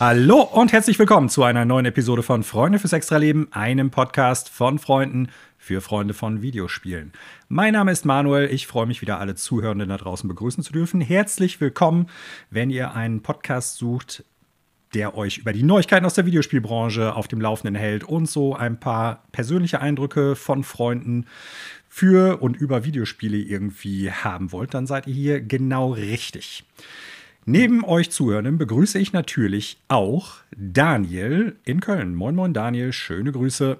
[0.00, 4.78] Hallo und herzlich willkommen zu einer neuen Episode von Freunde fürs Extraleben, einem Podcast von
[4.78, 5.28] Freunden
[5.58, 7.12] für Freunde von Videospielen.
[7.50, 11.02] Mein Name ist Manuel, ich freue mich wieder alle Zuhörenden da draußen begrüßen zu dürfen.
[11.02, 12.06] Herzlich willkommen,
[12.48, 14.24] wenn ihr einen Podcast sucht,
[14.94, 18.80] der euch über die Neuigkeiten aus der Videospielbranche auf dem Laufenden hält und so ein
[18.80, 21.26] paar persönliche Eindrücke von Freunden
[21.90, 26.64] für und über Videospiele irgendwie haben wollt, dann seid ihr hier genau richtig.
[27.50, 32.14] Neben euch Zuhörenden begrüße ich natürlich auch Daniel in Köln.
[32.14, 32.92] Moin, moin, Daniel.
[32.92, 33.76] Schöne Grüße.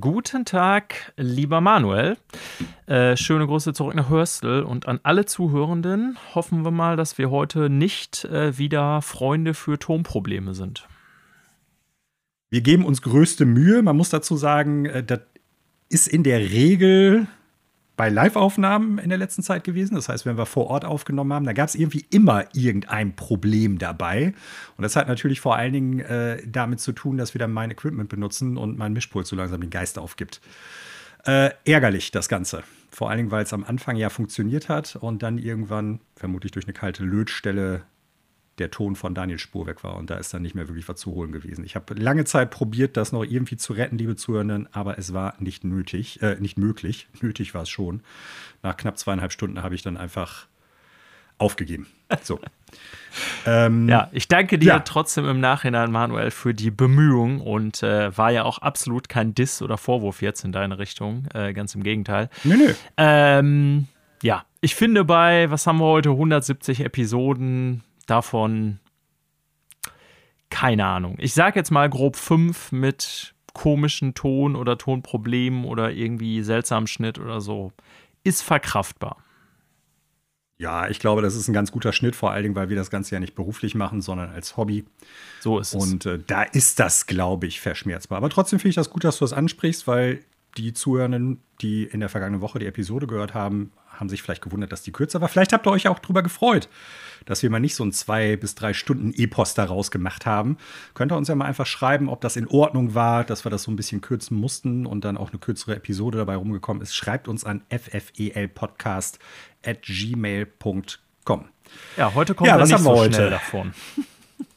[0.00, 2.16] Guten Tag, lieber Manuel.
[2.86, 6.16] Äh, schöne Grüße zurück nach Hörstel und an alle Zuhörenden.
[6.34, 10.88] Hoffen wir mal, dass wir heute nicht äh, wieder Freunde für Tonprobleme sind.
[12.48, 13.82] Wir geben uns größte Mühe.
[13.82, 15.20] Man muss dazu sagen, äh, das
[15.90, 17.26] ist in der Regel
[17.96, 19.94] bei Live-Aufnahmen in der letzten Zeit gewesen.
[19.94, 23.78] Das heißt, wenn wir vor Ort aufgenommen haben, da gab es irgendwie immer irgendein Problem
[23.78, 24.34] dabei.
[24.76, 27.70] Und das hat natürlich vor allen Dingen äh, damit zu tun, dass wir dann mein
[27.70, 30.40] Equipment benutzen und mein Mischpult so langsam den Geist aufgibt.
[31.24, 32.62] Äh, ärgerlich, das Ganze.
[32.90, 36.66] Vor allen Dingen, weil es am Anfang ja funktioniert hat und dann irgendwann, vermutlich durch
[36.66, 37.82] eine kalte Lötstelle,
[38.58, 40.98] der Ton von Daniel Spur weg war und da ist dann nicht mehr wirklich was
[40.98, 41.64] zu holen gewesen.
[41.64, 45.34] Ich habe lange Zeit probiert, das noch irgendwie zu retten, liebe Zuhörenden, aber es war
[45.38, 47.08] nicht nötig, äh, nicht möglich.
[47.20, 48.02] Nötig war es schon.
[48.62, 50.46] Nach knapp zweieinhalb Stunden habe ich dann einfach
[51.38, 51.86] aufgegeben.
[52.22, 52.40] So.
[53.46, 54.78] ähm, ja, ich danke dir ja.
[54.78, 59.60] trotzdem im Nachhinein, Manuel, für die Bemühungen und äh, war ja auch absolut kein Diss
[59.60, 61.26] oder Vorwurf jetzt in deine Richtung.
[61.34, 62.30] Äh, ganz im Gegenteil.
[62.44, 62.74] Nö, nö.
[62.96, 63.88] Ähm,
[64.22, 68.80] ja, ich finde bei, was haben wir heute, 170 Episoden, davon
[70.50, 71.16] keine Ahnung.
[71.18, 77.18] Ich sage jetzt mal grob fünf mit komischen Ton oder Tonproblemen oder irgendwie seltsamen Schnitt
[77.18, 77.72] oder so.
[78.22, 79.18] Ist verkraftbar.
[80.58, 82.90] Ja, ich glaube, das ist ein ganz guter Schnitt, vor allen Dingen, weil wir das
[82.90, 84.84] Ganze ja nicht beruflich machen, sondern als Hobby.
[85.40, 85.82] So ist es.
[85.82, 88.16] Und äh, da ist das, glaube ich, verschmerzbar.
[88.18, 90.20] Aber trotzdem finde ich das gut, dass du das ansprichst, weil
[90.56, 94.72] die Zuhörenden, die in der vergangenen Woche die Episode gehört haben, haben sich vielleicht gewundert,
[94.72, 95.28] dass die kürzer war.
[95.28, 96.68] Vielleicht habt ihr euch auch drüber gefreut,
[97.26, 100.56] dass wir mal nicht so ein zwei bis drei Stunden Epos daraus gemacht haben.
[100.94, 103.64] Könnt ihr uns ja mal einfach schreiben, ob das in Ordnung war, dass wir das
[103.64, 106.94] so ein bisschen kürzen mussten und dann auch eine kürzere Episode dabei rumgekommen ist.
[106.94, 109.18] Schreibt uns an ffelpodcast
[109.64, 111.44] at gmail.com.
[111.96, 113.14] Ja, heute kommt ja, was nicht haben wir so heute?
[113.14, 113.74] schnell davon.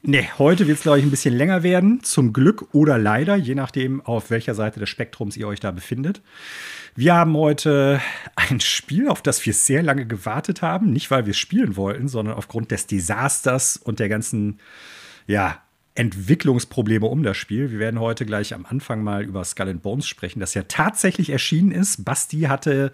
[0.02, 2.02] Nee, heute wird es, glaube ich, ein bisschen länger werden.
[2.04, 6.22] Zum Glück oder leider, je nachdem, auf welcher Seite des Spektrums ihr euch da befindet.
[6.96, 8.00] Wir haben heute
[8.36, 10.94] ein Spiel, auf das wir sehr lange gewartet haben.
[10.94, 14.60] Nicht, weil wir es spielen wollten, sondern aufgrund des Desasters und der ganzen,
[15.28, 15.62] ja,
[15.96, 17.72] Entwicklungsprobleme um das Spiel.
[17.72, 21.30] Wir werden heute gleich am Anfang mal über Skull and Bones sprechen, das ja tatsächlich
[21.30, 22.06] erschienen ist.
[22.06, 22.94] Basti hatte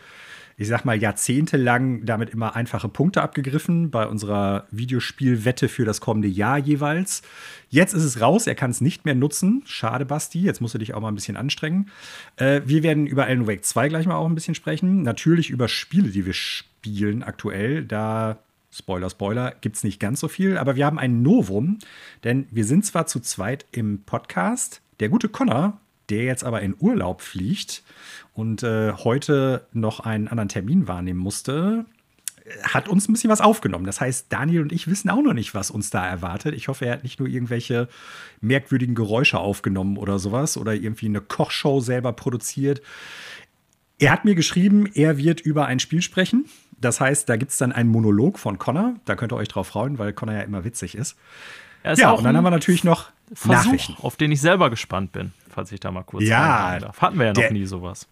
[0.57, 6.29] ich sag mal, jahrzehntelang damit immer einfache Punkte abgegriffen bei unserer Videospielwette für das kommende
[6.29, 7.23] Jahr jeweils.
[7.69, 9.63] Jetzt ist es raus, er kann es nicht mehr nutzen.
[9.65, 11.89] Schade, Basti, jetzt musst du dich auch mal ein bisschen anstrengen.
[12.37, 15.01] Äh, wir werden über Alan Wake 2 gleich mal auch ein bisschen sprechen.
[15.01, 17.83] Natürlich über Spiele, die wir spielen aktuell.
[17.83, 18.39] Da
[18.71, 21.79] Spoiler, Spoiler, gibt es nicht ganz so viel, aber wir haben ein Novum,
[22.25, 24.81] denn wir sind zwar zu zweit im Podcast.
[24.99, 25.79] Der gute Connor,
[26.09, 27.83] der jetzt aber in Urlaub fliegt
[28.35, 31.85] und äh, heute noch einen anderen Termin wahrnehmen musste,
[32.63, 33.85] hat uns ein bisschen was aufgenommen.
[33.85, 36.53] Das heißt, Daniel und ich wissen auch noch nicht, was uns da erwartet.
[36.53, 37.87] Ich hoffe, er hat nicht nur irgendwelche
[38.41, 42.81] merkwürdigen Geräusche aufgenommen oder sowas oder irgendwie eine Kochshow selber produziert.
[43.97, 46.45] Er hat mir geschrieben, er wird über ein Spiel sprechen.
[46.79, 48.95] Das heißt, da gibt es dann einen Monolog von Connor.
[49.05, 51.15] Da könnt ihr euch drauf freuen, weil Connor ja immer witzig ist.
[51.83, 53.95] ist ja, und dann haben wir natürlich noch Versuch, Nachrichten.
[54.01, 57.01] auf den ich selber gespannt bin, falls ich da mal kurz ja, darf.
[57.01, 58.07] Hatten wir ja noch der, nie sowas.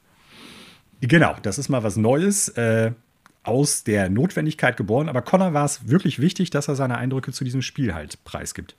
[1.07, 2.49] Genau, das ist mal was Neues.
[2.49, 2.91] Äh,
[3.43, 5.09] aus der Notwendigkeit geboren.
[5.09, 8.75] Aber Connor war es wirklich wichtig, dass er seine Eindrücke zu diesem Spiel halt preisgibt.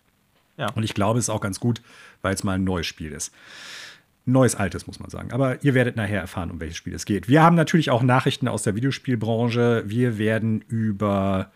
[0.56, 0.70] Ja.
[0.72, 1.82] Und ich glaube, es ist auch ganz gut,
[2.22, 3.32] weil es mal ein neues Spiel ist.
[4.24, 5.32] Neues Altes, muss man sagen.
[5.32, 7.28] Aber ihr werdet nachher erfahren, um welches Spiel es geht.
[7.28, 9.84] Wir haben natürlich auch Nachrichten aus der Videospielbranche.
[9.86, 11.52] Wir werden über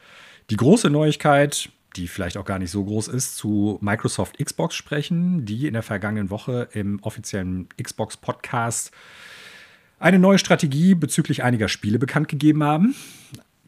[0.51, 5.47] die große Neuigkeit, die vielleicht auch gar nicht so groß ist, zu Microsoft Xbox sprechen,
[5.47, 8.93] die in der vergangenen Woche im offiziellen Xbox-Podcast
[9.99, 12.95] eine neue Strategie bezüglich einiger Spiele bekannt gegeben haben.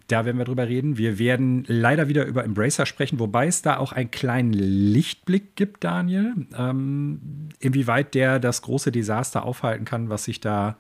[0.07, 0.99] Da werden wir drüber reden.
[0.99, 5.85] Wir werden leider wieder über Embracer sprechen, wobei es da auch einen kleinen Lichtblick gibt,
[5.85, 6.35] Daniel.
[6.57, 10.77] Ähm, inwieweit der das große Desaster aufhalten kann, was sich da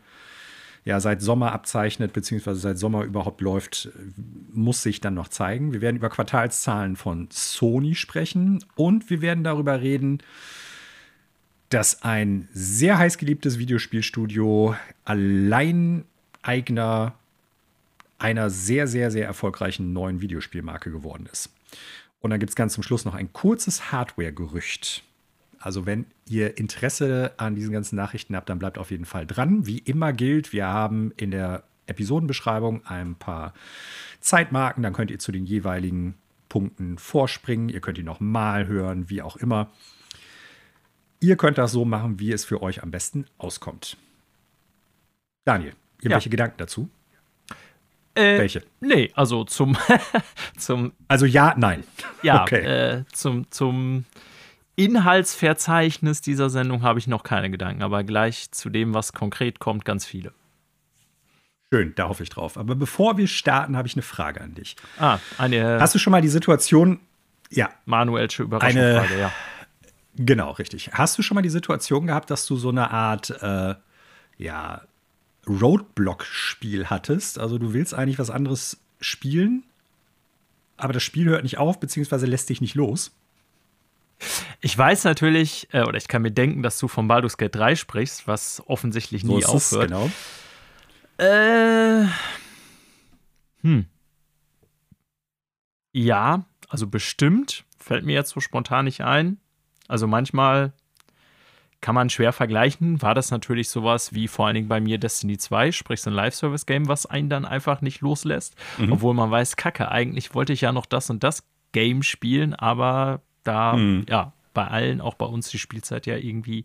[0.85, 3.91] ja seit Sommer abzeichnet, beziehungsweise seit Sommer überhaupt läuft,
[4.53, 5.73] muss sich dann noch zeigen.
[5.73, 10.19] Wir werden über Quartalszahlen von Sony sprechen und wir werden darüber reden,
[11.71, 14.75] dass ein sehr heiß geliebtes Videospielstudio
[15.05, 17.15] Alleineigner
[18.19, 21.51] einer sehr, sehr, sehr erfolgreichen neuen Videospielmarke geworden ist.
[22.21, 25.05] Und dann gibt es ganz zum Schluss noch ein kurzes Hardware-Gerücht.
[25.59, 29.67] Also wenn ihr Interesse an diesen ganzen Nachrichten habt, dann bleibt auf jeden Fall dran.
[29.67, 33.55] Wie immer gilt, wir haben in der Episodenbeschreibung ein paar
[34.21, 36.15] Zeitmarken, dann könnt ihr zu den jeweiligen
[36.49, 37.69] Punkten vorspringen.
[37.69, 39.71] Ihr könnt ihn nochmal hören, wie auch immer.
[41.21, 43.97] Ihr könnt das so machen, wie es für euch am besten auskommt.
[45.45, 46.31] Daniel, irgendwelche ja.
[46.31, 46.91] Gedanken dazu?
[48.15, 48.63] Äh, Welche?
[48.81, 49.77] Nee, also zum,
[50.57, 50.93] zum.
[51.09, 51.85] Also ja, nein.
[52.23, 52.65] Ja, okay.
[52.65, 54.05] äh, zum, zum
[54.77, 59.85] Inhaltsverzeichnis dieser Sendung habe ich noch keine Gedanken, aber gleich zu dem, was konkret kommt,
[59.85, 60.33] ganz viele.
[61.73, 62.59] Schön, da hoffe ich drauf.
[62.59, 64.75] Aber bevor wir starten, habe ich eine Frage an dich.
[64.99, 65.81] Ah, eine.
[65.81, 66.99] Hast du schon mal die Situation,
[67.51, 67.71] ja.
[67.85, 69.33] Manuelsche Überraschungsfrage, ja.
[70.17, 70.91] Genau, richtig.
[70.93, 73.75] Hast du schon mal die Situation gehabt, dass du so eine Art, äh,
[74.39, 74.83] ja,
[75.47, 77.39] Roadblock-Spiel hattest?
[77.39, 79.65] Also du willst eigentlich was anderes spielen,
[80.77, 83.13] aber das Spiel hört nicht auf, beziehungsweise lässt dich nicht los?
[84.61, 87.75] Ich weiß natürlich, äh, oder ich kann mir denken, dass du von Baldur's Gate 3
[87.77, 89.89] sprichst, was offensichtlich nie so aufhört.
[89.89, 90.11] genau.
[91.17, 92.07] Äh,
[93.63, 93.87] hm.
[95.93, 97.65] Ja, also bestimmt.
[97.79, 99.39] Fällt mir jetzt so spontan nicht ein.
[99.91, 100.73] Also manchmal
[101.81, 103.01] kann man schwer vergleichen.
[103.03, 106.15] War das natürlich sowas wie vor allen Dingen bei mir Destiny 2, sprich so ein
[106.15, 108.55] Live-Service-Game, was einen dann einfach nicht loslässt.
[108.79, 108.93] Mhm.
[108.93, 113.23] Obwohl man weiß, kacke, eigentlich wollte ich ja noch das und das Game spielen, aber
[113.45, 114.05] da, mhm.
[114.09, 116.65] ja, bei allen, auch bei uns, die Spielzeit ja irgendwie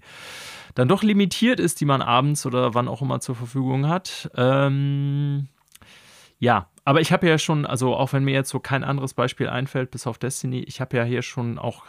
[0.74, 4.30] dann doch limitiert ist, die man abends oder wann auch immer zur Verfügung hat.
[4.36, 5.48] Ähm,
[6.40, 9.48] ja, aber ich habe ja schon, also auch wenn mir jetzt so kein anderes Beispiel
[9.48, 11.86] einfällt, bis auf Destiny, ich habe ja hier schon auch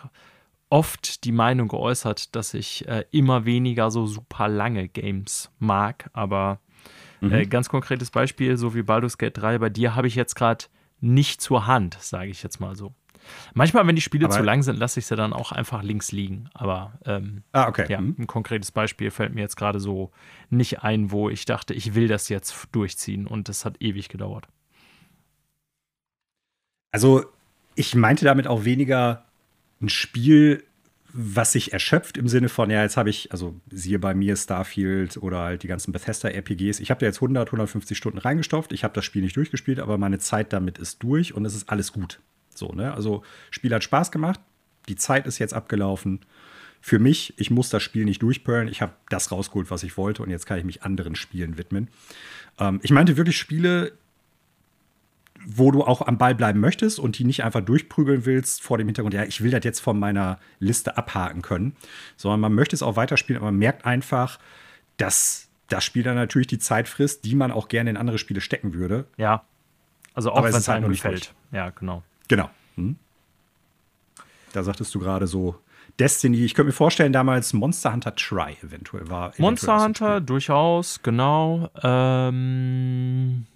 [0.68, 6.10] oft die Meinung geäußert, dass ich äh, immer weniger so super lange Games mag.
[6.12, 6.60] Aber
[7.20, 7.32] mhm.
[7.32, 10.66] äh, ganz konkretes Beispiel, so wie Baldur's Gate 3, bei dir habe ich jetzt gerade
[11.00, 12.94] nicht zur Hand, sage ich jetzt mal so.
[13.54, 16.12] Manchmal, wenn die Spiele Aber zu lang sind, lasse ich sie dann auch einfach links
[16.12, 16.48] liegen.
[16.54, 17.86] Aber ähm, ah, okay.
[17.88, 18.16] ja, mhm.
[18.18, 20.10] ein konkretes Beispiel fällt mir jetzt gerade so
[20.48, 24.46] nicht ein, wo ich dachte, ich will das jetzt durchziehen und das hat ewig gedauert.
[26.92, 27.26] Also,
[27.74, 29.25] ich meinte damit auch weniger
[29.80, 30.64] ein Spiel,
[31.12, 35.16] was sich erschöpft im Sinne von, ja, jetzt habe ich, also siehe bei mir Starfield
[35.16, 38.92] oder halt die ganzen Bethesda-RPGs, ich habe da jetzt 100, 150 Stunden reingestopft, ich habe
[38.92, 42.20] das Spiel nicht durchgespielt, aber meine Zeit damit ist durch und es ist alles gut.
[42.54, 42.92] So, ne?
[42.92, 44.40] Also, Spiel hat Spaß gemacht,
[44.88, 46.20] die Zeit ist jetzt abgelaufen.
[46.82, 50.22] Für mich, ich muss das Spiel nicht durchperlen, ich habe das rausgeholt, was ich wollte
[50.22, 51.88] und jetzt kann ich mich anderen Spielen widmen.
[52.58, 53.92] Ähm, ich meinte wirklich Spiele,
[55.48, 58.88] wo du auch am Ball bleiben möchtest und die nicht einfach durchprügeln willst vor dem
[58.88, 61.76] Hintergrund, ja, ich will das jetzt von meiner Liste abhaken können,
[62.16, 64.40] sondern man möchte es auch weiterspielen, aber man merkt einfach,
[64.96, 68.40] dass das Spiel dann natürlich die Zeit frisst, die man auch gerne in andere Spiele
[68.40, 69.06] stecken würde.
[69.16, 69.44] Ja.
[70.14, 71.32] Also auch wenn es halt nur nicht fällt.
[71.52, 72.02] Ja, genau.
[72.26, 72.50] Genau.
[72.74, 72.96] Hm?
[74.52, 75.60] Da sagtest du gerade so
[76.00, 76.44] Destiny.
[76.44, 79.28] Ich könnte mir vorstellen, damals Monster Hunter Try eventuell war.
[79.28, 81.70] Eventuell Monster Hunter, durchaus, genau.
[81.82, 83.46] Ähm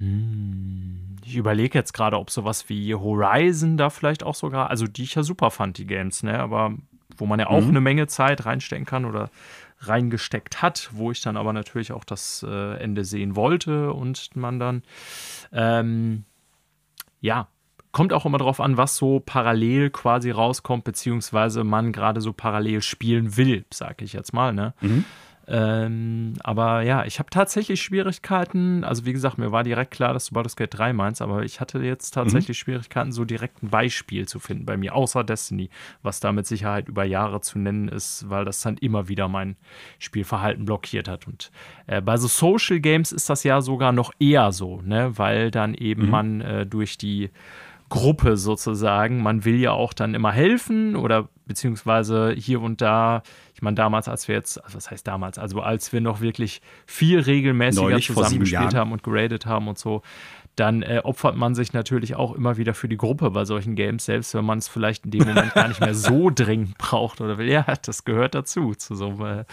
[0.00, 5.02] hm, ich überlege jetzt gerade, ob sowas wie Horizon da vielleicht auch sogar, also die
[5.02, 6.38] ich ja super fand, die Games, ne?
[6.38, 6.74] Aber
[7.16, 7.70] wo man ja auch mhm.
[7.70, 9.30] eine Menge Zeit reinstecken kann oder
[9.80, 14.58] reingesteckt hat, wo ich dann aber natürlich auch das äh, Ende sehen wollte und man
[14.58, 14.82] dann,
[15.52, 16.24] ähm,
[17.20, 17.48] ja,
[17.92, 22.82] kommt auch immer darauf an, was so parallel quasi rauskommt, beziehungsweise man gerade so parallel
[22.82, 24.74] spielen will, sag ich jetzt mal, ne?
[24.80, 25.04] Mhm.
[25.50, 28.84] Ähm, aber ja, ich habe tatsächlich Schwierigkeiten.
[28.84, 31.60] Also, wie gesagt, mir war direkt klar, dass du Baldur's Gate 3 meinst, aber ich
[31.60, 32.60] hatte jetzt tatsächlich mhm.
[32.60, 35.70] Schwierigkeiten, so direkt ein Beispiel zu finden bei mir, außer Destiny,
[36.02, 39.56] was da mit Sicherheit über Jahre zu nennen ist, weil das dann immer wieder mein
[39.98, 41.26] Spielverhalten blockiert hat.
[41.26, 41.50] Und
[41.86, 45.72] äh, bei so Social Games ist das ja sogar noch eher so, ne, weil dann
[45.72, 46.10] eben mhm.
[46.10, 47.30] man äh, durch die
[47.88, 49.22] Gruppe sozusagen.
[49.22, 53.22] Man will ja auch dann immer helfen oder beziehungsweise hier und da.
[53.58, 56.62] Ich meine, damals, als wir jetzt, also was heißt damals, also als wir noch wirklich
[56.86, 60.02] viel regelmäßiger Neulich, zusammengespielt haben und geradet haben und so,
[60.54, 64.04] dann äh, opfert man sich natürlich auch immer wieder für die Gruppe bei solchen Games,
[64.04, 67.36] selbst wenn man es vielleicht in dem Moment gar nicht mehr so dringend braucht oder
[67.36, 67.48] will.
[67.48, 69.44] Ja, das gehört dazu, zu so einem äh,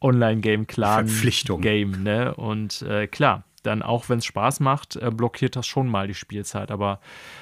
[0.00, 2.04] Online-Game-Clan-Game.
[2.04, 2.32] Ne?
[2.36, 6.14] Und äh, klar, dann auch wenn es Spaß macht, äh, blockiert das schon mal die
[6.14, 6.70] Spielzeit.
[6.70, 7.00] Aber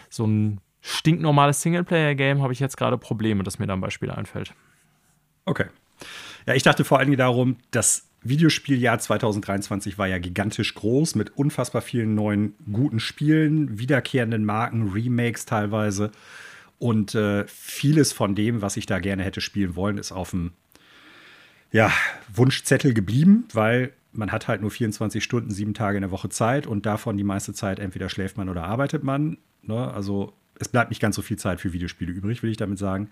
[0.09, 4.55] so ein stinknormales Singleplayer-Game habe ich jetzt gerade Probleme, dass mir da ein Beispiel einfällt.
[5.45, 5.67] Okay.
[6.47, 11.37] Ja, ich dachte vor allen Dingen darum, das Videospieljahr 2023 war ja gigantisch groß mit
[11.37, 16.11] unfassbar vielen neuen guten Spielen, wiederkehrenden Marken, Remakes teilweise.
[16.79, 20.53] Und äh, vieles von dem, was ich da gerne hätte spielen wollen, ist auf dem
[21.73, 21.93] ja,
[22.33, 26.67] Wunschzettel geblieben, weil man hat halt nur 24 Stunden, sieben Tage in der Woche Zeit
[26.67, 29.39] und davon die meiste Zeit entweder schläft man oder arbeitet man.
[29.63, 29.93] Ne?
[29.93, 33.11] Also es bleibt nicht ganz so viel Zeit für Videospiele übrig, will ich damit sagen.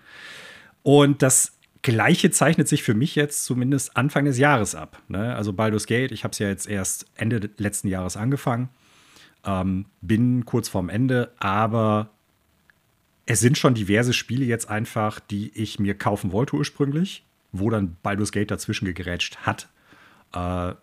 [0.83, 5.01] Und das Gleiche zeichnet sich für mich jetzt zumindest Anfang des Jahres ab.
[5.09, 5.35] Ne?
[5.35, 8.69] Also Baldur's Gate, ich habe es ja jetzt erst Ende letzten Jahres angefangen,
[9.45, 12.11] ähm, bin kurz vorm Ende, aber
[13.27, 17.97] es sind schon diverse Spiele jetzt einfach, die ich mir kaufen wollte ursprünglich, wo dann
[18.03, 19.69] Baldur's Gate dazwischen gegrätscht hat.
[20.33, 20.75] Äh,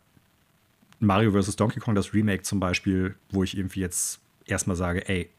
[0.99, 1.55] Mario vs.
[1.55, 5.29] Donkey Kong, das Remake zum Beispiel, wo ich irgendwie jetzt erstmal sage, ey,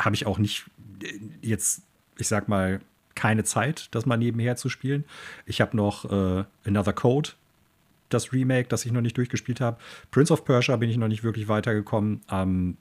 [0.00, 0.64] habe ich auch nicht
[1.02, 1.82] äh, jetzt,
[2.18, 2.80] ich sag mal,
[3.14, 5.04] keine Zeit, das mal nebenher zu spielen.
[5.46, 7.30] Ich habe noch äh, Another Code,
[8.08, 9.78] das Remake, das ich noch nicht durchgespielt habe.
[10.10, 12.22] Prince of Persia bin ich noch nicht wirklich weitergekommen.
[12.30, 12.76] Ähm,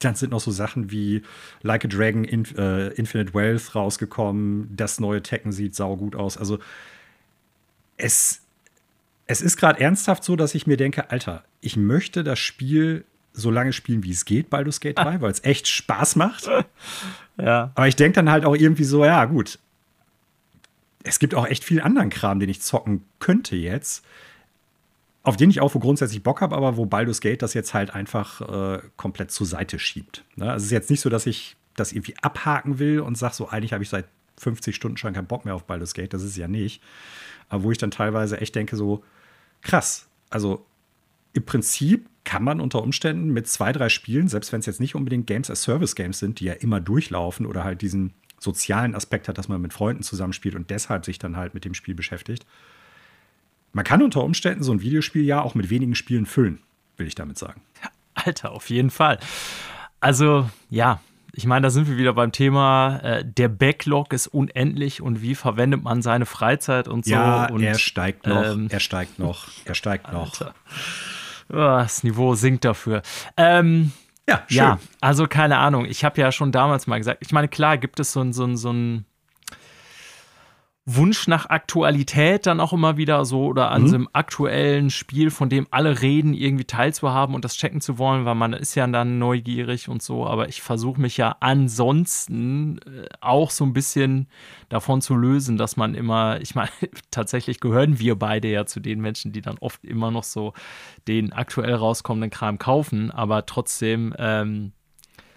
[0.00, 1.22] dann sind noch so Sachen wie
[1.62, 4.74] Like a Dragon, In äh, Infinite Wealth rausgekommen.
[4.76, 6.36] Das neue Tekken sieht saugut aus.
[6.36, 6.58] Also
[7.96, 8.42] es,
[9.26, 13.50] es ist gerade ernsthaft so, dass ich mir denke, Alter, ich möchte das Spiel so
[13.50, 16.48] lange spielen, wie es geht, Baldur's Gate 3, weil es echt Spaß macht.
[17.38, 17.70] Ja.
[17.74, 19.58] Aber ich denke dann halt auch irgendwie so, ja, gut.
[21.06, 24.04] Es gibt auch echt viel anderen Kram, den ich zocken könnte jetzt.
[25.22, 27.90] Auf den ich auch wo grundsätzlich Bock habe, aber wo Baldur's Gate das jetzt halt
[27.90, 30.24] einfach äh, komplett zur Seite schiebt.
[30.36, 30.50] Ne?
[30.50, 33.48] Also es ist jetzt nicht so, dass ich das irgendwie abhaken will und sage, so
[33.48, 34.06] eigentlich habe ich seit
[34.38, 36.12] 50 Stunden schon keinen Bock mehr auf Baldur's Gate.
[36.12, 36.82] Das ist ja nicht.
[37.48, 39.04] Aber wo ich dann teilweise echt denke, so
[39.62, 40.08] krass.
[40.30, 40.64] Also
[41.32, 44.94] im Prinzip kann man unter Umständen mit zwei, drei Spielen, selbst wenn es jetzt nicht
[44.94, 49.28] unbedingt Games as Service Games sind, die ja immer durchlaufen oder halt diesen sozialen Aspekt
[49.28, 52.46] hat, dass man mit Freunden zusammenspielt und deshalb sich dann halt mit dem Spiel beschäftigt.
[53.72, 56.60] Man kann unter Umständen so ein Videospiel ja auch mit wenigen Spielen füllen,
[56.96, 57.60] will ich damit sagen.
[58.14, 59.18] Alter, auf jeden Fall.
[60.00, 61.00] Also, ja,
[61.32, 65.34] ich meine, da sind wir wieder beim Thema, äh, der Backlog ist unendlich und wie
[65.34, 67.12] verwendet man seine Freizeit und so.
[67.12, 70.40] Ja, und, er steigt noch, ähm, er steigt noch, er steigt noch.
[70.40, 70.54] Alter.
[71.50, 73.02] Oh, das Niveau sinkt dafür.
[73.36, 73.92] Ähm,
[74.28, 74.56] ja, schön.
[74.56, 75.84] ja, also keine Ahnung.
[75.84, 78.44] Ich habe ja schon damals mal gesagt, ich meine, klar gibt es so ein, so
[78.44, 79.06] ein, so ein
[80.88, 83.88] Wunsch nach Aktualität dann auch immer wieder so oder an mhm.
[83.88, 88.24] so einem aktuellen Spiel, von dem alle reden, irgendwie teilzuhaben und das checken zu wollen,
[88.24, 90.24] weil man ist ja dann neugierig und so.
[90.24, 94.28] Aber ich versuche mich ja ansonsten äh, auch so ein bisschen
[94.68, 96.70] davon zu lösen, dass man immer, ich meine,
[97.10, 100.52] tatsächlich gehören wir beide ja zu den Menschen, die dann oft immer noch so
[101.08, 104.70] den aktuell rauskommenden Kram kaufen, aber trotzdem ähm,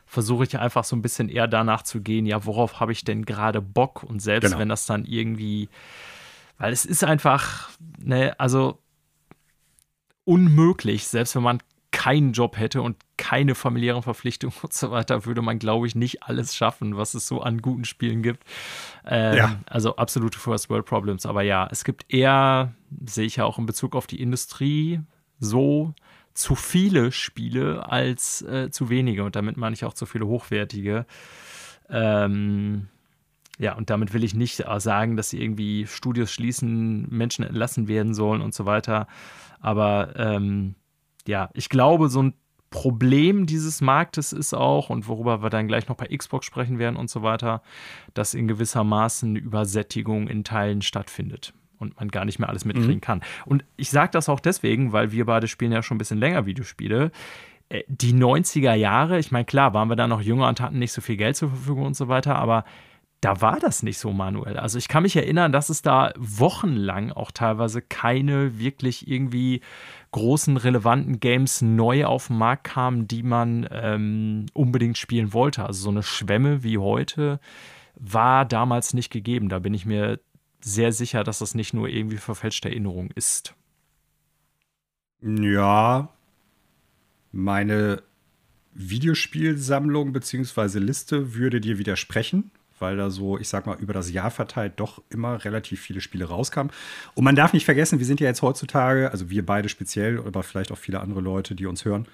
[0.09, 3.25] versuche ich einfach so ein bisschen eher danach zu gehen, ja, worauf habe ich denn
[3.25, 4.01] gerade Bock?
[4.01, 4.59] Und selbst genau.
[4.59, 5.69] wenn das dann irgendwie,
[6.57, 8.79] weil es ist einfach, ne, also
[10.25, 11.59] unmöglich, selbst wenn man
[11.91, 16.23] keinen Job hätte und keine familiären Verpflichtungen und so weiter, würde man, glaube ich, nicht
[16.23, 18.43] alles schaffen, was es so an guten Spielen gibt.
[19.05, 19.59] Ähm, ja.
[19.67, 21.27] Also absolute First World Problems.
[21.27, 22.73] Aber ja, es gibt eher,
[23.05, 25.01] sehe ich ja auch in Bezug auf die Industrie,
[25.39, 25.93] so
[26.39, 29.24] zu viele Spiele als äh, zu wenige.
[29.24, 31.05] Und damit meine ich auch zu viele hochwertige.
[31.89, 32.88] Ähm,
[33.58, 38.41] ja, und damit will ich nicht sagen, dass irgendwie Studios schließen, Menschen entlassen werden sollen
[38.41, 39.08] und so weiter.
[39.60, 40.75] Aber ähm,
[41.27, 42.34] ja, ich glaube, so ein
[42.69, 46.96] Problem dieses Marktes ist auch, und worüber wir dann gleich noch bei Xbox sprechen werden
[46.96, 47.62] und so weiter,
[48.13, 52.95] dass in gewisser Maßen Übersättigung in Teilen stattfindet und man gar nicht mehr alles mitkriegen
[52.95, 53.01] mhm.
[53.01, 53.21] kann.
[53.45, 56.45] Und ich sage das auch deswegen, weil wir beide spielen ja schon ein bisschen länger
[56.45, 57.12] Videospiele.
[57.69, 60.91] Äh, die 90er Jahre, ich meine, klar, waren wir da noch jünger und hatten nicht
[60.91, 62.65] so viel Geld zur Verfügung und so weiter, aber
[63.21, 64.57] da war das nicht so manuell.
[64.57, 69.62] Also ich kann mich erinnern, dass es da wochenlang auch teilweise keine wirklich irgendwie
[70.12, 75.65] großen, relevanten Games neu auf den Markt kamen, die man ähm, unbedingt spielen wollte.
[75.65, 77.41] Also so eine Schwemme wie heute
[77.95, 79.50] war damals nicht gegeben.
[79.50, 80.19] Da bin ich mir
[80.61, 83.55] sehr sicher, dass das nicht nur irgendwie verfälschte Erinnerung ist.
[85.21, 86.09] Ja,
[87.31, 88.03] meine
[88.73, 90.79] Videospielsammlung bzw.
[90.79, 95.01] Liste würde dir widersprechen, weil da so, ich sag mal, über das Jahr verteilt doch
[95.09, 96.71] immer relativ viele Spiele rauskamen.
[97.15, 100.43] Und man darf nicht vergessen, wir sind ja jetzt heutzutage, also wir beide speziell, aber
[100.43, 102.07] vielleicht auch viele andere Leute, die uns hören,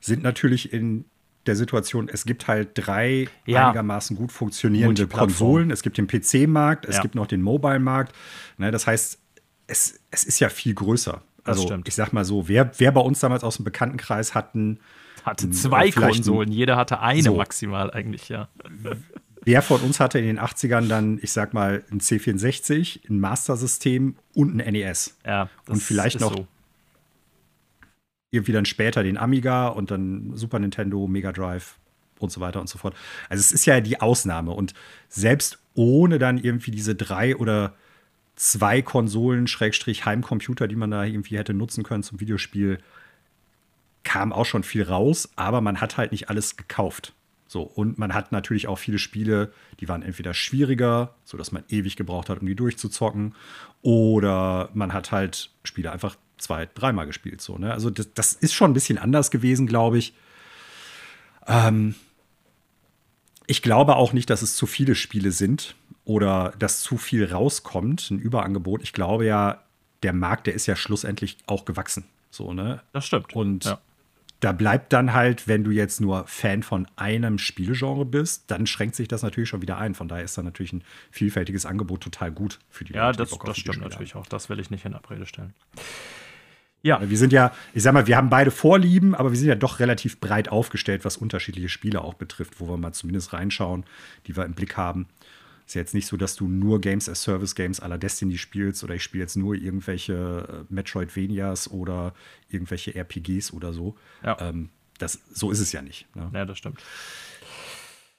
[0.00, 1.04] sind natürlich in
[1.48, 3.66] der Situation, es gibt halt drei ja.
[3.68, 5.70] einigermaßen gut funktionierende Konsolen.
[5.70, 7.02] Es gibt den PC-Markt, es ja.
[7.02, 8.14] gibt noch den Mobile-Markt.
[8.58, 9.18] Ne, das heißt,
[9.66, 11.22] es, es ist ja viel größer.
[11.44, 14.80] Also ich sag mal so, wer, wer bei uns damals aus dem Bekanntenkreis hatten
[15.24, 17.36] hatte zwei Konsolen, jeder hatte eine so.
[17.36, 18.48] maximal eigentlich, ja.
[19.44, 24.16] Wer von uns hatte in den 80ern dann, ich sag mal, ein C64, ein Master-System
[24.34, 25.16] und ein NES?
[25.24, 26.46] Ja, und vielleicht noch so
[28.30, 31.78] irgendwie dann später den Amiga und dann Super Nintendo, Mega Drive
[32.18, 32.94] und so weiter und so fort.
[33.28, 34.74] Also es ist ja die Ausnahme und
[35.08, 37.74] selbst ohne dann irgendwie diese drei oder
[38.36, 42.78] zwei Konsolen, Schrägstrich Heimcomputer, die man da irgendwie hätte nutzen können zum Videospiel,
[44.04, 47.14] kam auch schon viel raus, aber man hat halt nicht alles gekauft.
[47.46, 51.96] So, und man hat natürlich auch viele Spiele, die waren entweder schwieriger, sodass man ewig
[51.96, 53.34] gebraucht hat, um die durchzuzocken,
[53.80, 57.40] oder man hat halt Spiele einfach zwei, dreimal gespielt.
[57.40, 57.72] So, ne?
[57.72, 60.14] Also das, das ist schon ein bisschen anders gewesen, glaube ich.
[61.46, 61.94] Ähm,
[63.46, 68.10] ich glaube auch nicht, dass es zu viele Spiele sind oder dass zu viel rauskommt,
[68.10, 68.82] ein Überangebot.
[68.82, 69.62] Ich glaube ja,
[70.02, 72.04] der Markt, der ist ja schlussendlich auch gewachsen.
[72.30, 72.82] So, ne?
[72.92, 73.34] Das stimmt.
[73.34, 73.78] Und ja
[74.40, 78.94] da bleibt dann halt, wenn du jetzt nur Fan von einem Spielgenre bist, dann schränkt
[78.94, 79.94] sich das natürlich schon wieder ein.
[79.94, 83.18] Von daher ist da natürlich ein vielfältiges Angebot total gut für die ja, Leute.
[83.18, 84.26] Ja, das, das stimmt natürlich auch.
[84.26, 85.54] Das will ich nicht in Abrede stellen.
[86.82, 87.00] Ja.
[87.08, 89.80] Wir sind ja, ich sag mal, wir haben beide Vorlieben, aber wir sind ja doch
[89.80, 93.84] relativ breit aufgestellt, was unterschiedliche Spiele auch betrifft, wo wir mal zumindest reinschauen,
[94.26, 95.08] die wir im Blick haben.
[95.66, 98.82] Ist ja jetzt nicht so, dass du nur Games as Service Games aller Destiny spielst
[98.84, 102.14] oder ich spiele jetzt nur irgendwelche äh, Metroidvanias oder
[102.48, 103.94] irgendwelche RPGs oder so.
[104.22, 104.38] Ja.
[104.40, 106.06] Ähm, das, so ist es ja nicht.
[106.16, 106.30] Ne?
[106.32, 106.82] Ja, das stimmt.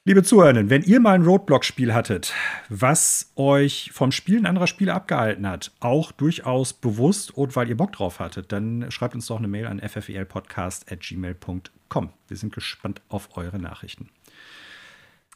[0.06, 2.32] Liebe Zuhörenden, wenn ihr mal ein Roadblock-Spiel hattet,
[2.70, 7.92] was euch vom Spielen anderer Spiele abgehalten hat, auch durchaus bewusst und weil ihr Bock
[7.92, 12.08] drauf hattet, dann schreibt uns doch eine Mail an ffelpodcast.gmail.com.
[12.28, 14.08] Wir sind gespannt auf eure Nachrichten.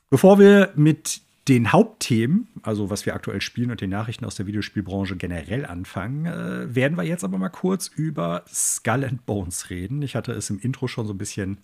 [0.08, 4.46] Bevor wir mit den Hauptthemen, also was wir aktuell spielen und den Nachrichten aus der
[4.46, 10.00] Videospielbranche generell anfangen, äh, werden wir jetzt aber mal kurz über Skull and Bones reden.
[10.00, 11.58] Ich hatte es im Intro schon so ein bisschen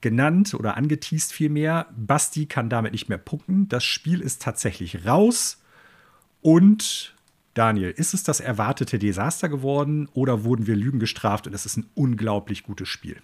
[0.00, 1.86] genannt oder angeteased vielmehr.
[1.96, 3.68] Basti kann damit nicht mehr punkten.
[3.68, 5.62] Das Spiel ist tatsächlich raus
[6.40, 7.14] und
[7.54, 11.76] Daniel, ist es das erwartete Desaster geworden oder wurden wir Lügen gestraft und es ist
[11.76, 13.16] ein unglaublich gutes Spiel?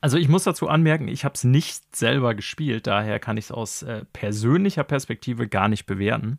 [0.00, 3.52] Also ich muss dazu anmerken, ich habe es nicht selber gespielt, daher kann ich es
[3.52, 6.38] aus äh, persönlicher Perspektive gar nicht bewerten.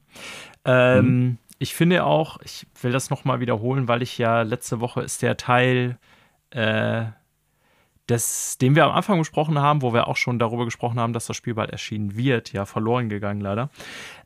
[0.65, 1.37] Ähm, mhm.
[1.59, 5.37] Ich finde auch, ich will das nochmal wiederholen, weil ich ja letzte Woche ist der
[5.37, 5.99] Teil,
[6.49, 7.05] äh,
[8.09, 11.25] des, den wir am Anfang besprochen haben, wo wir auch schon darüber gesprochen haben, dass
[11.25, 13.69] das Spiel bald erschienen wird, ja verloren gegangen leider.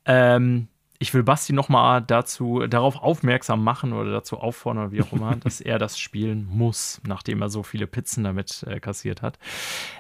[0.06, 0.68] Ähm,
[1.02, 5.36] ich will Basti nochmal dazu, darauf aufmerksam machen oder dazu auffordern oder wie auch immer,
[5.44, 9.40] dass er das spielen muss, nachdem er so viele Pizzen damit äh, kassiert hat.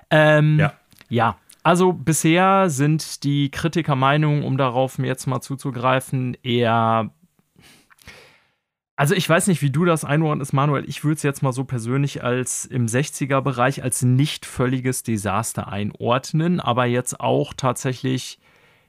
[0.09, 0.73] Ähm, ja.
[1.11, 7.11] Ja, also bisher sind die Kritikermeinungen, um darauf mir jetzt mal zuzugreifen, eher.
[8.99, 10.83] Also ich weiß nicht, wie du das einordnest, Manuel.
[10.85, 16.59] Ich würde es jetzt mal so persönlich als im 60er-Bereich als nicht völliges Desaster einordnen,
[16.59, 18.39] aber jetzt auch tatsächlich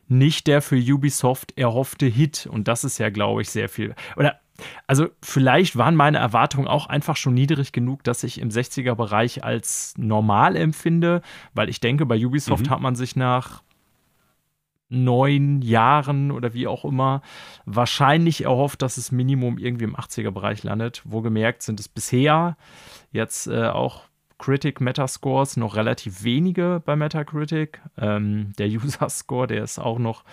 [0.09, 2.49] nicht der für Ubisoft erhoffte Hit.
[2.51, 3.95] Und das ist ja, glaube ich, sehr viel.
[4.17, 4.41] Oder
[4.89, 9.95] also vielleicht waren meine Erwartungen auch einfach schon niedrig genug, dass ich im 60er-Bereich als
[9.97, 11.23] normal empfinde,
[11.55, 12.71] weil ich denke, bei Ubisoft mhm.
[12.71, 13.63] hat man sich nach
[14.91, 17.23] neun Jahren oder wie auch immer
[17.65, 21.03] wahrscheinlich erhofft, dass es Minimum irgendwie im 80er-Bereich landet.
[21.05, 22.57] Wo gemerkt sind es bisher
[23.13, 24.03] jetzt äh, auch
[24.39, 27.81] Critic Metascores noch relativ wenige bei Metacritic.
[27.97, 30.25] Ähm, der User Score, der ist auch noch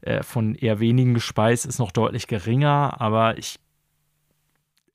[0.00, 3.58] äh, von eher wenigen gespeist, ist noch deutlich geringer, aber ich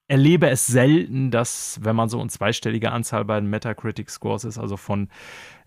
[0.08, 4.58] erlebe es selten, dass, wenn man so eine zweistellige Anzahl bei den Metacritic Scores ist,
[4.58, 5.10] also von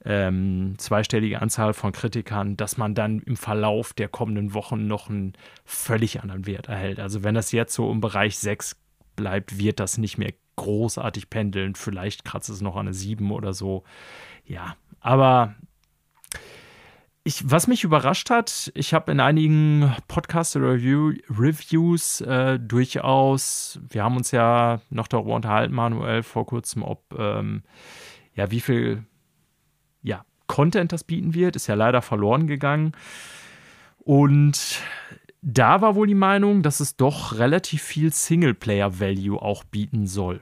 [0.05, 5.35] ähm, zweistellige Anzahl von Kritikern, dass man dann im Verlauf der kommenden Wochen noch einen
[5.65, 7.01] völlig anderen Wert erhält.
[7.01, 8.77] Also wenn das jetzt so im Bereich 6
[9.17, 11.75] bleibt, wird das nicht mehr großartig pendeln.
[11.75, 13.85] Vielleicht kratzt es noch an eine 7 oder so.
[14.47, 15.55] Ja, aber
[17.25, 24.31] ich, was mich überrascht hat, ich habe in einigen Podcast-Reviews äh, durchaus, wir haben uns
[24.31, 27.63] ja noch darüber unterhalten, Manuel, vor kurzem, ob, ähm,
[28.35, 29.05] ja, wie viel,
[30.03, 32.93] ja, Content das bieten wird, ist ja leider verloren gegangen.
[33.99, 34.81] Und
[35.43, 40.41] da war wohl die Meinung, dass es doch relativ viel Singleplayer-Value auch bieten soll.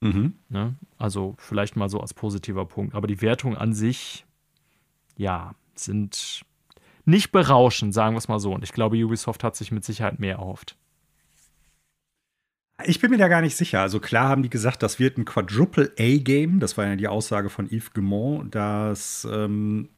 [0.00, 0.34] Mhm.
[0.48, 0.74] Ne?
[0.98, 2.94] Also vielleicht mal so als positiver Punkt.
[2.94, 4.26] Aber die Wertungen an sich,
[5.16, 5.54] ja,
[5.84, 6.42] sind
[7.04, 8.52] nicht berauschend, sagen wir es mal so.
[8.52, 10.76] Und ich glaube, Ubisoft hat sich mit Sicherheit mehr erhofft.
[12.84, 13.80] Ich bin mir da gar nicht sicher.
[13.80, 16.60] Also klar haben die gesagt, das wird ein Quadruple A-Game.
[16.60, 19.90] Das war ja die Aussage von Yves Guimont, dass ähm,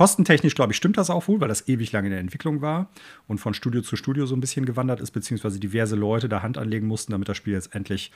[0.00, 2.90] Kostentechnisch, glaube ich, stimmt das auch wohl, weil das ewig lange in der Entwicklung war
[3.26, 6.56] und von Studio zu Studio so ein bisschen gewandert ist, beziehungsweise diverse Leute da Hand
[6.56, 8.10] anlegen mussten, damit das Spiel jetzt endlich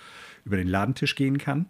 [0.47, 1.67] über den Ladentisch gehen kann.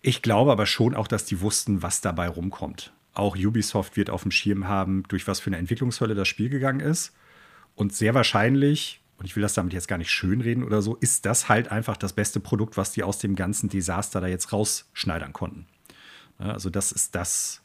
[0.00, 2.92] Ich glaube aber schon auch, dass die wussten, was dabei rumkommt.
[3.14, 6.80] Auch Ubisoft wird auf dem Schirm haben, durch was für eine Entwicklungshölle das Spiel gegangen
[6.80, 7.12] ist.
[7.74, 11.26] Und sehr wahrscheinlich, und ich will das damit jetzt gar nicht schönreden oder so, ist
[11.26, 15.32] das halt einfach das beste Produkt, was die aus dem ganzen Desaster da jetzt rausschneidern
[15.32, 15.66] konnten.
[16.38, 17.62] Also, das ist das,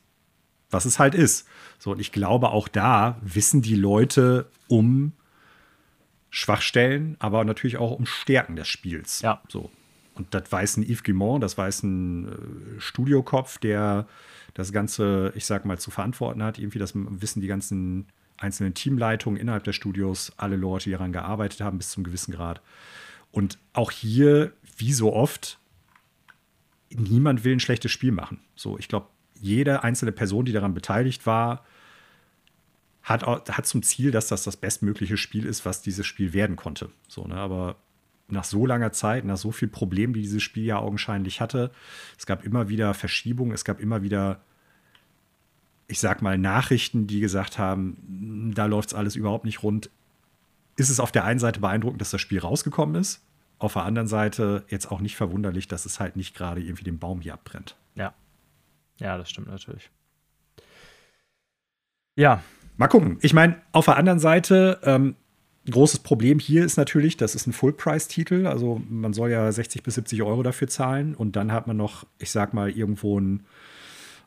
[0.71, 1.47] was es halt ist.
[1.77, 5.13] So, und ich glaube, auch da wissen die Leute um
[6.31, 9.21] Schwachstellen, aber natürlich auch um Stärken des Spiels.
[9.21, 9.41] Ja.
[9.49, 9.69] So.
[10.15, 14.07] Und das weiß ein Yves Guillemot, das weiß ein äh, Studiokopf, der
[14.53, 16.59] das Ganze, ich sag mal, zu verantworten hat.
[16.59, 21.61] Irgendwie, das wissen die ganzen einzelnen Teamleitungen innerhalb der Studios, alle Leute, die daran gearbeitet
[21.61, 22.61] haben, bis zum gewissen Grad.
[23.31, 25.59] Und auch hier, wie so oft,
[26.89, 28.39] niemand will ein schlechtes Spiel machen.
[28.55, 29.07] So, ich glaube,
[29.39, 31.65] jede einzelne Person, die daran beteiligt war,
[33.01, 36.89] hat, hat zum Ziel, dass das das bestmögliche Spiel ist, was dieses Spiel werden konnte.
[37.07, 37.35] So, ne?
[37.35, 37.75] Aber
[38.33, 41.71] nach so langer Zeit, nach so vielen Problemen, die dieses Spiel ja augenscheinlich hatte,
[42.17, 44.41] es gab immer wieder Verschiebungen, es gab immer wieder,
[45.87, 49.89] ich sag mal, Nachrichten, die gesagt haben, hm, da läuft es alles überhaupt nicht rund.
[50.75, 53.21] Ist es auf der einen Seite beeindruckend, dass das Spiel rausgekommen ist,
[53.59, 56.99] auf der anderen Seite jetzt auch nicht verwunderlich, dass es halt nicht gerade irgendwie den
[56.99, 57.77] Baum hier abbrennt.
[57.95, 58.13] Ja.
[58.99, 59.89] Ja, das stimmt natürlich.
[62.15, 62.43] Ja.
[62.77, 63.19] Mal gucken.
[63.21, 65.15] Ich meine, auf der anderen Seite, ähm,
[65.71, 68.47] großes Problem hier ist natürlich, das ist ein Full-Price-Titel.
[68.47, 71.15] Also man soll ja 60 bis 70 Euro dafür zahlen.
[71.15, 73.45] Und dann hat man noch, ich sag mal, irgendwo ein,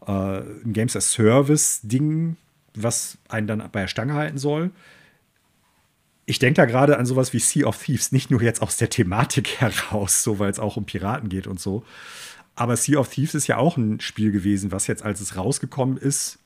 [0.07, 2.37] äh, ein Games as Service-Ding,
[2.75, 4.71] was einen dann bei der Stange halten soll.
[6.25, 8.91] Ich denke da gerade an sowas wie Sea of Thieves, nicht nur jetzt aus der
[8.91, 11.85] Thematik heraus, so weil es auch um Piraten geht und so.
[12.55, 15.99] Aber Sea of Thieves ist ja auch ein Spiel gewesen, was jetzt, als es rausgekommen
[15.99, 16.39] ist,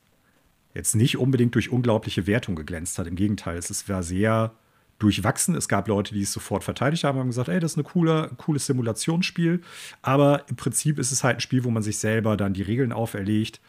[0.73, 3.07] jetzt nicht unbedingt durch unglaubliche Wertung geglänzt hat.
[3.07, 4.53] Im Gegenteil, es war sehr
[5.01, 5.55] durchwachsen.
[5.55, 7.83] Es gab Leute, die es sofort verteidigt haben und haben gesagt, ey, das ist ein
[7.83, 9.61] cooler, cooles Simulationsspiel.
[10.01, 12.91] Aber im Prinzip ist es halt ein Spiel, wo man sich selber dann die Regeln
[12.91, 13.59] auferlegt.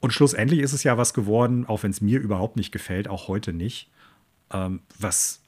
[0.00, 3.28] Und schlussendlich ist es ja was geworden, auch wenn es mir überhaupt nicht gefällt, auch
[3.28, 3.90] heute nicht,
[4.52, 5.40] ähm, was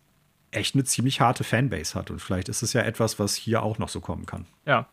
[0.51, 2.11] echt eine ziemlich harte Fanbase hat.
[2.11, 4.47] Und vielleicht ist es ja etwas, was hier auch noch so kommen kann.
[4.65, 4.89] Ja.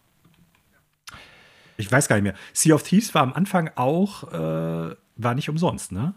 [1.77, 2.35] Ich weiß gar nicht mehr.
[2.53, 6.13] Sea of Thieves war am Anfang auch, äh, war nicht umsonst, ne?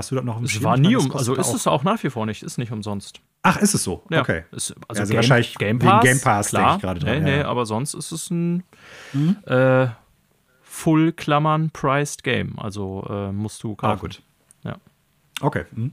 [0.00, 2.08] Hast du das noch im Es war nie um, also ist es auch nach wie
[2.08, 3.20] vor nicht, ist nicht umsonst.
[3.42, 4.02] Ach, ist es so?
[4.08, 4.44] Ja, okay.
[4.50, 7.22] Ist, also, also Game, wahrscheinlich Game Pass, Game Pass klar, ich gerade dran.
[7.22, 8.62] Nee, nee, aber sonst ist es ein
[9.12, 9.36] mhm.
[9.44, 9.88] äh,
[10.62, 12.58] Full Klammern Priced Game.
[12.58, 13.92] Also äh, musst du kaufen.
[13.92, 14.22] Ah, gut.
[14.64, 14.76] Ja.
[15.42, 15.66] Okay.
[15.72, 15.92] Mhm.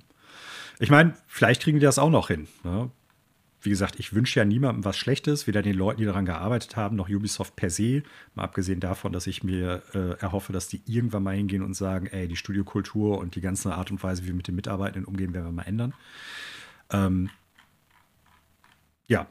[0.80, 2.48] Ich meine, vielleicht kriegen die das auch noch hin.
[2.64, 2.90] Ne?
[3.68, 6.96] Wie gesagt, ich wünsche ja niemandem was Schlechtes, weder den Leuten, die daran gearbeitet haben,
[6.96, 8.02] noch Ubisoft per se.
[8.34, 12.08] Mal abgesehen davon, dass ich mir äh, erhoffe, dass die irgendwann mal hingehen und sagen,
[12.08, 15.34] ey, die Studiokultur und die ganze Art und Weise, wie wir mit den Mitarbeitenden umgehen,
[15.34, 15.94] werden wir mal ändern.
[16.92, 17.30] Ähm,
[19.08, 19.28] ja.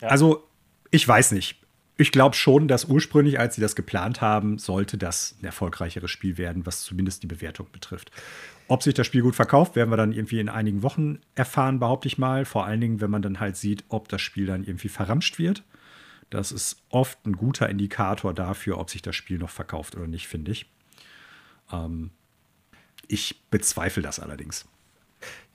[0.00, 0.08] ja.
[0.08, 0.46] Also,
[0.92, 1.60] ich weiß nicht.
[1.96, 6.38] Ich glaube schon, dass ursprünglich, als sie das geplant haben, sollte das ein erfolgreicheres Spiel
[6.38, 8.12] werden, was zumindest die Bewertung betrifft.
[8.70, 12.06] Ob sich das Spiel gut verkauft, werden wir dann irgendwie in einigen Wochen erfahren, behaupte
[12.06, 12.44] ich mal.
[12.44, 15.64] Vor allen Dingen, wenn man dann halt sieht, ob das Spiel dann irgendwie verramscht wird.
[16.30, 20.28] Das ist oft ein guter Indikator dafür, ob sich das Spiel noch verkauft oder nicht,
[20.28, 20.70] finde ich.
[21.72, 22.10] Ähm,
[23.08, 24.68] ich bezweifle das allerdings.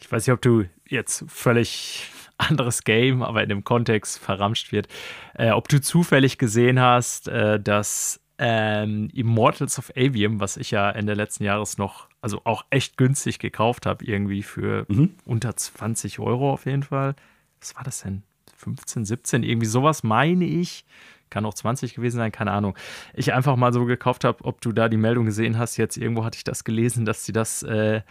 [0.01, 4.89] Ich weiß nicht, ob du jetzt völlig anderes Game, aber in dem Kontext verramscht wird.
[5.35, 10.89] Äh, ob du zufällig gesehen hast, äh, dass ähm, Immortals of Avium, was ich ja
[10.89, 15.15] Ende letzten Jahres noch, also auch echt günstig gekauft habe, irgendwie für mhm.
[15.25, 17.15] unter 20 Euro auf jeden Fall.
[17.59, 18.23] Was war das denn?
[18.57, 20.85] 15, 17, irgendwie sowas meine ich.
[21.29, 22.77] Kann auch 20 gewesen sein, keine Ahnung.
[23.13, 25.77] Ich einfach mal so gekauft habe, ob du da die Meldung gesehen hast.
[25.77, 28.01] Jetzt irgendwo hatte ich das gelesen, dass sie das äh,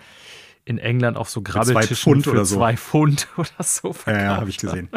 [0.64, 2.56] in England auf so Grabbeltischen für oder so.
[2.56, 4.22] zwei Pfund oder so verkauft.
[4.22, 4.88] Ja, ja habe ich gesehen.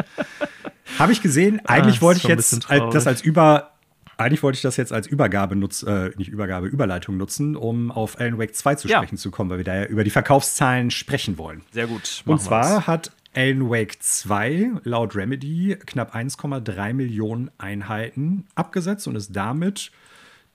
[0.98, 1.64] habe ich gesehen.
[1.64, 3.77] Eigentlich ah, wollte ich jetzt das als über
[4.18, 8.18] eigentlich wollte ich das jetzt als Übergabe nutzen, äh, nicht Übergabe, Überleitung nutzen, um auf
[8.20, 9.20] Alan Wake 2 zu sprechen ja.
[9.20, 11.62] zu kommen, weil wir da ja über die Verkaufszahlen sprechen wollen.
[11.72, 12.22] Sehr gut.
[12.26, 12.86] Und zwar wir's.
[12.86, 19.92] hat Alan Wake 2 laut Remedy knapp 1,3 Millionen Einheiten abgesetzt und ist damit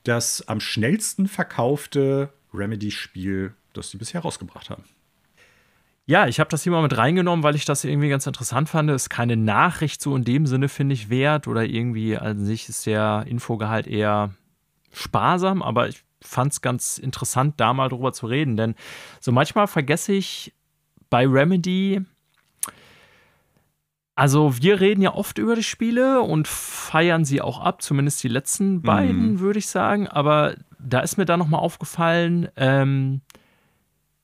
[0.03, 4.83] das am schnellsten verkaufte Remedy-Spiel, das sie bisher rausgebracht haben.
[6.05, 8.89] Ja, ich habe das hier mal mit reingenommen, weil ich das irgendwie ganz interessant fand.
[8.89, 11.47] Es ist keine Nachricht so in dem Sinne, finde ich, wert.
[11.47, 14.31] Oder irgendwie an sich ist der Infogehalt eher
[14.91, 18.57] sparsam, aber ich fand es ganz interessant, da mal drüber zu reden.
[18.57, 18.75] Denn
[19.19, 20.53] so manchmal vergesse ich
[21.09, 22.01] bei Remedy,
[24.15, 28.27] also wir reden ja oft über die Spiele und feiern sie auch ab, zumindest die
[28.27, 29.39] letzten beiden, mhm.
[29.39, 30.07] würde ich sagen.
[30.07, 33.21] Aber da ist mir dann nochmal aufgefallen, ähm,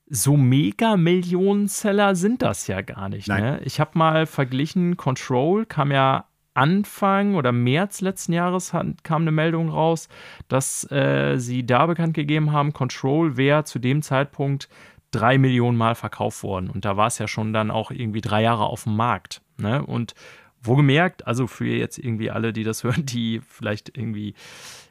[0.10, 3.28] so mega Millionenseller sind das ja gar nicht.
[3.28, 3.62] Ne?
[3.64, 9.70] Ich habe mal verglichen, Control kam ja Anfang oder März letzten Jahres kam eine Meldung
[9.70, 10.10] raus,
[10.48, 14.68] dass äh, sie da bekannt gegeben haben, Control wäre zu dem Zeitpunkt
[15.12, 16.70] drei Millionen Mal verkauft worden.
[16.70, 19.42] Und da war es ja schon dann auch irgendwie drei Jahre auf dem Markt.
[19.58, 19.86] Ne?
[19.86, 20.16] Und
[20.62, 24.34] wo gemerkt, also für jetzt irgendwie alle, die das hören, die vielleicht irgendwie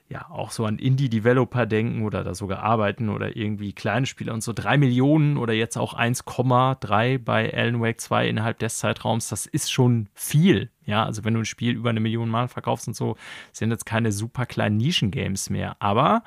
[0.09, 4.43] ja auch so an Indie-Developer denken oder da sogar arbeiten oder irgendwie kleine Spiele und
[4.43, 9.45] so drei Millionen oder jetzt auch 1,3 bei Alan Wake 2 innerhalb des Zeitraums, das
[9.47, 10.71] ist schon viel.
[10.87, 13.17] Ja, also wenn du ein Spiel über eine Million Mal verkaufst und so,
[13.53, 15.77] sind jetzt keine super kleinen Nischen-Games mehr.
[15.79, 16.23] Aber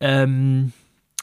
[0.00, 0.72] ähm,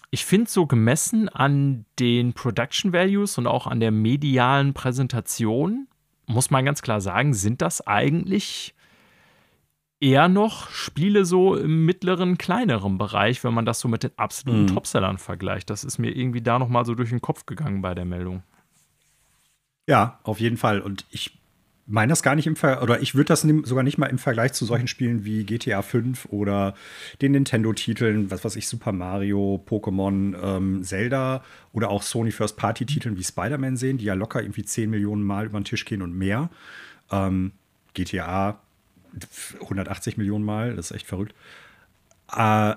[0.09, 5.87] ich finde so gemessen an den Production Values und auch an der medialen Präsentation,
[6.27, 8.73] muss man ganz klar sagen, sind das eigentlich
[9.99, 14.63] eher noch Spiele so im mittleren, kleineren Bereich, wenn man das so mit den absoluten
[14.63, 14.67] mhm.
[14.67, 15.69] Topsellern vergleicht.
[15.69, 18.43] Das ist mir irgendwie da noch mal so durch den Kopf gegangen bei der Meldung.
[19.87, 20.81] Ja, auf jeden Fall.
[20.81, 21.39] Und ich
[21.87, 24.51] meine das gar nicht im Ver oder ich würde das sogar nicht mal im Vergleich
[24.51, 26.75] zu solchen Spielen wie GTA 5 oder
[27.21, 33.23] den Nintendo-Titeln, was weiß ich, Super Mario, Pokémon, ähm, Zelda oder auch Sony First-Party-Titeln wie
[33.23, 36.49] Spider-Man sehen, die ja locker irgendwie 10 Millionen Mal über den Tisch gehen und mehr.
[37.09, 37.53] Ähm,
[37.93, 38.59] GTA
[39.61, 41.33] 180 Millionen Mal, das ist echt verrückt.
[42.35, 42.75] Äh,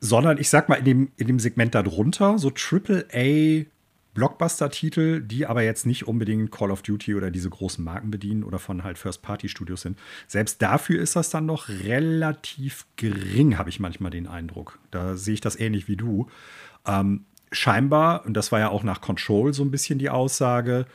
[0.00, 3.66] sondern ich sag mal, in dem, in dem Segment darunter, so AAA
[4.14, 8.58] Blockbuster-Titel, die aber jetzt nicht unbedingt Call of Duty oder diese großen Marken bedienen oder
[8.58, 9.98] von halt First-Party-Studios sind.
[10.26, 14.78] Selbst dafür ist das dann noch relativ gering, habe ich manchmal den Eindruck.
[14.90, 16.28] Da sehe ich das ähnlich wie du.
[16.86, 20.86] Ähm, scheinbar, und das war ja auch nach Control so ein bisschen die Aussage,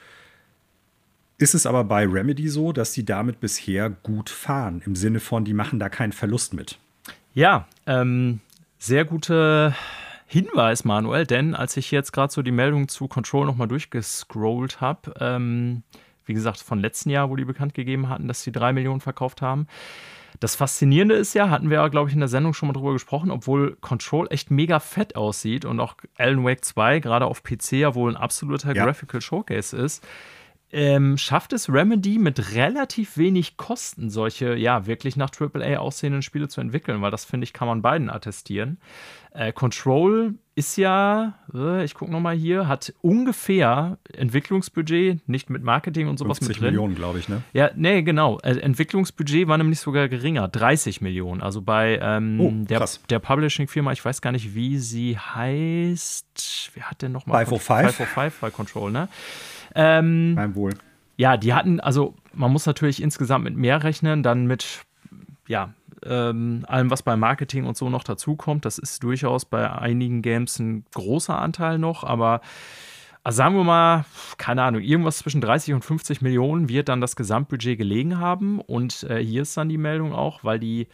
[1.37, 5.45] ist es aber bei Remedy so, dass die damit bisher gut fahren, im Sinne von,
[5.45, 6.77] die machen da keinen Verlust mit.
[7.33, 8.39] Ja, ähm,
[8.77, 9.75] sehr gute
[10.27, 15.13] Hinweis, Manuel, denn als ich jetzt gerade so die Meldung zu Control nochmal durchgescrollt habe,
[15.19, 15.83] ähm,
[16.25, 19.41] wie gesagt, von letzten Jahr, wo die bekannt gegeben hatten, dass sie drei Millionen verkauft
[19.41, 19.67] haben.
[20.39, 22.93] Das Faszinierende ist ja, hatten wir ja, glaube ich, in der Sendung schon mal drüber
[22.93, 27.73] gesprochen, obwohl Control echt mega fett aussieht und auch Alan Wake 2 gerade auf PC
[27.73, 28.85] ja wohl ein absoluter ja.
[28.85, 30.05] Graphical Showcase ist,
[30.71, 36.47] ähm, schafft es Remedy mit relativ wenig Kosten, solche, ja, wirklich nach AAA aussehenden Spiele
[36.47, 38.77] zu entwickeln, weil das, finde ich, kann man beiden attestieren.
[39.31, 46.07] Äh, Control ist ja, äh, ich gucke nochmal hier, hat ungefähr Entwicklungsbudget, nicht mit Marketing
[46.07, 46.65] und sowas mit drin.
[46.65, 47.41] Millionen, glaube ich, ne?
[47.51, 48.39] Ja, nee, genau.
[48.39, 51.41] Äh, Entwicklungsbudget war nämlich sogar geringer, 30 Millionen.
[51.41, 56.71] Also bei ähm, oh, der, der Publishing-Firma, ich weiß gar nicht, wie sie heißt.
[56.73, 57.45] Wer hat denn nochmal?
[57.45, 57.95] 505?
[57.95, 59.09] 505 bei Control, ne?
[59.75, 60.73] Ähm, Mein Wohl.
[61.17, 64.85] Ja, die hatten, also man muss natürlich insgesamt mit mehr rechnen, dann mit,
[65.47, 68.65] ja, ähm, allem, was bei Marketing und so noch dazukommt.
[68.65, 72.41] Das ist durchaus bei einigen Games ein großer Anteil noch, aber
[73.25, 74.05] also sagen wir mal,
[74.37, 78.61] keine Ahnung, irgendwas zwischen 30 und 50 Millionen wird dann das Gesamtbudget gelegen haben.
[78.61, 80.87] Und äh, hier ist dann die Meldung auch, weil die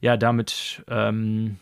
[0.00, 1.56] ja damit ähm,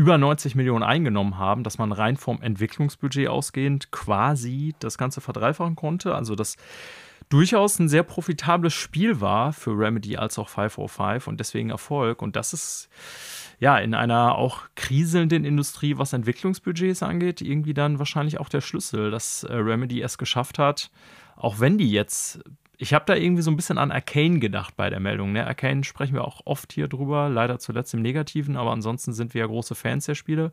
[0.00, 5.76] über 90 Millionen eingenommen haben, dass man rein vom Entwicklungsbudget ausgehend quasi das Ganze verdreifachen
[5.76, 6.14] konnte.
[6.14, 6.56] Also das
[7.28, 12.22] durchaus ein sehr profitables Spiel war für Remedy als auch 505 und deswegen Erfolg.
[12.22, 12.88] Und das ist
[13.58, 19.10] ja in einer auch kriselnden Industrie, was Entwicklungsbudgets angeht, irgendwie dann wahrscheinlich auch der Schlüssel,
[19.10, 20.90] dass äh, Remedy es geschafft hat,
[21.36, 22.40] auch wenn die jetzt
[22.80, 25.32] ich habe da irgendwie so ein bisschen an Arcane gedacht bei der Meldung.
[25.32, 25.46] Ne?
[25.46, 29.42] Arcane sprechen wir auch oft hier drüber, leider zuletzt im Negativen, aber ansonsten sind wir
[29.42, 30.50] ja große Fans der Spiele.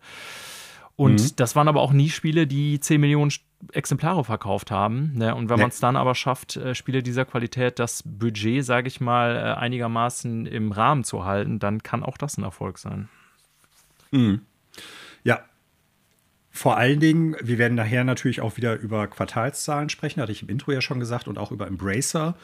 [0.98, 1.36] Und mhm.
[1.38, 3.32] das waren aber auch nie Spiele, die 10 Millionen
[3.72, 5.14] Exemplare verkauft haben.
[5.14, 5.34] Ne?
[5.34, 5.62] Und wenn nee.
[5.62, 9.58] man es dann aber schafft, äh, Spiele dieser Qualität, das Budget, sage ich mal, äh,
[9.58, 13.08] einigermaßen im Rahmen zu halten, dann kann auch das ein Erfolg sein.
[14.12, 14.42] Mhm.
[15.24, 15.46] Ja,
[16.58, 20.50] vor allen Dingen, wir werden nachher natürlich auch wieder über Quartalszahlen sprechen, hatte ich im
[20.50, 22.36] Intro ja schon gesagt, und auch über Embracer.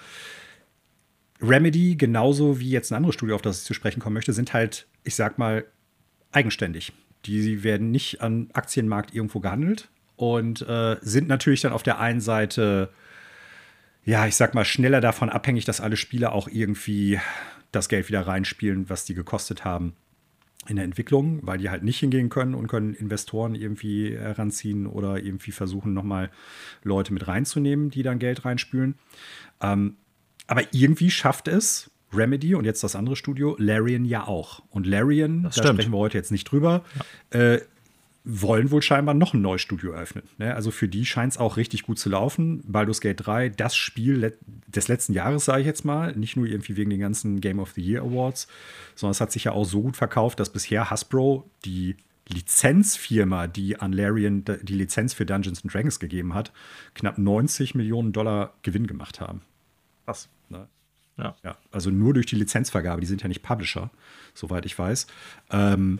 [1.41, 4.54] Remedy, genauso wie jetzt ein anderes Studio, auf das ich zu sprechen kommen möchte, sind
[4.54, 5.65] halt, ich sag mal,
[6.32, 6.93] eigenständig.
[7.26, 12.21] Die werden nicht am Aktienmarkt irgendwo gehandelt und äh, sind natürlich dann auf der einen
[12.21, 12.89] Seite,
[14.06, 17.19] ja, ich sag mal, schneller davon abhängig, dass alle Spieler auch irgendwie
[17.71, 19.95] das Geld wieder reinspielen, was die gekostet haben
[20.67, 25.21] in der Entwicklung, weil die halt nicht hingehen können und können Investoren irgendwie heranziehen oder
[25.21, 26.30] irgendwie versuchen, nochmal
[26.84, 28.95] Leute mit reinzunehmen, die dann Geld reinspülen.
[29.62, 29.97] Ähm,
[30.47, 34.62] aber irgendwie schafft es Remedy und jetzt das andere Studio, Larian ja auch.
[34.69, 35.76] Und Larian, das da stimmt.
[35.76, 36.84] sprechen wir heute jetzt nicht drüber,
[37.34, 37.39] ja.
[37.39, 37.62] äh,
[38.25, 40.23] wollen wohl scheinbar noch ein neues Studio öffnen.
[40.38, 40.55] Ne?
[40.55, 42.62] Also für die scheint es auch richtig gut zu laufen.
[42.65, 46.15] Baldur's Gate 3, das Spiel le des letzten Jahres, sage ich jetzt mal.
[46.15, 48.47] Nicht nur irgendwie wegen den ganzen Game of the Year Awards,
[48.95, 51.97] sondern es hat sich ja auch so gut verkauft, dass bisher Hasbro die
[52.29, 56.53] Lizenzfirma, die an Larian die Lizenz für Dungeons and Dragons gegeben hat,
[56.95, 59.41] knapp 90 Millionen Dollar Gewinn gemacht haben.
[60.05, 60.29] Was?
[60.49, 60.67] Ne?
[61.17, 61.36] Ja.
[61.43, 61.57] ja.
[61.71, 63.01] Also nur durch die Lizenzvergabe.
[63.01, 63.91] Die sind ja nicht Publisher,
[64.33, 65.07] soweit ich weiß.
[65.51, 65.99] Ähm,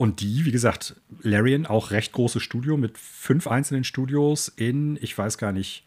[0.00, 5.16] und die, wie gesagt, Larian, auch recht großes Studio mit fünf einzelnen Studios in, ich
[5.18, 5.86] weiß gar nicht,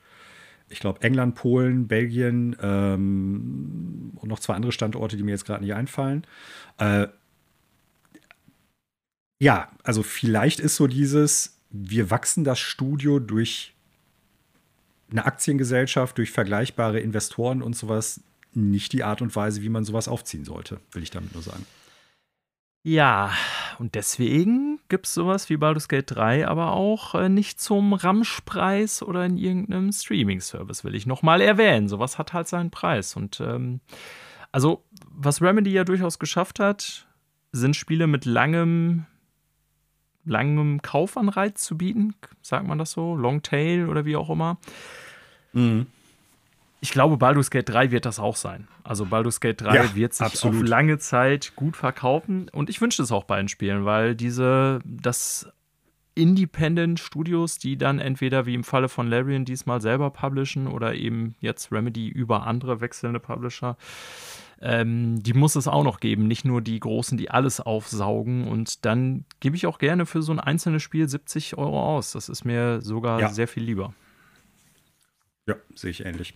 [0.69, 5.63] ich glaube, England, Polen, Belgien ähm, und noch zwei andere Standorte, die mir jetzt gerade
[5.63, 6.27] nicht einfallen.
[6.77, 7.07] Äh,
[9.39, 13.73] ja, also vielleicht ist so dieses, wir wachsen das Studio durch
[15.09, 18.19] eine Aktiengesellschaft, durch vergleichbare Investoren und sowas
[18.53, 21.65] nicht die Art und Weise, wie man sowas aufziehen sollte, will ich damit nur sagen.
[22.85, 23.31] Ja,
[23.79, 29.01] und deswegen gibt es sowas wie Baldur's Gate 3 aber auch äh, nicht zum Ramschpreis
[29.01, 31.87] oder in irgendeinem Streaming-Service, will ich nochmal erwähnen.
[31.87, 33.15] Sowas hat halt seinen Preis.
[33.15, 33.79] Und ähm,
[34.51, 37.07] also, was Remedy ja durchaus geschafft hat,
[37.53, 39.05] sind Spiele mit langem,
[40.25, 44.57] langem Kaufanreiz zu bieten, sagt man das so, Longtail oder wie auch immer.
[45.53, 45.87] Mhm
[46.83, 48.67] ich glaube, Baldur's Gate 3 wird das auch sein.
[48.83, 50.63] Also Baldur's Gate 3 ja, wird sich absolut.
[50.63, 55.49] auf lange Zeit gut verkaufen und ich wünsche es auch beiden Spielen, weil diese, das
[56.13, 61.35] Independent Studios, die dann entweder wie im Falle von Larian diesmal selber publishen oder eben
[61.39, 63.77] jetzt Remedy über andere wechselnde Publisher,
[64.59, 66.27] ähm, die muss es auch noch geben.
[66.27, 68.45] Nicht nur die Großen, die alles aufsaugen.
[68.45, 72.11] Und dann gebe ich auch gerne für so ein einzelnes Spiel 70 Euro aus.
[72.11, 73.29] Das ist mir sogar ja.
[73.29, 73.93] sehr viel lieber.
[75.47, 76.33] Ja, sehe ich ähnlich.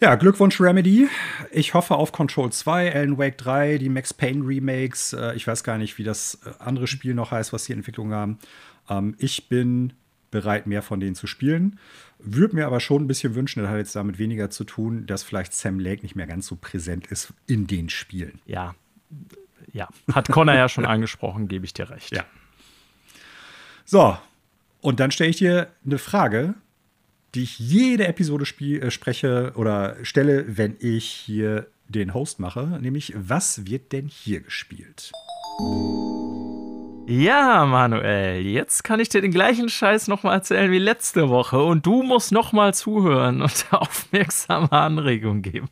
[0.00, 1.08] Ja, Glückwunsch Remedy.
[1.52, 5.12] Ich hoffe auf Control 2, Alan Wake 3, die Max Payne Remakes.
[5.12, 8.12] Äh, ich weiß gar nicht, wie das äh, andere Spiel noch heißt, was die Entwicklung
[8.12, 8.38] haben.
[8.88, 9.92] Ähm, ich bin
[10.30, 11.78] bereit, mehr von denen zu spielen.
[12.18, 15.22] Würde mir aber schon ein bisschen wünschen, das hat jetzt damit weniger zu tun, dass
[15.22, 18.40] vielleicht Sam Lake nicht mehr ganz so präsent ist in den Spielen.
[18.46, 18.74] Ja,
[19.72, 19.88] ja.
[20.12, 22.14] Hat Connor ja schon angesprochen, gebe ich dir recht.
[22.14, 22.24] Ja.
[23.84, 24.18] So,
[24.80, 26.54] und dann stelle ich dir eine Frage,
[27.34, 33.12] die ich jede Episode äh, spreche oder stelle, wenn ich hier den Host mache, nämlich
[33.16, 35.12] was wird denn hier gespielt?
[37.06, 41.84] Ja, Manuel, jetzt kann ich dir den gleichen Scheiß nochmal erzählen wie letzte Woche und
[41.84, 45.68] du musst nochmal zuhören und aufmerksame Anregungen geben.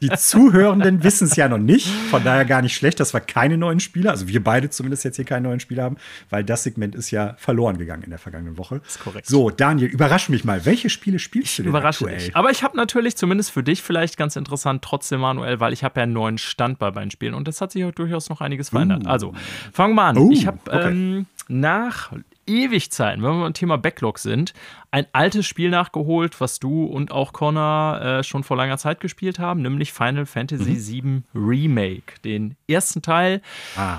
[0.00, 3.58] Die Zuhörenden wissen es ja noch nicht, von daher gar nicht schlecht, dass wir keine
[3.58, 5.96] neuen Spieler, also wir beide zumindest jetzt hier keinen neuen Spieler haben,
[6.30, 8.78] weil das Segment ist ja verloren gegangen in der vergangenen Woche.
[8.84, 9.26] Das ist korrekt.
[9.26, 12.20] So, Daniel, überrasch mich mal, welche Spiele spielst ich du denn überrasche aktuell?
[12.20, 12.36] Dich.
[12.36, 15.98] Aber ich habe natürlich zumindest für dich vielleicht ganz interessant trotzdem, Manuel, weil ich habe
[15.98, 18.68] ja einen neuen Stand bei meinen Spielen und das hat sich auch durchaus noch einiges
[18.68, 19.04] verändert.
[19.04, 19.08] Uh.
[19.08, 19.32] Also,
[19.72, 20.18] fangen wir mal an.
[20.18, 20.30] Uh.
[20.30, 20.88] Ich habe okay.
[20.88, 22.12] ähm, nach
[22.46, 24.52] ewig Zeiten, wenn wir beim Thema Backlog sind,
[24.90, 29.38] ein altes Spiel nachgeholt, was du und auch Connor äh, schon vor langer Zeit gespielt
[29.38, 31.24] haben, nämlich Final Fantasy mhm.
[31.34, 33.42] VII Remake, den ersten Teil.
[33.76, 33.98] Ah.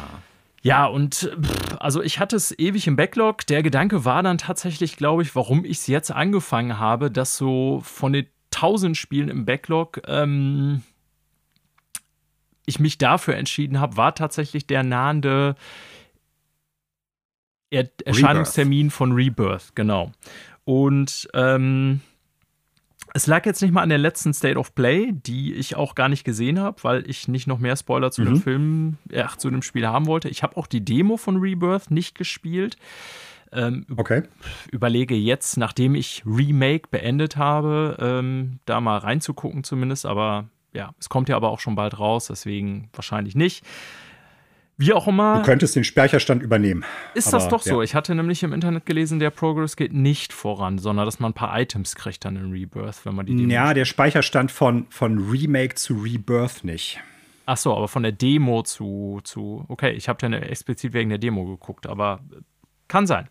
[0.63, 1.31] Ja, und
[1.79, 3.45] also ich hatte es ewig im Backlog.
[3.47, 7.81] Der Gedanke war dann tatsächlich, glaube ich, warum ich es jetzt angefangen habe, dass so
[7.83, 10.81] von den tausend Spielen im Backlog ähm,
[12.65, 15.55] ich mich dafür entschieden habe, war tatsächlich der nahende
[17.69, 18.93] er Erscheinungstermin Rebirth.
[18.93, 20.11] von Rebirth, genau.
[20.63, 22.01] Und ähm,
[23.13, 26.09] es lag jetzt nicht mal an der letzten State of Play, die ich auch gar
[26.09, 28.25] nicht gesehen habe, weil ich nicht noch mehr Spoiler zu mhm.
[28.25, 30.29] dem Film, ach, zu dem Spiel haben wollte.
[30.29, 32.77] Ich habe auch die Demo von Rebirth nicht gespielt.
[33.51, 34.23] Ähm, okay.
[34.71, 40.05] Überlege jetzt, nachdem ich Remake beendet habe, ähm, da mal reinzugucken zumindest.
[40.05, 43.65] Aber ja, es kommt ja aber auch schon bald raus, deswegen wahrscheinlich nicht.
[44.79, 45.37] Wie auch immer.
[45.37, 46.85] Du könntest den Speicherstand übernehmen.
[47.15, 47.79] Ist aber, das doch so?
[47.79, 47.83] Ja.
[47.83, 51.33] Ich hatte nämlich im Internet gelesen, der Progress geht nicht voran, sondern dass man ein
[51.33, 55.29] paar Items kriegt dann in Rebirth, wenn man die Demo Ja, der Speicherstand von, von
[55.29, 56.99] Remake zu Rebirth nicht.
[57.47, 59.19] Ach so, aber von der Demo zu.
[59.23, 62.19] zu okay, ich habe ja explizit wegen der Demo geguckt, aber
[62.87, 63.27] kann sein.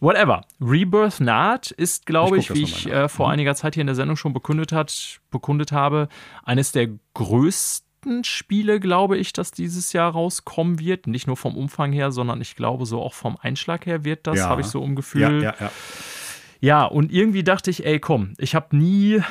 [0.00, 0.42] Whatever.
[0.60, 3.32] Rebirth naht ist, glaube ich, ich wie ich äh, vor mhm.
[3.32, 6.08] einiger Zeit hier in der Sendung schon bekundet, hat, bekundet habe,
[6.44, 7.87] eines der größten
[8.22, 11.06] Spiele, glaube ich, dass dieses Jahr rauskommen wird.
[11.06, 14.38] Nicht nur vom Umfang her, sondern ich glaube, so auch vom Einschlag her wird das,
[14.38, 14.48] ja.
[14.48, 15.22] habe ich so im Gefühl.
[15.22, 15.70] Ja, ja, ja.
[16.60, 19.22] ja, und irgendwie dachte ich, ey, komm, ich habe nie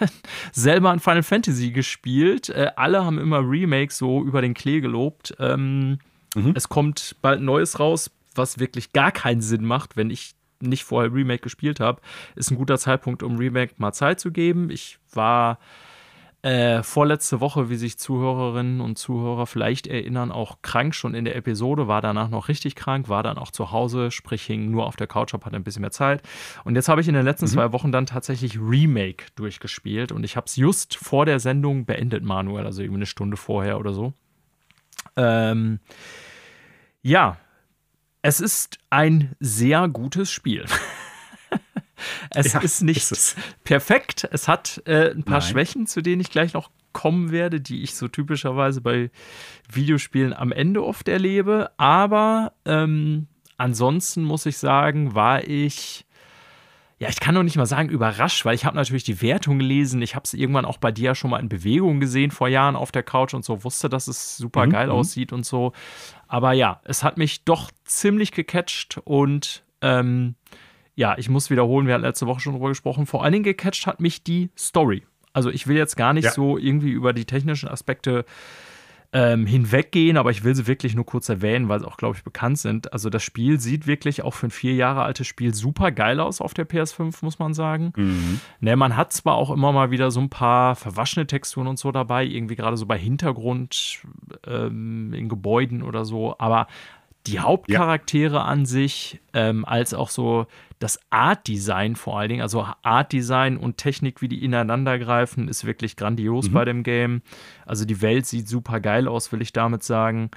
[0.52, 2.48] selber ein Final Fantasy gespielt.
[2.48, 5.34] Äh, alle haben immer Remakes so über den Klee gelobt.
[5.38, 5.98] Ähm,
[6.34, 6.52] mhm.
[6.54, 11.12] Es kommt bald Neues raus, was wirklich gar keinen Sinn macht, wenn ich nicht vorher
[11.12, 12.00] Remake gespielt habe.
[12.34, 14.70] Ist ein guter Zeitpunkt, um Remake mal Zeit zu geben.
[14.70, 15.58] Ich war
[16.42, 21.34] äh, vorletzte Woche, wie sich Zuhörerinnen und Zuhörer vielleicht erinnern, auch krank schon in der
[21.34, 24.94] Episode, war danach noch richtig krank, war dann auch zu Hause, sprich hing nur auf
[24.94, 26.22] der Couch, hatte ein bisschen mehr Zeit.
[26.64, 27.50] Und jetzt habe ich in den letzten mhm.
[27.50, 32.22] zwei Wochen dann tatsächlich Remake durchgespielt und ich habe es just vor der Sendung beendet,
[32.22, 34.12] Manuel, also irgendwie eine Stunde vorher oder so.
[35.16, 35.80] Ähm,
[37.02, 37.36] ja,
[38.22, 40.66] es ist ein sehr gutes Spiel.
[42.30, 44.28] Es ja, ist nicht ist perfekt.
[44.30, 45.48] Es hat äh, ein paar Nein.
[45.48, 49.10] Schwächen, zu denen ich gleich noch kommen werde, die ich so typischerweise bei
[49.70, 51.70] Videospielen am Ende oft erlebe.
[51.76, 56.06] Aber ähm, ansonsten muss ich sagen, war ich
[57.00, 60.02] ja, ich kann noch nicht mal sagen überrascht, weil ich habe natürlich die Wertung gelesen.
[60.02, 62.90] Ich habe es irgendwann auch bei dir schon mal in Bewegung gesehen vor Jahren auf
[62.90, 64.94] der Couch und so, wusste, dass es super mhm, geil mhm.
[64.94, 65.72] aussieht und so.
[66.26, 70.34] Aber ja, es hat mich doch ziemlich gecatcht und ähm,
[70.98, 73.06] ja, ich muss wiederholen, wir hatten letzte Woche schon drüber gesprochen.
[73.06, 75.04] Vor allen Dingen gecatcht hat mich die Story.
[75.32, 76.32] Also ich will jetzt gar nicht ja.
[76.32, 78.24] so irgendwie über die technischen Aspekte
[79.12, 82.24] ähm, hinweggehen, aber ich will sie wirklich nur kurz erwähnen, weil sie auch, glaube ich,
[82.24, 82.92] bekannt sind.
[82.92, 86.40] Also das Spiel sieht wirklich auch für ein vier Jahre altes Spiel super geil aus
[86.40, 87.92] auf der PS5, muss man sagen.
[87.94, 88.40] Mhm.
[88.58, 91.92] Ne, man hat zwar auch immer mal wieder so ein paar verwaschene Texturen und so
[91.92, 94.00] dabei, irgendwie gerade so bei Hintergrund
[94.48, 96.66] ähm, in Gebäuden oder so, aber
[97.28, 98.42] die Hauptcharaktere ja.
[98.42, 100.46] an sich, ähm, als auch so
[100.78, 105.96] das Art-Design vor allen Dingen, also Art-Design und Technik, wie die ineinander greifen, ist wirklich
[105.96, 106.52] grandios mhm.
[106.52, 107.22] bei dem Game.
[107.66, 110.30] Also die Welt sieht super geil aus, will ich damit sagen.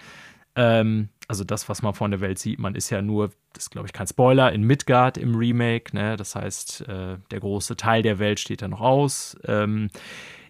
[0.55, 3.69] Ähm, also das, was man von der Welt sieht, man ist ja nur, das ist
[3.69, 6.17] glaube ich kein Spoiler, in Midgard im Remake, ne?
[6.17, 9.37] Das heißt, äh, der große Teil der Welt steht da noch aus.
[9.45, 9.89] Ähm,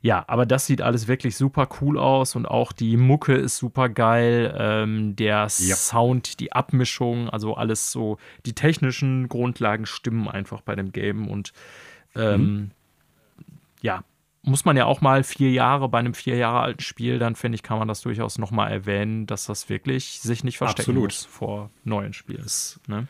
[0.02, 3.88] ja, aber das sieht alles wirklich super cool aus und auch die Mucke ist super
[3.88, 4.54] geil.
[4.58, 5.48] Ähm, der ja.
[5.48, 11.54] Sound, die Abmischung, also alles so, die technischen Grundlagen stimmen einfach bei dem Game und
[12.16, 12.72] ähm, mhm.
[13.82, 14.04] ja,
[14.42, 17.58] muss man ja auch mal vier Jahre bei einem vier Jahre alten Spiel, dann finde
[17.58, 21.12] ich, kann man das durchaus nochmal erwähnen, dass das wirklich sich nicht verstecken Absolut.
[21.12, 22.48] muss vor neuen Spielen.
[22.88, 23.08] Ne?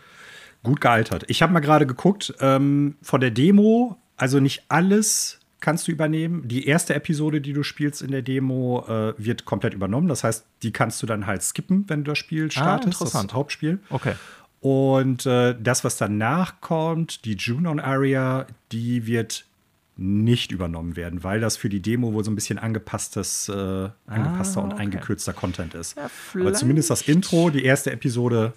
[0.62, 1.24] Gut gealtert.
[1.28, 6.47] Ich habe mal gerade geguckt, ähm, von der Demo, also nicht alles kannst du übernehmen.
[6.47, 10.07] Die erste Episode, die du spielst in der Demo, äh, wird komplett übernommen.
[10.07, 13.01] Das heißt, die kannst du dann halt skippen, wenn du das Spiel ah, startest.
[13.01, 13.80] Ah, das, das Hauptspiel.
[13.89, 14.14] Okay.
[14.59, 19.45] Und äh, das, was danach kommt, die Junon Area, die wird
[19.97, 24.62] nicht übernommen werden, weil das für die Demo wohl so ein bisschen angepasstes, äh, angepasster
[24.62, 24.74] ah, okay.
[24.74, 25.97] und eingekürzter Content ist.
[25.97, 26.09] Ja,
[26.39, 28.53] Aber zumindest das Intro, die erste Episode,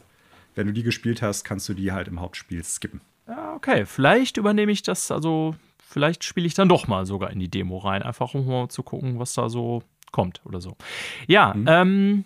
[0.54, 3.00] wenn du die gespielt hast, kannst du die halt im Hauptspiel skippen.
[3.26, 3.84] Ja, okay.
[3.84, 5.54] Vielleicht übernehme ich das, also
[5.94, 8.82] vielleicht spiele ich dann doch mal sogar in die Demo rein, einfach um mal zu
[8.82, 10.76] gucken, was da so kommt oder so.
[11.28, 11.66] Ja, mhm.
[11.68, 12.24] ähm,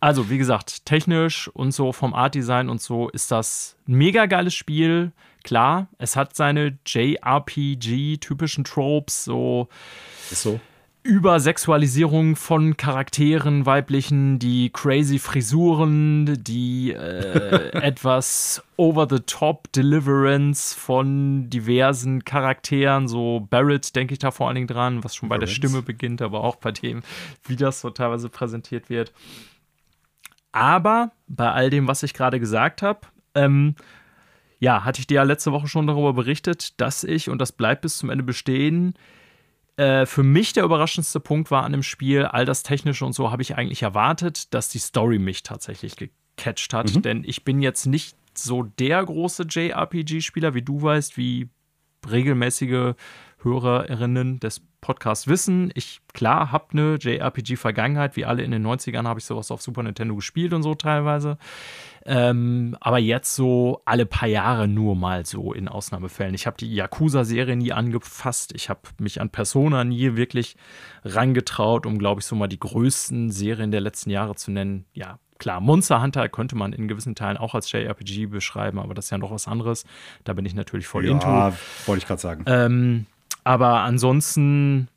[0.00, 4.54] also wie gesagt, technisch und so vom Art-Design und so ist das ein mega geiles
[4.54, 5.12] Spiel.
[5.44, 9.68] Klar, es hat seine JRPG-typischen Tropes, so.
[10.32, 10.60] Ist so.
[11.02, 23.08] Übersexualisierung von Charakteren, weiblichen, die crazy Frisuren, die äh, etwas over-the-top Deliverance von diversen Charakteren,
[23.08, 25.48] so Barrett denke ich da vor allen Dingen dran, was schon bei Barrett.
[25.48, 27.02] der Stimme beginnt, aber auch bei dem,
[27.44, 29.12] wie das so teilweise präsentiert wird.
[30.52, 33.00] Aber bei all dem, was ich gerade gesagt habe,
[33.34, 33.74] ähm,
[34.58, 37.80] ja, hatte ich dir ja letzte Woche schon darüber berichtet, dass ich, und das bleibt
[37.80, 38.94] bis zum Ende bestehen,
[39.80, 43.30] äh, für mich der überraschendste Punkt war an dem Spiel, all das Technische und so
[43.30, 46.94] habe ich eigentlich erwartet, dass die Story mich tatsächlich gecatcht hat.
[46.94, 47.02] Mhm.
[47.02, 51.48] Denn ich bin jetzt nicht so der große JRPG-Spieler, wie du weißt, wie
[52.10, 52.94] regelmäßige
[53.42, 55.70] Hörerinnen des Podcasts wissen.
[55.74, 58.16] Ich, klar, habe eine JRPG-Vergangenheit.
[58.16, 61.38] Wie alle in den 90ern habe ich sowas auf Super Nintendo gespielt und so teilweise.
[62.06, 66.34] Ähm, aber jetzt so alle paar Jahre nur mal so in Ausnahmefällen.
[66.34, 68.52] Ich habe die Yakuza-Serie nie angefasst.
[68.54, 70.56] Ich habe mich an Persona nie wirklich
[71.04, 74.86] rangetraut, um, glaube ich, so mal die größten Serien der letzten Jahre zu nennen.
[74.94, 79.06] Ja, klar, Monster Hunter könnte man in gewissen Teilen auch als JRPG beschreiben, aber das
[79.06, 79.84] ist ja noch was anderes.
[80.24, 81.26] Da bin ich natürlich voll ja, into.
[81.86, 82.44] wollte ich gerade sagen.
[82.46, 83.06] Ähm,
[83.44, 84.88] aber ansonsten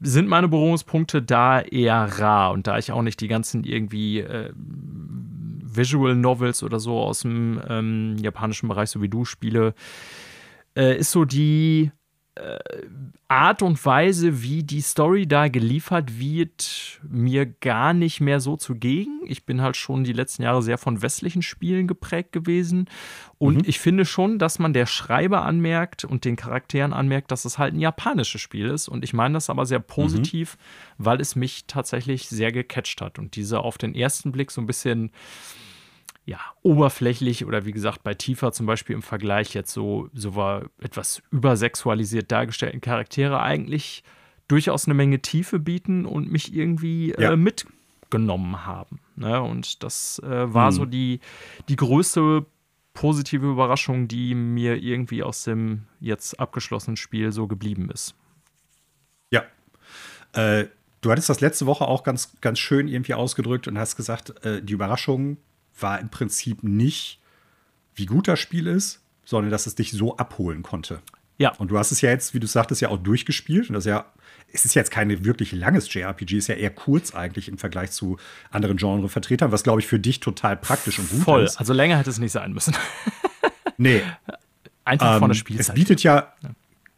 [0.00, 2.52] sind meine Berührungspunkte da eher rar.
[2.52, 7.60] Und da ich auch nicht die ganzen irgendwie äh, Visual Novels oder so aus dem
[7.68, 9.74] ähm, japanischen Bereich, so wie du spiele,
[10.76, 11.90] äh, ist so die
[13.28, 19.20] Art und Weise, wie die Story da geliefert wird, mir gar nicht mehr so zugegen.
[19.26, 22.88] Ich bin halt schon die letzten Jahre sehr von westlichen Spielen geprägt gewesen.
[23.38, 23.64] Und mhm.
[23.66, 27.74] ich finde schon, dass man der Schreiber anmerkt und den Charakteren anmerkt, dass es halt
[27.74, 28.86] ein japanisches Spiel ist.
[28.88, 30.56] Und ich meine das aber sehr positiv,
[30.98, 31.04] mhm.
[31.04, 33.18] weil es mich tatsächlich sehr gecatcht hat.
[33.18, 35.10] Und diese auf den ersten Blick so ein bisschen
[36.26, 40.64] ja, oberflächlich oder wie gesagt bei Tifa zum Beispiel im Vergleich jetzt so, so war
[40.80, 44.02] etwas übersexualisiert dargestellten Charaktere eigentlich
[44.48, 47.32] durchaus eine Menge Tiefe bieten und mich irgendwie äh, ja.
[47.32, 49.00] äh, mitgenommen haben.
[49.14, 49.40] Ne?
[49.40, 50.74] Und das äh, war hm.
[50.74, 51.20] so die,
[51.68, 52.44] die größte
[52.92, 58.16] positive Überraschung, die mir irgendwie aus dem jetzt abgeschlossenen Spiel so geblieben ist.
[59.30, 59.44] Ja.
[60.32, 60.66] Äh,
[61.02, 64.60] du hattest das letzte Woche auch ganz, ganz schön irgendwie ausgedrückt und hast gesagt, äh,
[64.60, 65.36] die Überraschung
[65.78, 67.20] war im Prinzip nicht,
[67.94, 71.00] wie gut das Spiel ist, sondern dass es dich so abholen konnte.
[71.38, 71.52] Ja.
[71.58, 73.68] Und du hast es ja jetzt, wie du sagtest, ja auch durchgespielt.
[73.68, 74.06] Und das ist ja,
[74.52, 78.16] es ist jetzt kein wirklich langes JRPG, ist ja eher kurz eigentlich im Vergleich zu
[78.50, 81.44] anderen Genrevertretern, was glaube ich für dich total praktisch und gut Voll.
[81.44, 81.58] ist.
[81.58, 82.74] Also länger hätte es nicht sein müssen.
[83.76, 84.00] nee.
[84.84, 85.68] Einfach ähm, von der Spielzeit.
[85.68, 86.50] Es bietet ja, ja.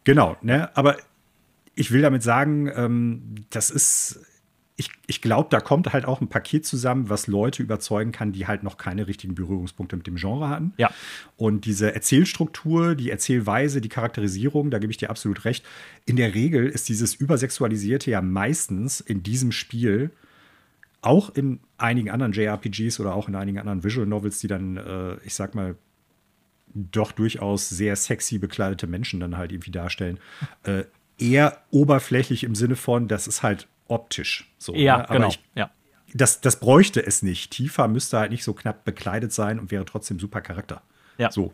[0.04, 0.96] genau, ne, aber
[1.74, 4.20] ich will damit sagen, ähm, das ist
[4.80, 8.46] ich, ich glaube, da kommt halt auch ein Paket zusammen, was Leute überzeugen kann, die
[8.46, 10.72] halt noch keine richtigen Berührungspunkte mit dem Genre hatten.
[10.76, 10.92] Ja.
[11.36, 15.66] Und diese Erzählstruktur, die Erzählweise, die Charakterisierung, da gebe ich dir absolut recht.
[16.06, 20.12] In der Regel ist dieses Übersexualisierte ja meistens in diesem Spiel,
[21.00, 25.16] auch in einigen anderen JRPGs oder auch in einigen anderen Visual Novels, die dann, äh,
[25.24, 25.74] ich sag mal,
[26.72, 30.20] doch durchaus sehr sexy bekleidete Menschen dann halt irgendwie darstellen,
[30.62, 30.84] äh,
[31.18, 34.50] eher oberflächlich im Sinne von, das ist halt optisch.
[34.58, 35.06] So, ja, ne?
[35.10, 35.28] genau.
[35.28, 35.70] Ich, ja.
[36.14, 37.50] Das, das bräuchte es nicht.
[37.50, 40.82] Tifa müsste halt nicht so knapp bekleidet sein und wäre trotzdem super Charakter.
[41.18, 41.30] Ja.
[41.30, 41.52] So.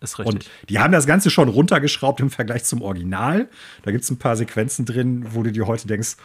[0.00, 0.34] Ist richtig.
[0.34, 3.48] Und die haben das Ganze schon runtergeschraubt im Vergleich zum Original.
[3.82, 6.16] Da gibt es ein paar Sequenzen drin, wo du dir heute denkst,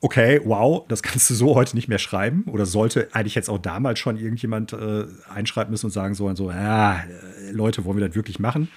[0.00, 2.44] okay, wow, das kannst du so heute nicht mehr schreiben.
[2.46, 6.50] Oder sollte eigentlich jetzt auch damals schon irgendjemand äh, einschreiben müssen und sagen sollen, so,
[6.50, 7.04] ja,
[7.50, 8.68] Leute, wollen wir das wirklich machen?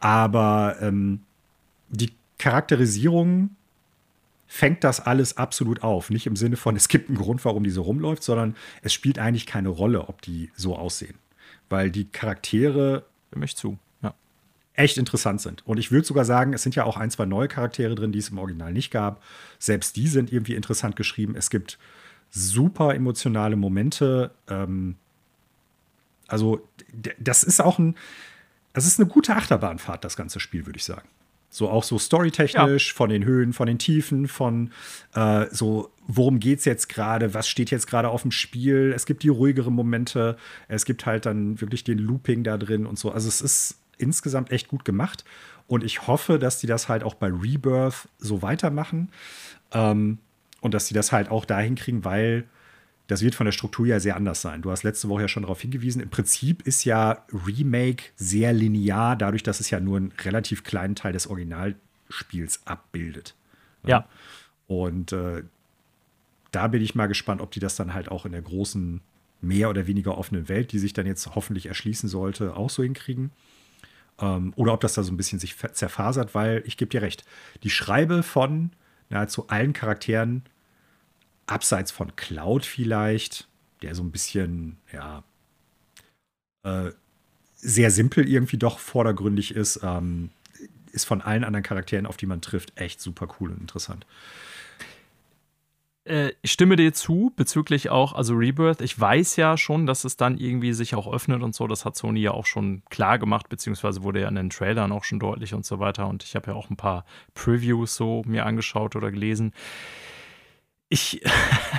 [0.00, 1.22] Aber ähm,
[1.88, 3.50] die Charakterisierung
[4.52, 6.10] fängt das alles absolut auf.
[6.10, 9.18] Nicht im Sinne von, es gibt einen Grund, warum die so rumläuft, sondern es spielt
[9.18, 11.14] eigentlich keine Rolle, ob die so aussehen.
[11.70, 13.06] Weil die Charaktere.
[13.32, 13.78] Für mich zu.
[14.02, 14.12] Ja.
[14.74, 15.66] Echt interessant sind.
[15.66, 18.18] Und ich würde sogar sagen, es sind ja auch ein, zwei neue Charaktere drin, die
[18.18, 19.22] es im Original nicht gab.
[19.58, 21.34] Selbst die sind irgendwie interessant geschrieben.
[21.34, 21.78] Es gibt
[22.28, 24.32] super emotionale Momente.
[24.48, 24.96] Ähm,
[26.28, 26.68] also,
[27.18, 27.96] das ist auch ein.
[28.74, 31.08] Das ist eine gute Achterbahnfahrt, das ganze Spiel, würde ich sagen.
[31.54, 32.96] So auch so storytechnisch, ja.
[32.96, 34.70] von den Höhen, von den Tiefen, von
[35.14, 38.90] äh, so, worum geht's jetzt gerade, was steht jetzt gerade auf dem Spiel.
[38.96, 40.38] Es gibt die ruhigeren Momente,
[40.68, 43.12] es gibt halt dann wirklich den Looping da drin und so.
[43.12, 45.26] Also es ist insgesamt echt gut gemacht.
[45.66, 49.10] Und ich hoffe, dass die das halt auch bei Rebirth so weitermachen.
[49.72, 50.18] Ähm,
[50.62, 52.44] und dass sie das halt auch dahin kriegen, weil
[53.08, 54.62] das wird von der Struktur ja sehr anders sein.
[54.62, 56.00] Du hast letzte Woche ja schon darauf hingewiesen.
[56.00, 60.94] Im Prinzip ist ja Remake sehr linear, dadurch, dass es ja nur einen relativ kleinen
[60.94, 63.34] Teil des Originalspiels abbildet.
[63.84, 64.06] Ja.
[64.66, 65.42] Und äh,
[66.52, 69.00] da bin ich mal gespannt, ob die das dann halt auch in der großen,
[69.40, 73.32] mehr oder weniger offenen Welt, die sich dann jetzt hoffentlich erschließen sollte, auch so hinkriegen.
[74.20, 77.24] Ähm, oder ob das da so ein bisschen sich zerfasert, weil ich gebe dir recht,
[77.64, 78.70] die Schreibe von
[79.10, 80.42] nahezu allen Charakteren
[81.52, 83.48] abseits von Cloud vielleicht,
[83.82, 85.22] der so ein bisschen, ja,
[86.64, 86.92] äh,
[87.56, 90.30] sehr simpel irgendwie doch vordergründig ist, ähm,
[90.92, 94.06] ist von allen anderen Charakteren, auf die man trifft, echt super cool und interessant.
[96.04, 98.80] Äh, ich stimme dir zu bezüglich auch, also Rebirth.
[98.80, 101.66] Ich weiß ja schon, dass es dann irgendwie sich auch öffnet und so.
[101.66, 105.04] Das hat Sony ja auch schon klar gemacht, beziehungsweise wurde ja in den Trailern auch
[105.04, 106.08] schon deutlich und so weiter.
[106.08, 109.52] Und ich habe ja auch ein paar Previews so mir angeschaut oder gelesen
[110.92, 111.22] ich,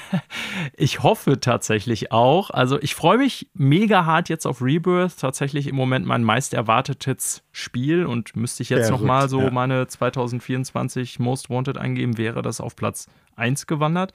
[0.76, 2.50] ich hoffe tatsächlich auch.
[2.50, 5.20] Also ich freue mich mega hart jetzt auf Rebirth.
[5.20, 9.52] Tatsächlich im Moment mein meist erwartetes Spiel und müsste ich jetzt noch mal so ja.
[9.52, 14.14] meine 2024 Most Wanted eingeben, wäre das auf Platz 1 gewandert.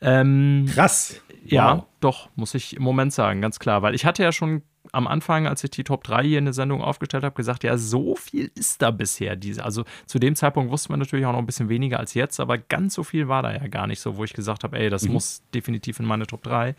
[0.00, 1.20] Ähm, Krass.
[1.44, 1.84] Ja, wow.
[2.00, 3.82] doch, muss ich im Moment sagen, ganz klar.
[3.82, 4.62] Weil ich hatte ja schon
[4.92, 7.76] am Anfang, als ich die Top 3 hier in der Sendung aufgestellt habe, gesagt, ja,
[7.76, 9.36] so viel ist da bisher.
[9.36, 9.64] Diese.
[9.64, 12.58] Also zu dem Zeitpunkt wusste man natürlich auch noch ein bisschen weniger als jetzt, aber
[12.58, 15.04] ganz so viel war da ja gar nicht so, wo ich gesagt habe, ey, das
[15.04, 15.14] mhm.
[15.14, 16.74] muss definitiv in meine Top 3.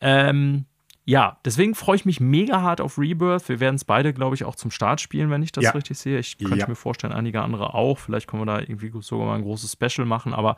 [0.00, 0.66] Ähm,
[1.04, 3.48] ja, deswegen freue ich mich mega hart auf Rebirth.
[3.48, 5.70] Wir werden es beide, glaube ich, auch zum Start spielen, wenn ich das ja.
[5.72, 6.18] richtig sehe.
[6.20, 6.68] Ich könnte ja.
[6.68, 7.98] mir vorstellen, einige andere auch.
[7.98, 10.32] Vielleicht können wir da irgendwie sogar mal ein großes Special machen.
[10.32, 10.56] Aber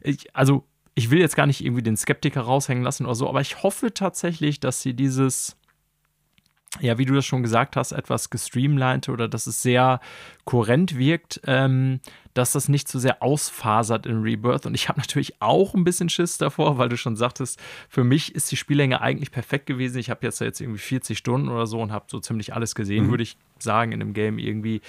[0.00, 0.64] ich, also,
[0.94, 3.92] ich will jetzt gar nicht irgendwie den Skeptiker raushängen lassen oder so, aber ich hoffe
[3.92, 5.56] tatsächlich, dass sie dieses
[6.78, 9.98] ja, wie du das schon gesagt hast, etwas gestreamlined oder dass es sehr
[10.44, 12.00] kohärent wirkt, ähm,
[12.32, 14.66] dass das nicht zu so sehr ausfasert in Rebirth.
[14.66, 18.36] Und ich habe natürlich auch ein bisschen Schiss davor, weil du schon sagtest, für mich
[18.36, 19.98] ist die Spiellänge eigentlich perfekt gewesen.
[19.98, 23.06] Ich habe jetzt, jetzt irgendwie 40 Stunden oder so und habe so ziemlich alles gesehen,
[23.06, 23.10] mhm.
[23.10, 24.80] würde ich sagen, in dem Game irgendwie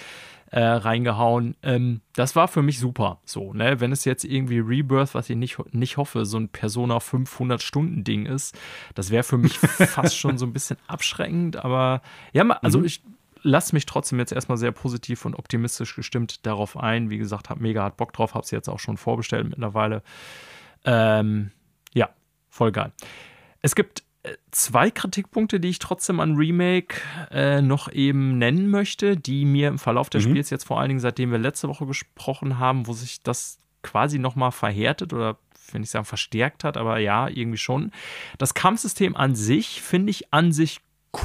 [0.51, 1.55] äh, reingehauen.
[1.63, 3.19] Ähm, das war für mich super.
[3.25, 3.79] So, ne?
[3.79, 8.03] Wenn es jetzt irgendwie Rebirth, was ich nicht, nicht hoffe, so ein Persona 500 Stunden
[8.03, 8.57] Ding ist,
[8.93, 11.55] das wäre für mich fast schon so ein bisschen abschreckend.
[11.63, 12.01] Aber
[12.33, 12.85] ja, also mhm.
[12.85, 13.01] ich
[13.43, 17.09] lasse mich trotzdem jetzt erstmal sehr positiv und optimistisch gestimmt darauf ein.
[17.09, 20.03] Wie gesagt, habe mega hart Bock drauf, habe es jetzt auch schon vorbestellt mittlerweile.
[20.83, 21.51] Ähm,
[21.93, 22.09] ja,
[22.49, 22.91] voll geil.
[23.61, 24.03] Es gibt
[24.51, 26.95] zwei Kritikpunkte, die ich trotzdem an Remake
[27.31, 30.31] äh, noch eben nennen möchte, die mir im Verlauf des mhm.
[30.31, 34.19] Spiels jetzt vor allen Dingen, seitdem wir letzte Woche gesprochen haben, wo sich das quasi
[34.19, 35.37] nochmal verhärtet oder
[35.71, 37.91] wenn ich sagen verstärkt hat, aber ja, irgendwie schon.
[38.37, 40.81] Das Kampfsystem an sich finde ich an sich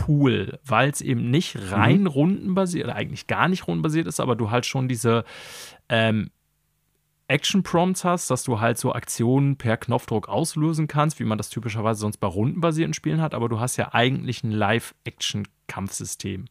[0.09, 2.07] cool, weil es eben nicht rein mhm.
[2.07, 5.25] rundenbasiert, oder eigentlich gar nicht rundenbasiert ist, aber du halt schon diese
[5.89, 6.31] ähm,
[7.29, 12.01] Action-Prompts hast, dass du halt so Aktionen per Knopfdruck auslösen kannst, wie man das typischerweise
[12.01, 16.47] sonst bei rundenbasierten Spielen hat, aber du hast ja eigentlich ein Live-Action-Kampfsystem.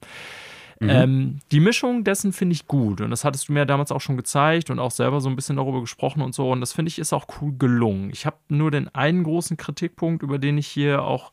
[0.80, 0.90] Mhm.
[0.90, 4.18] Ähm, die Mischung dessen finde ich gut und das hattest du mir damals auch schon
[4.18, 7.00] gezeigt und auch selber so ein bisschen darüber gesprochen und so und das finde ich
[7.00, 8.10] ist auch cool gelungen.
[8.12, 11.32] Ich habe nur den einen großen Kritikpunkt, über den ich hier auch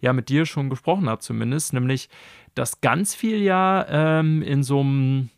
[0.00, 2.08] ja mit dir schon gesprochen habe zumindest, nämlich
[2.54, 5.30] dass ganz viel ja ähm, in so einem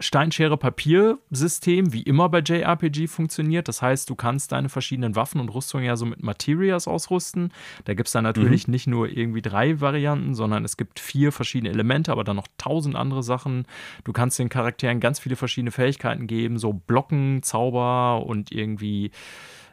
[0.00, 3.66] Steinschere-Papier-System wie immer bei JRPG funktioniert.
[3.66, 7.52] Das heißt, du kannst deine verschiedenen Waffen und Rüstungen ja so mit Materias ausrüsten.
[7.84, 8.72] Da gibt es dann natürlich mhm.
[8.72, 12.94] nicht nur irgendwie drei Varianten, sondern es gibt vier verschiedene Elemente, aber dann noch tausend
[12.94, 13.66] andere Sachen.
[14.04, 19.10] Du kannst den Charakteren ganz viele verschiedene Fähigkeiten geben, so Blocken, Zauber und irgendwie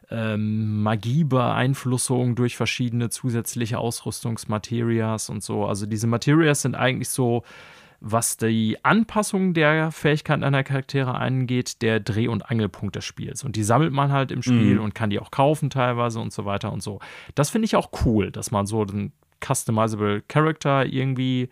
[0.10, 5.66] ähm, Magiebeeinflussung durch verschiedene zusätzliche Ausrüstungsmaterias und so.
[5.66, 7.44] Also diese Materias sind eigentlich so
[8.08, 13.44] was die Anpassung der Fähigkeiten einer Charaktere angeht, der Dreh- und Angelpunkt des Spiels.
[13.44, 14.82] Und die sammelt man halt im Spiel mhm.
[14.82, 17.00] und kann die auch kaufen teilweise und so weiter und so.
[17.34, 19.12] Das finde ich auch cool, dass man so einen
[19.44, 21.50] customizable Character irgendwie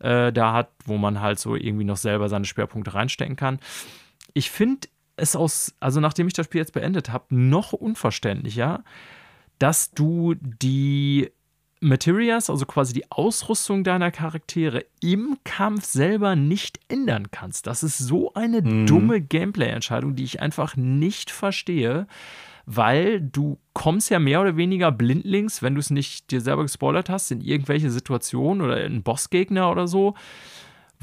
[0.00, 3.60] äh, da hat, wo man halt so irgendwie noch selber seine Schwerpunkte reinstecken kann.
[4.32, 8.82] Ich finde es aus, also nachdem ich das Spiel jetzt beendet habe, noch unverständlicher,
[9.60, 11.30] dass du die
[11.80, 17.66] Materials, also quasi die Ausrüstung deiner Charaktere im Kampf selber nicht ändern kannst.
[17.66, 18.86] Das ist so eine mhm.
[18.86, 22.06] dumme Gameplay-Entscheidung, die ich einfach nicht verstehe,
[22.66, 27.10] weil du kommst ja mehr oder weniger blindlings, wenn du es nicht dir selber gespoilert
[27.10, 30.14] hast, in irgendwelche Situationen oder in Bossgegner oder so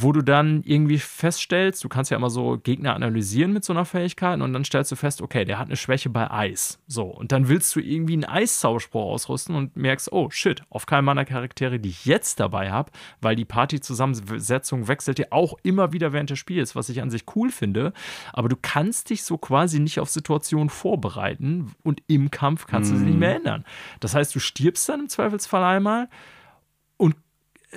[0.01, 3.85] wo du dann irgendwie feststellst, du kannst ja immer so Gegner analysieren mit so einer
[3.85, 6.79] Fähigkeit und dann stellst du fest, okay, der hat eine Schwäche bei Eis.
[6.87, 11.05] So, und dann willst du irgendwie einen Eiszauberspruch ausrüsten und merkst, oh shit, auf keinen
[11.05, 12.91] meiner Charaktere, die ich jetzt dabei habe,
[13.21, 17.25] weil die Partyzusammensetzung wechselt ja auch immer wieder während des Spiels, was ich an sich
[17.35, 17.93] cool finde,
[18.33, 22.93] aber du kannst dich so quasi nicht auf Situationen vorbereiten und im Kampf kannst mm.
[22.93, 23.37] du sie nicht mehr mhm.
[23.37, 23.65] ändern.
[23.99, 26.09] Das heißt, du stirbst dann im Zweifelsfall einmal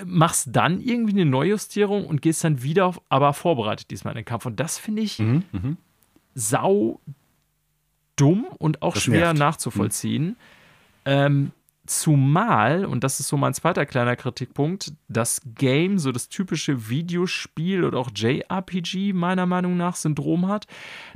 [0.05, 4.47] machst dann irgendwie eine Neujustierung und gehst dann wieder, aber vorbereitet diesmal in den Kampf.
[4.47, 5.77] Und das finde ich mhm, mhm.
[6.35, 7.01] sau
[8.17, 9.39] dumm und auch das schwer nervt.
[9.39, 10.25] nachzuvollziehen.
[10.25, 10.37] Mhm.
[11.07, 11.51] Ähm,
[11.87, 17.85] zumal, und das ist so mein zweiter kleiner Kritikpunkt, das Game so das typische Videospiel
[17.85, 20.67] oder auch JRPG meiner Meinung nach Syndrom hat,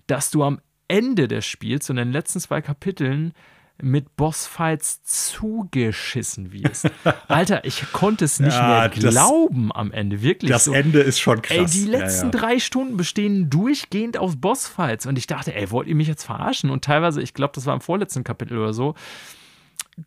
[0.07, 3.33] dass du am Ende des Spiels, und in den letzten zwei Kapiteln,
[3.81, 6.91] mit Bossfights zugeschissen wirst.
[7.29, 10.51] Alter, ich konnte es nicht ja, mehr glauben am Ende, wirklich.
[10.51, 10.73] Das so.
[10.73, 11.57] Ende ist schon krass.
[11.57, 12.39] Ey, die letzten ja, ja.
[12.41, 16.71] drei Stunden bestehen durchgehend aus Bossfights und ich dachte, ey, wollt ihr mich jetzt verarschen?
[16.71, 18.95] Und teilweise, ich glaube, das war im vorletzten Kapitel oder so,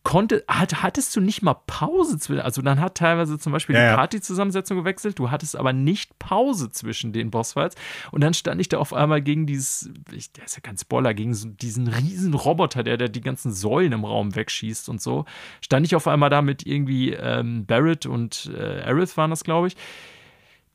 [0.03, 3.89] konnte, hat, hattest du nicht mal Pause zwischen, also dann hat teilweise zum Beispiel ja,
[3.89, 7.75] die Party-Zusammensetzung gewechselt, du hattest aber nicht Pause zwischen den Bossfights.
[8.11, 11.13] Und dann stand ich da auf einmal gegen dieses, ich, der ist ja kein Spoiler,
[11.13, 15.25] gegen so diesen riesen Roboter, der, der die ganzen Säulen im Raum wegschießt und so,
[15.61, 19.67] stand ich auf einmal da mit irgendwie ähm, Barrett und äh, Aerith waren das, glaube
[19.67, 19.75] ich,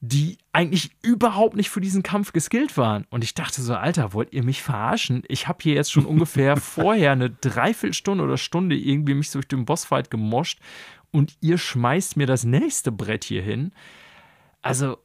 [0.01, 3.07] die eigentlich überhaupt nicht für diesen Kampf geskillt waren.
[3.11, 5.23] Und ich dachte so, Alter, wollt ihr mich verarschen?
[5.29, 9.65] Ich habe hier jetzt schon ungefähr vorher eine Dreiviertelstunde oder Stunde irgendwie mich durch den
[9.65, 10.61] Bossfight gemoscht
[11.11, 13.73] und ihr schmeißt mir das nächste Brett hier hin.
[14.61, 14.99] Also,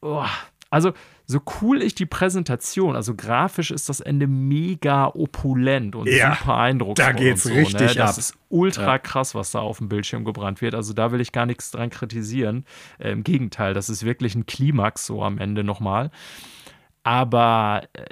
[0.00, 0.24] oh,
[0.70, 0.92] also
[1.24, 6.56] so cool ich die Präsentation, also grafisch ist das Ende mega opulent und ja, super
[6.56, 7.12] eindrucksvoll.
[7.12, 7.94] Da geht's so, richtig ne?
[7.94, 8.18] das ab.
[8.18, 8.98] ist ultra ja.
[8.98, 10.74] krass, was da auf dem Bildschirm gebrannt wird.
[10.74, 12.64] Also da will ich gar nichts dran kritisieren.
[12.98, 16.10] Äh, Im Gegenteil, das ist wirklich ein Klimax so am Ende nochmal.
[17.02, 18.04] Aber äh,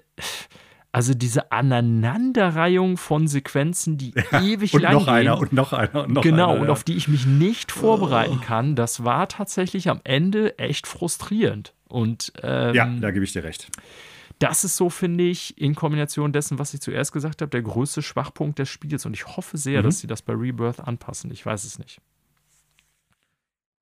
[0.97, 5.15] also diese Aneinanderreihung von Sequenzen, die ja, ewig und lang noch gehen.
[5.15, 6.63] einer und noch einer und noch genau, einer.
[6.63, 8.43] und auf die ich mich nicht vorbereiten oh.
[8.43, 11.75] kann, das war tatsächlich am Ende echt frustrierend.
[11.87, 13.69] Und ähm, ja, da gebe ich dir recht.
[14.39, 18.01] Das ist so, finde ich, in Kombination dessen, was ich zuerst gesagt habe, der größte
[18.01, 19.05] Schwachpunkt des Spiels.
[19.05, 19.85] Und ich hoffe sehr, mhm.
[19.85, 21.31] dass sie das bei Rebirth anpassen.
[21.31, 22.01] Ich weiß es nicht.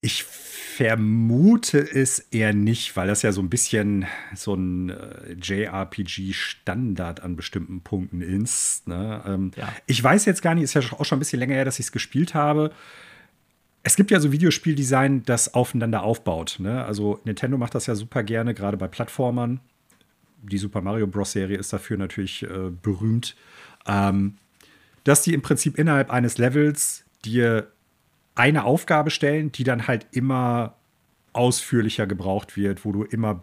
[0.05, 7.23] Ich vermute es eher nicht, weil das ja so ein bisschen so ein äh, JRPG-Standard
[7.23, 8.87] an bestimmten Punkten ist.
[8.87, 9.23] Ne?
[9.27, 9.73] Ähm, ja.
[9.87, 11.87] Ich weiß jetzt gar nicht, ist ja auch schon ein bisschen länger her, dass ich
[11.87, 12.71] es gespielt habe.
[13.83, 16.57] Es gibt ja so Videospieldesign, das aufeinander aufbaut.
[16.59, 16.85] Ne?
[16.85, 19.61] Also Nintendo macht das ja super gerne, gerade bei Plattformern.
[20.43, 21.33] Die Super Mario Bros.
[21.33, 23.37] Serie ist dafür natürlich äh, berühmt.
[23.87, 24.37] Ähm,
[25.05, 27.69] dass die im Prinzip innerhalb eines Levels dir
[28.35, 30.74] eine Aufgabe stellen, die dann halt immer
[31.32, 33.43] ausführlicher gebraucht wird, wo du immer,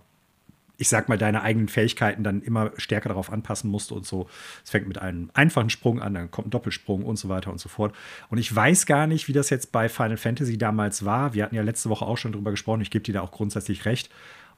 [0.77, 4.27] ich sag mal, deine eigenen Fähigkeiten dann immer stärker darauf anpassen musst und so.
[4.63, 7.59] Es fängt mit einem einfachen Sprung an, dann kommt ein Doppelsprung und so weiter und
[7.59, 7.93] so fort.
[8.29, 11.33] Und ich weiß gar nicht, wie das jetzt bei Final Fantasy damals war.
[11.33, 13.85] Wir hatten ja letzte Woche auch schon drüber gesprochen, ich gebe dir da auch grundsätzlich
[13.85, 14.09] recht,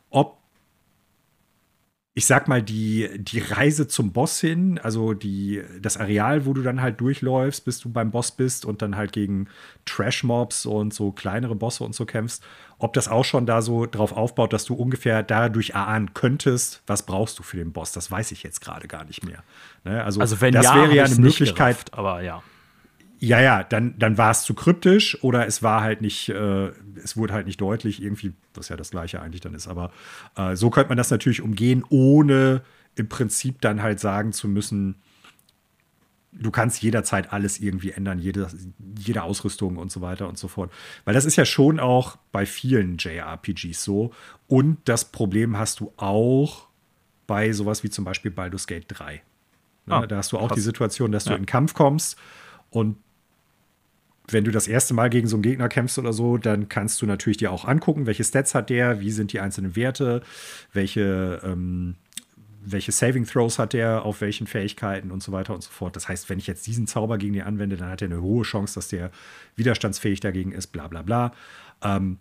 [0.10, 0.43] ob
[2.16, 6.62] ich sag mal, die, die Reise zum Boss hin, also die, das Areal, wo du
[6.62, 9.48] dann halt durchläufst, bis du beim Boss bist und dann halt gegen
[9.86, 12.44] Trash-Mobs und so kleinere Bosse und so kämpfst,
[12.78, 17.04] ob das auch schon da so drauf aufbaut, dass du ungefähr dadurch erahnen könntest, was
[17.04, 19.44] brauchst du für den Boss, das weiß ich jetzt gerade gar nicht mehr.
[19.84, 20.04] Ne?
[20.04, 21.56] Also, also wenn das ja, wäre ja eine Möglichkeit.
[21.56, 22.44] Gerafft, aber ja.
[23.24, 26.72] Ja, ja, dann, dann war es zu kryptisch oder es war halt nicht, äh,
[27.02, 29.70] es wurde halt nicht deutlich, irgendwie, was ja das gleiche eigentlich dann ist.
[29.70, 29.92] Aber
[30.36, 32.64] äh, so könnte man das natürlich umgehen, ohne
[32.96, 34.96] im Prinzip dann halt sagen zu müssen,
[36.34, 38.50] du kannst jederzeit alles irgendwie ändern, jede,
[39.00, 40.74] jede Ausrüstung und so weiter und so fort.
[41.06, 44.12] Weil das ist ja schon auch bei vielen JRPGs so.
[44.48, 46.68] Und das Problem hast du auch
[47.26, 49.14] bei sowas wie zum Beispiel Baldur's Gate 3.
[49.86, 49.96] Ne?
[49.96, 50.56] Ah, da hast du auch krass.
[50.56, 51.38] die Situation, dass du ja.
[51.38, 52.18] in den Kampf kommst
[52.70, 52.98] und
[54.28, 57.06] wenn du das erste Mal gegen so einen Gegner kämpfst oder so, dann kannst du
[57.06, 60.22] natürlich dir auch angucken, welche Stats hat der, wie sind die einzelnen Werte,
[60.72, 61.96] welche, ähm,
[62.66, 65.96] welche Saving Throws hat der, auf welchen Fähigkeiten und so weiter und so fort.
[65.98, 68.44] Das heißt, wenn ich jetzt diesen Zauber gegen den anwende, dann hat er eine hohe
[68.44, 69.12] Chance, dass der
[69.58, 71.34] widerstandsfähig dagegen ist, bla bla bla.
[71.84, 72.18] Ähm,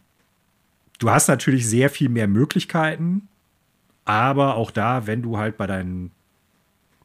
[0.98, 3.28] du hast natürlich sehr viel mehr Möglichkeiten,
[4.04, 6.10] aber auch da, wenn du halt bei, deinen,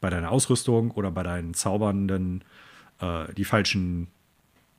[0.00, 2.42] bei deiner Ausrüstung oder bei deinen Zaubernden
[3.00, 4.08] äh, die falschen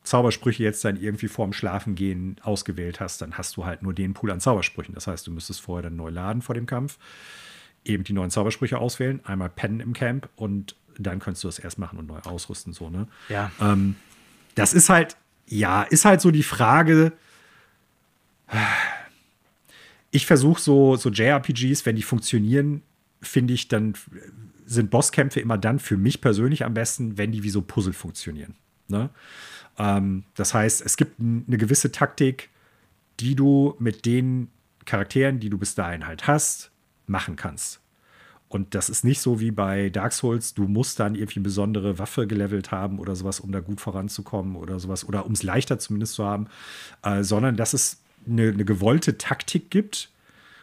[0.03, 4.31] Zaubersprüche jetzt dann irgendwie vorm Schlafengehen ausgewählt hast, dann hast du halt nur den Pool
[4.31, 4.95] an Zaubersprüchen.
[4.95, 6.97] Das heißt, du müsstest vorher dann neu laden vor dem Kampf,
[7.85, 11.79] eben die neuen Zaubersprüche auswählen, einmal pennen im Camp und dann könntest du das erst
[11.79, 13.07] machen und neu ausrüsten, so, ne?
[13.29, 13.51] Ja.
[13.61, 13.95] Ähm,
[14.55, 15.15] das ist halt,
[15.47, 17.13] ja, ist halt so die Frage.
[20.11, 22.81] Ich versuche so, so JRPGs, wenn die funktionieren,
[23.21, 23.93] finde ich, dann
[24.65, 28.55] sind Bosskämpfe immer dann für mich persönlich am besten, wenn die wie so Puzzle funktionieren.
[28.87, 29.09] Ne?
[29.79, 32.49] Ähm, das heißt, es gibt eine gewisse Taktik,
[33.19, 34.49] die du mit den
[34.85, 36.71] Charakteren, die du bis dahin halt hast,
[37.07, 37.79] machen kannst.
[38.49, 41.99] Und das ist nicht so wie bei Dark Souls, du musst dann irgendwie eine besondere
[41.99, 45.77] Waffe gelevelt haben oder sowas, um da gut voranzukommen oder sowas, oder um es leichter
[45.77, 46.47] zumindest zu haben,
[47.03, 50.09] äh, sondern dass es eine, eine, gewollte Taktik gibt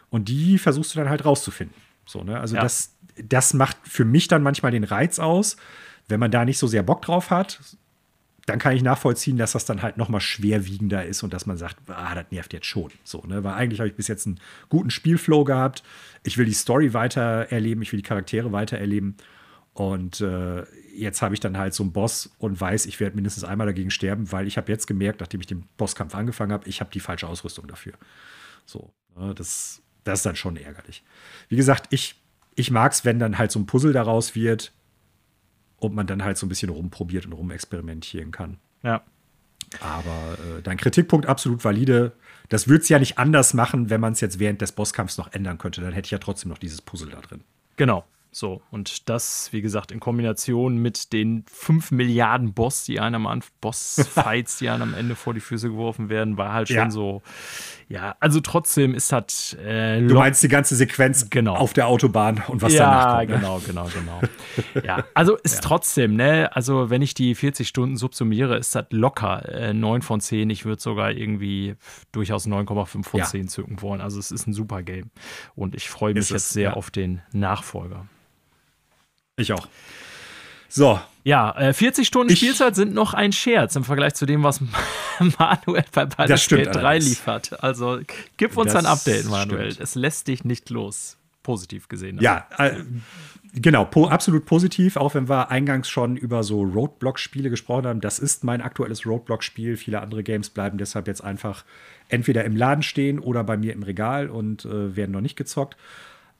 [0.09, 1.75] und die versuchst du dann halt rauszufinden.
[2.05, 2.37] So, ne?
[2.37, 2.61] Also ja.
[2.61, 2.93] das,
[3.23, 5.55] das macht für mich dann manchmal den Reiz aus,
[6.09, 7.61] wenn man da nicht so sehr Bock drauf hat,
[8.47, 11.57] dann kann ich nachvollziehen, dass das dann halt noch mal schwerwiegender ist und dass man
[11.57, 12.89] sagt, ah, das nervt jetzt schon.
[13.03, 13.43] So, ne?
[13.43, 14.39] Weil eigentlich habe ich bis jetzt einen
[14.69, 15.83] guten Spielflow gehabt.
[16.23, 19.17] Ich will die Story weiter erleben, ich will die Charaktere weiter erleben.
[19.73, 20.63] Und äh,
[20.95, 23.91] jetzt habe ich dann halt so einen Boss und weiß, ich werde mindestens einmal dagegen
[23.91, 27.01] sterben, weil ich habe jetzt gemerkt, nachdem ich den Bosskampf angefangen habe, ich habe die
[27.01, 27.93] falsche Ausrüstung dafür.
[28.65, 29.35] So, ne?
[29.35, 31.03] das, das ist dann schon ärgerlich.
[31.49, 32.15] Wie gesagt, ich,
[32.55, 34.71] ich mag es, wenn dann halt so ein Puzzle daraus wird,
[35.77, 38.57] und man dann halt so ein bisschen rumprobiert und rumexperimentieren kann.
[38.83, 39.03] Ja.
[39.79, 42.13] Aber äh, dein Kritikpunkt absolut valide.
[42.49, 45.33] Das würde es ja nicht anders machen, wenn man es jetzt während des Bosskampfs noch
[45.33, 45.81] ändern könnte.
[45.81, 47.43] Dann hätte ich ja trotzdem noch dieses Puzzle da drin.
[47.75, 48.05] Genau.
[48.37, 53.41] So, und das, wie gesagt, in Kombination mit den 5 Milliarden Boss, die einem am
[53.61, 56.91] Boss-Fights, die einem am Ende vor die Füße geworfen werden, war halt schon ja.
[56.91, 57.23] so.
[57.89, 59.55] Ja, also trotzdem ist das.
[59.55, 61.55] Äh, du meinst die ganze Sequenz genau.
[61.55, 63.29] auf der Autobahn und was ja, danach kommt.
[63.29, 63.41] Ja, ne?
[63.41, 64.83] genau, genau, genau.
[64.85, 65.61] ja, also ist ja.
[65.61, 70.21] trotzdem, ne, also wenn ich die 40 Stunden subsumiere, ist das locker äh, 9 von
[70.21, 70.51] 10.
[70.51, 71.73] Ich würde sogar irgendwie
[72.11, 73.99] durchaus 9,5 von 10 zücken wollen.
[73.99, 75.09] Also es ist ein super Game.
[75.55, 78.05] Und ich freue mich ist jetzt es, sehr auf den Nachfolger.
[79.37, 79.67] Ich auch.
[80.67, 80.99] So.
[81.23, 84.61] Ja, äh, 40 Stunden ich, Spielzeit sind noch ein Scherz im Vergleich zu dem, was
[85.19, 87.63] Manuel bei Baldur's Gate 3 liefert.
[87.63, 87.99] Also
[88.37, 89.71] gib uns das ein Update, Manuel.
[89.71, 89.83] Stimmt.
[89.83, 91.17] Es lässt dich nicht los.
[91.43, 92.17] Positiv gesehen.
[92.19, 92.83] Ja, äh,
[93.53, 98.01] genau, po absolut positiv, auch wenn wir eingangs schon über so Roadblock-Spiele gesprochen haben.
[98.01, 99.77] Das ist mein aktuelles Roadblock-Spiel.
[99.77, 101.63] Viele andere Games bleiben deshalb jetzt einfach
[102.09, 105.77] entweder im Laden stehen oder bei mir im Regal und äh, werden noch nicht gezockt.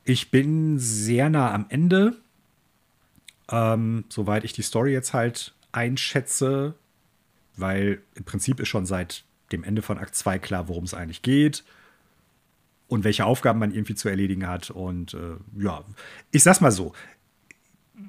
[0.03, 2.17] Ich bin sehr nah am Ende
[3.51, 6.75] ähm, soweit ich die Story jetzt halt einschätze,
[7.55, 11.21] weil im Prinzip ist schon seit dem Ende von Akt 2 klar, worum es eigentlich
[11.21, 11.63] geht
[12.87, 14.69] und welche Aufgaben man irgendwie zu erledigen hat.
[14.69, 15.83] Und äh, ja,
[16.31, 16.93] ich sag's mal so.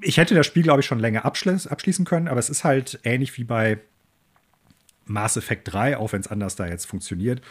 [0.01, 2.99] Ich hätte das Spiel, glaube ich, schon länger abschließ abschließen können, aber es ist halt
[3.03, 3.79] ähnlich wie bei
[5.05, 7.41] Mass Effect 3, auch wenn es anders da jetzt funktioniert.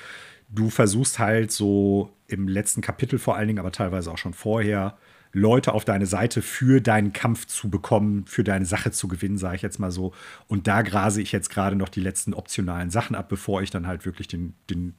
[0.49, 4.97] Du versuchst halt so im letzten Kapitel vor allen Dingen, aber teilweise auch schon vorher,
[5.33, 9.57] Leute auf deine Seite für deinen Kampf zu bekommen, für deine Sache zu gewinnen, sage
[9.57, 10.13] ich jetzt mal so.
[10.47, 13.87] Und da grase ich jetzt gerade noch die letzten optionalen Sachen ab, bevor ich dann
[13.87, 14.95] halt wirklich den, den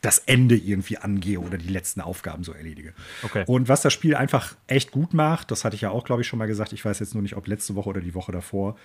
[0.00, 2.94] das Ende irgendwie angehe oder die letzten Aufgaben so erledige.
[3.22, 3.44] Okay.
[3.46, 6.28] Und was das Spiel einfach echt gut macht, das hatte ich ja auch, glaube ich,
[6.28, 8.76] schon mal gesagt, ich weiß jetzt nur nicht, ob letzte Woche oder die Woche davor,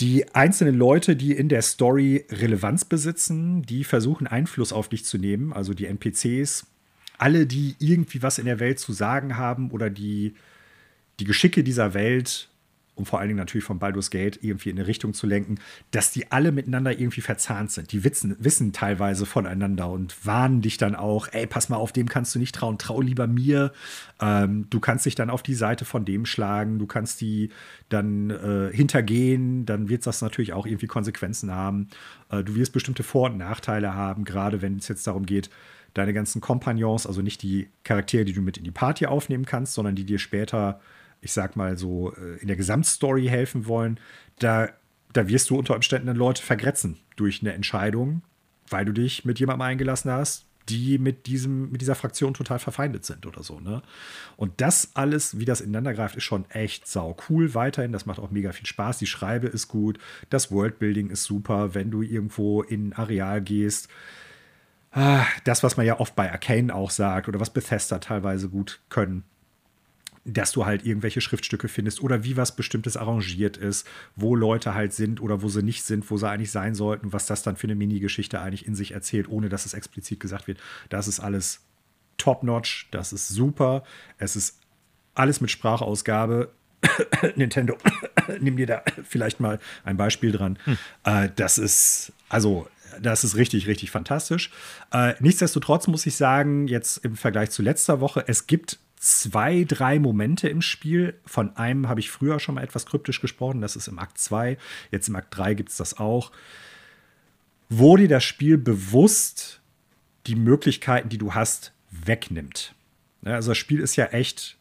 [0.00, 5.18] die einzelnen Leute, die in der Story Relevanz besitzen, die versuchen Einfluss auf dich zu
[5.18, 6.66] nehmen, also die NPCs,
[7.18, 10.34] alle, die irgendwie was in der Welt zu sagen haben oder die
[11.18, 12.50] die Geschicke dieser Welt
[12.96, 15.60] um vor allen Dingen natürlich von Baldur's Gate irgendwie in eine Richtung zu lenken,
[15.90, 17.92] dass die alle miteinander irgendwie verzahnt sind.
[17.92, 22.08] Die wissen, wissen teilweise voneinander und warnen dich dann auch, ey, pass mal auf, dem
[22.08, 23.72] kannst du nicht trauen, trau lieber mir.
[24.18, 27.50] Ähm, du kannst dich dann auf die Seite von dem schlagen, du kannst die
[27.90, 31.88] dann äh, hintergehen, dann wird das natürlich auch irgendwie Konsequenzen haben.
[32.30, 35.50] Äh, du wirst bestimmte Vor- und Nachteile haben, gerade wenn es jetzt darum geht,
[35.96, 39.74] deine ganzen Kompagnons, also nicht die Charaktere, die du mit in die Party aufnehmen kannst,
[39.74, 40.80] sondern die dir später
[41.20, 43.98] ich sag mal so, äh, in der Gesamtstory helfen wollen,
[44.38, 44.68] da,
[45.12, 48.22] da wirst du unter Umständen Leute vergrätzen durch eine Entscheidung,
[48.68, 53.04] weil du dich mit jemandem eingelassen hast, die mit, diesem, mit dieser Fraktion total verfeindet
[53.04, 53.60] sind oder so.
[53.60, 53.82] Ne?
[54.36, 57.92] Und das alles, wie das ineinander greift, ist schon echt sau cool weiterhin.
[57.92, 58.98] Das macht auch mega viel Spaß.
[58.98, 63.88] Die Schreibe ist gut, das Worldbuilding ist super, wenn du irgendwo in ein Areal gehst.
[64.92, 68.80] Ah, das, was man ja oft bei Arcane auch sagt oder was Bethesda teilweise gut
[68.88, 69.24] können
[70.26, 74.92] dass du halt irgendwelche Schriftstücke findest oder wie was Bestimmtes arrangiert ist, wo Leute halt
[74.92, 77.68] sind oder wo sie nicht sind, wo sie eigentlich sein sollten, was das dann für
[77.68, 80.58] eine Mini-Geschichte eigentlich in sich erzählt, ohne dass es explizit gesagt wird.
[80.88, 81.60] Das ist alles
[82.18, 83.84] top-notch, das ist super,
[84.18, 84.58] es ist
[85.14, 86.50] alles mit Sprachausgabe.
[87.36, 87.78] Nintendo,
[88.40, 90.58] nimm dir da vielleicht mal ein Beispiel dran.
[90.64, 90.78] Hm.
[91.04, 92.68] Äh, das ist, also
[93.00, 94.50] das ist richtig, richtig fantastisch.
[94.92, 99.98] Äh, nichtsdestotrotz muss ich sagen, jetzt im Vergleich zu letzter Woche, es gibt zwei, drei
[99.98, 101.14] Momente im Spiel.
[101.24, 104.58] Von einem habe ich früher schon mal etwas kryptisch gesprochen, das ist im Akt 2.
[104.90, 106.32] Jetzt im Akt 3 gibt es das auch.
[107.68, 109.60] Wo dir das Spiel bewusst
[110.26, 112.74] die Möglichkeiten, die du hast, wegnimmt.
[113.22, 114.55] Also das Spiel ist ja echt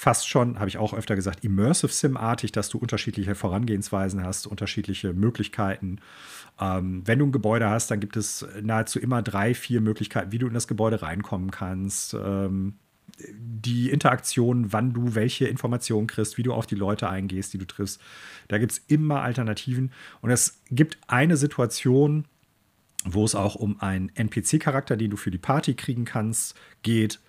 [0.00, 5.12] fast schon, habe ich auch öfter gesagt, Immersive Sim-artig, dass du unterschiedliche Vorangehensweisen hast, unterschiedliche
[5.12, 5.98] Möglichkeiten.
[6.58, 10.38] Ähm, wenn du ein Gebäude hast, dann gibt es nahezu immer drei, vier Möglichkeiten, wie
[10.38, 12.14] du in das Gebäude reinkommen kannst.
[12.14, 12.76] Ähm,
[13.28, 17.66] die Interaktion, wann du welche Informationen kriegst, wie du auf die Leute eingehst, die du
[17.66, 18.00] triffst.
[18.48, 19.92] Da gibt es immer Alternativen.
[20.22, 22.24] Und es gibt eine Situation,
[23.04, 27.20] wo es auch um einen NPC-Charakter, den du für die Party kriegen kannst, geht,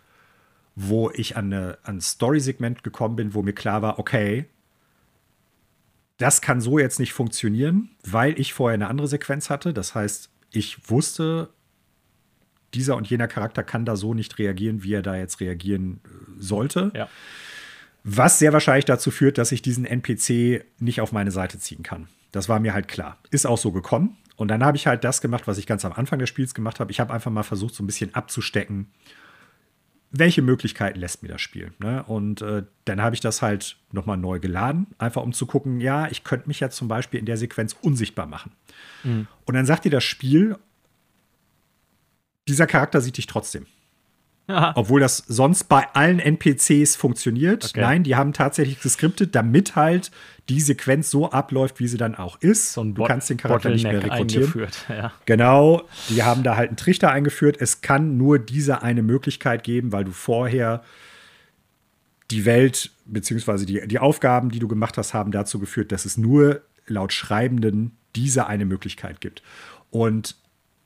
[0.76, 4.45] wo ich an, eine, an ein Story-Segment gekommen bin, wo mir klar war, okay,
[6.17, 9.74] das kann so jetzt nicht funktionieren, weil ich vorher eine andere Sequenz hatte.
[9.74, 11.49] Das heißt, ich wusste,
[12.74, 16.09] dieser und jener Charakter kann da so nicht reagieren, wie er da jetzt reagieren äh,
[16.38, 16.91] sollte.
[16.95, 17.09] Ja.
[18.03, 22.07] Was sehr wahrscheinlich dazu führt, dass ich diesen NPC nicht auf meine Seite ziehen kann.
[22.32, 23.17] Das war mir halt klar.
[23.30, 24.17] Ist auch so gekommen.
[24.38, 26.80] Und dann habe ich halt das gemacht, was ich ganz am Anfang des Spiels gemacht
[26.80, 26.91] habe.
[26.91, 28.88] Ich habe einfach mal versucht, so ein bisschen abzustecken,
[30.12, 31.72] welche Möglichkeiten lässt mir das Spiel.
[31.80, 32.03] Ne?
[32.03, 36.07] Und äh, dann habe ich das halt nochmal neu geladen, einfach um zu gucken, ja,
[36.09, 38.51] ich könnte mich ja zum Beispiel in der Sequenz unsichtbar machen.
[39.03, 39.28] Mhm.
[39.45, 40.57] Und dann sagt dir das Spiel,
[42.47, 43.66] dieser Charakter sieht dich trotzdem.
[44.48, 44.74] Aha.
[44.76, 47.66] Obwohl das sonst bei allen NPCs funktioniert.
[47.66, 47.82] Okay.
[47.82, 50.12] Nein, die haben tatsächlich geskriptet, damit halt
[50.50, 52.74] die Sequenz so abläuft, wie sie dann auch ist.
[52.74, 54.52] So du kannst den Charakter nicht mehr rekrutieren.
[54.89, 55.14] Ja.
[55.26, 57.58] Genau, die haben da halt einen Trichter eingeführt.
[57.60, 60.84] Es kann nur diese eine Möglichkeit geben, weil du vorher
[62.32, 66.18] die Welt beziehungsweise die, die Aufgaben, die du gemacht hast, haben dazu geführt, dass es
[66.18, 69.44] nur laut Schreibenden diese eine Möglichkeit gibt.
[69.89, 70.36] Und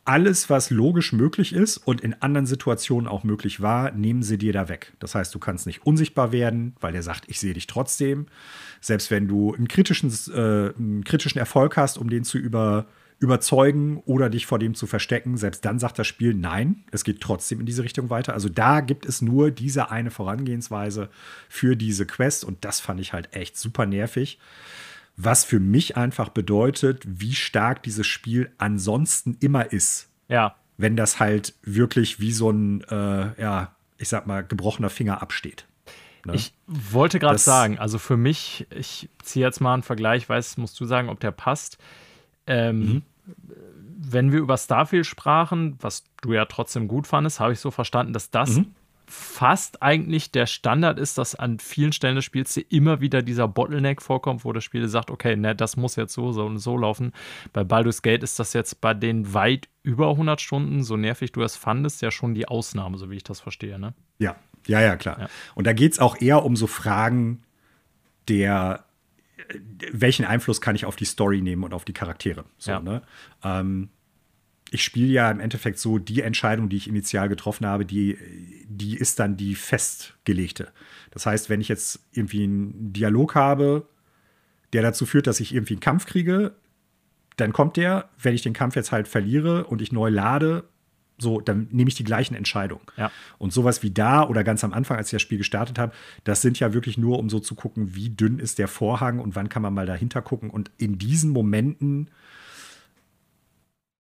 [0.06, 4.54] alles, was logisch möglich ist und in anderen Situationen auch möglich war, nehmen sie dir
[4.54, 4.94] da weg.
[5.00, 8.28] Das heißt, du kannst nicht unsichtbar werden, weil er sagt, ich sehe dich trotzdem.
[8.82, 12.86] Selbst wenn du einen kritischen, äh, einen kritischen Erfolg hast, um den zu über,
[13.18, 17.20] überzeugen oder dich vor dem zu verstecken, selbst dann sagt das Spiel, nein, es geht
[17.20, 18.36] trotzdem in diese Richtung weiter.
[18.36, 21.10] Also da gibt es nur diese eine Vorangehensweise
[21.50, 24.38] für diese Quest und das fand ich halt echt super nervig
[25.18, 30.10] was für mich einfach bedeutet, wie stark dieses Spiel ansonsten immer ist.
[30.28, 30.56] Ja.
[30.78, 35.66] Wenn das halt wirklich wie so ein, äh, ja, ich sag mal, gebrochener Finger absteht.
[36.26, 36.36] Ne?
[36.36, 40.80] Ich wollte gerade sagen, also für mich, ich ziehe jetzt mal einen Vergleich, weiß, musst
[40.80, 41.78] du sagen, ob der passt.
[42.48, 43.02] Ähm, mhm.
[43.98, 48.12] Wenn wir über Starfield sprachen, was du ja trotzdem gut fandest, habe ich so verstanden,
[48.12, 48.76] dass das mhm
[49.08, 54.02] fast eigentlich der Standard ist, dass an vielen Stellen des Spiels immer wieder dieser Bottleneck
[54.02, 57.12] vorkommt, wo das Spiel sagt, okay, ne, das muss jetzt so, so und so laufen.
[57.54, 61.42] Bei Baldur's Gate ist das jetzt bei den weit über 100 Stunden, so nervig du
[61.42, 63.94] das fandest, ja schon die Ausnahme, so wie ich das verstehe, ne?
[64.18, 64.36] Ja,
[64.68, 65.20] ja, ja, klar.
[65.20, 65.28] Ja.
[65.54, 67.44] Und da geht es auch eher um so Fragen
[68.28, 68.86] der,
[69.92, 72.46] welchen Einfluss kann ich auf die Story nehmen und auf die Charaktere.
[72.58, 72.80] So, ja.
[72.80, 73.02] ne?
[73.44, 73.90] Ähm,
[74.76, 78.18] ich spiele ja im Endeffekt so, die Entscheidung, die ich initial getroffen habe, die,
[78.68, 80.68] die ist dann die festgelegte.
[81.10, 83.88] Das heißt, wenn ich jetzt irgendwie einen Dialog habe,
[84.74, 86.54] der dazu führt, dass ich irgendwie einen Kampf kriege,
[87.38, 90.64] dann kommt der, wenn ich den Kampf jetzt halt verliere und ich neu lade,
[91.18, 92.84] So, dann nehme ich die gleichen Entscheidungen.
[92.98, 93.10] Ja.
[93.38, 95.94] Und sowas wie da oder ganz am Anfang, als ich das Spiel gestartet habe,
[96.26, 99.36] das sind ja wirklich nur, um so zu gucken, wie dünn ist der Vorhang und
[99.36, 100.50] wann kann man mal dahinter gucken.
[100.50, 102.10] Und in diesen Momenten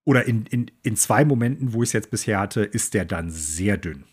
[0.05, 3.29] oder in, in, in zwei Momenten, wo ich es jetzt bisher hatte, ist der dann
[3.29, 4.05] sehr dünn.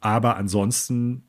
[0.00, 1.24] Aber ansonsten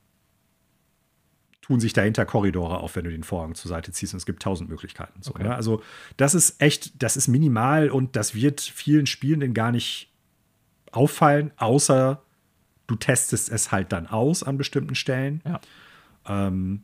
[1.62, 4.14] tun sich dahinter Korridore auf, wenn du den Vorhang zur Seite ziehst.
[4.14, 5.22] Und es gibt tausend Möglichkeiten.
[5.22, 5.44] So, okay.
[5.44, 5.56] ne?
[5.56, 5.82] Also,
[6.18, 10.12] das ist echt, das ist minimal und das wird vielen Spielenden gar nicht
[10.92, 12.22] auffallen, außer
[12.88, 15.42] du testest es halt dann aus an bestimmten Stellen.
[15.46, 15.62] Ja.
[16.28, 16.84] Ähm,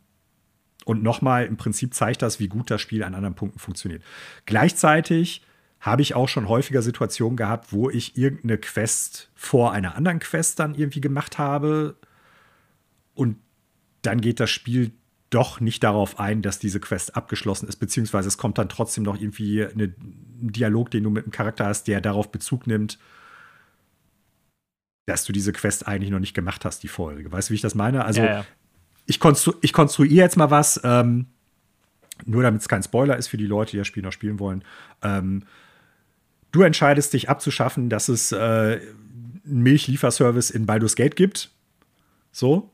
[0.85, 4.03] und nochmal, im Prinzip zeigt das, wie gut das Spiel an anderen Punkten funktioniert.
[4.45, 5.41] Gleichzeitig
[5.79, 10.59] habe ich auch schon häufiger Situationen gehabt, wo ich irgendeine Quest vor einer anderen Quest
[10.59, 11.95] dann irgendwie gemacht habe
[13.13, 13.37] und
[14.01, 14.91] dann geht das Spiel
[15.29, 19.19] doch nicht darauf ein, dass diese Quest abgeschlossen ist, beziehungsweise es kommt dann trotzdem noch
[19.19, 22.99] irgendwie eine, ein Dialog, den du mit dem Charakter hast, der darauf Bezug nimmt,
[25.05, 27.31] dass du diese Quest eigentlich noch nicht gemacht hast, die vorherige.
[27.31, 28.05] Weißt du, wie ich das meine?
[28.05, 28.45] Also, ja, ja.
[29.07, 31.27] Ich, konstru ich, konstruiere jetzt mal was, ähm,
[32.25, 34.63] nur damit es kein Spoiler ist für die Leute, die das Spiel noch spielen wollen.
[35.03, 35.43] Ähm,
[36.55, 38.81] du entscheidest dich abzuschaffen, dass es äh, einen
[39.43, 41.51] Milchlieferservice in Baldur's Gate gibt.
[42.31, 42.71] So.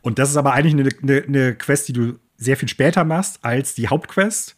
[0.00, 3.44] Und das ist aber eigentlich eine, eine, eine Quest, die du sehr viel später machst
[3.44, 4.56] als die Hauptquest.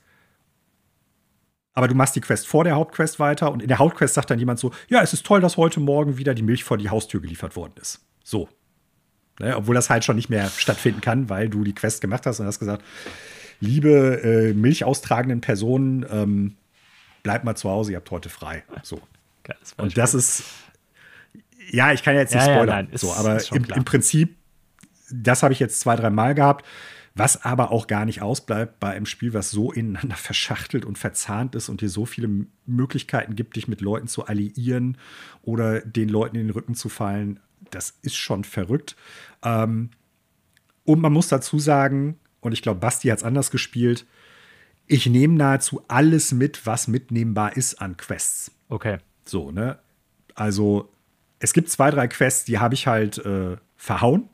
[1.72, 4.38] Aber du machst die Quest vor der Hauptquest weiter und in der Hauptquest sagt dann
[4.38, 7.20] jemand so: Ja, es ist toll, dass heute Morgen wieder die Milch vor die Haustür
[7.20, 8.00] geliefert worden ist.
[8.22, 8.48] So.
[9.38, 9.56] Ne?
[9.56, 12.46] Obwohl das halt schon nicht mehr stattfinden kann, weil du die Quest gemacht hast und
[12.46, 12.84] hast gesagt:
[13.60, 16.56] Liebe äh, milchaustragenden Personen, ähm,
[17.22, 18.64] bleibt mal zu Hause, ihr habt heute frei.
[18.82, 19.00] So.
[19.76, 20.44] und das ist.
[21.70, 22.86] Ja, ich kann ja jetzt nicht ja, spoilern.
[22.86, 24.36] Ja, nein, so, aber im, im Prinzip
[25.12, 26.64] das habe ich jetzt zwei, drei Mal gehabt.
[27.16, 31.54] Was aber auch gar nicht ausbleibt bei einem Spiel, was so ineinander verschachtelt und verzahnt
[31.54, 34.96] ist und dir so viele Möglichkeiten gibt, dich mit Leuten zu alliieren
[35.42, 37.40] oder den Leuten in den Rücken zu fallen.
[37.70, 38.96] Das ist schon verrückt.
[39.42, 39.90] Ähm,
[40.84, 44.06] und man muss dazu sagen, und ich glaube, Basti hat es anders gespielt,
[44.90, 48.50] ich nehme nahezu alles mit, was mitnehmbar ist an Quests.
[48.68, 48.98] Okay.
[49.24, 49.78] So, ne?
[50.34, 50.90] Also,
[51.38, 54.28] es gibt zwei, drei Quests, die habe ich halt äh, verhauen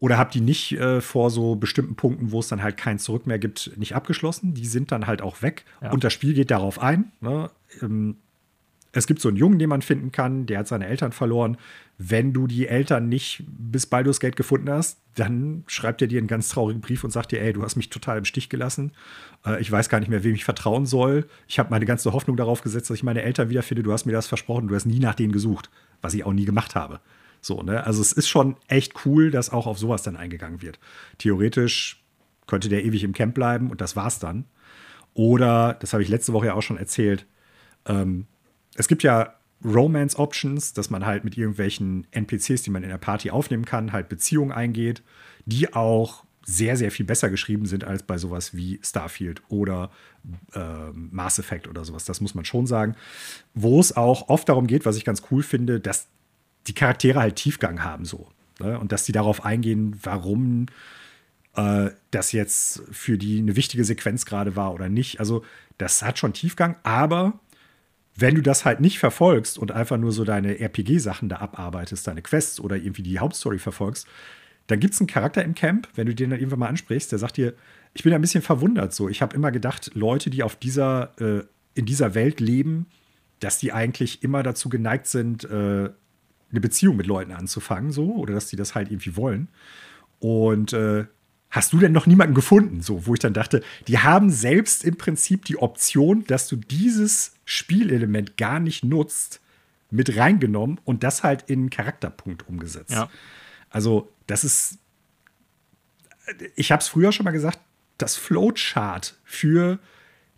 [0.00, 3.26] oder habe die nicht äh, vor so bestimmten Punkten, wo es dann halt kein Zurück
[3.26, 4.54] mehr gibt, nicht abgeschlossen.
[4.54, 5.64] Die sind dann halt auch weg.
[5.80, 5.92] Ja.
[5.92, 7.12] Und das Spiel geht darauf ein.
[7.20, 7.50] Ne?
[7.80, 8.16] Ähm,
[8.92, 11.58] es gibt so einen Jungen, den man finden kann, der hat seine Eltern verloren.
[11.98, 16.26] Wenn du die Eltern nicht bis Baldur's Gate gefunden hast, dann schreibt er dir einen
[16.26, 18.92] ganz traurigen Brief und sagt dir, ey, du hast mich total im Stich gelassen.
[19.44, 21.28] Äh, ich weiß gar nicht mehr, wem ich vertrauen soll.
[21.48, 23.82] Ich habe meine ganze Hoffnung darauf gesetzt, dass ich meine Eltern wiederfinde.
[23.82, 25.70] Du hast mir das versprochen, du hast nie nach denen gesucht,
[26.00, 27.00] was ich auch nie gemacht habe.
[27.40, 27.84] So, ne?
[27.84, 30.78] Also es ist schon echt cool, dass auch auf sowas dann eingegangen wird.
[31.18, 32.02] Theoretisch
[32.46, 34.46] könnte der ewig im Camp bleiben und das war's dann.
[35.14, 37.26] Oder, das habe ich letzte Woche ja auch schon erzählt,
[37.86, 38.26] ähm,
[38.78, 43.30] es gibt ja Romance-Options, dass man halt mit irgendwelchen NPCs, die man in der Party
[43.30, 45.02] aufnehmen kann, halt Beziehungen eingeht,
[45.46, 49.90] die auch sehr, sehr viel besser geschrieben sind als bei sowas wie Starfield oder
[50.54, 52.04] äh, Mass Effect oder sowas.
[52.04, 52.94] Das muss man schon sagen.
[53.52, 56.06] Wo es auch oft darum geht, was ich ganz cool finde, dass
[56.68, 58.28] die Charaktere halt Tiefgang haben so.
[58.60, 58.78] Ne?
[58.78, 60.66] Und dass die darauf eingehen, warum
[61.56, 65.18] äh, das jetzt für die eine wichtige Sequenz gerade war oder nicht.
[65.20, 65.44] Also
[65.76, 67.40] das hat schon Tiefgang, aber
[68.20, 72.20] wenn du das halt nicht verfolgst und einfach nur so deine RPG-Sachen da abarbeitest, deine
[72.20, 74.08] Quests oder irgendwie die Hauptstory verfolgst,
[74.66, 77.20] dann gibt es einen Charakter im Camp, wenn du den dann irgendwann mal ansprichst, der
[77.20, 77.54] sagt dir,
[77.94, 79.08] ich bin ein bisschen verwundert so.
[79.08, 81.44] Ich habe immer gedacht, Leute, die auf dieser, äh,
[81.74, 82.86] in dieser Welt leben,
[83.38, 85.90] dass die eigentlich immer dazu geneigt sind, äh,
[86.50, 89.48] eine Beziehung mit Leuten anzufangen, so, oder dass die das halt irgendwie wollen.
[90.18, 91.04] Und äh,
[91.50, 94.96] hast du denn noch niemanden gefunden, so, wo ich dann dachte, die haben selbst im
[94.96, 99.40] Prinzip die Option, dass du dieses Spielelement gar nicht nutzt,
[99.90, 102.90] mit reingenommen und das halt in einen Charakterpunkt umgesetzt.
[102.90, 103.08] Ja.
[103.70, 104.76] Also, das ist.
[106.56, 107.58] Ich habe es früher schon mal gesagt,
[107.96, 109.78] das Flowchart für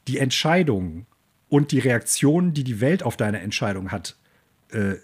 [0.07, 1.07] die Entscheidungen
[1.49, 4.17] und die Reaktionen, die die Welt auf deine Entscheidung hat,
[4.71, 4.95] äh,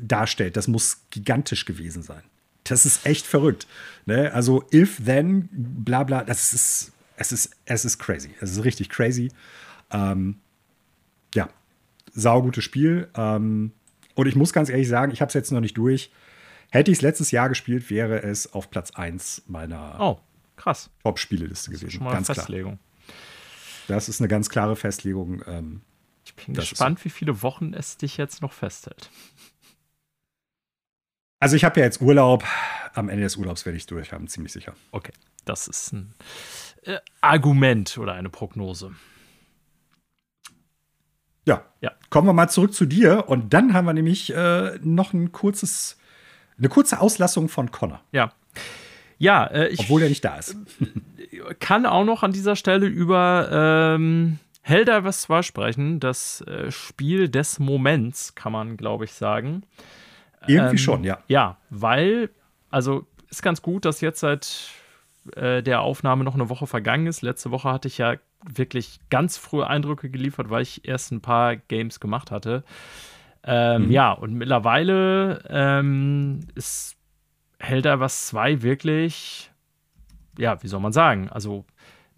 [0.00, 0.56] darstellt.
[0.56, 2.22] Das muss gigantisch gewesen sein.
[2.64, 3.66] Das ist echt verrückt.
[4.06, 4.32] Ne?
[4.32, 8.30] Also, if, then, bla bla, das ist, es ist, es ist crazy.
[8.40, 9.30] Es ist richtig crazy.
[9.90, 10.36] Ähm,
[12.20, 13.08] saugutes Spiel.
[13.14, 13.72] Ähm,
[14.14, 16.12] und ich muss ganz ehrlich sagen, ich habe es jetzt noch nicht durch.
[16.70, 20.20] Hätte ich es letztes Jahr gespielt, wäre es auf Platz 1 meiner oh,
[20.56, 20.90] krass.
[21.02, 21.90] Top-Spieleliste gewesen.
[21.90, 22.78] Schon mal ganz Festlegung.
[22.78, 23.16] Klar.
[23.88, 25.42] Das ist eine ganz klare Festlegung.
[25.46, 25.80] Ähm,
[26.24, 29.10] ich bin gespannt, wie viele Wochen es dich jetzt noch festhält.
[31.40, 32.44] Also ich habe ja jetzt Urlaub.
[32.94, 34.74] Am Ende des Urlaubs werde ich durch haben, ziemlich sicher.
[34.92, 35.12] Okay,
[35.44, 36.14] das ist ein
[36.82, 38.94] äh, Argument oder eine Prognose.
[41.50, 41.64] Ja.
[41.80, 41.92] ja.
[42.10, 43.28] Kommen wir mal zurück zu dir.
[43.28, 45.98] Und dann haben wir nämlich äh, noch ein kurzes,
[46.58, 48.00] eine kurze Auslassung von Connor.
[48.12, 48.32] Ja.
[49.18, 49.80] Ja, äh, ich.
[49.80, 50.56] Obwohl er nicht da ist.
[51.58, 56.00] kann auch noch an dieser Stelle über ähm, Helldivers 2 sprechen.
[56.00, 59.64] Das äh, Spiel des Moments, kann man, glaube ich, sagen.
[60.46, 61.18] Irgendwie ähm, schon, ja.
[61.28, 62.30] Ja, weil,
[62.70, 64.70] also ist ganz gut, dass jetzt seit
[65.36, 67.22] äh, der Aufnahme noch eine Woche vergangen ist.
[67.22, 71.56] Letzte Woche hatte ich ja wirklich ganz frühe Eindrücke geliefert, weil ich erst ein paar
[71.56, 72.64] Games gemacht hatte.
[73.44, 73.90] Ähm, mhm.
[73.90, 76.96] Ja, und mittlerweile ähm, ist
[77.58, 79.50] Helldivers 2 wirklich,
[80.38, 81.64] ja, wie soll man sagen, also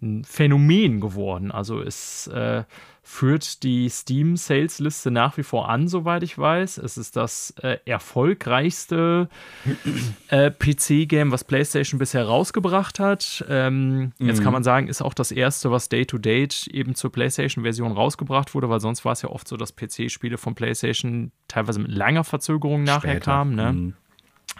[0.01, 1.51] ein Phänomen geworden.
[1.51, 2.63] Also es äh,
[3.05, 6.77] führt die Steam-Sales-Liste nach wie vor an, soweit ich weiß.
[6.77, 9.27] Es ist das äh, erfolgreichste
[10.29, 13.43] äh, PC-Game, was PlayStation bisher rausgebracht hat.
[13.49, 14.27] Ähm, mhm.
[14.27, 18.69] Jetzt kann man sagen, ist auch das erste, was Day-to-Date eben zur PlayStation-Version rausgebracht wurde,
[18.69, 22.83] weil sonst war es ja oft so, dass PC-Spiele von PlayStation teilweise mit langer Verzögerung
[22.83, 23.19] nachher Später.
[23.19, 23.55] kamen.
[23.55, 23.73] Ne?
[23.73, 23.93] Mhm.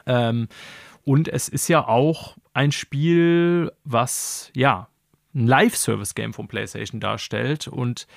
[0.06, 0.48] Ähm,
[1.06, 4.90] und es ist ja auch ein Spiel, was ja
[5.34, 7.68] ein Live-Service-Game von PlayStation darstellt.
[7.68, 8.08] Und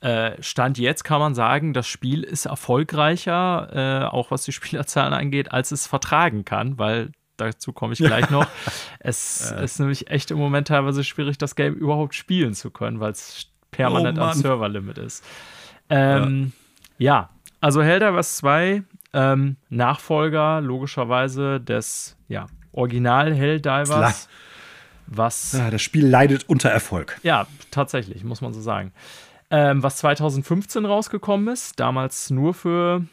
[0.00, 5.12] äh, Stand jetzt kann man sagen, das Spiel ist erfolgreicher, äh, auch was die Spielerzahlen
[5.12, 8.46] angeht, als es vertragen kann, weil dazu komme ich gleich noch.
[8.98, 9.64] es äh.
[9.64, 13.46] ist nämlich echt im Moment teilweise schwierig, das Game überhaupt spielen zu können, weil es
[13.70, 15.24] permanent oh, am Serverlimit ist.
[15.88, 16.52] Ähm,
[16.98, 17.12] ja.
[17.12, 17.30] ja.
[17.60, 24.28] also Helldivers 2, ähm, Nachfolger logischerweise des ja, Original Helldivers
[25.10, 25.52] was.
[25.52, 27.18] Ja, das Spiel leidet unter Erfolg.
[27.22, 28.92] Ja, tatsächlich, muss man so sagen.
[29.50, 33.04] Ähm, was 2015 rausgekommen ist, damals nur für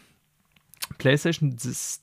[1.00, 1.58] PlayStation.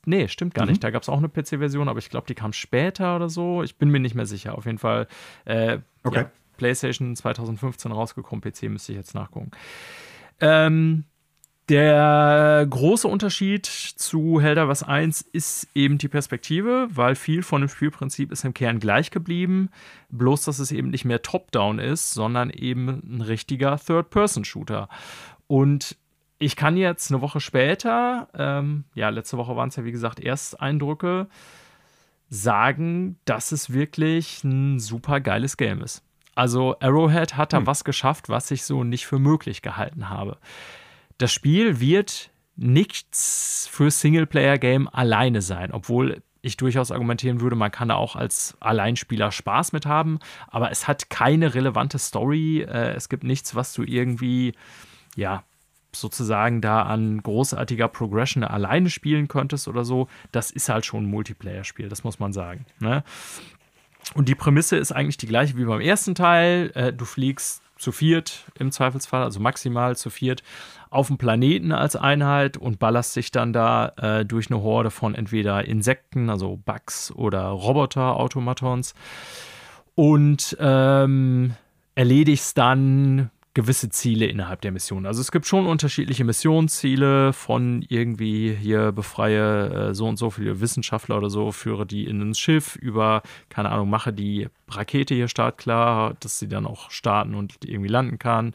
[0.05, 0.73] Nee, stimmt gar mhm.
[0.73, 0.85] nicht.
[0.85, 3.63] Da gab es auch eine PC-Version, aber ich glaube, die kam später oder so.
[3.63, 4.59] Ich bin mir nicht mehr sicher.
[4.59, 5.07] Auf jeden Fall.
[5.45, 6.23] Äh, okay.
[6.23, 9.53] Ja, PlayStation 2015 rausgekommen, PC müsste ich jetzt nachgucken.
[10.41, 11.05] Ähm,
[11.69, 18.33] der große Unterschied zu Helldivers 1 ist eben die Perspektive, weil viel von dem Spielprinzip
[18.33, 19.71] ist im Kern gleich geblieben,
[20.11, 24.89] bloß dass es eben nicht mehr Top-Down ist, sondern eben ein richtiger Third-Person-Shooter.
[25.47, 25.97] Und
[26.39, 30.21] ich kann jetzt eine Woche später, ähm, ja, letzte Woche waren es ja wie gesagt
[30.21, 31.29] Ersteindrücke,
[32.29, 36.03] sagen, dass es wirklich ein super geiles Game ist.
[36.35, 37.67] Also Arrowhead hat da hm.
[37.67, 40.37] was geschafft, was ich so nicht für möglich gehalten habe
[41.19, 47.89] das Spiel wird nichts für Singleplayer-Game alleine sein, obwohl ich durchaus argumentieren würde, man kann
[47.89, 52.61] da auch als Alleinspieler Spaß mit haben, aber es hat keine relevante Story.
[52.61, 54.53] Äh, es gibt nichts, was du irgendwie,
[55.17, 55.43] ja,
[55.93, 60.09] sozusagen da an großartiger Progression alleine spielen könntest oder so.
[60.33, 62.67] Das ist halt schon ein Multiplayer-Spiel, das muss man sagen.
[62.79, 63.05] Ne?
[64.15, 66.73] Und die Prämisse ist eigentlich die gleiche wie beim ersten Teil.
[66.75, 70.43] Äh, du fliegst zu viert im Zweifelsfall, also maximal zu viert,
[70.91, 75.15] auf dem Planeten als Einheit und ballerst dich dann da äh, durch eine Horde von
[75.15, 78.95] entweder Insekten, also Bugs oder Roboter-Automatons
[79.95, 81.55] und ähm,
[81.95, 85.07] erledigst dann gewisse Ziele innerhalb der Mission.
[85.07, 90.61] Also es gibt schon unterschiedliche Missionsziele von irgendwie hier befreie äh, so und so viele
[90.61, 95.29] Wissenschaftler oder so, führe die in ein Schiff über, keine Ahnung, mache die Rakete hier
[95.29, 98.55] startklar, dass sie dann auch starten und irgendwie landen kann.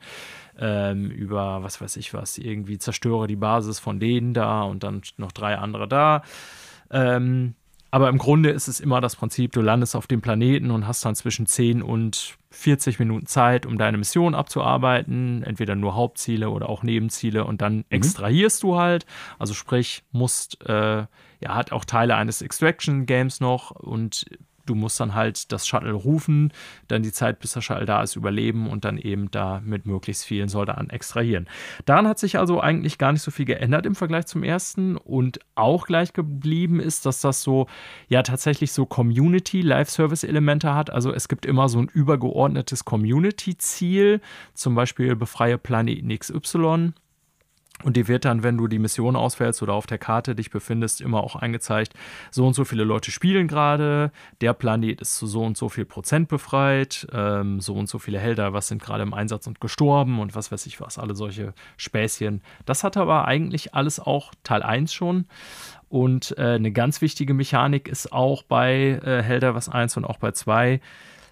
[0.59, 5.01] Ähm, über was weiß ich was, irgendwie zerstöre die Basis von denen da und dann
[5.15, 6.23] noch drei andere da.
[6.91, 7.55] Ähm,
[7.91, 11.03] aber im Grunde ist es immer das Prinzip, du landest auf dem Planeten und hast
[11.05, 16.69] dann zwischen 10 und 40 Minuten Zeit, um deine Mission abzuarbeiten, entweder nur Hauptziele oder
[16.69, 17.85] auch Nebenziele und dann mhm.
[17.89, 19.05] extrahierst du halt.
[19.37, 21.05] Also sprich, musst, äh,
[21.41, 24.25] ja, hat auch Teile eines Extraction Games noch und
[24.69, 26.53] du musst dann halt das Shuttle rufen,
[26.87, 30.25] dann die Zeit, bis der Shuttle da ist, überleben und dann eben da mit möglichst
[30.25, 31.47] vielen Soldaten extrahieren.
[31.85, 35.39] Daran hat sich also eigentlich gar nicht so viel geändert im Vergleich zum ersten und
[35.55, 37.67] auch gleich geblieben ist, dass das so,
[38.07, 40.91] ja, tatsächlich so Community, Live-Service-Elemente hat.
[40.91, 44.21] Also es gibt immer so ein übergeordnetes Community-Ziel,
[44.53, 46.93] zum Beispiel befreie Planeten XY
[47.83, 50.99] und die wird dann, wenn du die Mission auswählst oder auf der Karte dich befindest,
[50.99, 51.93] immer auch angezeigt,
[52.29, 54.11] so und so viele Leute spielen gerade,
[54.41, 58.19] der Planet ist zu so und so viel Prozent befreit, ähm, so und so viele
[58.19, 61.53] Helder, was sind gerade im Einsatz und gestorben und was weiß ich was, alle solche
[61.77, 62.41] Späßchen.
[62.65, 65.25] Das hat aber eigentlich alles auch Teil 1 schon.
[65.87, 70.17] Und äh, eine ganz wichtige Mechanik ist auch bei äh, Helder was 1 und auch
[70.17, 70.81] bei 2,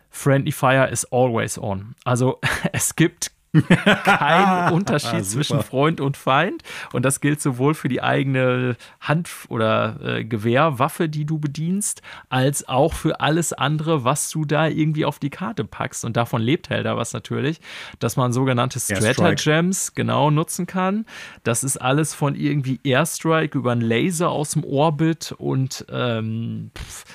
[0.09, 1.93] Friendly Fire is always on.
[2.03, 2.39] Also
[2.71, 3.31] es gibt
[3.61, 6.63] kein Unterschied zwischen Freund und Feind.
[6.93, 12.67] Und das gilt sowohl für die eigene Hand- oder äh, Gewehrwaffe, die du bedienst, als
[12.67, 16.05] auch für alles andere, was du da irgendwie auf die Karte packst.
[16.05, 17.59] Und davon lebt Helda was natürlich,
[17.99, 21.05] dass man sogenannte Strata-Gems genau nutzen kann.
[21.43, 27.05] Das ist alles von irgendwie Airstrike über einen Laser aus dem Orbit und ähm, pff,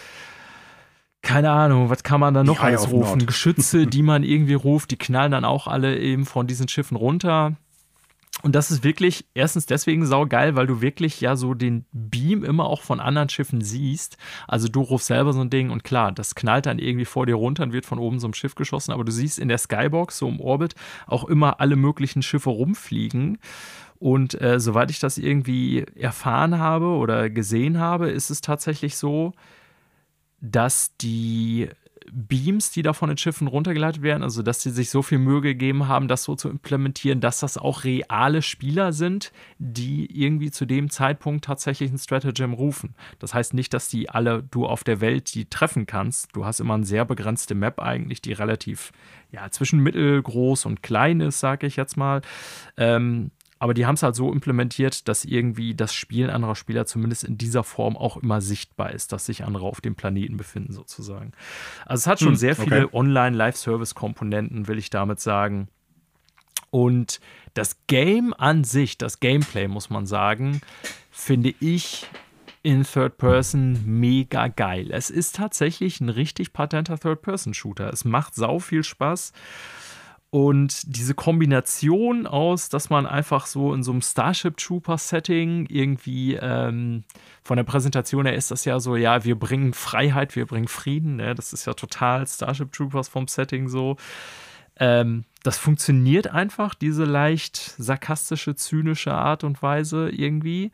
[1.23, 3.27] keine Ahnung, was kann man da noch alles rufen?
[3.27, 7.57] Geschütze, die man irgendwie ruft, die knallen dann auch alle eben von diesen Schiffen runter.
[8.43, 12.65] Und das ist wirklich erstens deswegen saugeil, weil du wirklich ja so den Beam immer
[12.65, 14.17] auch von anderen Schiffen siehst.
[14.49, 17.37] Also du rufst selber so ein Ding und klar, das knallt dann irgendwie vor dir
[17.37, 20.19] runter und wird von oben so ein Schiff geschossen, aber du siehst in der Skybox,
[20.19, 20.75] so im Orbit,
[21.07, 23.39] auch immer alle möglichen Schiffe rumfliegen.
[24.01, 29.35] Und äh, soweit ich das irgendwie erfahren habe oder gesehen habe, ist es tatsächlich so,
[30.43, 31.71] dass die
[32.11, 35.41] Beams, die da von den Schiffen runtergeleitet werden, also dass sie sich so viel Mühe
[35.41, 40.67] gegeben haben, das so zu implementieren, dass das auch reale Spieler sind, die irgendwie zu
[40.67, 42.95] dem Zeitpunkt tatsächlich ein Stratagem rufen.
[43.19, 46.35] Das heißt nicht, dass die alle du auf der Welt die treffen kannst.
[46.35, 48.93] Du hast immer eine sehr begrenzte Map eigentlich, die relativ
[49.31, 52.21] ja zwischen mittelgroß und klein ist, sage ich jetzt mal.
[52.77, 53.31] Ähm,
[53.63, 57.39] aber die haben es halt so implementiert, dass irgendwie das Spielen anderer Spieler zumindest in
[57.39, 61.31] dieser Form auch immer sichtbar ist, dass sich andere auf dem Planeten befinden, sozusagen.
[61.87, 62.97] Also es hat schon hm, sehr viele okay.
[62.97, 65.69] Online-Live-Service-Komponenten, will ich damit sagen.
[66.71, 67.21] Und
[67.55, 70.61] das Game an sich, das Gameplay, muss man sagen,
[71.13, 72.09] finde ich
[72.65, 74.89] in Third Person mega geil.
[74.91, 77.93] Es ist tatsächlich ein richtig patenter Third-Person-Shooter.
[77.93, 79.33] Es macht sau viel Spaß.
[80.35, 86.37] Und diese Kombination aus, dass man einfach so in so einem Starship Trooper Setting irgendwie
[86.37, 87.05] ähm,
[87.45, 91.17] von der Präsentation her ist das ja so, ja, wir bringen Freiheit, wir bringen Frieden.
[91.17, 91.35] Ne?
[91.35, 93.97] Das ist ja total Starship Troopers vom Setting so.
[94.77, 100.73] Ähm, das funktioniert einfach, diese leicht sarkastische, zynische Art und Weise irgendwie.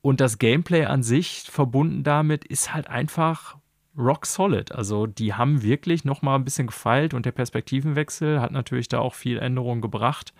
[0.00, 3.56] Und das Gameplay an sich verbunden damit ist halt einfach
[3.96, 4.72] rock solid.
[4.72, 8.98] Also die haben wirklich noch mal ein bisschen gefeilt und der Perspektivenwechsel hat natürlich da
[8.98, 10.32] auch viel Änderung gebracht.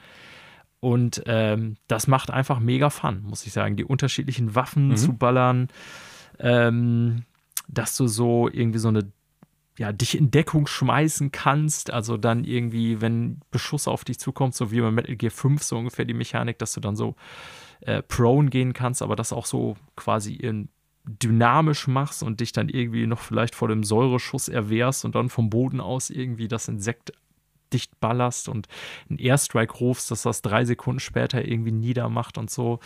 [0.81, 3.77] Und ähm, das macht einfach mega Fun, muss ich sagen.
[3.77, 4.97] Die unterschiedlichen Waffen mhm.
[4.97, 5.69] zu ballern,
[6.39, 7.25] ähm,
[7.67, 9.11] dass du so irgendwie so eine,
[9.79, 11.91] ja, dich in Deckung schmeißen kannst.
[11.91, 15.79] Also dann irgendwie, wenn Beschuss auf dich zukommt, so wie bei Metal Gear 5 so
[15.79, 17.17] ungefähr die Mechanik, dass du dann so
[17.81, 20.69] äh, prone gehen kannst, aber das auch so quasi in
[21.07, 25.51] dynamisch machst und dich dann irgendwie noch vielleicht vor dem Säureschuss erwehrst und dann vom
[25.51, 27.13] Boden aus irgendwie das Insekt
[27.73, 28.69] dicht ballerst und
[29.09, 32.81] einen Airstrike rufst, dass das drei Sekunden später irgendwie niedermacht und so.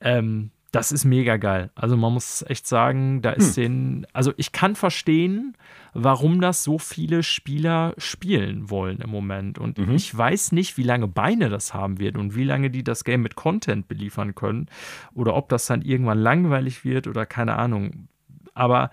[0.00, 1.70] Ähm, das ist mega geil.
[1.74, 3.62] Also man muss echt sagen, da ist hm.
[3.62, 5.56] den, also ich kann verstehen,
[5.92, 9.58] warum das so viele Spieler spielen wollen im Moment.
[9.58, 9.94] Und mhm.
[9.94, 13.22] ich weiß nicht, wie lange Beine das haben wird und wie lange die das Game
[13.22, 14.66] mit Content beliefern können
[15.14, 18.08] oder ob das dann irgendwann langweilig wird oder keine Ahnung.
[18.54, 18.90] Aber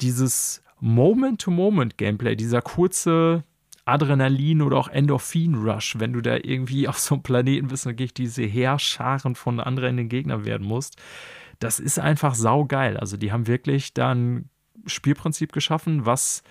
[0.00, 3.44] dieses Moment-to-Moment-Gameplay, dieser kurze
[3.84, 8.14] Adrenalin oder auch Endorphin-Rush, wenn du da irgendwie auf so einem Planeten bist und gegen
[8.14, 10.96] diese Heerscharen von anderen Gegnern werden musst.
[11.58, 12.96] Das ist einfach saugeil.
[12.96, 14.48] Also die haben wirklich da ein
[14.86, 16.42] Spielprinzip geschaffen, was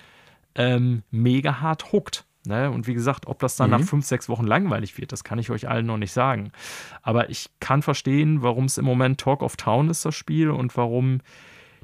[0.56, 2.26] ähm, mega hart huckt.
[2.46, 2.70] Ne?
[2.70, 3.78] Und wie gesagt, ob das dann mhm.
[3.78, 6.52] nach fünf, sechs Wochen langweilig wird, das kann ich euch allen noch nicht sagen.
[7.02, 10.76] Aber ich kann verstehen, warum es im Moment Talk of Town ist, das Spiel, und
[10.76, 11.22] warum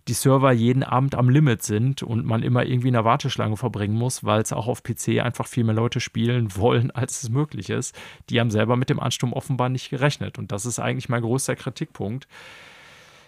[0.07, 3.95] die Server jeden Abend am Limit sind und man immer irgendwie in der Warteschlange verbringen
[3.95, 7.69] muss, weil es auch auf PC einfach viel mehr Leute spielen wollen, als es möglich
[7.69, 7.95] ist.
[8.29, 10.37] Die haben selber mit dem Ansturm offenbar nicht gerechnet.
[10.37, 12.27] Und das ist eigentlich mein größter Kritikpunkt.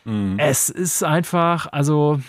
[0.06, 0.40] Mhm.
[0.40, 2.22] Es ist einfach, also.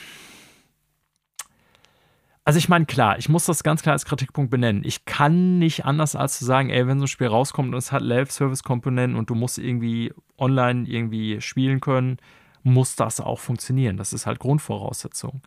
[2.44, 4.82] Also ich meine, klar, ich muss das ganz klar als Kritikpunkt benennen.
[4.84, 7.92] Ich kann nicht anders als zu sagen, ey, wenn so ein Spiel rauskommt und es
[7.92, 12.16] hat Live-Service-Komponenten und du musst irgendwie online irgendwie spielen können,
[12.62, 13.96] muss das auch funktionieren.
[13.96, 15.42] Das ist halt Grundvoraussetzung.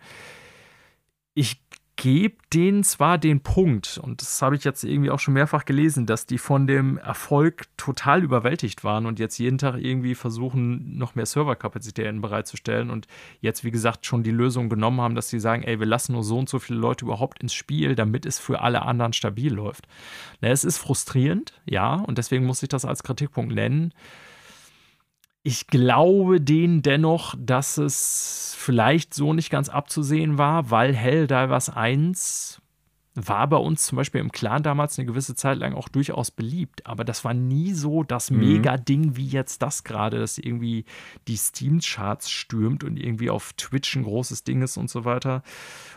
[1.34, 1.60] Ich
[1.98, 6.06] gebe denen zwar den Punkt, und das habe ich jetzt irgendwie auch schon mehrfach gelesen,
[6.06, 11.16] dass die von dem Erfolg total überwältigt waren und jetzt jeden Tag irgendwie versuchen, noch
[11.16, 13.08] mehr Serverkapazitäten bereitzustellen und
[13.40, 16.24] jetzt, wie gesagt, schon die Lösung genommen haben, dass sie sagen, ey, wir lassen nur
[16.24, 19.88] so und so viele Leute überhaupt ins Spiel, damit es für alle anderen stabil läuft.
[20.42, 23.94] Na, es ist frustrierend, ja, und deswegen muss ich das als Kritikpunkt nennen
[25.46, 32.64] ich glaube denen dennoch, dass es vielleicht so nicht ganz abzusehen war, weil Helldivers 1
[33.16, 36.86] war bei uns zum Beispiel im Clan damals eine gewisse Zeit lang auch durchaus beliebt,
[36.86, 38.40] aber das war nie so das mhm.
[38.40, 40.86] Mega-Ding wie jetzt das gerade, dass irgendwie
[41.28, 45.44] die Steam-Charts stürmt und irgendwie auf Twitch ein großes Ding ist und so weiter.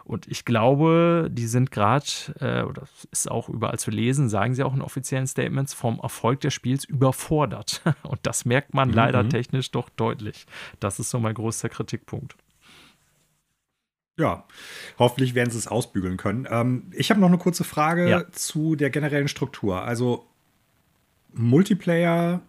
[0.04, 2.06] Und ich glaube, die sind gerade,
[2.40, 6.40] äh, oder ist auch überall zu lesen, sagen sie auch in offiziellen Statements, vom Erfolg
[6.40, 7.82] des Spiels überfordert.
[8.04, 8.94] Und das merkt man mhm.
[8.94, 10.46] leider technisch doch deutlich.
[10.80, 12.36] Das ist so mein größter Kritikpunkt.
[14.18, 14.44] Ja,
[14.98, 16.46] hoffentlich werden sie es ausbügeln können.
[16.50, 18.32] Ähm, ich habe noch eine kurze Frage ja.
[18.32, 19.82] zu der generellen Struktur.
[19.82, 20.26] Also
[21.32, 22.40] Multiplayer,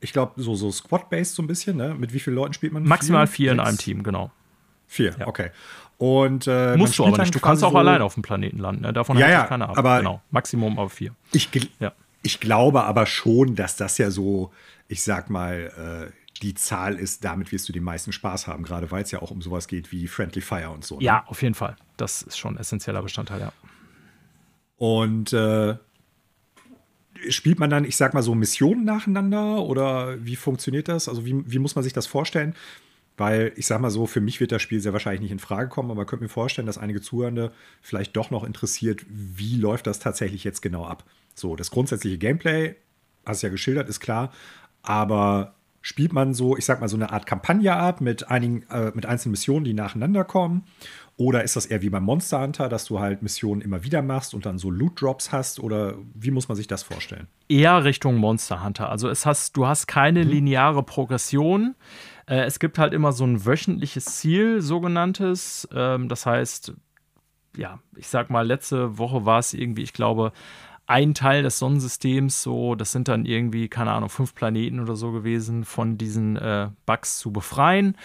[0.00, 1.94] ich glaube, so, so Squad-based so ein bisschen, ne?
[1.98, 2.84] Mit wie vielen Leuten spielt man?
[2.84, 4.30] Maximal vier, vier in einem Team, genau.
[4.86, 5.26] Vier, ja.
[5.26, 5.50] okay.
[5.98, 7.34] Und äh, musst du aber nicht.
[7.34, 8.82] Du kannst auch so allein auf dem Planeten landen.
[8.82, 8.92] Ne?
[8.92, 9.78] Davon ja, ja, keine Ahnung.
[9.78, 10.22] Aber genau.
[10.30, 11.12] Maximum auf vier.
[11.32, 11.48] Ich,
[11.80, 11.92] ja.
[12.22, 14.52] ich glaube aber schon, dass das ja so,
[14.88, 18.90] ich sag mal, äh, die Zahl ist, damit wirst du den meisten Spaß haben, gerade
[18.90, 20.98] weil es ja auch um sowas geht wie Friendly Fire und so.
[20.98, 21.04] Ne?
[21.04, 21.76] Ja, auf jeden Fall.
[21.96, 23.52] Das ist schon ein essentieller Bestandteil, ja.
[24.76, 25.76] Und äh,
[27.28, 31.08] spielt man dann, ich sag mal, so Missionen nacheinander oder wie funktioniert das?
[31.08, 32.54] Also, wie, wie muss man sich das vorstellen?
[33.16, 35.70] Weil ich sag mal so, für mich wird das Spiel sehr wahrscheinlich nicht in Frage
[35.70, 39.86] kommen, aber ich könnte mir vorstellen, dass einige Zuhörende vielleicht doch noch interessiert, wie läuft
[39.86, 41.04] das tatsächlich jetzt genau ab.
[41.34, 42.76] So, das grundsätzliche Gameplay,
[43.24, 44.32] hast du ja geschildert, ist klar,
[44.82, 45.55] aber
[45.86, 49.06] spielt man so, ich sag mal, so eine Art Kampagne ab mit einigen, äh, mit
[49.06, 50.64] einzelnen Missionen, die nacheinander kommen?
[51.16, 54.34] Oder ist das eher wie beim Monster Hunter, dass du halt Missionen immer wieder machst
[54.34, 55.60] und dann so Loot Drops hast?
[55.60, 57.28] Oder wie muss man sich das vorstellen?
[57.48, 58.90] Eher Richtung Monster Hunter.
[58.90, 60.30] Also es hast, du hast keine mhm.
[60.32, 61.76] lineare Progression.
[62.26, 65.68] Äh, es gibt halt immer so ein wöchentliches Ziel, sogenanntes.
[65.72, 66.74] Ähm, das heißt,
[67.56, 70.32] ja, ich sag mal, letzte Woche war es irgendwie, ich glaube,
[70.86, 75.10] ein Teil des Sonnensystems, so, das sind dann irgendwie, keine Ahnung, fünf Planeten oder so
[75.10, 77.96] gewesen, von diesen äh, Bugs zu befreien.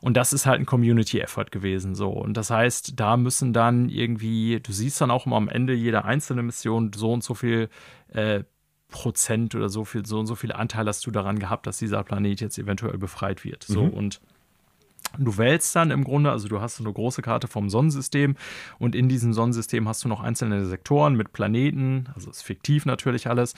[0.00, 2.08] Und das ist halt ein Community-Effort gewesen, so.
[2.08, 6.06] Und das heißt, da müssen dann irgendwie, du siehst dann auch immer am Ende jeder
[6.06, 7.68] einzelne Mission so und so viel
[8.08, 8.44] äh,
[8.88, 12.02] Prozent oder so viel, so und so viel Anteil hast du daran gehabt, dass dieser
[12.02, 13.64] Planet jetzt eventuell befreit wird.
[13.64, 13.90] So mhm.
[13.90, 14.20] und
[15.18, 18.36] Du wählst dann im Grunde, also du hast eine große Karte vom Sonnensystem
[18.78, 23.26] und in diesem Sonnensystem hast du noch einzelne Sektoren mit Planeten, also ist fiktiv natürlich
[23.26, 23.54] alles.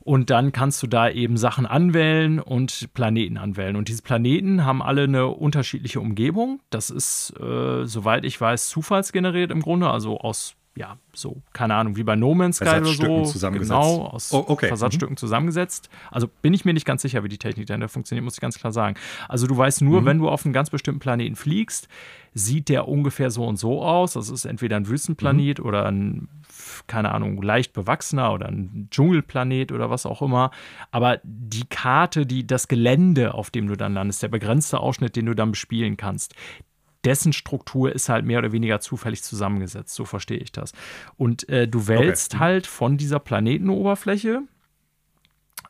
[0.00, 3.74] Und dann kannst du da eben Sachen anwählen und Planeten anwählen.
[3.74, 6.60] Und diese Planeten haben alle eine unterschiedliche Umgebung.
[6.70, 11.96] Das ist, äh, soweit ich weiß, zufallsgeneriert im Grunde, also aus ja, so, keine Ahnung,
[11.96, 13.48] wie bei No Man's Sky oder so.
[13.48, 14.68] Genau, aus oh, okay.
[14.68, 15.16] Versatzstücken mhm.
[15.16, 15.88] zusammengesetzt.
[16.10, 18.58] Also bin ich mir nicht ganz sicher, wie die Technik dahinter funktioniert, muss ich ganz
[18.58, 18.96] klar sagen.
[19.26, 20.06] Also du weißt nur, mhm.
[20.06, 21.88] wenn du auf einen ganz bestimmten Planeten fliegst,
[22.34, 24.12] sieht der ungefähr so und so aus.
[24.12, 25.64] Das ist entweder ein Wüstenplanet mhm.
[25.64, 26.28] oder ein,
[26.86, 30.50] keine Ahnung, leicht bewachsener oder ein Dschungelplanet oder was auch immer.
[30.90, 35.24] Aber die Karte, die, das Gelände, auf dem du dann landest, der begrenzte Ausschnitt, den
[35.24, 36.34] du dann bespielen kannst,
[37.06, 39.94] dessen Struktur ist halt mehr oder weniger zufällig zusammengesetzt.
[39.94, 40.72] So verstehe ich das.
[41.16, 42.40] Und äh, du wählst okay.
[42.40, 44.42] halt von dieser Planetenoberfläche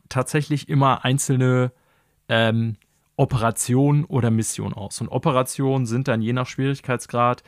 [0.09, 1.71] tatsächlich immer einzelne
[2.27, 2.75] ähm,
[3.17, 4.99] Operationen oder Missionen aus.
[4.99, 7.43] Und Operationen sind dann je nach Schwierigkeitsgrad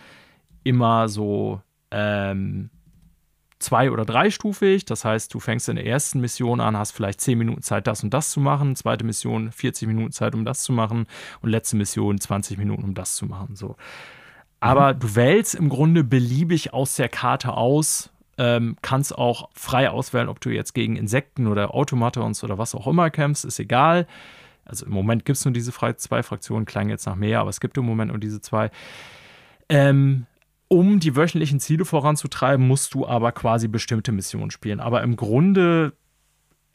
[0.63, 2.69] immer so ähm,
[3.60, 4.86] zwei- oder dreistufig.
[4.86, 8.03] Das heißt, du fängst in der ersten Mission an, hast vielleicht zehn Minuten Zeit, das
[8.03, 8.76] und das zu machen.
[8.76, 11.06] Zweite Mission 40 Minuten Zeit, um das zu machen.
[11.41, 13.56] Und letzte Mission 20 Minuten, um das zu machen.
[13.56, 13.76] So.
[14.60, 14.99] Aber mhm.
[14.99, 18.10] du wählst im Grunde beliebig aus der Karte aus.
[18.38, 22.88] Ähm, kannst auch frei auswählen, ob du jetzt gegen Insekten oder Automatons oder was auch
[22.88, 24.07] immer kämpfst, ist egal.
[24.64, 27.60] Also im Moment gibt es nur diese zwei Fraktionen, klang jetzt nach mehr, aber es
[27.60, 28.72] gibt im Moment nur diese zwei.
[29.68, 30.26] Ähm,
[30.69, 34.79] um die wöchentlichen Ziele voranzutreiben, musst du aber quasi bestimmte Missionen spielen.
[34.79, 35.93] Aber im Grunde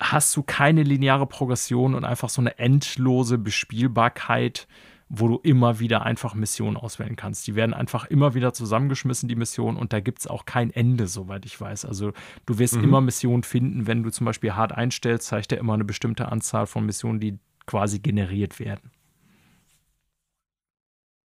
[0.01, 4.67] hast du keine lineare Progression und einfach so eine endlose Bespielbarkeit,
[5.09, 7.47] wo du immer wieder einfach Missionen auswählen kannst.
[7.47, 11.07] Die werden einfach immer wieder zusammengeschmissen, die Missionen, und da gibt es auch kein Ende,
[11.07, 11.85] soweit ich weiß.
[11.85, 12.13] Also
[12.47, 12.85] du wirst mhm.
[12.85, 16.67] immer Missionen finden, wenn du zum Beispiel hart einstellst, zeigt er immer eine bestimmte Anzahl
[16.67, 18.91] von Missionen, die quasi generiert werden.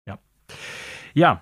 [0.06, 0.20] Ja.
[1.16, 1.42] Ja,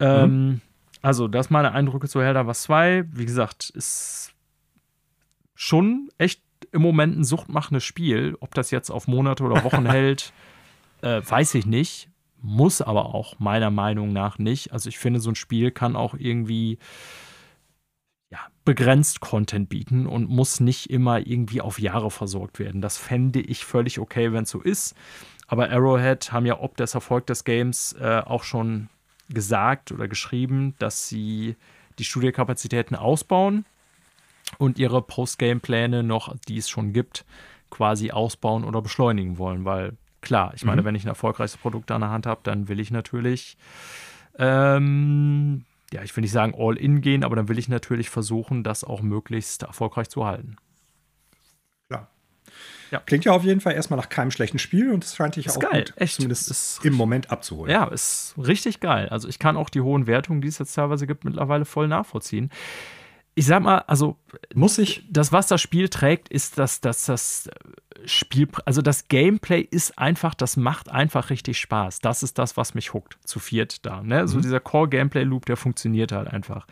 [0.00, 0.60] ähm, mhm.
[1.02, 3.04] Also, das meine Eindrücke zu Helder was 2.
[3.10, 4.32] Wie gesagt, ist
[5.54, 8.36] schon echt im Moment ein suchtmachendes Spiel.
[8.40, 10.32] Ob das jetzt auf Monate oder Wochen hält,
[11.02, 12.08] äh, weiß ich nicht.
[12.40, 14.72] Muss aber auch meiner Meinung nach nicht.
[14.72, 16.78] Also, ich finde, so ein Spiel kann auch irgendwie
[18.30, 22.80] ja, begrenzt Content bieten und muss nicht immer irgendwie auf Jahre versorgt werden.
[22.80, 24.96] Das fände ich völlig okay, wenn es so ist.
[25.48, 28.88] Aber Arrowhead haben ja ob des Erfolg des Games äh, auch schon
[29.34, 31.56] gesagt oder geschrieben, dass sie
[31.98, 33.64] die Studiokapazitäten ausbauen
[34.58, 37.24] und ihre Postgame-Pläne noch, die es schon gibt,
[37.70, 39.64] quasi ausbauen oder beschleunigen wollen.
[39.64, 40.86] Weil klar, ich meine, mhm.
[40.86, 43.56] wenn ich ein erfolgreiches Produkt an der Hand habe, dann will ich natürlich
[44.38, 48.64] ähm, ja, ich will nicht sagen all in gehen, aber dann will ich natürlich versuchen,
[48.64, 50.56] das auch möglichst erfolgreich zu halten.
[52.92, 53.00] Ja.
[53.00, 55.58] Klingt ja auf jeden Fall erstmal nach keinem schlechten Spiel und es scheint dich auch
[55.58, 55.84] geil.
[55.84, 56.16] gut, Echt.
[56.16, 57.72] zumindest ist, im Moment abzuholen.
[57.72, 59.08] Ja, ist richtig geil.
[59.08, 62.50] Also ich kann auch die hohen Wertungen, die es jetzt teilweise gibt, mittlerweile voll nachvollziehen
[63.34, 64.16] ich sag mal, also
[64.54, 65.04] muss ich.
[65.08, 67.48] Das, was das Spiel trägt, ist, dass, dass das
[68.04, 72.00] Spiel, also das Gameplay ist einfach, das macht einfach richtig Spaß.
[72.00, 74.02] Das ist das, was mich huckt, zu viert da.
[74.02, 74.22] Ne?
[74.22, 74.28] Mhm.
[74.28, 76.66] So dieser Core-Gameplay-Loop, der funktioniert halt einfach.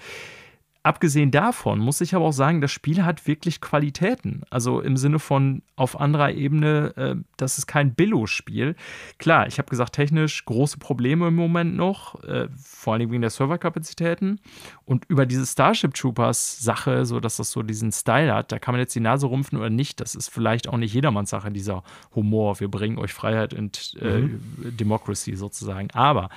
[0.83, 4.45] Abgesehen davon muss ich aber auch sagen, das Spiel hat wirklich Qualitäten.
[4.49, 8.75] Also im Sinne von auf anderer Ebene, äh, das ist kein Billo-Spiel.
[9.19, 13.29] Klar, ich habe gesagt, technisch große Probleme im Moment noch, äh, vor allem wegen der
[13.29, 14.41] Serverkapazitäten.
[14.87, 18.81] Und über diese Starship Troopers-Sache, so dass das so diesen Style hat, da kann man
[18.81, 20.01] jetzt die Nase rumpfen oder nicht.
[20.01, 21.83] Das ist vielleicht auch nicht jedermanns Sache, dieser
[22.15, 22.59] Humor.
[22.59, 24.41] Wir bringen euch Freiheit und äh, mhm.
[24.79, 25.91] Democracy sozusagen.
[25.91, 26.31] Aber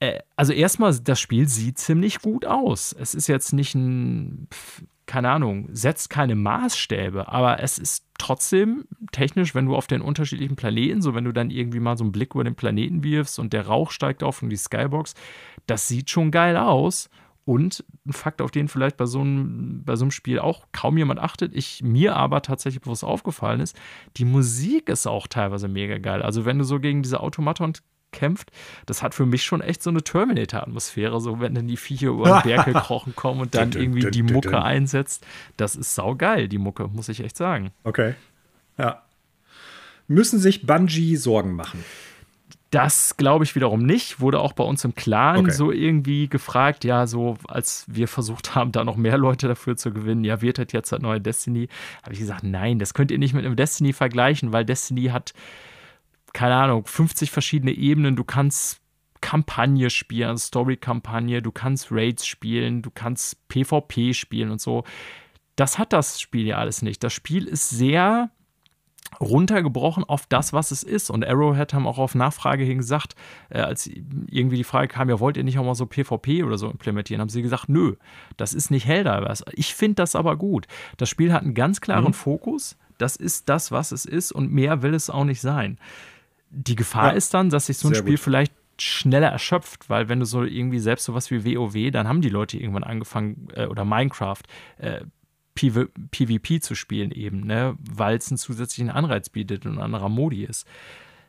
[0.00, 2.94] äh, also erstmal, das Spiel sieht ziemlich gut aus.
[2.98, 4.48] Es ist jetzt nicht ein,
[5.06, 10.56] keine Ahnung, setzt keine Maßstäbe, aber es ist trotzdem technisch, wenn du auf den unterschiedlichen
[10.56, 13.52] Planeten, so wenn du dann irgendwie mal so einen Blick über den Planeten wirfst und
[13.52, 15.14] der Rauch steigt auf und die Skybox,
[15.66, 17.10] das sieht schon geil aus.
[17.46, 20.96] Und ein Fakt, auf den vielleicht bei so, einem, bei so einem Spiel auch kaum
[20.96, 23.78] jemand achtet, ich mir aber tatsächlich bewusst aufgefallen ist,
[24.16, 26.22] die Musik ist auch teilweise mega geil.
[26.22, 27.74] Also wenn du so gegen diese Automaton
[28.14, 28.50] kämpft,
[28.86, 32.40] das hat für mich schon echt so eine Terminator-Atmosphäre, so wenn dann die Viecher über
[32.40, 35.26] den Berg gekrochen kommen und dann irgendwie die Mucke einsetzt.
[35.58, 37.72] Das ist saugeil, die Mucke, muss ich echt sagen.
[37.82, 38.14] Okay.
[38.78, 39.02] Ja.
[40.06, 41.84] Müssen sich Bungie Sorgen machen?
[42.70, 44.18] Das glaube ich wiederum nicht.
[44.18, 45.52] Wurde auch bei uns im Clan okay.
[45.52, 49.92] so irgendwie gefragt, ja, so als wir versucht haben, da noch mehr Leute dafür zu
[49.92, 51.68] gewinnen, ja, wird das jetzt das neue Destiny?
[52.02, 55.34] Habe ich gesagt, nein, das könnt ihr nicht mit einem Destiny vergleichen, weil Destiny hat
[56.34, 58.16] keine Ahnung, 50 verschiedene Ebenen.
[58.16, 58.80] Du kannst
[59.22, 64.84] Kampagne spielen, Story-Kampagne, du kannst Raids spielen, du kannst PvP spielen und so.
[65.56, 67.02] Das hat das Spiel ja alles nicht.
[67.02, 68.30] Das Spiel ist sehr
[69.20, 71.08] runtergebrochen auf das, was es ist.
[71.08, 73.14] Und Arrowhead haben auch auf Nachfrage hin gesagt,
[73.48, 76.58] äh, als irgendwie die Frage kam, ja, wollt ihr nicht auch mal so PvP oder
[76.58, 77.94] so implementieren, haben sie gesagt, nö,
[78.36, 79.44] das ist nicht Helldivers.
[79.52, 80.66] Ich finde das aber gut.
[80.96, 82.14] Das Spiel hat einen ganz klaren mhm.
[82.14, 82.76] Fokus.
[82.98, 85.78] Das ist das, was es ist und mehr will es auch nicht sein
[86.54, 87.16] die Gefahr ja.
[87.16, 88.20] ist dann, dass sich so ein Sehr Spiel gut.
[88.20, 92.28] vielleicht schneller erschöpft, weil wenn du so irgendwie selbst sowas wie WoW, dann haben die
[92.28, 94.42] Leute irgendwann angefangen, äh, oder Minecraft,
[94.78, 95.02] äh,
[95.54, 100.08] PV PvP zu spielen eben, ne, weil es einen zusätzlichen Anreiz bietet und ein anderer
[100.08, 100.66] Modi ist.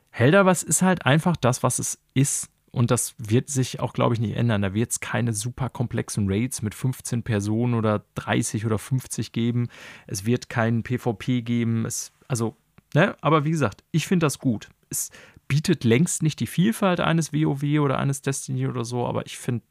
[0.10, 2.50] Helldivers ist halt einfach das, was es ist.
[2.72, 4.62] Und das wird sich auch, glaube ich, nicht ändern.
[4.62, 9.70] Da wird es keine super komplexen Raids mit 15 Personen oder 30 oder 50 geben.
[10.08, 11.86] Es wird keinen PvP geben.
[11.86, 12.58] Es, also,
[12.94, 15.10] ne, aber wie gesagt, ich finde das gut es
[15.48, 19.64] bietet längst nicht die Vielfalt eines WoW oder eines Destiny oder so, aber ich finde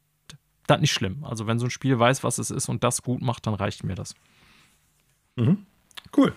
[0.66, 1.24] das nicht schlimm.
[1.24, 3.84] Also wenn so ein Spiel weiß, was es ist und das gut macht, dann reicht
[3.84, 4.14] mir das.
[5.36, 5.66] Mhm.
[6.16, 6.32] Cool.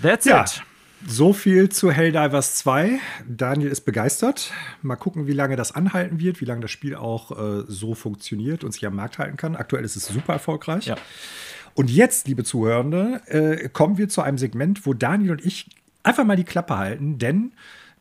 [0.00, 0.42] That's ja.
[0.42, 0.62] it.
[1.04, 3.00] So viel zu Helldivers 2.
[3.26, 4.52] Daniel ist begeistert.
[4.82, 8.62] Mal gucken, wie lange das anhalten wird, wie lange das Spiel auch äh, so funktioniert
[8.62, 9.56] und sich am Markt halten kann.
[9.56, 10.86] Aktuell ist es super erfolgreich.
[10.86, 10.96] Ja.
[11.74, 15.70] Und jetzt, liebe Zuhörende, äh, kommen wir zu einem Segment, wo Daniel und ich
[16.04, 17.52] einfach mal die Klappe halten, denn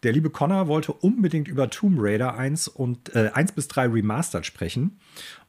[0.04, 4.46] der liebe Connor wollte unbedingt über Tomb Raider 1 und äh, 1 bis 3 Remastered
[4.46, 5.00] sprechen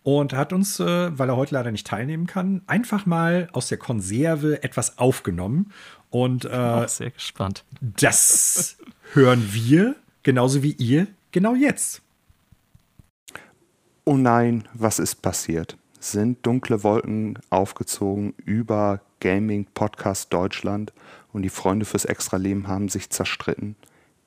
[0.03, 3.79] und hat uns, äh, weil er heute leider nicht teilnehmen kann, einfach mal aus der
[3.79, 5.73] Konserve etwas aufgenommen.
[6.11, 7.65] Und äh, sehr gespannt.
[7.81, 8.77] Das
[9.15, 12.03] hören wir genauso wie ihr genau jetzt.
[14.05, 15.79] Oh nein, was ist passiert?
[15.99, 20.93] Sind dunkle Wolken aufgezogen über Gaming Podcast Deutschland
[21.33, 23.77] und die Freunde fürs Extraleben haben sich zerstritten?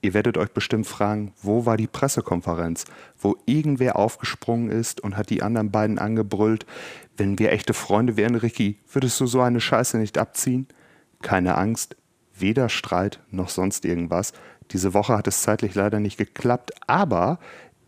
[0.05, 2.85] Ihr werdet euch bestimmt fragen, wo war die Pressekonferenz,
[3.17, 6.67] wo irgendwer aufgesprungen ist und hat die anderen beiden angebrüllt,
[7.17, 10.67] wenn wir echte Freunde wären, Ricky, würdest du so eine Scheiße nicht abziehen?
[11.23, 11.95] Keine Angst,
[12.37, 14.33] weder Streit noch sonst irgendwas.
[14.69, 17.39] Diese Woche hat es zeitlich leider nicht geklappt, aber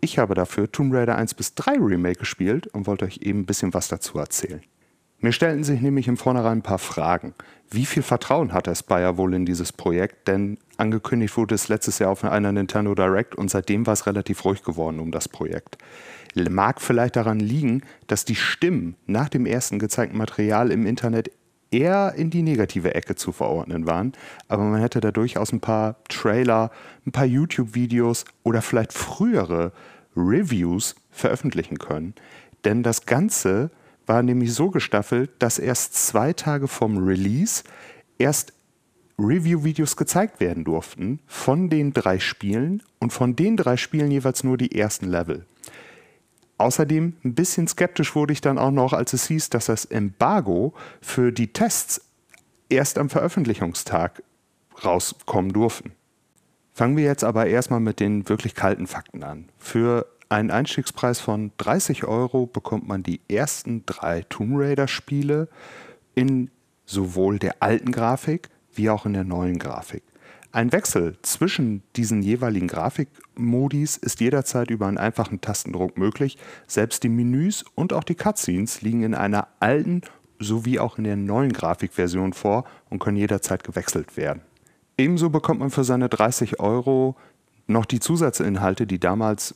[0.02, 3.46] ich habe dafür Tomb Raider 1 bis 3 Remake gespielt und wollte euch eben ein
[3.46, 4.64] bisschen was dazu erzählen.
[5.20, 7.34] Mir stellten sich nämlich im Vornherein ein paar Fragen.
[7.72, 10.28] Wie viel Vertrauen hat der Spire wohl in dieses Projekt?
[10.28, 14.46] Denn angekündigt wurde es letztes Jahr auf einer Nintendo Direct und seitdem war es relativ
[14.46, 15.78] ruhig geworden um das Projekt.
[16.36, 21.32] Mag vielleicht daran liegen, dass die Stimmen nach dem ersten gezeigten Material im Internet
[21.72, 24.14] eher in die negative Ecke zu verordnen waren,
[24.48, 26.72] aber man hätte da durchaus ein paar Trailer,
[27.06, 29.74] ein paar YouTube-Videos oder vielleicht frühere
[30.16, 32.14] Reviews veröffentlichen können.
[32.64, 33.72] Denn das Ganze
[34.08, 37.64] war nämlich so gestaffelt, dass erst zwei Tage vom Release
[38.18, 38.54] erst
[39.20, 44.58] Review-Videos gezeigt werden durften von den drei Spielen und von den drei Spielen jeweils nur
[44.58, 45.46] die ersten Level.
[46.60, 50.74] Außerdem ein bisschen skeptisch wurde ich dann auch noch, als es hieß, dass das Embargo
[51.02, 52.02] für die Tests
[52.70, 54.24] erst am Veröffentlichungstag
[54.84, 55.92] rauskommen durften.
[56.74, 59.50] Fangen wir jetzt aber erstmal mit den wirklich kalten Fakten an.
[59.58, 65.48] Für einen Einstiegspreis von 30 Euro bekommt man die ersten drei Tomb Raider-Spiele
[66.16, 66.50] in
[66.86, 70.04] sowohl der alten Grafik wie auch in der neuen Grafik.
[70.52, 76.38] Ein Wechsel zwischen diesen jeweiligen Grafikmodis ist jederzeit über einen einfachen Tastendruck möglich.
[76.68, 80.02] Selbst die Menüs und auch die Cutscenes liegen in einer alten
[80.40, 84.42] sowie auch in der neuen Grafikversion vor und können jederzeit gewechselt werden.
[84.98, 87.16] Ebenso bekommt man für seine 30 Euro
[87.68, 89.56] noch die Zusatzinhalte, die damals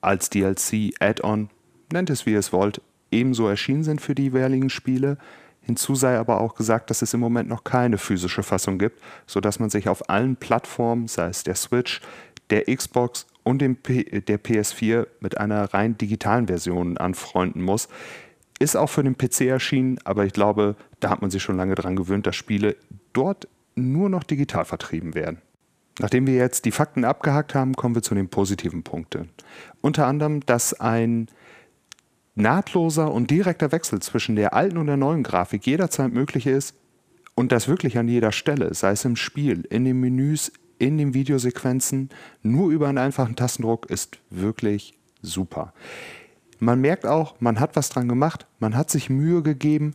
[0.00, 1.50] als DLC, Add-on,
[1.92, 5.18] nennt es wie ihr es wollt, ebenso erschienen sind für die jeweiligen Spiele.
[5.62, 9.58] Hinzu sei aber auch gesagt, dass es im Moment noch keine physische Fassung gibt, sodass
[9.58, 12.00] man sich auf allen Plattformen, sei es der Switch,
[12.50, 17.88] der Xbox und dem P der PS4 mit einer rein digitalen Version anfreunden muss.
[18.58, 21.74] Ist auch für den PC erschienen, aber ich glaube, da hat man sich schon lange
[21.74, 22.76] daran gewöhnt, dass Spiele
[23.12, 25.40] dort nur noch digital vertrieben werden.
[26.00, 29.28] Nachdem wir jetzt die Fakten abgehakt haben, kommen wir zu den positiven Punkten.
[29.82, 31.28] Unter anderem, dass ein
[32.34, 36.74] nahtloser und direkter Wechsel zwischen der alten und der neuen Grafik jederzeit möglich ist
[37.34, 41.12] und das wirklich an jeder Stelle, sei es im Spiel, in den Menüs, in den
[41.12, 42.08] Videosequenzen,
[42.42, 45.74] nur über einen einfachen Tastendruck ist wirklich super.
[46.60, 49.94] Man merkt auch, man hat was dran gemacht, man hat sich Mühe gegeben.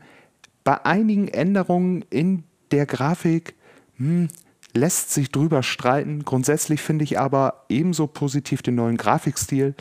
[0.63, 3.55] Bei einigen Änderungen in der Grafik
[3.97, 4.27] hm,
[4.75, 6.23] lässt sich drüber streiten.
[6.23, 9.73] Grundsätzlich finde ich aber ebenso positiv den neuen Grafikstil.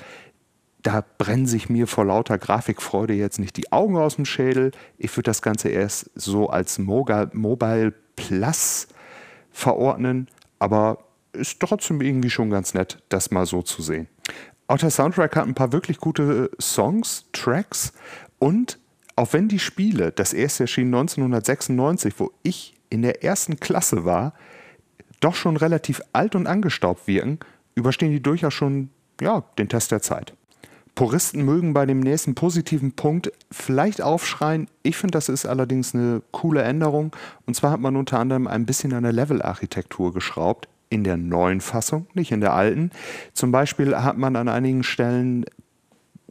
[0.82, 4.70] Da brennen sich mir vor lauter Grafikfreude jetzt nicht die Augen aus dem Schädel.
[4.98, 8.88] Ich würde das Ganze erst so als Mobile Plus
[9.50, 10.98] verordnen, aber
[11.32, 14.08] ist trotzdem irgendwie schon ganz nett, das mal so zu sehen.
[14.66, 17.92] Auch der Soundtrack hat ein paar wirklich gute Songs, Tracks
[18.38, 18.78] und
[19.16, 24.34] auch wenn die Spiele, das erste erschien 1996, wo ich in der ersten Klasse war,
[25.20, 27.38] doch schon relativ alt und angestaubt wirken,
[27.74, 30.34] überstehen die durchaus schon ja, den Test der Zeit.
[30.94, 34.68] Puristen mögen bei dem nächsten positiven Punkt vielleicht aufschreien.
[34.84, 37.10] Ich finde, das ist allerdings eine coole Änderung.
[37.46, 41.60] Und zwar hat man unter anderem ein bisschen an der Level-Architektur geschraubt in der neuen
[41.60, 42.90] Fassung, nicht in der alten.
[43.32, 45.44] Zum Beispiel hat man an einigen Stellen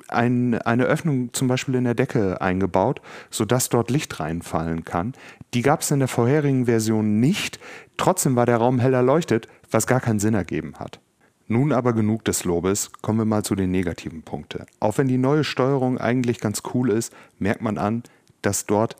[0.08, 5.14] ein, eine Öffnung zum Beispiel in der Decke eingebaut, sodass dort Licht reinfallen kann.
[5.54, 7.60] Die gab es in der vorherigen Version nicht.
[7.98, 11.00] Trotzdem war der Raum hell erleuchtet, was gar keinen Sinn ergeben hat.
[11.48, 14.66] Nun aber genug des Lobes, kommen wir mal zu den negativen Punkten.
[14.80, 18.04] Auch wenn die neue Steuerung eigentlich ganz cool ist, merkt man an,
[18.42, 18.96] dass dort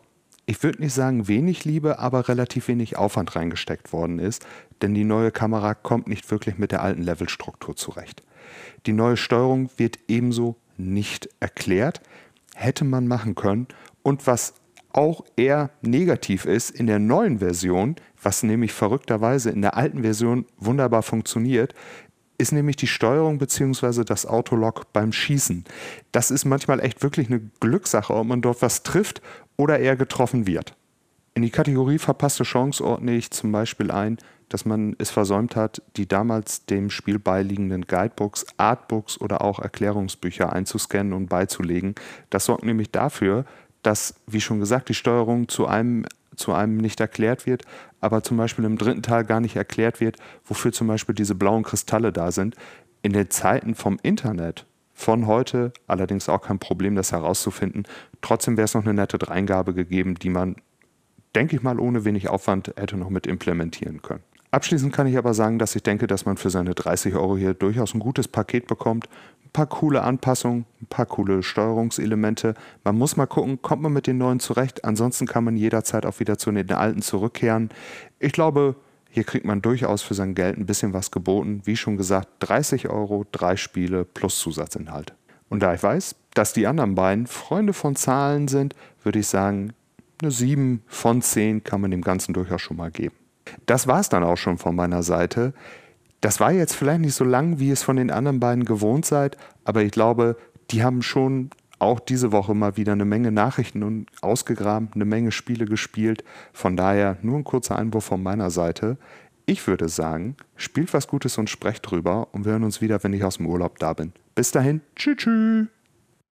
[0.46, 4.46] ich würde nicht sagen wenig Liebe, aber relativ wenig Aufwand reingesteckt worden ist,
[4.82, 8.22] denn die neue Kamera kommt nicht wirklich mit der alten Levelstruktur zurecht.
[8.86, 12.02] Die neue Steuerung wird ebenso nicht erklärt,
[12.54, 13.68] hätte man machen können
[14.02, 14.54] und was
[14.92, 20.46] auch eher negativ ist in der neuen Version, was nämlich verrückterweise in der alten Version
[20.58, 21.74] wunderbar funktioniert,
[22.38, 24.04] ist nämlich die Steuerung bzw.
[24.04, 25.64] das Autolock beim Schießen.
[26.12, 29.22] Das ist manchmal echt wirklich eine Glückssache, ob man dort was trifft
[29.56, 30.74] oder er getroffen wird.
[31.34, 34.18] In die Kategorie verpasste Chance ordne ich zum Beispiel ein,
[34.48, 40.52] dass man es versäumt hat, die damals dem Spiel beiliegenden Guidebooks, Artbooks oder auch Erklärungsbücher
[40.52, 41.94] einzuscannen und beizulegen.
[42.30, 43.46] Das sorgt nämlich dafür,
[43.82, 47.64] dass, wie schon gesagt, die Steuerung zu einem, zu einem nicht erklärt wird,
[48.00, 51.62] aber zum Beispiel im dritten Teil gar nicht erklärt wird, wofür zum Beispiel diese blauen
[51.62, 52.54] Kristalle da sind.
[53.02, 57.84] In den Zeiten vom Internet von heute allerdings auch kein Problem, das herauszufinden.
[58.22, 60.56] Trotzdem wäre es noch eine nette Dreingabe gegeben, die man,
[61.34, 64.22] denke ich mal, ohne wenig Aufwand hätte noch mit implementieren können.
[64.54, 67.54] Abschließend kann ich aber sagen, dass ich denke, dass man für seine 30 Euro hier
[67.54, 69.08] durchaus ein gutes Paket bekommt.
[69.54, 72.54] Paar coole Anpassungen, ein paar coole Steuerungselemente.
[72.82, 74.84] Man muss mal gucken, kommt man mit den neuen zurecht.
[74.84, 77.70] Ansonsten kann man jederzeit auch wieder zu den alten zurückkehren.
[78.18, 78.74] Ich glaube,
[79.10, 81.62] hier kriegt man durchaus für sein Geld ein bisschen was geboten.
[81.64, 85.14] Wie schon gesagt, 30 Euro, drei Spiele plus Zusatzinhalt.
[85.48, 88.74] Und da ich weiß, dass die anderen beiden Freunde von Zahlen sind,
[89.04, 89.72] würde ich sagen,
[90.20, 93.14] eine 7 von 10 kann man dem Ganzen durchaus schon mal geben.
[93.66, 95.54] Das war es dann auch schon von meiner Seite.
[96.24, 99.36] Das war jetzt vielleicht nicht so lang, wie es von den anderen beiden gewohnt seid,
[99.64, 100.38] aber ich glaube,
[100.70, 105.32] die haben schon auch diese Woche mal wieder eine Menge Nachrichten und ausgegraben, eine Menge
[105.32, 106.24] Spiele gespielt.
[106.54, 108.96] Von daher nur ein kurzer Einwurf von meiner Seite.
[109.44, 113.12] Ich würde sagen, spielt was Gutes und sprecht drüber und wir hören uns wieder, wenn
[113.12, 114.14] ich aus dem Urlaub da bin.
[114.34, 115.18] Bis dahin, tschüss.
[115.18, 115.73] tschüss.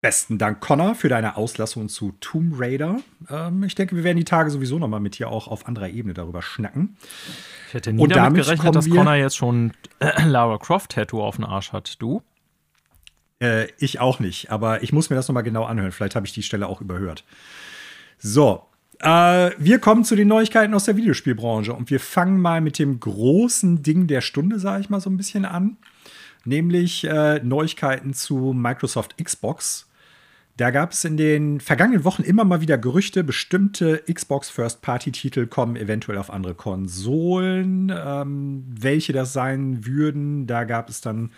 [0.00, 3.00] Besten Dank, Connor, für deine Auslassung zu Tomb Raider.
[3.28, 5.88] Ähm, ich denke, wir werden die Tage sowieso noch mal mit dir auch auf anderer
[5.88, 6.96] Ebene darüber schnacken.
[7.66, 11.36] Ich hätte nie und damit gerechnet, dass Connor jetzt schon äh, Lara Croft Tattoo auf
[11.36, 12.00] dem Arsch hat.
[12.00, 12.22] Du?
[13.40, 15.90] Äh, ich auch nicht, aber ich muss mir das nochmal genau anhören.
[15.90, 17.24] Vielleicht habe ich die Stelle auch überhört.
[18.18, 18.68] So,
[19.00, 23.00] äh, wir kommen zu den Neuigkeiten aus der Videospielbranche und wir fangen mal mit dem
[23.00, 25.76] großen Ding der Stunde, sage ich mal so ein bisschen an.
[26.44, 29.87] Nämlich äh, Neuigkeiten zu Microsoft Xbox.
[30.58, 35.76] Da gab es in den vergangenen Wochen immer mal wieder Gerüchte, bestimmte Xbox First-Party-Titel kommen
[35.76, 37.92] eventuell auf andere Konsolen.
[37.96, 41.30] Ähm, welche das sein würden, da gab es dann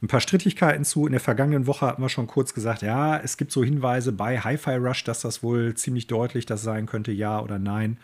[0.00, 1.04] ein paar Strittigkeiten zu.
[1.04, 4.40] In der vergangenen Woche hatten wir schon kurz gesagt, ja, es gibt so Hinweise bei
[4.40, 7.98] Hi-Fi Rush, dass das wohl ziemlich deutlich das sein könnte, ja oder nein.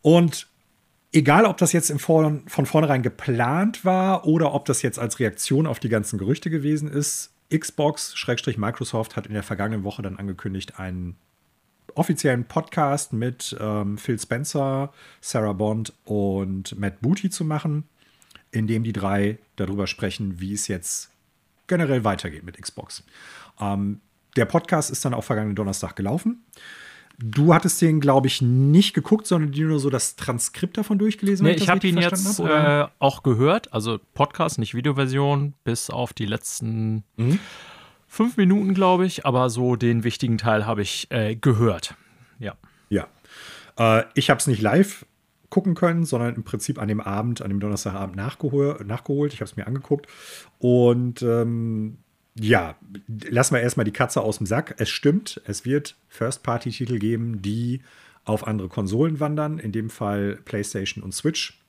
[0.00, 0.46] Und
[1.10, 5.66] egal, ob das jetzt von, von vornherein geplant war oder ob das jetzt als Reaktion
[5.66, 8.16] auf die ganzen Gerüchte gewesen ist, Xbox,
[8.56, 11.16] Microsoft hat in der vergangenen Woche dann angekündigt, einen
[11.94, 17.84] offiziellen Podcast mit ähm, Phil Spencer, Sarah Bond und Matt Booty zu machen
[18.52, 21.10] in dem die drei darüber sprechen, wie es jetzt
[21.66, 23.04] generell weitergeht mit Xbox.
[23.60, 24.00] Ähm,
[24.36, 26.44] der Podcast ist dann auch vergangenen Donnerstag gelaufen.
[27.22, 31.46] Du hattest den, glaube ich, nicht geguckt, sondern dir nur so das Transkript davon durchgelesen.
[31.46, 36.14] Nee, ich habe ihn jetzt hab, äh, auch gehört, also Podcast, nicht Videoversion, bis auf
[36.14, 37.38] die letzten mhm.
[38.06, 41.94] fünf Minuten, glaube ich, aber so den wichtigen Teil habe ich äh, gehört.
[42.38, 42.54] Ja.
[42.88, 43.06] Ja.
[43.76, 45.04] Äh, ich habe es nicht live
[45.50, 49.34] gucken können, sondern im Prinzip an dem Abend, an dem Donnerstagabend nachgehol nachgeholt.
[49.34, 50.06] Ich habe es mir angeguckt.
[50.58, 51.98] Und ähm,
[52.40, 52.76] ja,
[53.28, 54.74] lassen wir erstmal die Katze aus dem Sack.
[54.78, 57.82] Es stimmt, es wird First-Party-Titel geben, die
[58.24, 61.60] auf andere Konsolen wandern, in dem Fall PlayStation und Switch.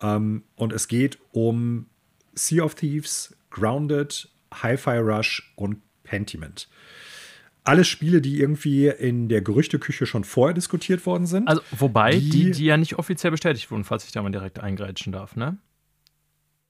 [0.00, 1.86] Ähm, und es geht um
[2.34, 6.68] Sea of Thieves, Grounded, Hi-Fi Rush und Pentiment
[7.64, 11.48] alles Spiele, die irgendwie in der Gerüchteküche schon vorher diskutiert worden sind.
[11.48, 14.60] Also, wobei, die, die, die ja nicht offiziell bestätigt wurden, falls ich da mal direkt
[14.60, 15.56] eingrätschen darf, ne?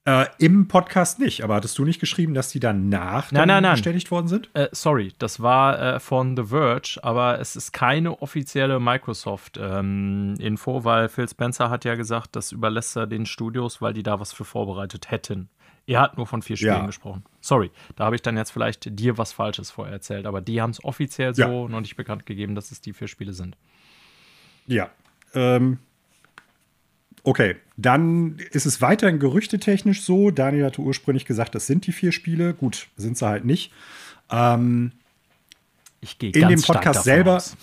[0.06, 3.72] Äh, Im Podcast nicht, aber hattest du nicht geschrieben, dass die danach nein, nein, nein.
[3.72, 4.50] bestätigt worden sind?
[4.52, 10.84] Äh, sorry, das war äh, von The Verge, aber es ist keine offizielle Microsoft-Info, ähm,
[10.84, 14.34] weil Phil Spencer hat ja gesagt, das überlässt er den Studios, weil die da was
[14.34, 15.48] für vorbereitet hätten.
[15.86, 16.86] Er hat nur von vier Spielen ja.
[16.86, 17.24] gesprochen.
[17.40, 20.70] Sorry, da habe ich dann jetzt vielleicht dir was Falsches vorher erzählt, aber die haben
[20.70, 21.48] es offiziell ja.
[21.48, 23.56] so noch nicht bekannt gegeben, dass es die vier Spiele sind.
[24.66, 24.90] Ja.
[25.34, 25.78] Ähm,
[27.24, 30.30] okay, dann ist es weiterhin gerüchtetechnisch so.
[30.30, 32.54] Daniel hatte ursprünglich gesagt, das sind die vier Spiele.
[32.54, 33.72] Gut, sind sie halt nicht.
[34.30, 34.92] Ähm,
[36.00, 37.36] ich gehe in dem Podcast selber.
[37.36, 37.56] Aus.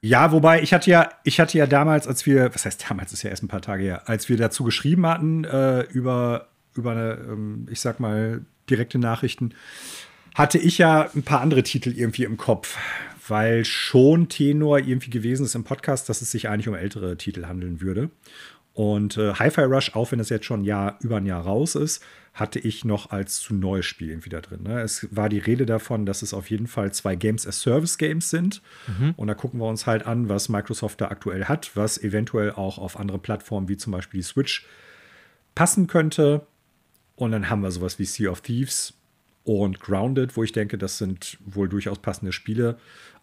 [0.00, 3.22] Ja, wobei ich hatte ja, ich hatte ja damals, als wir, was heißt damals, ist
[3.22, 7.12] ja erst ein paar Tage her, als wir dazu geschrieben hatten äh, über, über eine,
[7.26, 9.54] ähm, ich sag mal, direkte Nachrichten,
[10.34, 12.76] hatte ich ja ein paar andere Titel irgendwie im Kopf,
[13.28, 17.46] weil schon Tenor irgendwie gewesen ist im Podcast, dass es sich eigentlich um ältere Titel
[17.46, 18.10] handeln würde.
[18.74, 21.76] Und äh, Hi-Fi Rush, auch wenn es jetzt schon ein Jahr, über ein Jahr raus
[21.76, 22.02] ist,
[22.34, 24.64] hatte ich noch als zu neues Spiel irgendwie da drin.
[24.64, 24.80] Ne?
[24.80, 28.30] Es war die Rede davon, dass es auf jeden Fall zwei Games as Service Games
[28.30, 28.60] sind.
[28.88, 29.14] Mhm.
[29.16, 32.78] Und da gucken wir uns halt an, was Microsoft da aktuell hat, was eventuell auch
[32.78, 34.66] auf andere Plattformen wie zum Beispiel die Switch
[35.54, 36.44] passen könnte.
[37.14, 38.94] Und dann haben wir sowas wie Sea of Thieves
[39.44, 42.78] und Grounded, wo ich denke, das sind wohl durchaus passende Spiele.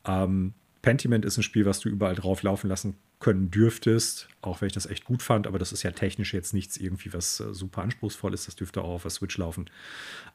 [0.05, 4.67] Ähm, Pentiment ist ein Spiel, was du überall drauf laufen lassen können dürftest, auch wenn
[4.67, 7.53] ich das echt gut fand, aber das ist ja technisch jetzt nichts irgendwie, was äh,
[7.53, 8.47] super anspruchsvoll ist.
[8.47, 9.69] Das dürfte auch auf der Switch laufen.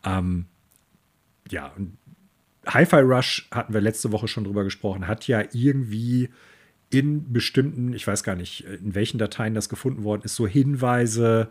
[0.04, 0.46] Ähm,
[1.50, 1.74] ja,
[2.66, 6.30] Hi-Fi Rush hatten wir letzte Woche schon drüber gesprochen, hat ja irgendwie
[6.90, 11.48] in bestimmten, ich weiß gar nicht, in welchen Dateien das gefunden worden ist, so Hinweise,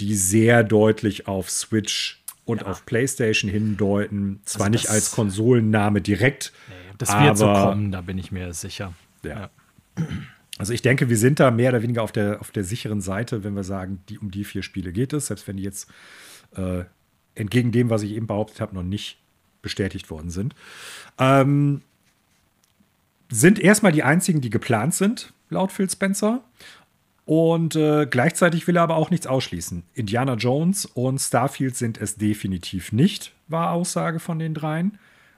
[0.00, 2.66] die sehr deutlich auf Switch und ja.
[2.66, 4.40] auf PlayStation hindeuten.
[4.44, 6.52] Zwar also nicht als Konsolenname direkt.
[6.68, 8.94] Nee, das wird aber, so kommen, da bin ich mir sicher.
[9.22, 9.50] Ja.
[9.98, 10.06] ja.
[10.56, 13.44] Also ich denke, wir sind da mehr oder weniger auf der, auf der sicheren Seite,
[13.44, 15.90] wenn wir sagen, die, um die vier Spiele geht es, selbst wenn die jetzt
[16.56, 16.84] äh,
[17.34, 19.18] entgegen dem, was ich eben behauptet habe, noch nicht
[19.60, 20.54] bestätigt worden sind.
[21.18, 21.82] Ähm,
[23.28, 26.42] sind erstmal die einzigen, die geplant sind, laut Phil Spencer.
[27.28, 29.82] Und äh, gleichzeitig will er aber auch nichts ausschließen.
[29.92, 34.96] Indiana Jones und Starfield sind es definitiv nicht, war Aussage von den dreien.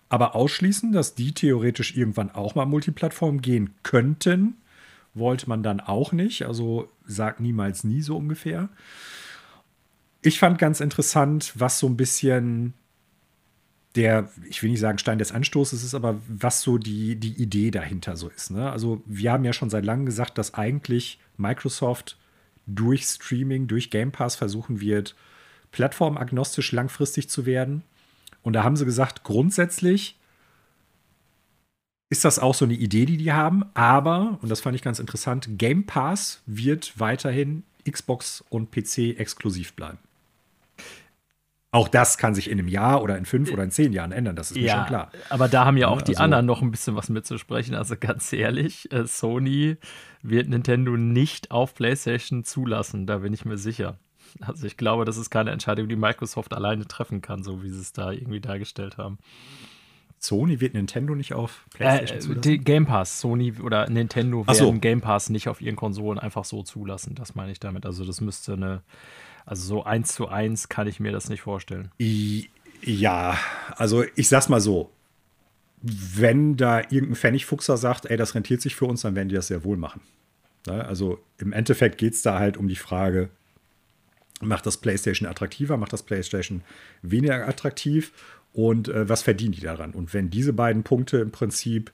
[0.08, 4.54] Aber ausschließen, dass die theoretisch irgendwann auch mal Multiplattform gehen könnten,
[5.14, 6.46] wollte man dann auch nicht.
[6.46, 8.68] Also sagt niemals nie so ungefähr.
[10.22, 12.74] Ich fand ganz interessant, was so ein bisschen
[13.96, 17.70] der, ich will nicht sagen Stein des Anstoßes ist, aber was so die, die Idee
[17.70, 18.50] dahinter so ist.
[18.50, 18.70] Ne?
[18.70, 22.16] Also wir haben ja schon seit langem gesagt, dass eigentlich Microsoft
[22.66, 25.16] durch Streaming, durch Game Pass versuchen wird,
[25.72, 27.82] plattformagnostisch langfristig zu werden.
[28.42, 30.18] Und da haben sie gesagt, grundsätzlich
[32.10, 33.64] ist das auch so eine Idee, die die haben.
[33.74, 39.74] Aber, und das fand ich ganz interessant, Game Pass wird weiterhin Xbox und PC exklusiv
[39.74, 39.98] bleiben.
[41.72, 44.34] Auch das kann sich in einem Jahr oder in fünf oder in zehn Jahren ändern,
[44.34, 45.12] das ist mir schon klar.
[45.28, 47.76] Aber da haben ja auch die also, anderen noch ein bisschen was mitzusprechen.
[47.76, 49.76] Also ganz ehrlich, äh, Sony
[50.22, 53.98] wird Nintendo nicht auf PlayStation zulassen, da bin ich mir sicher.
[54.40, 57.80] Also ich glaube, das ist keine Entscheidung, die Microsoft alleine treffen kann, so wie sie
[57.80, 59.18] es da irgendwie dargestellt haben.
[60.18, 62.64] Sony wird Nintendo nicht auf PlayStation äh, zulassen?
[62.64, 64.72] Game Pass, Sony oder Nintendo werden so.
[64.72, 67.14] Game Pass nicht auf ihren Konsolen einfach so zulassen.
[67.14, 67.86] Das meine ich damit.
[67.86, 68.82] Also das müsste eine,
[69.50, 71.90] also so eins zu eins kann ich mir das nicht vorstellen.
[72.82, 73.36] Ja,
[73.74, 74.92] also ich sag's mal so.
[75.82, 79.48] Wenn da irgendein Pfennigfuchser sagt, ey, das rentiert sich für uns, dann werden die das
[79.48, 80.02] sehr wohl machen.
[80.68, 80.84] Ne?
[80.84, 83.28] Also im Endeffekt geht es da halt um die Frage,
[84.40, 86.62] macht das PlayStation attraktiver, macht das PlayStation
[87.02, 88.12] weniger attraktiv
[88.52, 89.94] und äh, was verdienen die daran?
[89.94, 91.90] Und wenn diese beiden Punkte im Prinzip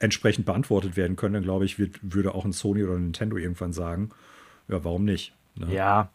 [0.00, 3.36] entsprechend beantwortet werden können, dann glaube ich, wird, würde auch ein Sony oder ein Nintendo
[3.36, 4.10] irgendwann sagen,
[4.66, 5.34] ja, warum nicht?
[5.54, 5.72] Ne?
[5.72, 6.10] Ja.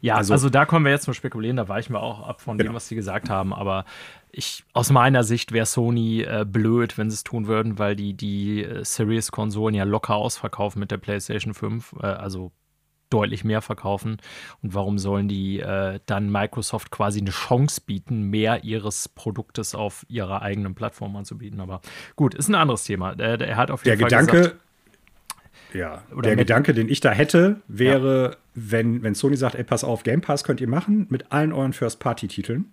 [0.00, 2.58] Ja, also, also, da kommen wir jetzt zum Spekulieren, da weichen wir auch ab von
[2.58, 2.70] genau.
[2.70, 3.84] dem, was Sie gesagt haben, aber
[4.30, 8.14] ich, aus meiner Sicht wäre Sony äh, blöd, wenn sie es tun würden, weil die
[8.14, 12.52] die äh, Series-Konsolen ja locker ausverkaufen mit der PlayStation 5, äh, also
[13.10, 14.18] deutlich mehr verkaufen.
[14.62, 20.04] Und warum sollen die äh, dann Microsoft quasi eine Chance bieten, mehr ihres Produktes auf
[20.08, 21.60] ihrer eigenen Plattform anzubieten?
[21.60, 21.80] Aber
[22.16, 23.14] gut, ist ein anderes Thema.
[23.14, 24.65] Der, der hat auf jeden der Fall Gedanke, gesagt,
[25.76, 28.36] ja, der Gedanke, den ich da hätte, wäre, ja.
[28.54, 31.72] wenn, wenn Sony sagt, ey, pass auf, Game Pass könnt ihr machen mit allen euren
[31.72, 32.66] First-Party-Titeln.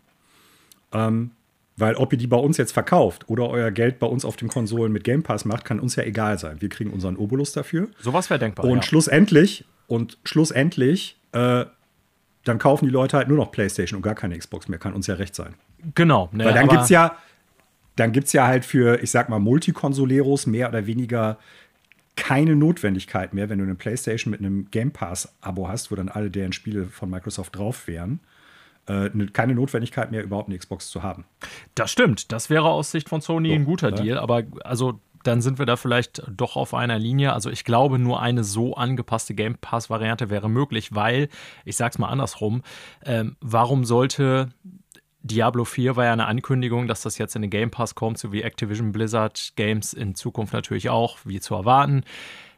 [0.93, 1.31] Ähm,
[1.75, 4.47] weil ob ihr die bei uns jetzt verkauft oder euer Geld bei uns auf den
[4.47, 6.57] Konsolen mit Game Pass macht, kann uns ja egal sein.
[6.61, 7.87] Wir kriegen unseren Obolus dafür.
[7.99, 8.65] Sowas wäre denkbar.
[8.65, 8.83] Und ja.
[8.83, 11.65] schlussendlich, und schlussendlich, äh,
[12.43, 14.77] dann kaufen die Leute halt nur noch PlayStation und gar keine Xbox mehr.
[14.77, 15.55] Kann uns ja recht sein.
[15.95, 16.29] Genau.
[16.31, 17.17] Ne, Weil dann gibt es ja,
[17.95, 21.37] dann gibt's ja halt für, ich sag mal, Multikonsoleros mehr oder weniger
[22.15, 26.29] keine Notwendigkeit mehr, wenn du eine PlayStation mit einem Game Pass-Abo hast, wo dann alle
[26.29, 28.19] deren Spiele von Microsoft drauf wären.
[28.87, 31.25] Äh, ne, keine Notwendigkeit mehr, überhaupt eine Xbox zu haben.
[31.73, 32.31] Das stimmt.
[32.31, 34.01] Das wäre aus Sicht von Sony so, ein guter ne?
[34.01, 34.17] Deal.
[34.17, 37.33] Aber also dann sind wir da vielleicht doch auf einer Linie.
[37.33, 41.29] Also ich glaube, nur eine so angepasste Game Pass-Variante wäre möglich, weil,
[41.65, 42.61] ich sag's mal andersrum,
[43.05, 44.49] ähm, warum sollte
[45.23, 48.31] Diablo 4 war ja eine Ankündigung, dass das jetzt in den Game Pass kommt, so
[48.31, 52.03] wie Activision Blizzard Games in Zukunft natürlich auch, wie zu erwarten.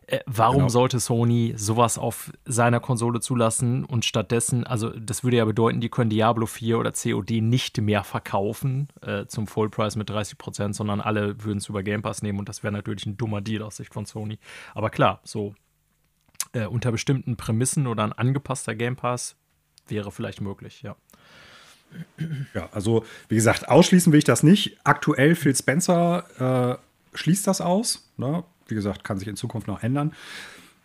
[0.07, 0.69] Äh, warum genau.
[0.69, 5.89] sollte Sony sowas auf seiner Konsole zulassen und stattdessen, also das würde ja bedeuten, die
[5.89, 11.01] können Diablo 4 oder COD nicht mehr verkaufen äh, zum Fullpreis mit 30 Prozent, sondern
[11.01, 13.77] alle würden es über Game Pass nehmen und das wäre natürlich ein dummer Deal aus
[13.77, 14.37] Sicht von Sony.
[14.75, 15.55] Aber klar, so
[16.53, 19.35] äh, unter bestimmten Prämissen oder ein angepasster Game Pass
[19.87, 20.95] wäre vielleicht möglich, ja.
[22.53, 24.77] Ja, also wie gesagt, ausschließen will ich das nicht.
[24.83, 26.79] Aktuell Phil Spencer
[27.13, 28.09] äh, schließt das aus.
[28.17, 28.43] Ne?
[28.67, 30.13] wie gesagt, kann sich in Zukunft noch ändern.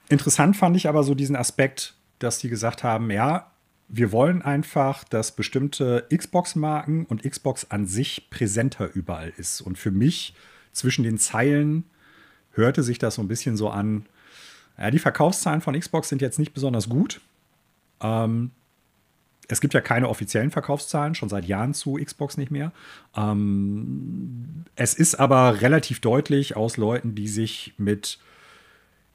[0.09, 3.51] Interessant fand ich aber so diesen Aspekt, dass die gesagt haben, ja,
[3.89, 9.61] wir wollen einfach, dass bestimmte Xbox-Marken und Xbox an sich präsenter überall ist.
[9.61, 10.35] Und für mich
[10.73, 11.85] zwischen den Zeilen
[12.53, 14.07] hörte sich das so ein bisschen so an,
[14.79, 17.21] ja, die Verkaufszahlen von Xbox sind jetzt nicht besonders gut.
[18.01, 18.53] Ähm,
[19.53, 22.73] es gibt ja keine offiziellen Verkaufszahlen, schon seit Jahren zu Xbox nicht mehr.
[23.17, 28.19] Ähm, es ist aber relativ deutlich aus Leuten, die sich mit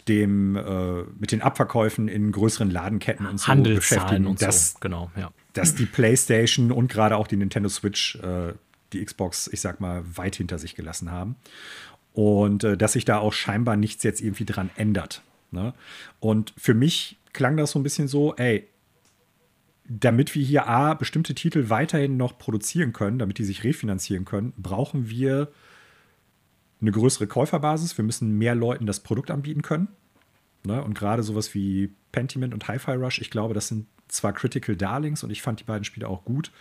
[0.08, 4.80] dem, äh, mit den Abverkäufen in größeren Ladenketten und so beschäftigen, und dass, so.
[4.82, 5.32] genau, ja.
[5.54, 8.54] dass die PlayStation und gerade auch die Nintendo Switch äh,
[8.94, 11.36] die Xbox, ich sag mal, weit hinter sich gelassen haben.
[12.14, 15.22] Und äh, dass sich da auch scheinbar nichts jetzt irgendwie dran ändert.
[15.52, 15.74] Ne?
[16.20, 18.68] Und für mich klang das so ein bisschen so, ey,
[19.88, 24.54] damit wir hier A, bestimmte Titel weiterhin noch produzieren können, damit die sich refinanzieren können,
[24.58, 25.52] brauchen wir
[26.82, 27.98] eine größere Käuferbasis.
[27.98, 29.88] Wir müssen mehr Leuten das Produkt anbieten können.
[30.66, 30.84] Ne?
[30.84, 35.24] Und gerade sowas wie Pentiment und Hi-Fi Rush, ich glaube, das sind zwar Critical Darlings
[35.24, 36.52] und ich fand die beiden Spiele auch gut,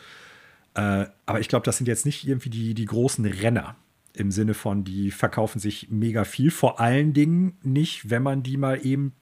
[0.75, 3.77] äh, aber ich glaube, das sind jetzt nicht irgendwie die, die großen Renner
[4.13, 6.51] im Sinne von, die verkaufen sich mega viel.
[6.51, 9.13] Vor allen Dingen nicht, wenn man die mal eben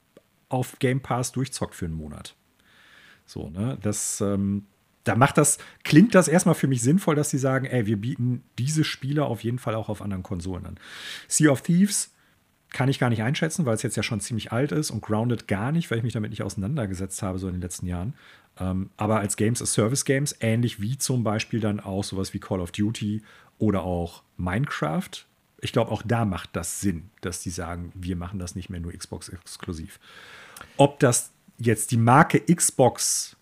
[0.49, 2.37] auf Game Pass durchzockt für einen Monat.
[3.33, 3.79] So, ne?
[3.81, 4.67] Das, ähm,
[5.05, 8.43] da macht das, klingt das erstmal für mich sinnvoll, dass sie sagen, ey, wir bieten
[8.59, 10.79] diese Spiele auf jeden Fall auch auf anderen Konsolen an.
[11.29, 12.11] Sea of Thieves
[12.69, 15.49] kann ich gar nicht einschätzen, weil es jetzt ja schon ziemlich alt ist und Grounded
[15.49, 18.15] gar nicht, weil ich mich damit nicht auseinandergesetzt habe, so in den letzten Jahren.
[18.61, 22.39] Ähm, aber als Games as Service Games, ähnlich wie zum Beispiel dann auch sowas wie
[22.39, 23.23] Call of Duty
[23.59, 25.11] oder auch Minecraft.
[25.63, 28.81] Ich glaube, auch da macht das Sinn, dass die sagen, wir machen das nicht mehr
[28.81, 30.01] nur Xbox exklusiv.
[30.77, 31.33] Ob das
[31.67, 33.37] jetzt die Marke Xbox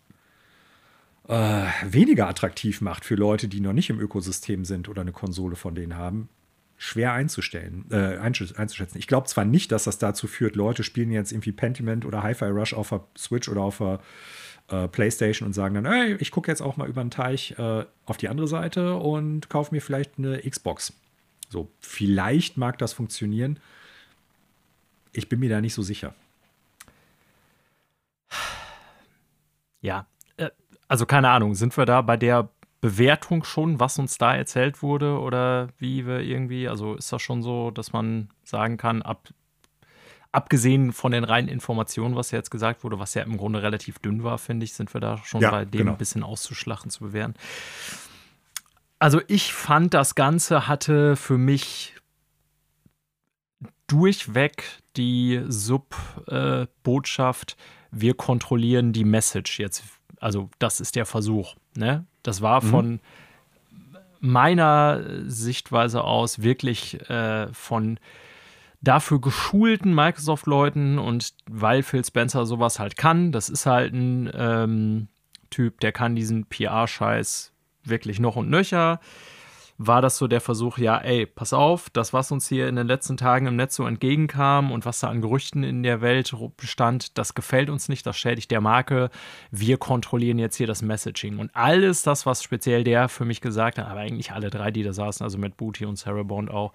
[1.29, 5.57] äh, weniger attraktiv macht für Leute, die noch nicht im Ökosystem sind oder eine Konsole
[5.57, 6.29] von denen haben,
[6.77, 8.99] schwer einzustellen, äh, einzuschätzen.
[8.99, 12.47] Ich glaube zwar nicht, dass das dazu führt, Leute spielen jetzt irgendwie Pentiment oder Hi-Fi
[12.47, 14.01] Rush auf der Switch oder auf der
[14.69, 17.85] äh, PlayStation und sagen dann, hey, ich gucke jetzt auch mal über den Teich äh,
[18.07, 20.93] auf die andere Seite und kaufe mir vielleicht eine Xbox.
[21.49, 23.61] So, vielleicht mag das funktionieren.
[25.13, 26.15] Ich bin mir da nicht so sicher.
[29.81, 30.51] Ja, äh,
[30.89, 32.51] also keine Ahnung, sind wir da bei der
[32.81, 37.43] Bewertung schon, was uns da erzählt wurde oder wie wir irgendwie, also ist das schon
[37.43, 39.28] so, dass man sagen kann, ab,
[40.32, 43.98] abgesehen von den reinen Informationen, was ja jetzt gesagt wurde, was ja im Grunde relativ
[43.98, 45.93] dünn war, finde ich, sind wir da schon ja, bei dem genau.
[45.93, 47.35] ein bisschen auszuschlachen zu bewerten.
[48.98, 51.94] Also ich fand, das Ganze hatte für mich
[53.86, 54.65] durchweg
[54.97, 59.85] die Sub-Botschaft, äh, wir kontrollieren die Message jetzt.
[60.21, 61.55] Also das ist der Versuch.
[61.77, 62.05] Ne?
[62.23, 62.69] Das war mhm.
[62.69, 63.01] von
[64.21, 67.99] meiner Sichtweise aus wirklich äh, von
[68.83, 75.09] dafür geschulten Microsoft-Leuten und weil Phil Spencer sowas halt kann, das ist halt ein ähm,
[75.51, 77.53] Typ, der kann diesen PR-Scheiß
[77.85, 79.01] wirklich noch und nöcher
[79.82, 82.86] war das so der Versuch, ja, ey, pass auf, das, was uns hier in den
[82.86, 87.16] letzten Tagen im Netz so entgegenkam und was da an Gerüchten in der Welt bestand,
[87.16, 89.09] das gefällt uns nicht, das schädigt der Marke.
[89.51, 91.39] Wir kontrollieren jetzt hier das Messaging.
[91.39, 94.82] Und alles das, was speziell der für mich gesagt hat, aber eigentlich alle drei, die
[94.82, 96.74] da saßen, also Matt Booty und Sarah Bond auch,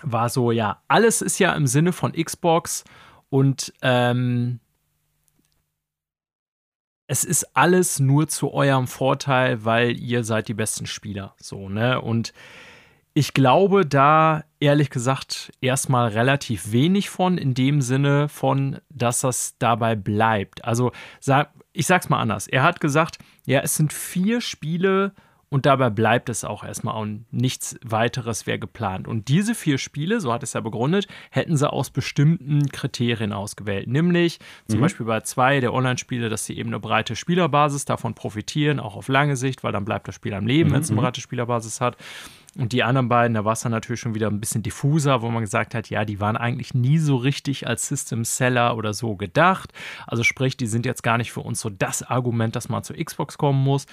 [0.00, 2.84] war so, ja, alles ist ja im Sinne von Xbox
[3.28, 4.60] und ähm,
[7.06, 11.34] es ist alles nur zu eurem Vorteil, weil ihr seid die besten Spieler.
[11.38, 12.00] So, ne?
[12.00, 12.32] Und
[13.14, 19.56] ich glaube da ehrlich gesagt erstmal relativ wenig von, in dem Sinne von, dass das
[19.58, 20.64] dabei bleibt.
[20.64, 20.92] Also,
[21.72, 22.48] ich sag's mal anders.
[22.48, 25.12] Er hat gesagt, ja, es sind vier Spiele,
[25.48, 29.06] und dabei bleibt es auch erstmal auch nichts weiteres wäre geplant.
[29.06, 33.86] Und diese vier Spiele, so hat es ja begründet, hätten sie aus bestimmten Kriterien ausgewählt.
[33.86, 34.82] Nämlich zum mhm.
[34.82, 39.08] Beispiel bei zwei der Online-Spiele, dass sie eben eine breite Spielerbasis davon profitieren, auch auf
[39.08, 40.74] lange Sicht, weil dann bleibt das Spiel am Leben, mhm.
[40.74, 41.04] wenn es eine mhm.
[41.04, 41.96] breite Spielerbasis hat.
[42.58, 45.28] Und die anderen beiden, da war es dann natürlich schon wieder ein bisschen diffuser, wo
[45.28, 49.14] man gesagt hat, ja, die waren eigentlich nie so richtig als System Seller oder so
[49.14, 49.72] gedacht.
[50.06, 52.96] Also sprich, die sind jetzt gar nicht für uns so das Argument, dass man zur
[52.96, 53.86] Xbox kommen muss.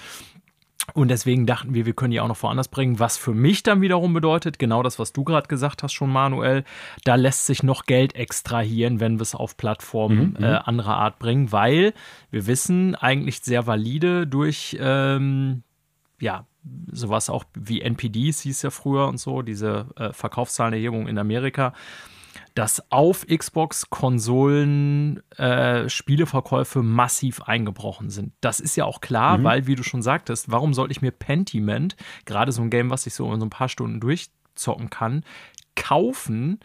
[0.92, 3.80] Und deswegen dachten wir, wir können die auch noch woanders bringen, was für mich dann
[3.80, 6.62] wiederum bedeutet, genau das, was du gerade gesagt hast schon, Manuel,
[7.04, 10.96] da lässt sich noch Geld extrahieren, wenn wir es auf Plattformen mhm, mhm, äh, anderer
[10.96, 11.94] Art bringen, weil
[12.30, 15.62] wir wissen eigentlich sehr valide durch, ähm,
[16.20, 16.46] ja,
[16.92, 21.72] sowas auch wie NPDs hieß ja früher und so, diese äh, Verkaufszahlenerhebung in Amerika,
[22.54, 28.32] dass auf Xbox-Konsolen äh, Spieleverkäufe massiv eingebrochen sind.
[28.40, 29.44] Das ist ja auch klar, mhm.
[29.44, 33.06] weil, wie du schon sagtest, warum sollte ich mir Pentiment, gerade so ein Game, was
[33.06, 35.24] ich so in so ein paar Stunden durchzocken kann,
[35.74, 36.60] kaufen?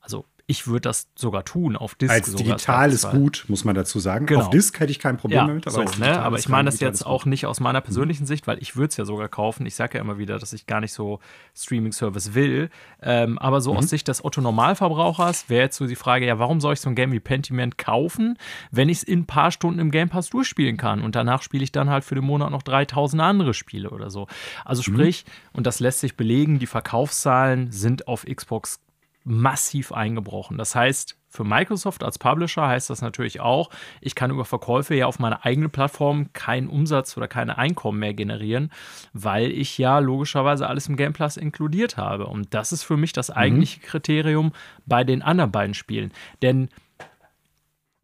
[0.00, 2.12] Also ich würde das sogar tun auf Disk.
[2.12, 4.26] Als digitales Gut, muss man dazu sagen.
[4.26, 4.42] Genau.
[4.42, 5.66] Auf Disk hätte ich kein Problem ja, damit.
[5.66, 6.20] Aber, so, ne?
[6.20, 8.96] aber ich meine das jetzt auch nicht aus meiner persönlichen Sicht, weil ich würde es
[8.96, 9.66] ja sogar kaufen.
[9.66, 11.20] Ich sage ja immer wieder, dass ich gar nicht so
[11.54, 12.70] Streaming-Service will.
[13.00, 13.78] Ähm, aber so mhm.
[13.78, 16.94] aus Sicht des Otto-Normalverbrauchers wäre jetzt so die Frage, ja, warum soll ich so ein
[16.94, 18.36] Game wie Pentiment kaufen,
[18.70, 21.64] wenn ich es in ein paar Stunden im Game Pass durchspielen kann und danach spiele
[21.64, 24.26] ich dann halt für den Monat noch 3000 andere Spiele oder so.
[24.64, 24.94] Also mhm.
[24.94, 25.58] sprich, mhm.
[25.58, 28.80] und das lässt sich belegen, die Verkaufszahlen sind auf Xbox
[29.24, 30.58] massiv eingebrochen.
[30.58, 33.70] Das heißt, für Microsoft als Publisher heißt das natürlich auch,
[34.00, 38.12] ich kann über Verkäufe ja auf meiner eigenen Plattform keinen Umsatz oder keine Einkommen mehr
[38.12, 38.70] generieren,
[39.14, 42.26] weil ich ja logischerweise alles im Game Plus inkludiert habe.
[42.26, 43.36] Und das ist für mich das mhm.
[43.36, 43.84] eigentliche mhm.
[43.84, 44.52] Kriterium
[44.84, 46.12] bei den anderen beiden Spielen.
[46.42, 46.68] Denn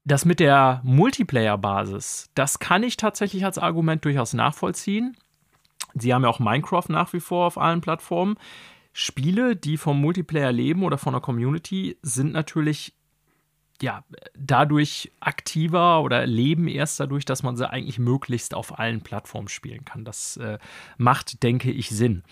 [0.07, 5.17] das mit der Multiplayer-Basis, das kann ich tatsächlich als Argument durchaus nachvollziehen.
[5.95, 8.37] Sie haben ja auch Minecraft nach wie vor auf allen Plattformen.
[9.01, 12.97] Spiele, die vom Multiplayer leben oder von der Community, sind natürlich
[13.81, 14.03] ja,
[14.37, 19.85] dadurch aktiver oder leben erst dadurch, dass man sie eigentlich möglichst auf allen Plattformen spielen
[19.85, 20.05] kann.
[20.05, 20.59] Das äh,
[20.97, 22.25] macht, denke ich, Sinn.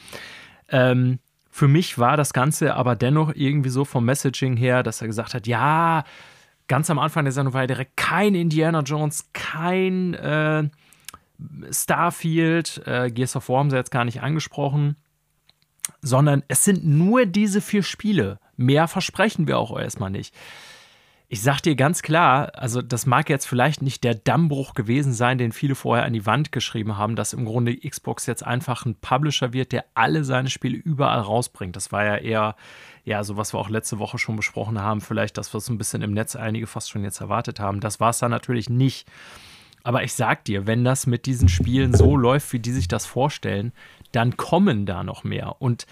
[0.68, 1.20] Ähm,
[1.50, 5.34] für mich war das Ganze aber dennoch irgendwie so vom Messaging her, dass er gesagt
[5.34, 6.02] hat, ja,
[6.66, 10.68] ganz am Anfang der Sendung war ja direkt kein Indiana Jones, kein äh,
[11.70, 14.96] Starfield, äh, Gears of War haben sie jetzt gar nicht angesprochen
[16.06, 18.38] sondern es sind nur diese vier Spiele.
[18.56, 20.32] Mehr versprechen wir auch erstmal nicht.
[21.28, 25.38] Ich sag dir ganz klar, also das mag jetzt vielleicht nicht der Dammbruch gewesen sein,
[25.38, 28.94] den viele vorher an die Wand geschrieben haben, dass im Grunde Xbox jetzt einfach ein
[28.94, 31.74] Publisher wird, der alle seine Spiele überall rausbringt.
[31.74, 32.54] Das war ja eher,
[33.04, 36.02] ja, so was wir auch letzte Woche schon besprochen haben, vielleicht das, was ein bisschen
[36.02, 37.80] im Netz einige fast schon jetzt erwartet haben.
[37.80, 39.08] Das war es dann natürlich nicht.
[39.86, 43.06] Aber ich sag dir, wenn das mit diesen Spielen so läuft, wie die sich das
[43.06, 43.70] vorstellen,
[44.10, 45.62] dann kommen da noch mehr.
[45.62, 45.86] Und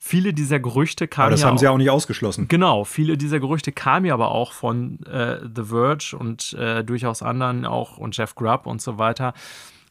[0.00, 1.26] viele dieser Gerüchte kamen.
[1.26, 2.48] Aber das ja haben auch, sie auch nicht ausgeschlossen.
[2.48, 7.22] Genau, viele dieser Gerüchte kamen ja aber auch von äh, The Verge und äh, durchaus
[7.22, 9.32] anderen auch und Jeff Grubb und so weiter.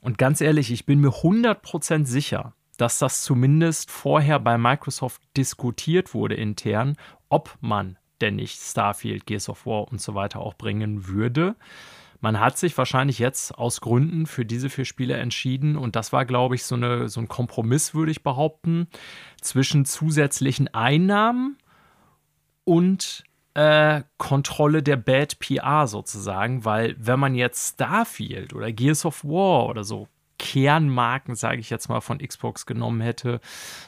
[0.02, 6.14] Und ganz ehrlich, ich bin mir 100% sicher, dass das zumindest vorher bei Microsoft diskutiert
[6.14, 6.98] wurde intern,
[7.30, 11.56] ob man denn nicht Starfield, Gears of War und so weiter auch bringen würde.
[12.22, 16.26] Man hat sich wahrscheinlich jetzt aus Gründen für diese vier Spiele entschieden und das war,
[16.26, 18.88] glaube ich, so, eine, so ein Kompromiss, würde ich behaupten,
[19.41, 21.58] zwischen zusätzlichen Einnahmen
[22.66, 23.24] und
[23.54, 29.68] äh, Kontrolle der Bad PR sozusagen, weil wenn man jetzt Starfield oder Gears of War
[29.68, 30.08] oder so
[30.40, 33.40] Kernmarken, sage ich jetzt mal, von Xbox genommen hätte,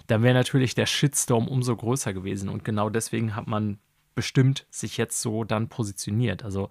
[0.07, 2.49] dann wäre natürlich der Shitstorm umso größer gewesen.
[2.49, 3.79] Und genau deswegen hat man
[4.13, 6.43] bestimmt sich jetzt so dann positioniert.
[6.43, 6.69] Also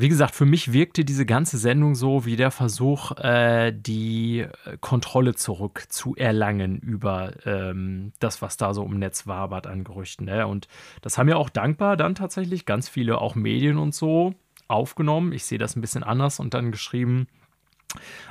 [0.00, 4.46] wie gesagt, für mich wirkte diese ganze Sendung so wie der Versuch, äh, die
[4.80, 10.26] Kontrolle zurück zu erlangen über ähm, das, was da so im Netz wabert an Gerüchten.
[10.26, 10.46] Ne?
[10.46, 10.68] Und
[11.02, 14.34] das haben ja auch dankbar dann tatsächlich ganz viele, auch Medien und so,
[14.68, 15.32] aufgenommen.
[15.32, 17.26] Ich sehe das ein bisschen anders und dann geschrieben,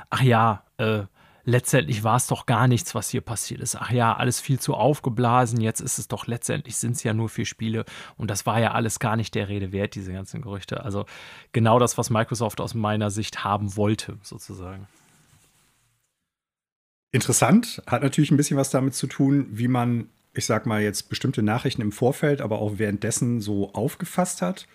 [0.08, 1.02] ach ja, äh,
[1.44, 3.76] letztendlich war es doch gar nichts, was hier passiert ist.
[3.76, 5.60] Ach ja, alles viel zu aufgeblasen.
[5.60, 7.84] Jetzt ist es doch letztendlich sind es ja nur vier Spiele
[8.16, 10.84] und das war ja alles gar nicht der Rede wert, diese ganzen Gerüchte.
[10.84, 11.06] Also
[11.52, 14.86] genau das, was Microsoft aus meiner Sicht haben wollte, sozusagen.
[17.12, 21.08] Interessant, hat natürlich ein bisschen was damit zu tun, wie man, ich sag mal jetzt
[21.08, 24.68] bestimmte Nachrichten im Vorfeld, aber auch währenddessen so aufgefasst hat.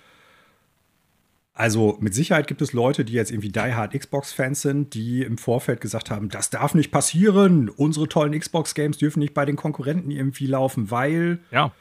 [1.58, 5.38] Also mit Sicherheit gibt es Leute, die jetzt irgendwie Die Hard Xbox-Fans sind, die im
[5.38, 7.70] Vorfeld gesagt haben, das darf nicht passieren.
[7.70, 11.40] Unsere tollen Xbox-Games dürfen nicht bei den Konkurrenten irgendwie laufen, weil.
[11.52, 11.72] Ja,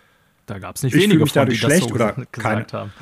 [0.46, 2.66] da gab es nicht wenige, mich dadurch die schlecht so oder gesagt keine.
[2.72, 2.92] haben.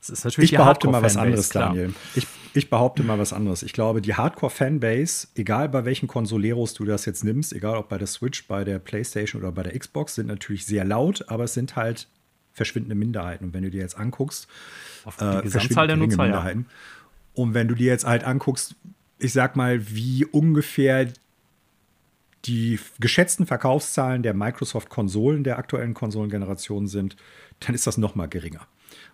[0.00, 1.94] Das ist natürlich ich behaupte mal was anderes, Daniel.
[2.14, 3.62] Ich, ich, behaupte mal was anderes.
[3.62, 7.96] Ich glaube, die Hardcore-Fanbase, egal bei welchen Consoleros du das jetzt nimmst, egal ob bei
[7.96, 11.54] der Switch, bei der PlayStation oder bei der Xbox, sind natürlich sehr laut, aber es
[11.54, 12.08] sind halt
[12.52, 13.46] verschwindende Minderheiten.
[13.46, 14.48] Und wenn du dir jetzt anguckst,
[15.04, 16.66] auf die äh, Gesamtzahl der Nutzer, Minderheiten.
[16.68, 17.42] Ja.
[17.42, 18.76] Und wenn du dir jetzt halt anguckst,
[19.18, 21.12] ich sag mal, wie ungefähr
[22.46, 27.16] die geschätzten Verkaufszahlen der Microsoft-Konsolen der aktuellen Konsolengeneration sind,
[27.60, 28.66] dann ist das noch mal geringer.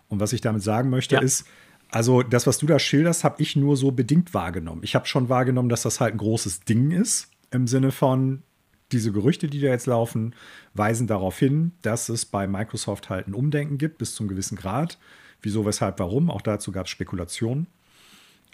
[0.07, 1.21] Und was ich damit sagen möchte, ja.
[1.21, 1.45] ist,
[1.89, 4.81] also das, was du da schilderst, habe ich nur so bedingt wahrgenommen.
[4.83, 8.43] Ich habe schon wahrgenommen, dass das halt ein großes Ding ist, im Sinne von,
[8.91, 10.33] diese Gerüchte, die da jetzt laufen,
[10.73, 14.97] weisen darauf hin, dass es bei Microsoft halt ein Umdenken gibt, bis zum gewissen Grad.
[15.41, 16.29] Wieso, weshalb, warum?
[16.31, 17.67] Auch dazu gab es Spekulationen.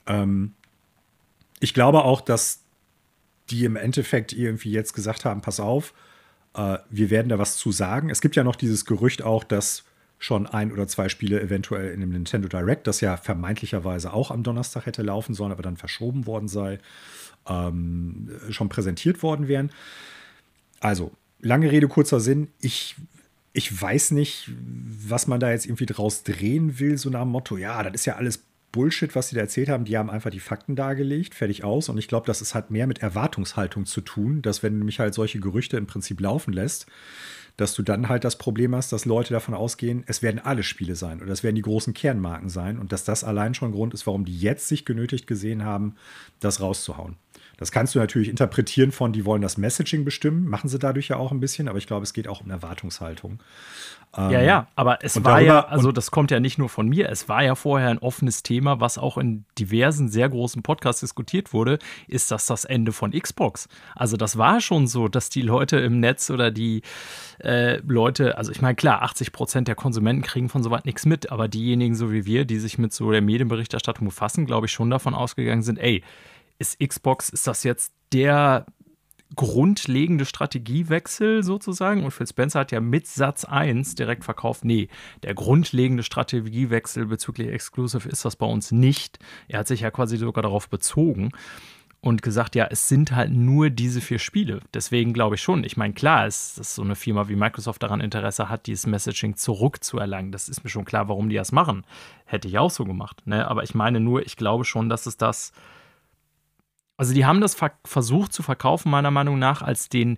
[0.08, 0.54] Ähm,
[1.60, 2.62] ich glaube auch, dass
[3.50, 5.94] die im Endeffekt irgendwie jetzt gesagt haben: Pass auf,
[6.56, 8.10] äh, wir werden da was zu sagen.
[8.10, 9.84] Es gibt ja noch dieses Gerücht auch, dass
[10.20, 14.44] schon ein oder zwei Spiele eventuell in dem Nintendo Direct, das ja vermeintlicherweise auch am
[14.44, 16.80] Donnerstag hätte laufen sollen, aber dann verschoben worden sei,
[17.48, 19.70] ähm, schon präsentiert worden wären.
[20.84, 22.50] Also, lange Rede, kurzer Sinn.
[22.60, 22.98] Ich,
[23.54, 24.52] ich weiß nicht,
[25.08, 28.06] was man da jetzt irgendwie draus drehen will, so nach dem Motto, ja, das ist
[28.06, 28.44] ja alles
[28.74, 29.86] Bullshit, was sie da erzählt haben.
[29.86, 31.88] Die haben einfach die Fakten dargelegt, fertig aus.
[31.88, 35.14] Und ich glaube, das ist halt mehr mit Erwartungshaltung zu tun, dass wenn mich halt
[35.14, 36.86] solche Gerüchte im Prinzip laufen lässt,
[37.56, 40.98] dass du dann halt das Problem hast, dass Leute davon ausgehen, es werden alle Spiele
[40.98, 44.06] sein oder es werden die großen Kernmarken sein und dass das allein schon Grund ist,
[44.06, 45.96] warum die jetzt sich genötigt gesehen haben,
[46.42, 47.16] das rauszuhauen.
[47.64, 51.16] Das kannst du natürlich interpretieren von, die wollen das Messaging bestimmen, machen sie dadurch ja
[51.16, 53.42] auch ein bisschen, aber ich glaube, es geht auch um Erwartungshaltung.
[54.18, 56.90] ja, ja, ähm, aber es war darüber, ja, also das kommt ja nicht nur von
[56.90, 61.00] mir, es war ja vorher ein offenes Thema, was auch in diversen sehr großen Podcasts
[61.00, 61.80] diskutiert wurde,
[62.10, 63.70] ist das das Ende von Xbox.
[63.96, 66.82] Also das war schon so, dass die Leute im Netz oder die
[67.40, 71.32] äh, Leute, also ich meine, klar, 80 Prozent der Konsumenten kriegen von sowas nichts mit,
[71.32, 74.90] aber diejenigen so wie wir, die sich mit so der Medienberichterstattung befassen, glaube ich, schon
[74.90, 76.04] davon ausgegangen sind, ey,
[76.60, 78.66] ist Xbox, ist das jetzt der
[79.36, 82.04] grundlegende Strategiewechsel sozusagen?
[82.04, 84.90] Und Phil Spencer hat ja mit Satz 1 direkt verkauft, nee,
[85.24, 89.20] der grundlegende Strategiewechsel bezüglich Exclusive ist das bei uns nicht.
[89.48, 91.32] Er hat sich ja quasi sogar darauf bezogen
[92.04, 94.60] und gesagt, ja, es sind halt nur diese vier Spiele.
[94.74, 95.64] Deswegen glaube ich schon.
[95.64, 99.38] Ich meine, klar ist, dass so eine Firma wie Microsoft daran Interesse hat, dieses Messaging
[99.38, 100.34] zurückzuerlangen.
[100.34, 101.86] Das ist mir schon klar, warum die das machen.
[102.26, 103.26] Hätte ich auch so gemacht.
[103.26, 103.48] Ne?
[103.48, 105.54] Aber ich meine nur, ich glaube schon, dass es das
[106.98, 110.18] also die haben das ver versucht zu verkaufen, meiner Meinung nach, als den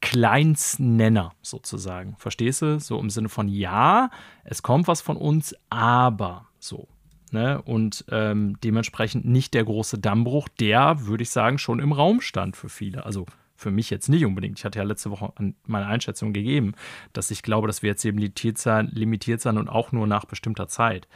[0.00, 2.16] Kleinstnenner sozusagen.
[2.18, 2.78] Verstehst du?
[2.78, 4.10] So im Sinne von ja,
[4.44, 6.88] es kommt was von uns, aber so.
[7.32, 7.60] Ne?
[7.62, 12.56] Und ähm, dementsprechend nicht der große Dammbruch, der, würde ich sagen, schon im Raum stand
[12.56, 13.04] für viele.
[13.04, 13.26] Also
[13.56, 14.58] für mich jetzt nicht unbedingt.
[14.58, 15.32] Ich hatte ja letzte Woche
[15.66, 16.74] meine Einschätzung gegeben,
[17.12, 20.26] dass ich glaube, dass wir jetzt eben limitiert sein, limitiert sein und auch nur nach
[20.26, 21.08] bestimmter Zeit.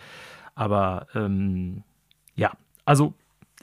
[0.55, 1.85] Aber ähm,
[2.35, 2.53] ja,
[2.85, 3.15] also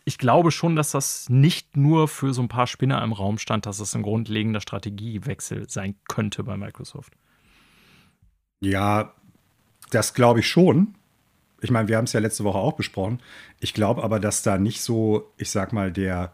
[0.08, 3.66] ich glaube schon, dass das nicht nur für so ein paar Spinner im Raum stand,
[3.66, 7.12] dass es ein grundlegender Strategiewechsel sein könnte bei Microsoft.
[8.62, 9.14] Ja,
[9.92, 10.96] das glaube ich schon.
[11.60, 13.20] Ich meine, wir haben es ja letzte Woche auch besprochen.
[13.60, 16.32] Ich glaube aber, dass da nicht so, ich sag mal, der,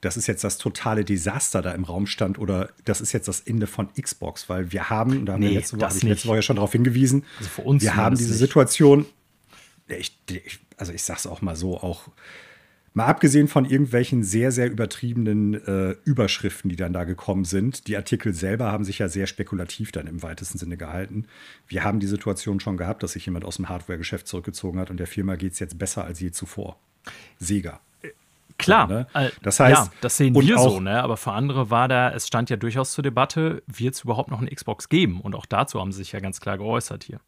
[0.00, 3.38] das ist jetzt das totale Desaster da im Raum stand oder das ist jetzt das
[3.38, 6.26] Ende von Xbox, weil wir haben, da haben nee, wir letzte Woche, habe ich letzte
[6.26, 8.40] Woche ja schon darauf hingewiesen, also für uns wir haben diese nicht.
[8.40, 9.06] Situation,
[9.86, 12.08] ich, ich, also ich sag's auch mal so, auch
[12.94, 17.86] Mal abgesehen von irgendwelchen sehr, sehr übertriebenen äh, Überschriften, die dann da gekommen sind.
[17.86, 21.26] Die Artikel selber haben sich ja sehr spekulativ dann im weitesten Sinne gehalten.
[21.66, 24.98] Wir haben die Situation schon gehabt, dass sich jemand aus dem Hardware-Geschäft zurückgezogen hat und
[24.98, 26.78] der Firma geht es jetzt besser als je zuvor.
[27.38, 27.80] Sega.
[28.58, 29.32] Klar, so, ne?
[29.42, 31.02] das heißt, ja, das sehen wir so, ne?
[31.02, 34.40] aber für andere war da, es stand ja durchaus zur Debatte, wird es überhaupt noch
[34.40, 35.20] eine Xbox geben?
[35.20, 37.20] Und auch dazu haben sie sich ja ganz klar geäußert hier.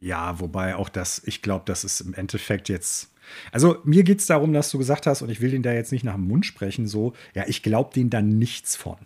[0.00, 3.12] Ja, wobei auch das, ich glaube, das ist im Endeffekt jetzt
[3.52, 5.92] also mir geht es darum, dass du gesagt hast, und ich will den da jetzt
[5.92, 8.96] nicht nach dem Mund sprechen, so, ja, ich glaube denen da nichts von.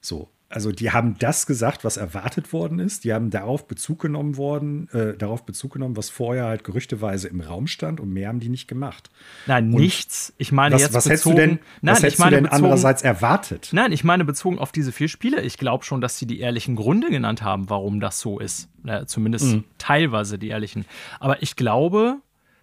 [0.00, 0.28] So.
[0.50, 3.04] Also die haben das gesagt, was erwartet worden ist.
[3.04, 7.42] Die haben darauf Bezug genommen worden, äh, darauf Bezug genommen, was vorher halt gerüchteweise im
[7.42, 9.10] Raum stand und mehr haben die nicht gemacht.
[9.46, 10.32] Nein, und nichts.
[10.38, 12.56] Ich meine was, jetzt was bezogen, hättest du denn, nein, was hättest du denn bezogen,
[12.56, 13.68] andererseits erwartet?
[13.72, 15.42] Nein, ich meine bezogen auf diese vier Spiele.
[15.42, 18.70] Ich glaube schon, dass sie die ehrlichen Gründe genannt haben, warum das so ist.
[18.84, 19.64] Ja, zumindest mhm.
[19.76, 20.86] teilweise die ehrlichen.
[21.20, 22.22] Aber ich glaube,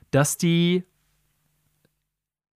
[0.10, 0.86] dass die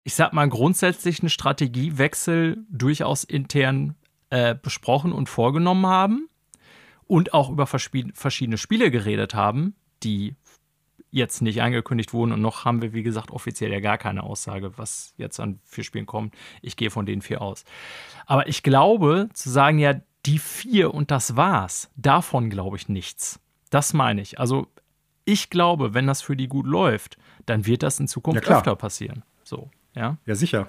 [0.04, 3.96] ich sag mal, grundsätzlichen Strategiewechsel durchaus intern
[4.30, 6.30] äh, besprochen und vorgenommen haben
[7.08, 10.36] und auch über verschiedene Spiele geredet haben, die
[11.12, 14.78] jetzt nicht angekündigt wurden und noch haben wir, wie gesagt, offiziell ja gar keine Aussage,
[14.78, 16.36] was jetzt an vier Spielen kommt.
[16.62, 17.66] Ich gehe von den vier aus.
[18.28, 19.96] Aber ich glaube, zu sagen, ja,
[20.26, 23.40] die vier und das war's, davon glaube ich nichts.
[23.70, 24.40] Das meine ich.
[24.40, 24.68] Also
[25.26, 28.76] ich glaube, wenn das für die gut läuft, dann wird das in Zukunft ja, öfter
[28.76, 29.24] passieren.
[29.44, 29.70] So.
[30.00, 30.68] Ja, ja sicher.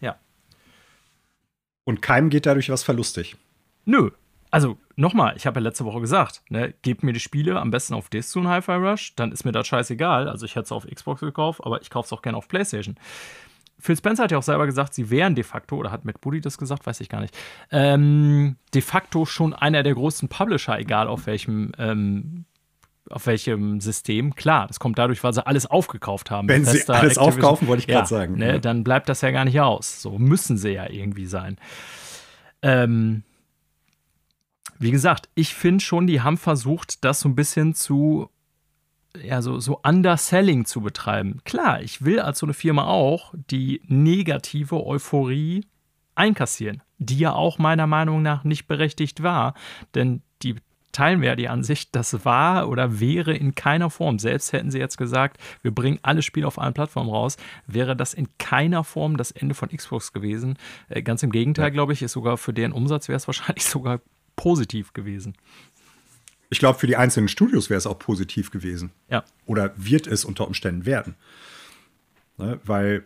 [0.00, 0.16] Ja.
[1.82, 3.36] Und keinem geht dadurch was verlustig.
[3.84, 4.10] Nö.
[4.52, 7.94] Also nochmal, ich habe ja letzte Woche gesagt, ne, gebt mir die Spiele am besten
[7.94, 10.28] auf Disc und Hi-Fi Rush, dann ist mir das scheißegal.
[10.28, 12.94] Also ich hätte es auf Xbox gekauft, aber ich kaufe es auch gerne auf PlayStation.
[13.80, 16.40] Phil Spencer hat ja auch selber gesagt, sie wären de facto, oder hat Matt Booty
[16.40, 17.36] das gesagt, weiß ich gar nicht,
[17.72, 22.44] ähm, de facto schon einer der größten Publisher, egal auf welchem ähm,
[23.10, 24.34] auf welchem System.
[24.34, 26.48] Klar, das kommt dadurch, weil sie alles aufgekauft haben.
[26.48, 28.36] Wenn sie alles Activision, aufkaufen, wollte ich ja, gerade sagen.
[28.36, 28.58] Ne, ja.
[28.58, 30.00] Dann bleibt das ja gar nicht aus.
[30.00, 31.56] So müssen sie ja irgendwie sein.
[32.62, 33.22] Ähm,
[34.78, 38.30] wie gesagt, ich finde schon, die haben versucht, das so ein bisschen zu,
[39.22, 41.40] ja, so, so Underselling zu betreiben.
[41.44, 45.66] Klar, ich will als so eine Firma auch die negative Euphorie
[46.14, 49.54] einkassieren, die ja auch meiner Meinung nach nicht berechtigt war,
[49.94, 50.22] denn
[50.94, 54.78] teilen wir ja die Ansicht, das war oder wäre in keiner Form, selbst hätten sie
[54.78, 59.16] jetzt gesagt, wir bringen alle Spiele auf allen Plattformen raus, wäre das in keiner Form
[59.16, 60.56] das Ende von Xbox gewesen.
[60.88, 61.70] Äh, ganz im Gegenteil, ja.
[61.70, 64.00] glaube ich, ist sogar für deren Umsatz wäre es wahrscheinlich sogar
[64.36, 65.34] positiv gewesen.
[66.50, 68.92] Ich glaube, für die einzelnen Studios wäre es auch positiv gewesen.
[69.08, 69.24] Ja.
[69.46, 71.16] Oder wird es unter Umständen werden.
[72.36, 72.60] Ne?
[72.64, 73.04] Weil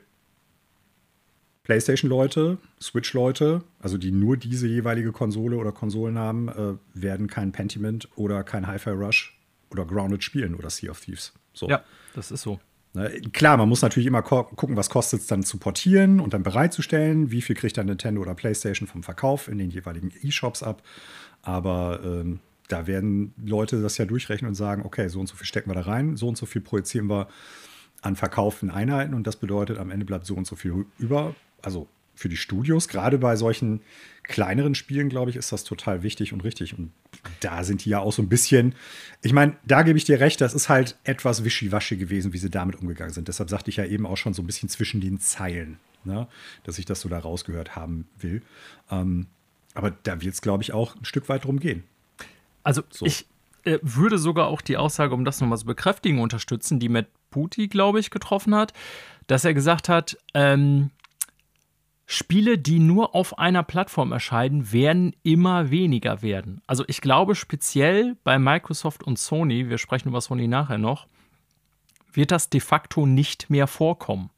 [1.68, 8.08] PlayStation-Leute, Switch-Leute, also die nur diese jeweilige Konsole oder Konsolen haben, äh, werden kein Pentiment
[8.16, 9.38] oder kein Hi-Fi Rush
[9.70, 11.34] oder Grounded spielen oder Sea of Thieves.
[11.52, 11.68] So.
[11.68, 11.84] Ja,
[12.14, 12.58] das ist so.
[12.94, 13.20] Ne?
[13.34, 17.30] Klar, man muss natürlich immer gucken, was kostet es dann zu portieren und dann bereitzustellen.
[17.30, 20.82] Wie viel kriegt dann Nintendo oder PlayStation vom Verkauf in den jeweiligen E-Shops ab.
[21.42, 25.46] Aber ähm, da werden Leute das ja durchrechnen und sagen, okay, so und so viel
[25.46, 27.28] stecken wir da rein, so und so viel projizieren wir
[28.00, 31.88] an verkauften Einheiten und das bedeutet, am Ende bleibt so und so viel über also
[32.14, 33.80] für die Studios, gerade bei solchen
[34.24, 36.76] kleineren Spielen, glaube ich, ist das total wichtig und richtig.
[36.76, 36.92] Und
[37.40, 38.74] da sind die ja auch so ein bisschen,
[39.22, 42.50] ich meine, da gebe ich dir recht, das ist halt etwas wischiwaschi gewesen, wie sie
[42.50, 43.28] damit umgegangen sind.
[43.28, 46.26] Deshalb sagte ich ja eben auch schon so ein bisschen zwischen den Zeilen, ne,
[46.64, 48.42] dass ich das so da rausgehört haben will.
[48.90, 49.26] Ähm,
[49.74, 51.84] aber da wird es, glaube ich, auch ein Stück weit drum gehen.
[52.64, 53.06] Also so.
[53.06, 53.26] ich
[53.64, 57.68] äh, würde sogar auch die Aussage, um das nochmal zu bekräftigen, unterstützen, die Matt Puti,
[57.68, 58.72] glaube ich, getroffen hat,
[59.26, 60.90] dass er gesagt hat, ähm,
[62.10, 66.62] Spiele, die nur auf einer Plattform erscheinen, werden immer weniger werden.
[66.66, 71.06] Also ich glaube speziell bei Microsoft und Sony, wir sprechen über Sony nachher noch,
[72.14, 74.30] wird das de facto nicht mehr vorkommen.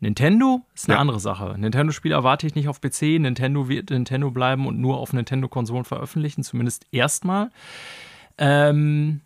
[0.00, 1.00] Nintendo ist eine ja.
[1.02, 1.56] andere Sache.
[1.58, 3.20] Nintendo-Spiele erwarte ich nicht auf PC.
[3.20, 7.50] Nintendo wird Nintendo bleiben und nur auf Nintendo-Konsolen veröffentlichen, zumindest erstmal.
[8.38, 9.20] Ähm,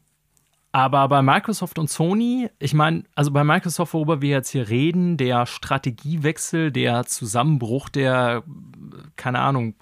[0.74, 5.16] Aber bei Microsoft und Sony, ich meine, also bei Microsoft, worüber wir jetzt hier reden,
[5.16, 8.42] der Strategiewechsel, der Zusammenbruch der,
[9.14, 9.76] keine Ahnung,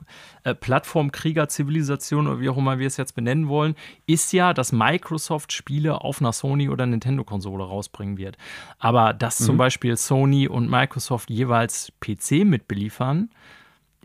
[0.44, 3.74] äh, Plattformkrieger-Zivilisation oder wie auch immer wir es jetzt benennen wollen,
[4.04, 8.36] ist ja, dass Microsoft Spiele auf einer Sony- oder Nintendo-Konsole rausbringen wird.
[8.78, 9.44] Aber dass mhm.
[9.46, 13.30] zum Beispiel Sony und Microsoft jeweils PC mitbeliefern,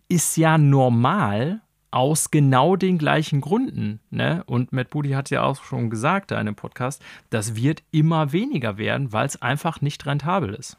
[0.08, 1.60] ist ja normal
[1.92, 4.00] aus genau den gleichen Gründen.
[4.10, 4.44] Ne?
[4.46, 8.78] Und Matt Booty hat ja auch schon gesagt in einem Podcast, das wird immer weniger
[8.78, 10.78] werden, weil es einfach nicht rentabel ist.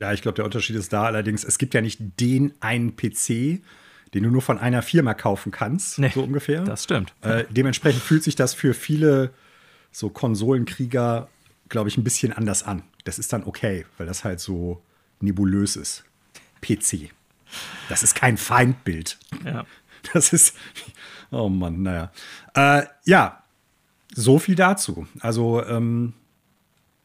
[0.00, 3.62] Ja, ich glaube, der Unterschied ist da allerdings, es gibt ja nicht den einen PC,
[4.12, 6.62] den du nur von einer Firma kaufen kannst, nee, so ungefähr.
[6.62, 7.14] Das stimmt.
[7.22, 9.30] Äh, dementsprechend fühlt sich das für viele
[9.90, 11.28] so Konsolenkrieger,
[11.68, 12.82] glaube ich, ein bisschen anders an.
[13.04, 14.82] Das ist dann okay, weil das halt so
[15.20, 16.04] nebulös ist.
[16.60, 17.10] PC.
[17.88, 19.18] Das ist kein Feindbild.
[19.44, 19.64] Ja.
[20.12, 20.56] Das ist.
[21.30, 22.12] Oh Mann, naja.
[22.54, 23.42] Äh, ja,
[24.14, 25.06] so viel dazu.
[25.20, 26.12] Also, ähm,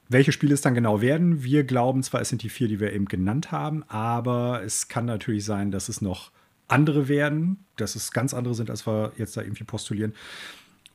[0.10, 2.94] welche Spiele es dann genau werden, wir glauben zwar, es sind die vier, die wir
[2.94, 6.32] eben genannt haben, aber es kann natürlich sein, dass es noch
[6.68, 10.14] andere werden, dass es ganz andere sind, als wir jetzt da irgendwie postulieren.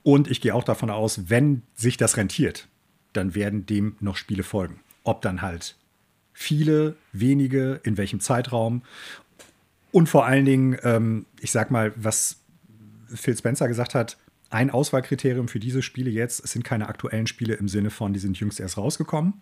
[0.02, 2.68] Und ich gehe auch davon aus, wenn sich das rentiert,
[3.12, 4.80] dann werden dem noch Spiele folgen.
[5.04, 5.76] Ob dann halt
[6.32, 8.82] viele, wenige, in welchem Zeitraum
[9.94, 12.40] und vor allen Dingen, ähm, ich sag mal, was
[13.14, 14.18] Phil Spencer gesagt hat,
[14.50, 18.18] ein Auswahlkriterium für diese Spiele jetzt, es sind keine aktuellen Spiele im Sinne von, die
[18.18, 19.34] sind jüngst erst rausgekommen,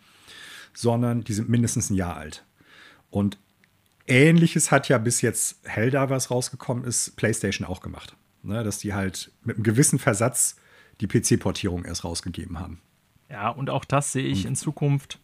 [0.74, 2.44] sondern die sind mindestens ein Jahr alt.
[3.08, 3.38] Und
[4.06, 8.14] ähnliches hat ja bis jetzt Helda, was rausgekommen ist, PlayStation auch gemacht.
[8.42, 10.56] Ne, dass die halt mit einem gewissen Versatz
[11.00, 12.82] die PC-Portierung erst rausgegeben haben.
[13.30, 15.18] Ja, und auch das sehe ich in Zukunft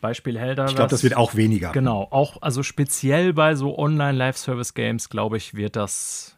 [0.00, 0.66] Beispiel Helder.
[0.66, 1.72] Ich glaube, das wird auch weniger.
[1.72, 6.36] Genau, auch also speziell bei so Online-Live-Service-Games, glaube ich, wird das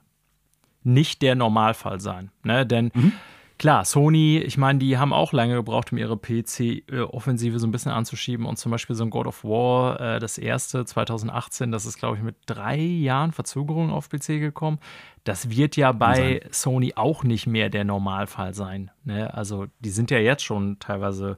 [0.85, 2.31] nicht der Normalfall sein.
[2.43, 2.67] Ne?
[2.67, 3.13] Denn mhm.
[3.59, 7.93] klar, Sony, ich meine, die haben auch lange gebraucht, um ihre PC-Offensive so ein bisschen
[7.93, 8.47] anzuschieben.
[8.47, 12.17] Und zum Beispiel so ein God of War, äh, das erste 2018, das ist, glaube
[12.17, 14.79] ich, mit drei Jahren Verzögerung auf PC gekommen.
[15.25, 18.91] Das wird ja bei Sony auch nicht mehr der Normalfall sein.
[19.05, 19.33] Ne?
[19.35, 21.37] Also die sind ja jetzt schon teilweise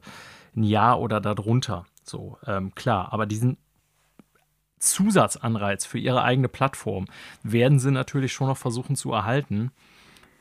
[0.55, 1.85] ein Jahr oder darunter.
[2.03, 3.57] So, ähm, klar, aber diesen
[4.79, 7.05] Zusatzanreiz für ihre eigene Plattform
[7.43, 9.71] werden sie natürlich schon noch versuchen zu erhalten.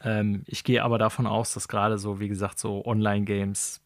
[0.02, 3.82] Ähm, ich gehe aber davon aus, dass gerade so, wie gesagt, so Online-Games,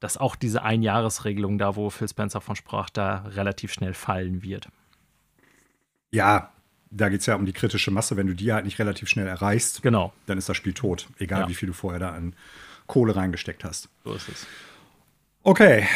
[0.00, 4.68] dass auch diese Einjahresregelung da, wo Phil Spencer von sprach, da relativ schnell fallen wird.
[6.10, 6.50] Ja,
[6.90, 8.16] da geht es ja um die kritische Masse.
[8.16, 10.12] Wenn du die halt nicht relativ schnell erreichst, genau.
[10.26, 11.08] dann ist das Spiel tot.
[11.18, 11.48] Egal, ja.
[11.48, 12.34] wie viel du vorher da an
[12.86, 13.88] Kohle reingesteckt hast.
[14.04, 14.46] So ist es.
[15.42, 15.86] Okay,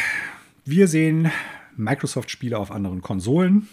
[0.69, 1.31] wir sehen
[1.77, 3.69] Microsoft-Spiele auf anderen Konsolen.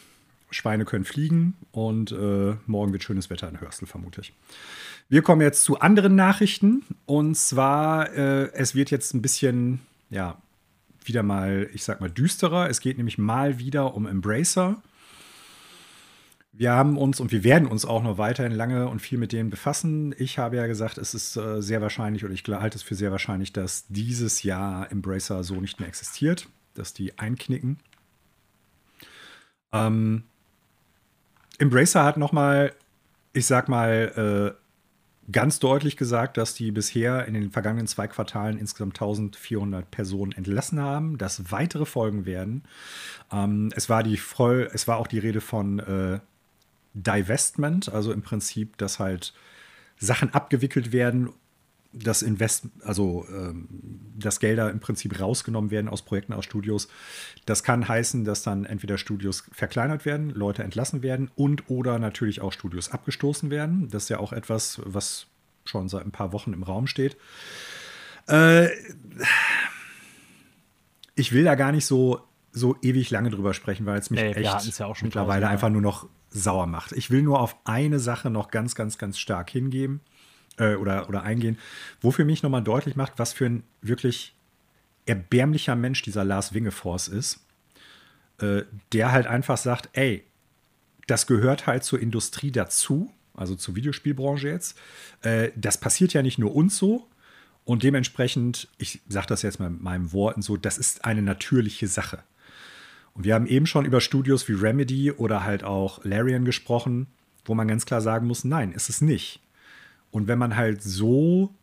[0.49, 4.33] Schweine können fliegen und äh, morgen wird schönes Wetter in Hörstel, vermute ich.
[5.09, 6.83] Wir kommen jetzt zu anderen Nachrichten.
[7.05, 10.37] Und zwar, äh, es wird jetzt ein bisschen, ja,
[11.03, 12.69] wieder mal, ich sag mal, düsterer.
[12.69, 14.81] Es geht nämlich mal wieder um Embracer.
[16.53, 19.49] Wir haben uns und wir werden uns auch noch weiterhin lange und viel mit denen
[19.49, 20.15] befassen.
[20.17, 23.11] Ich habe ja gesagt, es ist äh, sehr wahrscheinlich oder ich halte es für sehr
[23.11, 27.79] wahrscheinlich, dass dieses Jahr Embracer so nicht mehr existiert dass die einknicken.
[29.71, 30.23] Ähm,
[31.57, 32.73] Embracer hat noch mal,
[33.33, 34.65] ich sag mal, äh,
[35.31, 40.79] ganz deutlich gesagt, dass die bisher in den vergangenen zwei Quartalen insgesamt 1400 Personen entlassen
[40.79, 42.63] haben, dass weitere Folgen werden.
[43.31, 46.19] Ähm, es, war die voll, es war auch die Rede von äh,
[46.93, 49.33] Divestment, also im Prinzip, dass halt
[49.97, 51.29] Sachen abgewickelt werden,
[51.95, 53.67] das Invest, also ähm,
[54.17, 56.87] dass Gelder im Prinzip rausgenommen werden aus Projekten, aus Studios.
[57.45, 62.41] Das kann heißen, dass dann entweder Studios verkleinert werden, Leute entlassen werden und oder natürlich
[62.41, 63.89] auch Studios abgestoßen werden.
[63.89, 65.27] Das ist ja auch etwas, was
[65.63, 67.17] schon seit ein paar Wochen im Raum steht.
[68.27, 68.67] Äh,
[71.15, 74.31] ich will da gar nicht so, so ewig lange drüber sprechen, weil es mich nee,
[74.33, 76.91] echt ja mittlerweile einfach nur noch sauer macht.
[76.91, 80.01] Ich will nur auf eine Sache noch ganz, ganz, ganz stark hingeben
[80.57, 81.57] äh, oder, oder eingehen,
[82.01, 84.35] wo für mich nochmal deutlich macht, was für ein wirklich
[85.05, 87.45] erbärmlicher Mensch dieser Lars Wingefors ist,
[88.39, 90.23] äh, der halt einfach sagt, ey,
[91.07, 94.77] das gehört halt zur Industrie dazu, also zur Videospielbranche jetzt.
[95.21, 97.07] Äh, das passiert ja nicht nur uns so.
[97.63, 101.87] Und dementsprechend, ich sage das jetzt mal mit meinen Worten so, das ist eine natürliche
[101.87, 102.23] Sache.
[103.13, 107.07] Und wir haben eben schon über Studios wie Remedy oder halt auch Larian gesprochen,
[107.45, 109.39] wo man ganz klar sagen muss, nein, ist es nicht.
[110.15, 111.53] Und wenn man halt so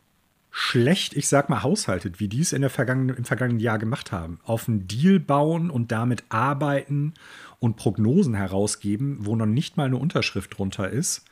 [0.50, 4.12] schlecht, ich sag mal, haushaltet, wie die es in der vergangenen, im vergangenen Jahr gemacht
[4.12, 7.14] haben, auf einen Deal bauen und damit arbeiten
[7.60, 11.24] und Prognosen herausgeben, wo noch nicht mal eine Unterschrift drunter ist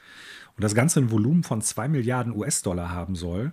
[0.56, 3.52] und das Ganze ein Volumen von 2 Milliarden US-Dollar haben soll,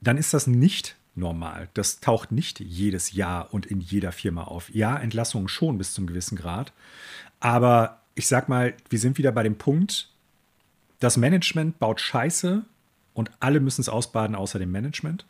[0.00, 1.70] dann ist das nicht normal.
[1.74, 4.72] Das taucht nicht jedes Jahr und in jeder Firma auf.
[4.72, 6.72] Ja, Entlassungen schon bis zum gewissen Grad.
[7.40, 10.10] Aber ich sag mal, wir sind wieder bei dem Punkt,
[11.00, 12.64] das Management baut Scheiße
[13.14, 15.26] und alle müssen es ausbaden außer dem Management.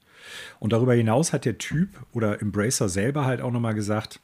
[0.58, 4.20] Und darüber hinaus hat der Typ oder Embracer selber halt auch nochmal gesagt,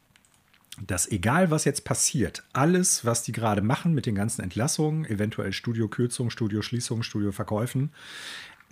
[0.86, 5.52] dass egal was jetzt passiert, alles, was die gerade machen mit den ganzen Entlassungen, eventuell
[5.52, 7.92] Studiokürzungen, Studioschließungen, Studioverkäufen,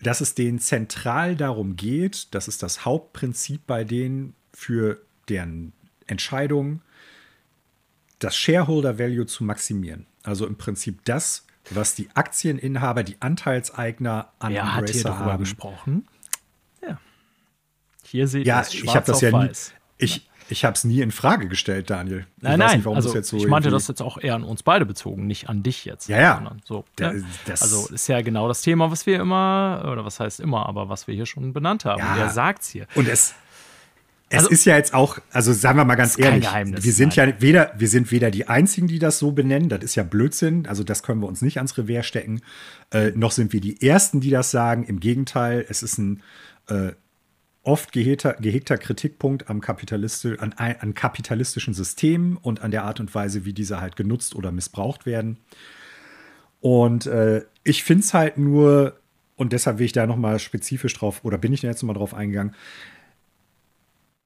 [0.02, 5.72] dass es denen zentral darum geht, das ist das Hauptprinzip bei denen für deren
[6.06, 6.82] Entscheidungen,
[8.18, 10.06] das Shareholder Value zu maximieren.
[10.22, 15.38] Also im Prinzip das, was die Aktieninhaber, die Anteilseigner an Wer hat hier darüber haben.
[15.38, 16.08] gesprochen?
[16.82, 16.98] Ja.
[18.04, 19.72] Hier seht ja, ihr es ich habe das ja weiß.
[19.72, 22.26] Nie, ich, ich habe es nie in Frage gestellt, Daniel.
[22.36, 22.78] Ich nein, nein.
[22.78, 25.62] Nicht, also, so ich meinte das jetzt auch eher an uns beide bezogen, nicht an
[25.62, 26.08] dich jetzt.
[26.08, 26.56] Ja, ja.
[26.64, 27.24] So, da, ne?
[27.48, 31.06] Also ist ja genau das Thema, was wir immer, oder was heißt immer, aber was
[31.06, 32.00] wir hier schon benannt haben.
[32.00, 32.28] Ja.
[32.28, 32.86] sagt es hier.
[32.94, 33.34] Und es,
[34.30, 37.30] es also, ist ja jetzt auch, also sagen wir mal ganz ehrlich, wir sind nein.
[37.30, 40.66] ja weder, wir sind weder die einzigen, die das so benennen, das ist ja Blödsinn,
[40.66, 42.40] also das können wir uns nicht ans Revers stecken,
[42.90, 44.84] äh, noch sind wir die Ersten, die das sagen.
[44.84, 46.22] Im Gegenteil, es ist ein
[46.68, 46.92] äh,
[47.62, 53.14] oft gehegter, gehegter Kritikpunkt am Kapitalisti an, an kapitalistischen Systemen und an der Art und
[53.14, 55.38] Weise, wie diese halt genutzt oder missbraucht werden.
[56.60, 58.98] Und äh, ich finde es halt nur,
[59.36, 62.14] und deshalb will ich da nochmal spezifisch drauf, oder bin ich da jetzt nochmal drauf
[62.14, 62.54] eingegangen,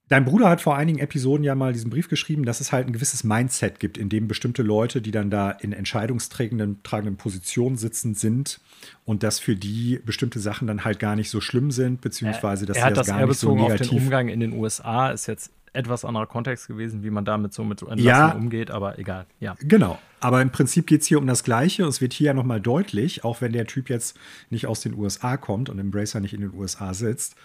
[0.09, 2.93] Dein Bruder hat vor einigen Episoden ja mal diesen Brief geschrieben, dass es halt ein
[2.93, 8.15] gewisses Mindset gibt, in dem bestimmte Leute, die dann da in entscheidungsträgenden tragenden Positionen sitzen,
[8.15, 8.61] sind
[9.05, 12.79] und dass für die bestimmte Sachen dann halt gar nicht so schlimm sind, beziehungsweise dass
[12.79, 13.81] er, er hat das, das gar nicht so negativ.
[13.81, 17.53] Auf den Umgang in den USA ist jetzt etwas anderer Kontext gewesen, wie man damit
[17.53, 19.27] so mit Entlassen ja, umgeht, aber egal.
[19.41, 19.57] Ja.
[19.61, 19.99] Genau.
[20.21, 21.85] Aber im Prinzip geht es hier um das Gleiche.
[21.85, 24.17] Es wird hier ja nochmal deutlich, auch wenn der Typ jetzt
[24.49, 27.37] nicht aus den USA kommt und Embracer nicht in den USA sitzt.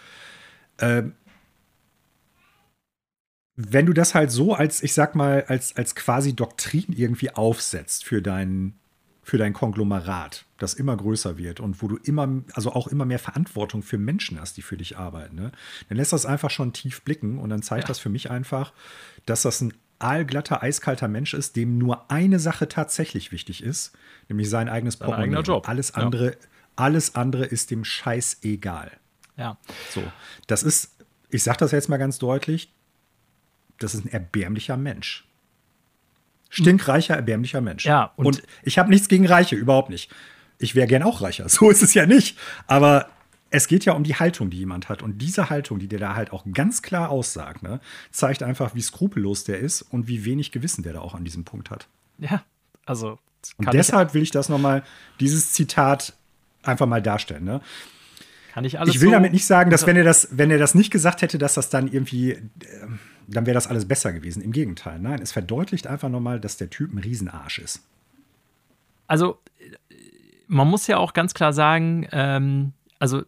[0.80, 1.14] Ähm,
[3.56, 8.04] wenn du das halt so als, ich sag mal, als, als quasi Doktrin irgendwie aufsetzt
[8.04, 8.74] für dein,
[9.22, 13.20] für dein Konglomerat, das immer größer wird und wo du immer, also auch immer mehr
[13.20, 15.52] Verantwortung für Menschen hast, die für dich arbeiten, ne?
[15.88, 17.88] dann lässt das einfach schon tief blicken und dann zeigt ja.
[17.90, 18.74] das für mich einfach,
[19.26, 23.94] dass das ein aalglatter, eiskalter Mensch ist, dem nur eine Sache tatsächlich wichtig ist,
[24.30, 25.70] nämlich sein eigenes sein Eigener Job.
[25.70, 26.38] Alles andere, ja.
[26.76, 28.92] alles andere ist dem Scheiß egal.
[29.38, 29.58] Ja.
[29.92, 30.04] So,
[30.48, 30.98] das ist,
[31.30, 32.74] ich sage das jetzt mal ganz deutlich,
[33.80, 35.26] das ist ein erbärmlicher Mensch.
[36.50, 37.86] Stinkreicher, erbärmlicher Mensch.
[37.86, 40.12] Ja, und, und ich habe nichts gegen Reiche, überhaupt nicht.
[40.60, 42.38] Ich wäre gern auch reicher, so ist es ja nicht.
[42.68, 43.10] Aber
[43.50, 45.04] es geht ja um die Haltung, die jemand hat.
[45.04, 47.80] Und diese Haltung, die der da halt auch ganz klar aussagt, ne,
[48.12, 51.44] zeigt einfach, wie skrupellos der ist und wie wenig Gewissen der da auch an diesem
[51.44, 51.88] Punkt hat.
[52.18, 52.44] Ja,
[52.86, 53.20] also.
[53.58, 54.84] Und deshalb ich will ich das nochmal,
[55.20, 56.14] dieses Zitat
[56.64, 57.44] einfach mal darstellen.
[57.44, 57.62] Ne?
[58.54, 60.58] Kann ich alles Ich will so damit nicht sagen, dass wenn er das, wenn er
[60.58, 62.32] das nicht gesagt hätte, dass das dann irgendwie.
[62.32, 62.42] Äh,
[63.28, 64.42] dann wäre das alles besser gewesen.
[64.42, 67.84] Im Gegenteil, nein, es verdeutlicht einfach nochmal, dass der Typ ein Riesenarsch ist.
[69.08, 69.40] Also,
[70.48, 73.24] man muss ja auch ganz klar sagen, ähm, also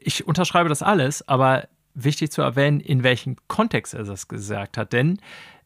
[0.00, 4.92] ich unterschreibe das alles, aber wichtig zu erwähnen, in welchem Kontext er das gesagt hat.
[4.92, 5.18] Denn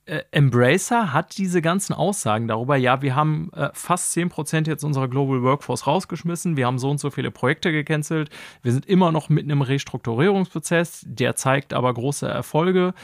[0.09, 5.09] äh, Embracer hat diese ganzen Aussagen darüber, ja, wir haben äh, fast 10% jetzt unserer
[5.09, 8.31] Global Workforce rausgeschmissen, wir haben so und so viele Projekte gecancelt,
[8.63, 12.95] wir sind immer noch mitten im Restrukturierungsprozess, der zeigt aber große Erfolge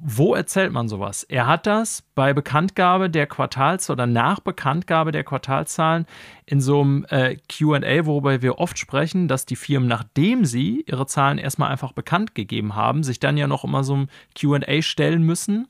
[0.00, 1.24] wo erzählt man sowas?
[1.24, 6.06] Er hat das bei Bekanntgabe der Quartals- oder nach Bekanntgabe der Quartalszahlen
[6.46, 11.06] in so einem äh, QA, worüber wir oft sprechen, dass die Firmen, nachdem sie ihre
[11.06, 15.22] Zahlen erstmal einfach bekannt gegeben haben, sich dann ja noch immer so ein QA stellen
[15.22, 15.66] müssen,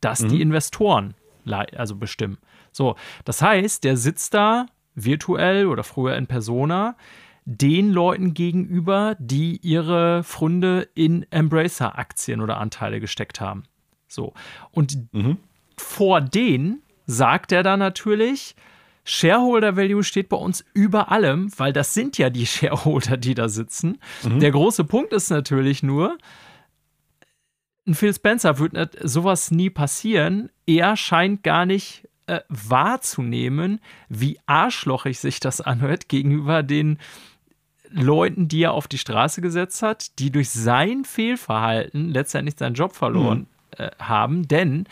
[0.00, 0.28] dass mhm.
[0.28, 1.14] die Investoren
[1.46, 2.38] also bestimmen.
[2.72, 6.96] So, das heißt, der sitzt da virtuell oder früher in Persona
[7.50, 13.64] den Leuten gegenüber, die ihre Funde in Embracer-Aktien oder Anteile gesteckt haben.
[14.06, 14.34] So.
[14.70, 15.36] Und mhm.
[15.76, 18.54] vor denen sagt er dann natürlich,
[19.04, 23.48] Shareholder Value steht bei uns über allem, weil das sind ja die Shareholder, die da
[23.48, 23.98] sitzen.
[24.22, 24.38] Mhm.
[24.38, 26.18] Der große Punkt ist natürlich nur,
[27.84, 30.50] ein Phil Spencer wird sowas nie passieren.
[30.66, 36.98] Er scheint gar nicht äh, wahrzunehmen, wie arschlochig sich das anhört gegenüber den
[37.92, 42.94] Leuten, die er auf die Straße gesetzt hat, die durch sein Fehlverhalten letztendlich seinen Job
[42.94, 43.46] verloren
[43.78, 43.84] mhm.
[43.84, 44.48] äh, haben.
[44.48, 44.86] Denn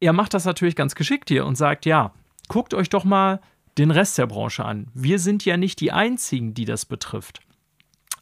[0.00, 2.12] er macht das natürlich ganz geschickt hier und sagt, ja,
[2.48, 3.40] guckt euch doch mal
[3.78, 4.88] den Rest der Branche an.
[4.94, 7.40] Wir sind ja nicht die Einzigen, die das betrifft.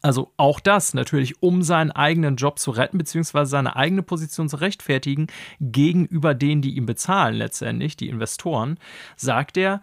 [0.02, 4.56] Also auch das natürlich, um seinen eigenen Job zu retten, beziehungsweise seine eigene Position zu
[4.56, 5.28] rechtfertigen
[5.60, 8.78] gegenüber denen, die ihn bezahlen, letztendlich, die Investoren,
[9.16, 9.80] sagt er,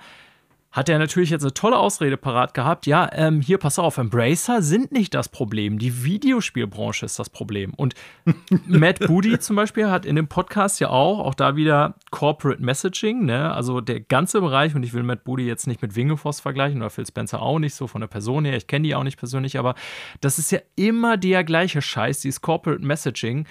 [0.72, 2.85] hat er natürlich jetzt eine tolle Ausrede parat gehabt.
[2.85, 5.80] Ja, ähm, hier, pass auf, Embracer sind nicht das Problem.
[5.80, 7.73] Die Videospielbranche ist das Problem.
[7.73, 7.93] Und
[8.68, 13.26] Matt Booty zum Beispiel hat in dem Podcast ja auch, auch da wieder Corporate Messaging,
[13.26, 13.52] ne?
[13.53, 16.89] also der ganze Bereich, und ich will Matt Booty jetzt nicht mit Wingefoss vergleichen oder
[16.89, 19.60] Phil Spencer auch nicht, so von der Person her, ich kenne die auch nicht persönlich,
[19.60, 19.76] aber
[20.22, 23.45] das ist ja immer der gleiche Scheiß, dieses Corporate Messaging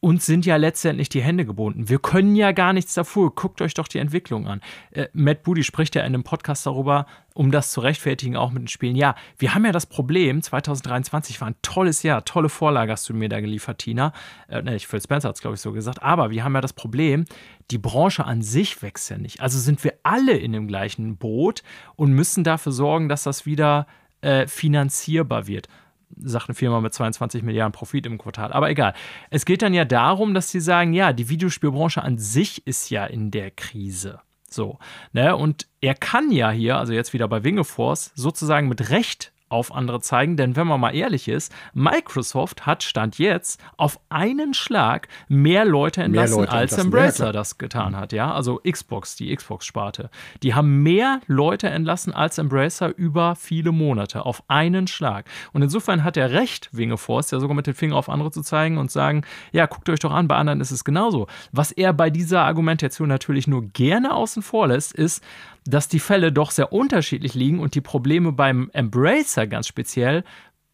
[0.00, 1.90] uns sind ja letztendlich die Hände gebunden.
[1.90, 3.30] Wir können ja gar nichts dafür.
[3.30, 4.62] Guckt euch doch die Entwicklung an.
[4.92, 7.04] Äh, Matt Booty spricht ja in einem Podcast darüber,
[7.34, 8.96] um das zu rechtfertigen, auch mit den Spielen.
[8.96, 13.14] Ja, wir haben ja das Problem, 2023 war ein tolles Jahr, tolle Vorlage hast du
[13.14, 14.14] mir da geliefert, Tina.
[14.48, 16.02] Äh, ne, Phil Spencer hat es, glaube ich, so gesagt.
[16.02, 17.26] Aber wir haben ja das Problem,
[17.70, 19.40] die Branche an sich wächst ja nicht.
[19.40, 21.62] Also sind wir alle in dem gleichen Boot
[21.96, 23.86] und müssen dafür sorgen, dass das wieder
[24.22, 25.68] äh, finanzierbar wird
[26.16, 28.52] sagt eine Firma mit 22 Milliarden Profit im Quartal.
[28.52, 28.94] Aber egal.
[29.30, 33.06] Es geht dann ja darum, dass sie sagen, ja, die Videospielbranche an sich ist ja
[33.06, 34.20] in der Krise.
[34.48, 34.78] So,
[35.12, 35.36] ne?
[35.36, 40.00] Und er kann ja hier, also jetzt wieder bei Wingeforce, sozusagen mit Recht auf andere
[40.00, 40.36] zeigen.
[40.36, 46.02] Denn wenn man mal ehrlich ist, Microsoft hat Stand jetzt auf einen Schlag mehr Leute
[46.02, 46.92] entlassen, mehr Leute als entlassen.
[46.92, 48.12] Embracer ja, das getan hat.
[48.12, 50.10] Ja, also Xbox, die Xbox-Sparte.
[50.42, 55.26] Die haben mehr Leute entlassen als Embracer über viele Monate auf einen Schlag.
[55.52, 58.78] Und insofern hat er recht, Wingeforce, ja sogar mit dem Finger auf andere zu zeigen
[58.78, 59.22] und sagen,
[59.52, 61.26] ja, guckt euch doch an, bei anderen ist es genauso.
[61.52, 65.22] Was er bei dieser Argumentation natürlich nur gerne außen vor lässt, ist,
[65.70, 70.24] dass die Fälle doch sehr unterschiedlich liegen und die Probleme beim Embracer ganz speziell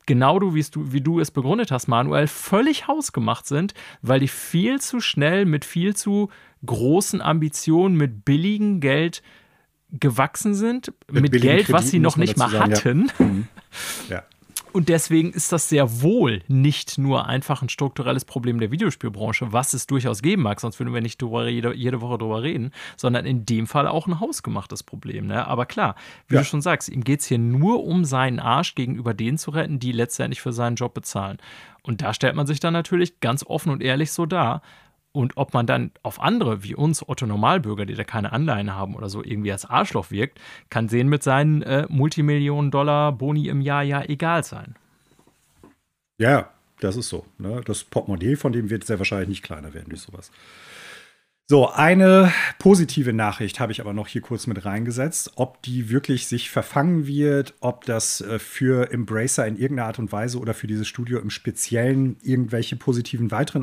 [0.06, 5.00] genau du, wie du es begründet hast, Manuel, völlig hausgemacht sind, weil die viel zu
[5.00, 6.30] schnell mit viel zu
[6.64, 9.22] großen Ambitionen, mit billigem Geld
[9.90, 13.12] gewachsen sind, mit, mit Geld, Krediten, was sie noch nicht mal sagen, hatten.
[13.18, 13.24] Ja.
[13.26, 13.48] Mhm.
[14.08, 14.22] ja.
[14.76, 19.72] Und deswegen ist das sehr wohl nicht nur einfach ein strukturelles Problem der Videospielbranche, was
[19.72, 23.46] es durchaus geben mag, sonst würden wir nicht jede, jede Woche drüber reden, sondern in
[23.46, 25.28] dem Fall auch ein hausgemachtes Problem.
[25.28, 25.46] Ne?
[25.46, 25.94] Aber klar,
[26.28, 26.42] wie ja.
[26.42, 29.78] du schon sagst, ihm geht es hier nur um seinen Arsch gegenüber denen zu retten,
[29.78, 31.38] die letztendlich für seinen Job bezahlen.
[31.82, 34.60] Und da stellt man sich dann natürlich ganz offen und ehrlich so dar.
[35.16, 38.94] Und ob man dann auf andere wie uns, Otto Normalbürger, die da keine Anleihen haben
[38.94, 40.38] oder so, irgendwie als Arschloch wirkt,
[40.68, 44.74] kann sehen mit seinen äh, Multimillionen Dollar Boni im Jahr ja egal sein.
[46.18, 47.24] Ja, das ist so.
[47.38, 47.62] Ne?
[47.64, 50.30] Das Portemonnaie von dem wird sehr wahrscheinlich nicht kleiner werden durch sowas.
[51.48, 55.34] So, eine positive Nachricht habe ich aber noch hier kurz mit reingesetzt.
[55.36, 60.10] Ob die wirklich sich verfangen wird, ob das äh, für Embracer in irgendeiner Art und
[60.10, 63.62] Weise oder für dieses Studio im Speziellen irgendwelche positiven weiteren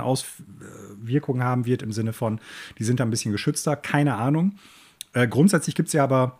[1.03, 2.39] Auswirkungen haben wird, im Sinne von,
[2.80, 4.55] die sind da ein bisschen geschützter, keine Ahnung.
[5.13, 6.39] Äh, grundsätzlich gibt es ja aber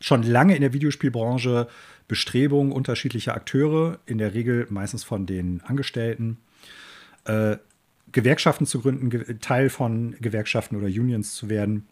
[0.00, 1.68] schon lange in der Videospielbranche
[2.08, 6.38] Bestrebungen unterschiedlicher Akteure, in der Regel meistens von den Angestellten,
[7.24, 7.56] äh,
[8.12, 11.86] Gewerkschaften zu gründen, Teil von Gewerkschaften oder Unions zu werden.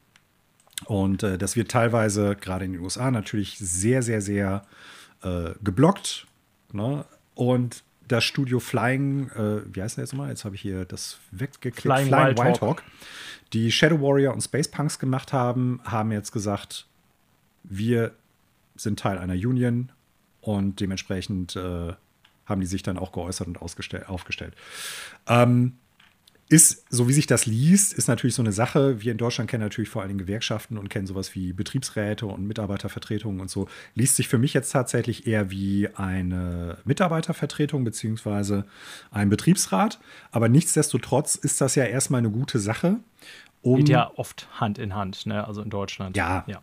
[0.86, 4.64] Und äh, das wird teilweise, gerade in den USA, natürlich sehr, sehr, sehr
[5.22, 6.26] äh, geblockt.
[6.72, 7.05] Ne?
[7.35, 10.28] Und das Studio Flying, äh, wie heißt der jetzt mal?
[10.28, 11.81] Jetzt habe ich hier das weggeklickt.
[11.81, 12.82] Flying, Flying Wild, Wild Talk.
[13.52, 16.86] Die Shadow Warrior und Space Punks gemacht haben, haben jetzt gesagt,
[17.62, 18.12] wir
[18.76, 19.93] sind Teil einer Union
[20.40, 21.93] und dementsprechend äh,
[22.47, 24.55] haben die sich dann auch geäußert und aufgestellt.
[25.26, 25.74] Ähm,
[26.49, 29.01] ist, so wie sich das liest, ist natürlich so eine Sache.
[29.01, 33.41] Wir in Deutschland kennen natürlich vor allem Gewerkschaften und kennen sowas wie Betriebsräte und Mitarbeitervertretungen
[33.41, 33.66] und so.
[33.95, 38.66] Liest sich für mich jetzt tatsächlich eher wie eine Mitarbeitervertretung beziehungsweise
[39.11, 39.99] ein Betriebsrat.
[40.33, 42.99] Aber nichtsdestotrotz ist das ja erstmal eine gute Sache.
[43.62, 45.47] Um Geht ja oft Hand in Hand, ne?
[45.47, 46.15] also in Deutschland.
[46.16, 46.45] Ja.
[46.47, 46.61] ja.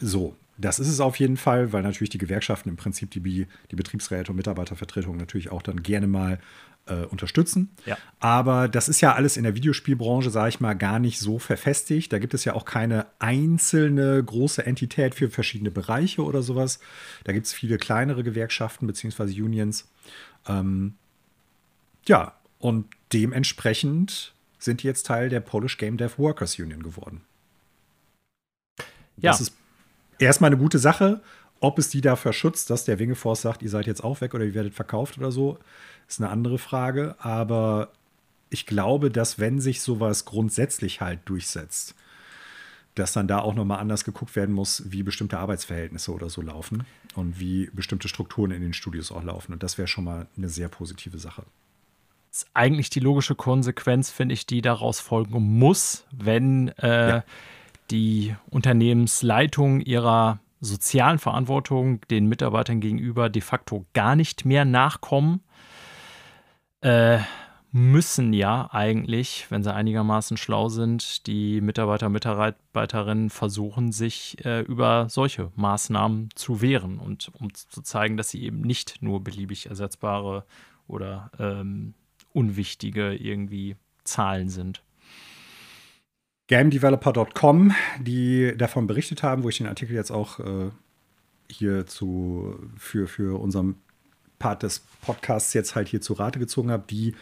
[0.00, 3.76] So, das ist es auf jeden Fall, weil natürlich die Gewerkschaften im Prinzip die, die
[3.76, 6.40] Betriebsräte und Mitarbeitervertretungen natürlich auch dann gerne mal
[6.86, 7.70] äh, unterstützen.
[7.86, 7.96] Ja.
[8.20, 12.12] Aber das ist ja alles in der Videospielbranche, sage ich mal, gar nicht so verfestigt.
[12.12, 16.80] Da gibt es ja auch keine einzelne große Entität für verschiedene Bereiche oder sowas.
[17.24, 19.24] Da gibt es viele kleinere Gewerkschaften bzw.
[19.42, 19.88] Unions.
[20.46, 20.94] Ähm,
[22.06, 27.22] ja, und dementsprechend sind die jetzt Teil der Polish Game Dev Workers Union geworden.
[29.16, 29.30] Ja.
[29.30, 29.54] Das ist
[30.18, 31.22] erstmal eine gute Sache.
[31.60, 34.44] Ob es die dafür schützt, dass der Wingeforce sagt, ihr seid jetzt auch weg oder
[34.44, 35.58] ihr werdet verkauft oder so,
[36.08, 37.16] ist eine andere Frage.
[37.18, 37.92] Aber
[38.50, 41.94] ich glaube, dass wenn sich sowas grundsätzlich halt durchsetzt,
[42.94, 46.84] dass dann da auch nochmal anders geguckt werden muss, wie bestimmte Arbeitsverhältnisse oder so laufen
[47.16, 49.52] und wie bestimmte Strukturen in den Studios auch laufen.
[49.52, 51.42] Und das wäre schon mal eine sehr positive Sache.
[52.30, 57.24] Das ist eigentlich die logische Konsequenz, finde ich, die daraus folgen muss, wenn äh, ja.
[57.90, 65.40] die Unternehmensleitung ihrer sozialen Verantwortung den Mitarbeitern gegenüber de facto gar nicht mehr nachkommen
[66.84, 67.18] äh,
[67.72, 75.08] müssen ja eigentlich, wenn sie einigermaßen schlau sind, die Mitarbeiter, Mitarbeiterinnen versuchen, sich äh, über
[75.08, 80.44] solche Maßnahmen zu wehren und um zu zeigen, dass sie eben nicht nur beliebig ersetzbare
[80.86, 81.94] oder ähm,
[82.32, 84.82] unwichtige irgendwie Zahlen sind.
[86.48, 90.70] GameDeveloper.com, die davon berichtet haben, wo ich den Artikel jetzt auch äh,
[91.50, 93.76] hier zu, für, für unseren
[94.44, 97.14] Part des Podcasts jetzt halt hier zu Rate gezogen habe, die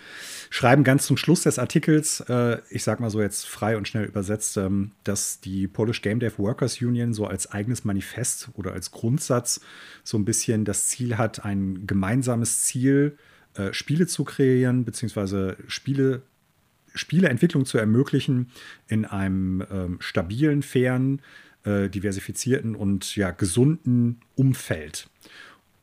[0.51, 4.07] schreiben ganz zum Schluss des Artikels, äh, ich sag mal so jetzt frei und schnell
[4.07, 8.91] übersetzt, ähm, dass die Polish Game Dev Workers Union so als eigenes Manifest oder als
[8.91, 9.61] Grundsatz
[10.03, 13.17] so ein bisschen das Ziel hat, ein gemeinsames Ziel,
[13.55, 16.23] äh, Spiele zu kreieren, beziehungsweise Spiele
[16.93, 18.51] Spieleentwicklung zu ermöglichen
[18.89, 21.23] in einem ähm, stabilen, fairen,
[21.63, 25.09] äh, diversifizierten und ja gesunden Umfeld.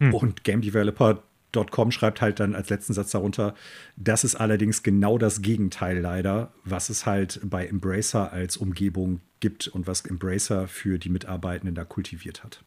[0.02, 0.14] Hm.
[0.14, 3.56] Und Game Developer Com schreibt halt dann als letzten Satz darunter,
[3.96, 9.68] das ist allerdings genau das Gegenteil leider, was es halt bei Embracer als Umgebung gibt
[9.68, 12.64] und was Embracer für die Mitarbeitenden da kultiviert hat.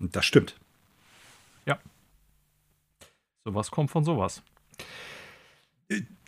[0.00, 0.56] Und das stimmt.
[1.66, 1.78] Ja.
[3.44, 4.42] Sowas kommt von sowas.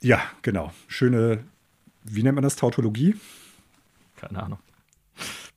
[0.01, 0.73] Ja, genau.
[0.89, 1.44] Schöne,
[2.02, 3.15] wie nennt man das, Tautologie?
[4.16, 4.59] Keine Ahnung.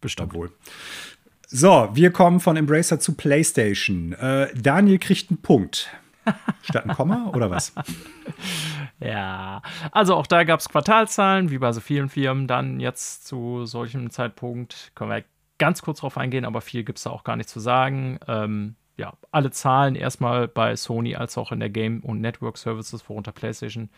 [0.01, 0.51] Bestimmt wohl.
[1.47, 4.13] So, wir kommen von Embracer zu PlayStation.
[4.13, 5.89] Äh, Daniel kriegt einen Punkt.
[6.61, 7.73] Statt ein Komma oder was?
[8.99, 12.47] Ja, also auch da gab es Quartalzahlen, wie bei so vielen Firmen.
[12.47, 15.23] Dann jetzt zu solchem Zeitpunkt können wir
[15.57, 18.19] ganz kurz drauf eingehen, aber viel gibt es da auch gar nicht zu sagen.
[18.29, 23.09] Ähm, ja, alle Zahlen erstmal bei Sony als auch in der Game- und Network Services,
[23.09, 23.89] worunter PlayStation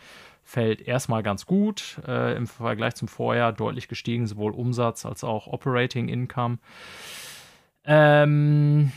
[0.43, 1.99] fällt, erstmal ganz gut.
[2.07, 6.59] Äh, Im Vergleich zum Vorjahr deutlich gestiegen, sowohl Umsatz als auch Operating Income.
[7.83, 8.91] Ähm,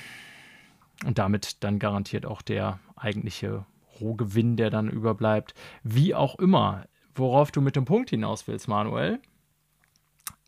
[1.05, 3.65] und damit dann garantiert auch der eigentliche
[4.01, 5.55] Rohgewinn, der dann überbleibt.
[5.83, 9.21] Wie auch immer, worauf du mit dem Punkt hinaus willst, Manuel,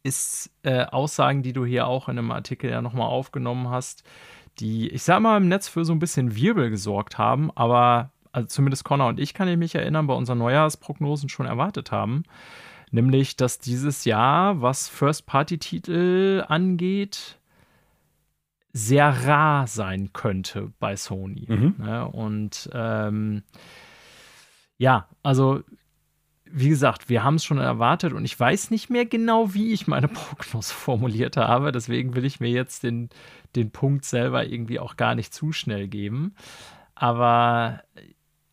[0.03, 4.03] ist äh, Aussagen, die du hier auch in einem Artikel ja nochmal aufgenommen hast,
[4.59, 8.47] die, ich sag mal, im Netz für so ein bisschen Wirbel gesorgt haben, aber also
[8.47, 12.23] zumindest Connor und ich kann ich mich erinnern, bei unseren Neujahrsprognosen schon erwartet haben.
[12.93, 17.40] Nämlich, dass dieses Jahr, was First-Party-Titel angeht,
[18.73, 21.47] sehr rar sein könnte bei Sony.
[21.49, 21.75] Mhm.
[21.85, 23.43] Ja, und ähm,
[24.79, 25.63] ja, also
[26.53, 29.87] wie gesagt, wir haben es schon erwartet und ich weiß nicht mehr genau, wie ich
[29.87, 31.73] meine Prognose formuliert habe.
[31.73, 33.09] Deswegen will ich mir jetzt den,
[33.57, 36.35] den Punkt selber irgendwie auch gar nicht zu schnell geben.
[36.95, 37.83] Aber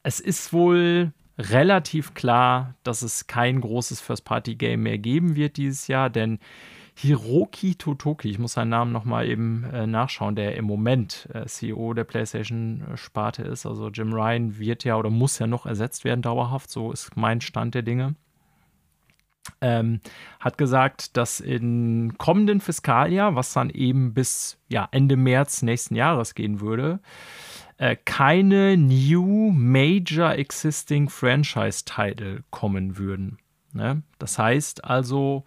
[0.03, 6.09] es ist wohl relativ klar, dass es kein großes First-Party-Game mehr geben wird dieses Jahr,
[6.09, 6.39] denn
[6.99, 11.93] Hiroki Totoki, ich muss seinen Namen nochmal eben äh, nachschauen, der im Moment äh, CEO
[11.93, 13.67] der PlayStation-Sparte ist.
[13.67, 17.39] Also Jim Ryan wird ja oder muss ja noch ersetzt werden dauerhaft, so ist mein
[17.39, 18.15] Stand der Dinge.
[19.61, 20.01] Ähm,
[20.39, 26.33] hat gesagt, dass im kommenden Fiskaljahr, was dann eben bis ja, Ende März nächsten Jahres
[26.33, 26.99] gehen würde,
[27.77, 33.37] äh, keine New Major Existing Franchise-Title kommen würden.
[33.71, 34.01] Ne?
[34.17, 35.45] Das heißt also,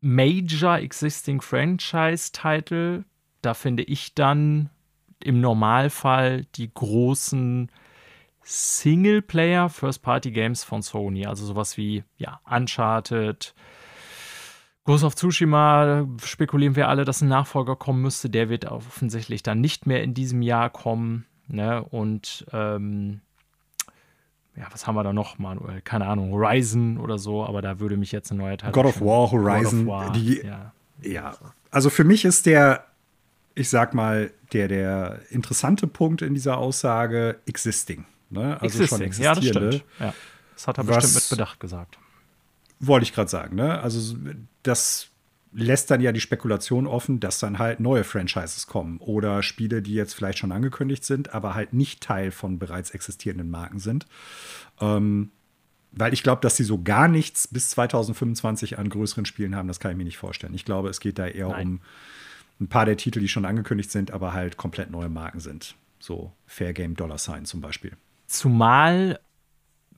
[0.00, 3.04] Major Existing Franchise-Title,
[3.42, 4.70] da finde ich dann
[5.22, 7.70] im Normalfall die großen
[8.42, 13.54] Singleplayer First-Party-Games von Sony, also sowas wie ja, Uncharted,
[14.84, 18.30] Ghost of Tsushima, spekulieren wir alle, dass ein Nachfolger kommen müsste.
[18.30, 21.26] Der wird offensichtlich dann nicht mehr in diesem Jahr kommen.
[21.48, 21.84] Ne?
[21.84, 23.20] Und ähm,
[24.56, 25.80] ja, was haben wir da noch, Manuel?
[25.82, 28.72] Keine Ahnung, Horizon oder so, aber da würde mich jetzt ein neuer Teil.
[28.72, 30.72] God of War, Horizon, of War, die, ja.
[31.02, 31.36] ja.
[31.70, 32.86] Also für mich ist der,
[33.54, 38.04] ich sag mal, der, der interessante Punkt in dieser Aussage existing.
[38.28, 38.54] Ne?
[38.60, 38.88] Also existing.
[38.88, 39.46] schon existierende.
[39.46, 39.84] Ja, das stimmt.
[40.00, 40.14] Ja.
[40.54, 41.98] Das hat er bestimmt mit Bedacht gesagt.
[42.80, 43.80] Wollte ich gerade sagen, ne?
[43.80, 44.16] Also
[44.62, 45.09] das
[45.52, 49.94] lässt dann ja die Spekulation offen, dass dann halt neue Franchises kommen oder Spiele, die
[49.94, 54.06] jetzt vielleicht schon angekündigt sind, aber halt nicht Teil von bereits existierenden Marken sind.
[54.80, 55.30] Ähm,
[55.92, 59.80] weil ich glaube, dass sie so gar nichts bis 2025 an größeren Spielen haben, das
[59.80, 60.54] kann ich mir nicht vorstellen.
[60.54, 61.66] Ich glaube, es geht da eher Nein.
[61.66, 61.80] um
[62.60, 65.74] ein paar der Titel, die schon angekündigt sind, aber halt komplett neue Marken sind.
[65.98, 67.96] So Fair Game Dollar Sign zum Beispiel.
[68.26, 69.18] Zumal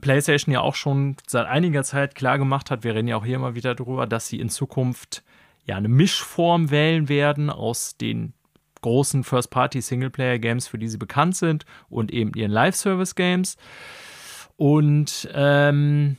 [0.01, 3.37] PlayStation ja auch schon seit einiger Zeit klar gemacht hat, wir reden ja auch hier
[3.37, 5.23] immer wieder drüber, dass sie in Zukunft
[5.65, 8.35] ja eine Mischform wählen werden aus den
[8.81, 13.57] großen First-Party-Singleplayer-Games, für die sie bekannt sind, und eben ihren Live-Service-Games.
[14.57, 16.17] Und ähm,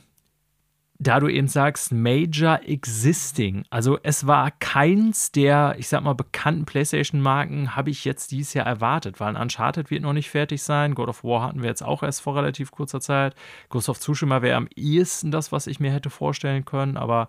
[0.98, 3.64] da du eben sagst, Major Existing.
[3.68, 8.66] Also es war keins der, ich sag mal, bekannten PlayStation-Marken, habe ich jetzt dieses Jahr
[8.66, 10.94] erwartet, weil Uncharted wird noch nicht fertig sein.
[10.94, 13.34] God of War hatten wir jetzt auch erst vor relativ kurzer Zeit.
[13.68, 17.28] Ghost of Tsushima wäre am ehesten das, was ich mir hätte vorstellen können, aber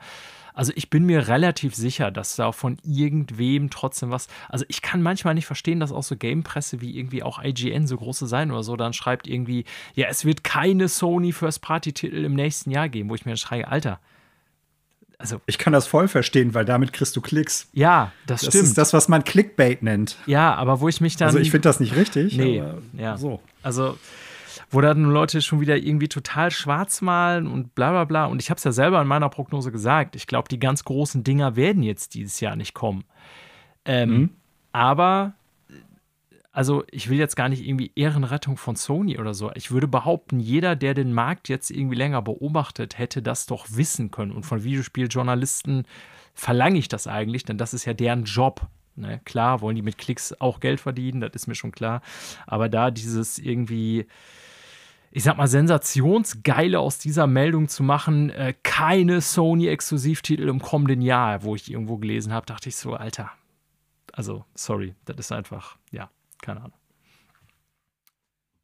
[0.55, 4.27] also ich bin mir relativ sicher, dass da von irgendwem trotzdem was.
[4.47, 7.97] Also ich kann manchmal nicht verstehen, dass auch so Gamepresse wie irgendwie auch IGN so
[7.97, 9.65] große sein oder so dann schreibt irgendwie,
[9.95, 13.35] ja, es wird keine Sony First Party Titel im nächsten Jahr geben, wo ich mir
[13.35, 13.99] schreie, Alter.
[15.17, 17.69] Also, ich kann das voll verstehen, weil damit kriegst du Klicks.
[17.73, 18.63] Ja, das, das stimmt.
[18.63, 20.17] Das ist das, was man Clickbait nennt.
[20.25, 21.27] Ja, aber wo ich mich dann.
[21.27, 22.37] Also ich finde das nicht richtig.
[22.37, 22.61] Nee,
[22.97, 23.17] ja.
[23.17, 23.39] So.
[23.63, 23.97] Also
[24.69, 28.25] wo dann Leute schon wieder irgendwie total schwarz malen und bla bla bla.
[28.25, 30.15] Und ich habe es ja selber in meiner Prognose gesagt.
[30.15, 33.03] Ich glaube, die ganz großen Dinger werden jetzt dieses Jahr nicht kommen.
[33.85, 34.29] Ähm, mhm.
[34.71, 35.33] Aber,
[36.51, 39.51] also ich will jetzt gar nicht irgendwie Ehrenrettung von Sony oder so.
[39.55, 44.11] Ich würde behaupten, jeder, der den Markt jetzt irgendwie länger beobachtet, hätte das doch wissen
[44.11, 44.31] können.
[44.31, 45.85] Und von Videospieljournalisten
[46.33, 48.67] verlange ich das eigentlich, denn das ist ja deren Job.
[48.95, 49.21] Ne?
[49.25, 52.01] Klar wollen die mit Klicks auch Geld verdienen, das ist mir schon klar.
[52.47, 54.07] Aber da dieses irgendwie
[55.15, 61.43] ich sag mal, sensationsgeile aus dieser Meldung zu machen, äh, keine Sony-Exklusivtitel im kommenden Jahr,
[61.43, 63.31] wo ich irgendwo gelesen habe, dachte ich so, Alter,
[64.11, 66.09] also, sorry, das ist einfach, ja,
[66.41, 66.77] keine Ahnung.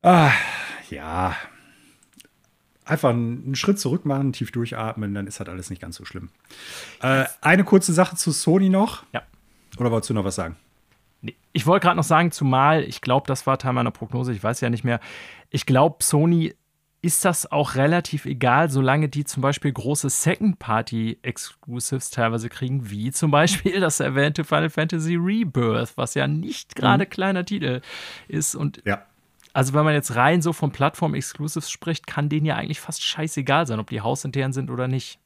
[0.02, 0.34] Ah,
[0.90, 1.38] ja.
[2.84, 6.32] Einfach einen Schritt zurück machen, tief durchatmen, dann ist halt alles nicht ganz so schlimm.
[7.02, 9.06] Äh, eine kurze Sache zu Sony noch.
[9.14, 9.23] Ja.
[9.78, 10.57] Oder wolltest du noch was sagen?
[11.53, 14.61] Ich wollte gerade noch sagen, zumal, ich glaube, das war Teil meiner Prognose, ich weiß
[14.61, 14.99] ja nicht mehr,
[15.49, 16.56] ich glaube, Sony
[17.03, 23.31] ist das auch relativ egal, solange die zum Beispiel große Second-Party-Exclusives teilweise kriegen, wie zum
[23.31, 27.10] Beispiel das erwähnte Final Fantasy Rebirth, was ja nicht gerade mhm.
[27.10, 27.81] kleiner Titel
[28.27, 28.53] ist.
[28.56, 29.03] Und ja.
[29.52, 33.65] also, wenn man jetzt rein so von Plattform-Exclusives spricht, kann denen ja eigentlich fast scheißegal
[33.65, 35.18] sein, ob die hausintern sind oder nicht.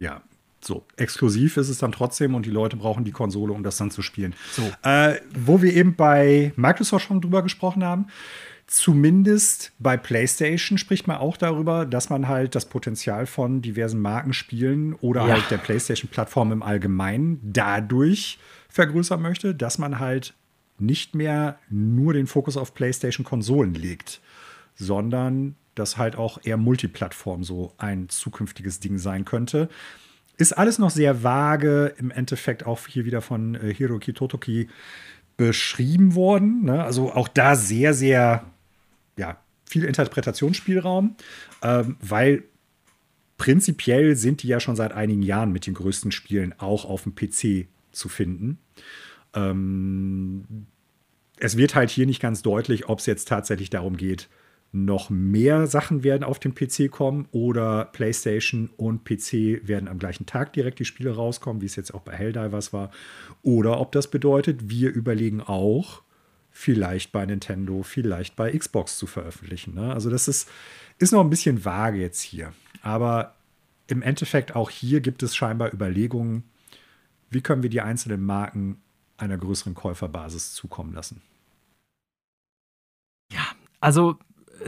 [0.00, 0.22] Ja,
[0.66, 3.90] so, exklusiv ist es dann trotzdem und die Leute brauchen die Konsole, um das dann
[3.90, 4.34] zu spielen.
[4.52, 4.62] So.
[4.82, 8.06] Äh, wo wir eben bei Microsoft schon drüber gesprochen haben,
[8.68, 14.94] Zumindest bei PlayStation spricht man auch darüber, dass man halt das Potenzial von diversen Markenspielen
[14.94, 15.34] oder ja.
[15.34, 20.34] halt der PlayStation-Plattform im Allgemeinen dadurch vergrößern möchte, dass man halt
[20.78, 24.20] nicht mehr nur den Fokus auf PlayStation-Konsolen legt,
[24.74, 29.68] sondern dass halt auch eher Multiplattform so ein zukünftiges Ding sein könnte.
[30.38, 34.68] Ist alles noch sehr vage, im Endeffekt auch hier wieder von äh, Hiroki Totoki
[35.36, 36.64] beschrieben worden.
[36.64, 36.82] Ne?
[36.82, 38.44] Also auch da sehr, sehr
[39.16, 39.38] ja,
[39.68, 41.16] viel Interpretationsspielraum,
[41.62, 42.44] ähm, weil
[43.38, 47.14] prinzipiell sind die ja schon seit einigen Jahren mit den größten Spielen auch auf dem
[47.14, 48.58] PC zu finden.
[49.34, 50.66] Ähm,
[51.38, 54.28] es wird halt hier nicht ganz deutlich, ob es jetzt tatsächlich darum geht,
[54.84, 60.26] noch mehr Sachen werden auf dem PC kommen oder PlayStation und PC werden am gleichen
[60.26, 62.90] Tag direkt die Spiele rauskommen, wie es jetzt auch bei Helldivers war.
[63.42, 66.02] Oder ob das bedeutet, wir überlegen auch,
[66.50, 69.74] vielleicht bei Nintendo, vielleicht bei Xbox zu veröffentlichen.
[69.74, 69.92] Ne?
[69.92, 70.48] Also das ist,
[70.98, 72.52] ist noch ein bisschen vage jetzt hier.
[72.82, 73.34] Aber
[73.86, 76.44] im Endeffekt auch hier gibt es scheinbar Überlegungen,
[77.30, 78.80] wie können wir die einzelnen Marken
[79.16, 81.22] einer größeren Käuferbasis zukommen lassen.
[83.32, 83.44] Ja,
[83.80, 84.18] also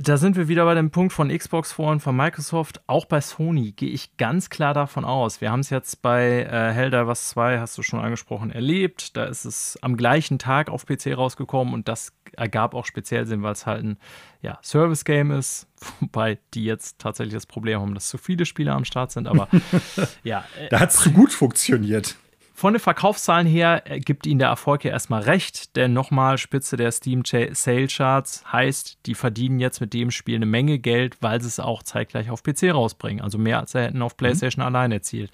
[0.00, 2.80] da sind wir wieder bei dem Punkt von Xbox vorhin, von Microsoft.
[2.86, 5.40] Auch bei Sony gehe ich ganz klar davon aus.
[5.40, 9.16] Wir haben es jetzt bei äh, Helldivers 2, hast du schon angesprochen, erlebt.
[9.16, 13.42] Da ist es am gleichen Tag auf PC rausgekommen und das ergab auch speziell Sinn,
[13.42, 13.98] weil es halt ein
[14.42, 15.66] ja, Service-Game ist.
[16.00, 19.26] Wobei die jetzt tatsächlich das Problem haben, dass zu viele Spieler am Start sind.
[19.26, 19.48] Aber
[20.22, 20.44] ja.
[20.58, 22.16] Äh, da hat es gut funktioniert.
[22.58, 26.90] Von den Verkaufszahlen her gibt Ihnen der Erfolg ja erstmal recht, denn nochmal Spitze der
[26.90, 31.46] Steam Sale Charts heißt, die verdienen jetzt mit dem Spiel eine Menge Geld, weil sie
[31.46, 33.22] es auch zeitgleich auf PC rausbringen.
[33.22, 34.74] Also mehr als sie hätten auf PlayStation mhm.
[34.74, 35.30] allein erzielt.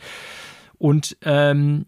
[0.76, 1.86] Und ähm,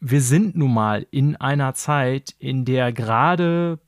[0.00, 3.78] wir sind nun mal in einer Zeit, in der gerade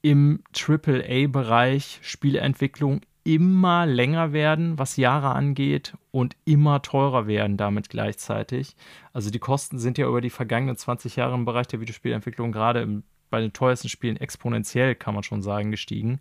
[0.00, 8.74] im AAA-Bereich Spieleentwicklung immer länger werden, was Jahre angeht, und immer teurer werden damit gleichzeitig.
[9.12, 12.80] Also die Kosten sind ja über die vergangenen 20 Jahre im Bereich der Videospielentwicklung gerade
[12.80, 16.20] im, bei den teuersten Spielen exponentiell, kann man schon sagen, gestiegen.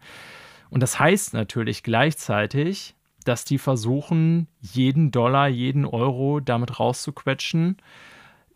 [0.70, 7.78] Und das heißt natürlich gleichzeitig, dass die versuchen, jeden Dollar, jeden Euro damit rauszuquetschen,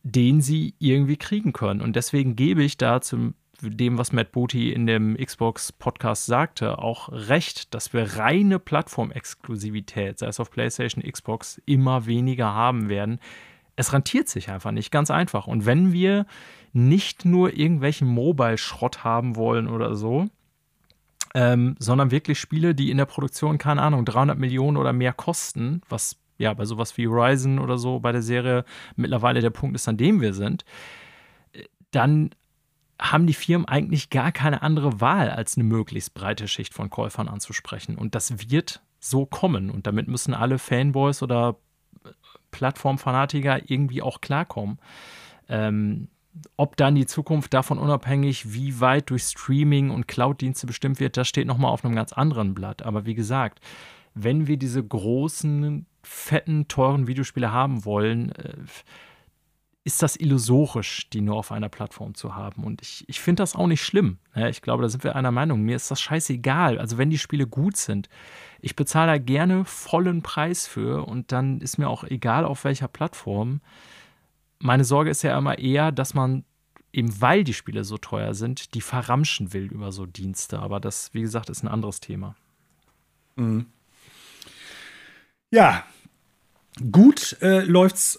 [0.03, 1.79] den sie irgendwie kriegen können.
[1.79, 3.33] Und deswegen gebe ich da zum
[3.69, 10.27] dem, was Matt Booty in dem Xbox-Podcast sagte, auch recht, dass wir reine Plattformexklusivität, sei
[10.27, 13.19] es auf PlayStation, Xbox, immer weniger haben werden.
[13.75, 15.47] Es rentiert sich einfach nicht, ganz einfach.
[15.47, 16.25] Und wenn wir
[16.73, 20.27] nicht nur irgendwelchen Mobile-Schrott haben wollen oder so,
[21.33, 25.81] ähm, sondern wirklich Spiele, die in der Produktion, keine Ahnung, 300 Millionen oder mehr kosten,
[25.87, 28.65] was ja, bei sowas wie Horizon oder so bei der Serie
[28.95, 30.65] mittlerweile der Punkt ist, an dem wir sind,
[31.91, 32.31] dann
[33.01, 37.27] haben die Firmen eigentlich gar keine andere Wahl, als eine möglichst breite Schicht von Käufern
[37.27, 37.97] anzusprechen.
[37.97, 39.71] Und das wird so kommen.
[39.71, 41.57] Und damit müssen alle Fanboys oder
[42.51, 44.77] Plattformfanatiker irgendwie auch klarkommen.
[45.49, 46.09] Ähm,
[46.55, 51.27] ob dann die Zukunft davon unabhängig, wie weit durch Streaming und Cloud-Dienste bestimmt wird, das
[51.27, 52.83] steht nochmal auf einem ganz anderen Blatt.
[52.83, 53.59] Aber wie gesagt,
[54.13, 58.53] wenn wir diese großen, fetten, teuren Videospiele haben wollen, äh,
[59.83, 62.63] ist das illusorisch, die nur auf einer Plattform zu haben.
[62.63, 64.19] Und ich, ich finde das auch nicht schlimm.
[64.35, 65.61] Ich glaube, da sind wir einer Meinung.
[65.61, 66.77] Mir ist das scheißegal.
[66.77, 68.07] Also, wenn die Spiele gut sind,
[68.59, 72.87] ich bezahle da gerne vollen Preis für und dann ist mir auch egal, auf welcher
[72.87, 73.61] Plattform.
[74.59, 76.45] Meine Sorge ist ja immer eher, dass man
[76.93, 80.59] eben weil die Spiele so teuer sind, die verramschen will über so Dienste.
[80.59, 82.35] Aber das, wie gesagt, ist ein anderes Thema.
[83.35, 83.65] Mhm.
[85.49, 85.83] Ja,
[86.91, 88.17] gut äh, läuft's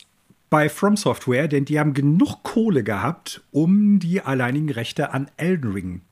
[0.53, 5.73] bei From Software, denn die haben genug Kohle gehabt, um die alleinigen Rechte an Elden
[5.73, 6.03] Ring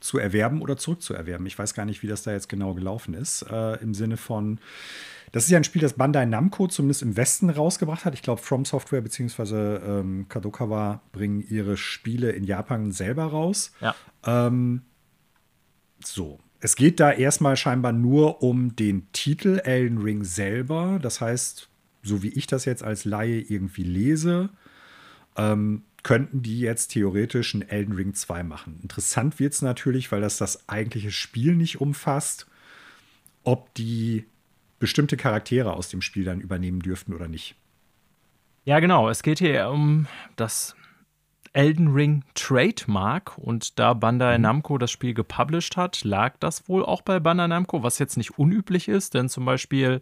[0.00, 1.46] zu erwerben oder zurückzuerwerben.
[1.46, 3.42] Ich weiß gar nicht, wie das da jetzt genau gelaufen ist.
[3.42, 4.58] Äh, Im Sinne von,
[5.30, 8.14] das ist ja ein Spiel, das Bandai Namco zumindest im Westen rausgebracht hat.
[8.14, 9.76] Ich glaube, From Software bzw.
[9.76, 13.70] Ähm, Kadokawa bringen ihre Spiele in Japan selber raus.
[13.80, 13.94] Ja.
[14.26, 14.82] Ähm,
[16.04, 16.40] so.
[16.58, 20.98] Es geht da erstmal scheinbar nur um den Titel Elden Ring selber.
[21.00, 21.67] Das heißt,
[22.02, 24.50] so wie ich das jetzt als Laie irgendwie lese,
[25.36, 28.78] ähm, könnten die jetzt theoretisch ein Elden Ring 2 machen.
[28.82, 32.46] Interessant wird es natürlich, weil das das eigentliche Spiel nicht umfasst,
[33.44, 34.24] ob die
[34.78, 37.56] bestimmte Charaktere aus dem Spiel dann übernehmen dürften oder nicht.
[38.64, 39.08] Ja, genau.
[39.08, 40.76] Es geht hier um das
[41.52, 44.42] Elden Ring Trademark und da Bandai mhm.
[44.42, 48.38] Namco das Spiel gepublished hat, lag das wohl auch bei Bandai Namco, was jetzt nicht
[48.38, 50.00] unüblich ist, denn zum Beispiel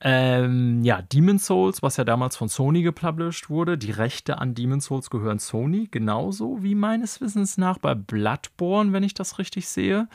[0.00, 4.86] ähm, ja, Demon's Souls, was ja damals von Sony gepublished wurde, die Rechte an Demon's
[4.86, 10.08] Souls gehören Sony, genauso wie meines Wissens nach bei Bloodborne, wenn ich das richtig sehe.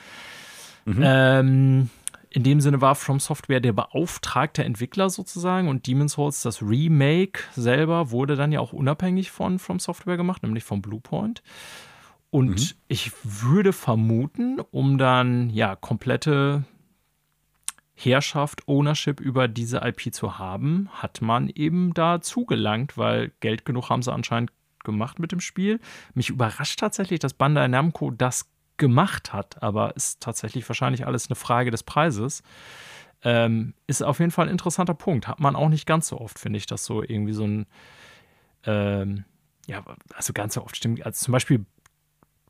[0.85, 1.01] Mhm.
[1.03, 1.89] Ähm,
[2.29, 7.41] in dem Sinne war From Software der beauftragte Entwickler sozusagen und Demon's Souls, das Remake
[7.53, 11.43] selber, wurde dann ja auch unabhängig von From Software gemacht, nämlich von Bluepoint.
[12.29, 12.77] Und mhm.
[12.87, 16.63] ich würde vermuten, um dann ja komplette
[18.03, 23.89] Herrschaft, Ownership über diese IP zu haben, hat man eben da zugelangt, weil Geld genug
[23.89, 24.51] haben sie anscheinend
[24.83, 25.79] gemacht mit dem Spiel.
[26.13, 31.35] Mich überrascht tatsächlich, dass Bandai Namco das gemacht hat, aber ist tatsächlich wahrscheinlich alles eine
[31.35, 32.41] Frage des Preises.
[33.23, 35.27] Ähm, ist auf jeden Fall ein interessanter Punkt.
[35.27, 37.67] Hat man auch nicht ganz so oft, finde ich, dass so irgendwie so ein,
[38.65, 39.25] ähm,
[39.67, 39.83] ja,
[40.15, 41.05] also ganz so oft stimmt.
[41.05, 41.65] Also zum Beispiel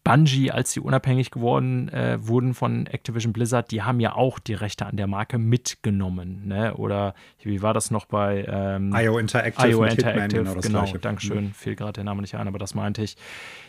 [0.03, 4.55] Bungie, als sie unabhängig geworden äh, wurden von Activision Blizzard, die haben ja auch die
[4.55, 6.47] Rechte an der Marke mitgenommen.
[6.47, 6.73] Ne?
[6.75, 7.13] Oder
[7.43, 9.69] wie war das noch bei ähm, IO Interactive?
[9.69, 11.53] IO Interactive, genau, genau Dankeschön, mhm.
[11.53, 13.15] fehlt gerade der Name nicht ein, aber das meinte ich.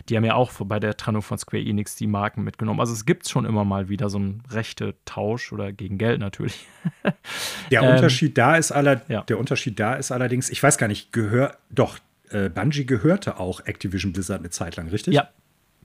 [0.08, 2.80] Die haben ja auch bei der Trennung von Square Enix die Marken mitgenommen.
[2.80, 6.66] Also es gibt schon immer mal wieder so einen rechte Tausch oder gegen Geld natürlich.
[7.70, 9.22] Der ähm, Unterschied da ist aller, ja.
[9.22, 11.98] der Unterschied da ist allerdings, ich weiß gar nicht, gehört doch
[12.30, 15.14] äh, Bungie gehörte auch Activision Blizzard eine Zeit lang, richtig?
[15.14, 15.28] Ja,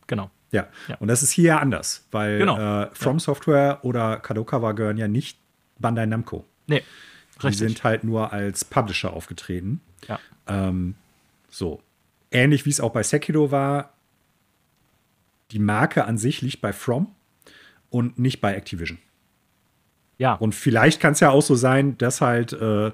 [0.07, 0.31] genau.
[0.51, 0.67] Ja.
[0.87, 0.95] ja.
[0.99, 2.83] und das ist hier ja anders, weil genau.
[2.83, 3.19] äh, From ja.
[3.19, 5.37] Software oder Kadokawa gehören ja nicht
[5.79, 6.45] Bandai Namco.
[6.67, 6.83] Nee,
[7.35, 7.51] richtig.
[7.51, 9.81] Die sind halt nur als Publisher aufgetreten.
[10.07, 10.19] Ja.
[10.47, 10.95] Ähm,
[11.49, 11.81] so.
[12.31, 13.93] Ähnlich wie es auch bei Sekiro war,
[15.51, 17.13] die Marke an sich liegt bei From
[17.89, 18.97] und nicht bei Activision.
[20.17, 20.33] Ja.
[20.33, 22.91] Und vielleicht kann es ja auch so sein, dass halt äh,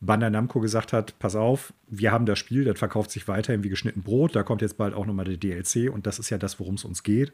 [0.00, 3.68] Bandai Namco gesagt hat, pass auf, wir haben das Spiel, das verkauft sich weiterhin wie
[3.68, 6.58] geschnitten Brot, da kommt jetzt bald auch nochmal der DLC und das ist ja das,
[6.58, 7.32] worum es uns geht,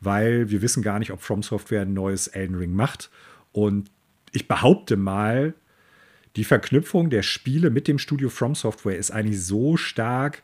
[0.00, 3.10] weil wir wissen gar nicht, ob From Software ein neues Elden Ring macht
[3.52, 3.90] und
[4.32, 5.54] ich behaupte mal,
[6.36, 10.42] die Verknüpfung der Spiele mit dem Studio From Software ist eigentlich so stark,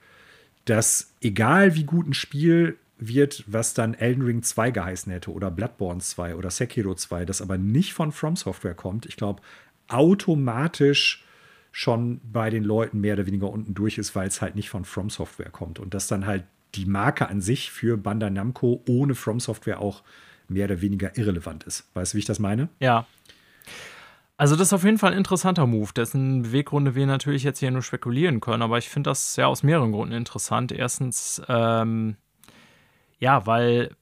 [0.65, 5.51] dass egal wie gut ein Spiel wird, was dann Elden Ring 2 geheißen hätte oder
[5.51, 9.41] Bloodborne 2 oder Sekiro 2, das aber nicht von From Software kommt, ich glaube,
[9.87, 11.25] automatisch
[11.79, 14.85] schon bei den Leuten mehr oder weniger unten durch ist, weil es halt nicht von
[14.85, 15.79] From Software kommt.
[15.79, 16.43] Und dass dann halt
[16.75, 20.03] die Marke an sich für Bandai Namco ohne From Software auch
[20.49, 21.89] mehr oder weniger irrelevant ist.
[21.95, 22.69] Weißt du, wie ich das meine?
[22.81, 23.07] Ja.
[24.37, 27.71] Also das ist auf jeden Fall ein interessanter Move, dessen Beweggründe wir natürlich jetzt hier
[27.71, 30.73] nur spekulieren können, aber ich finde das ja aus mehreren Gründen interessant.
[30.73, 32.17] Erstens, ähm,
[33.21, 33.95] ja, weil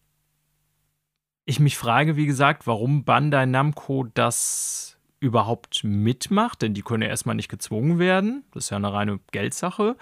[1.45, 7.09] ich mich frage, wie gesagt, warum Bandai Namco das überhaupt mitmacht, denn die können ja
[7.09, 8.45] erstmal nicht gezwungen werden.
[8.53, 9.97] Das ist ja eine reine Geldsache.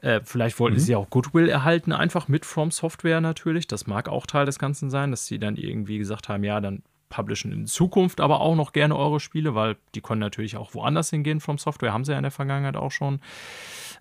[0.00, 0.80] Äh, vielleicht wollten mhm.
[0.80, 3.66] sie auch Goodwill erhalten, einfach mit From Software natürlich.
[3.66, 6.82] Das mag auch Teil des Ganzen sein, dass sie dann irgendwie gesagt haben, ja, dann
[7.10, 11.10] publishen in Zukunft aber auch noch gerne eure Spiele, weil die können natürlich auch woanders
[11.10, 11.40] hingehen.
[11.40, 13.20] From Software haben sie ja in der Vergangenheit auch schon.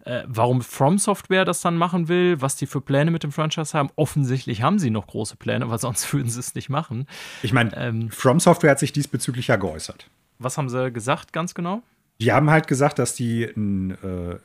[0.06, 3.78] Äh, warum From Software das dann machen will, was die für Pläne mit dem Franchise
[3.78, 7.08] haben, offensichtlich haben sie noch große Pläne, weil sonst würden sie es nicht machen.
[7.42, 10.10] Ich meine, ähm, From Software hat sich diesbezüglich ja geäußert.
[10.40, 11.84] Was haben sie gesagt, ganz genau?
[12.22, 14.38] Die haben halt gesagt, dass die ein, äh,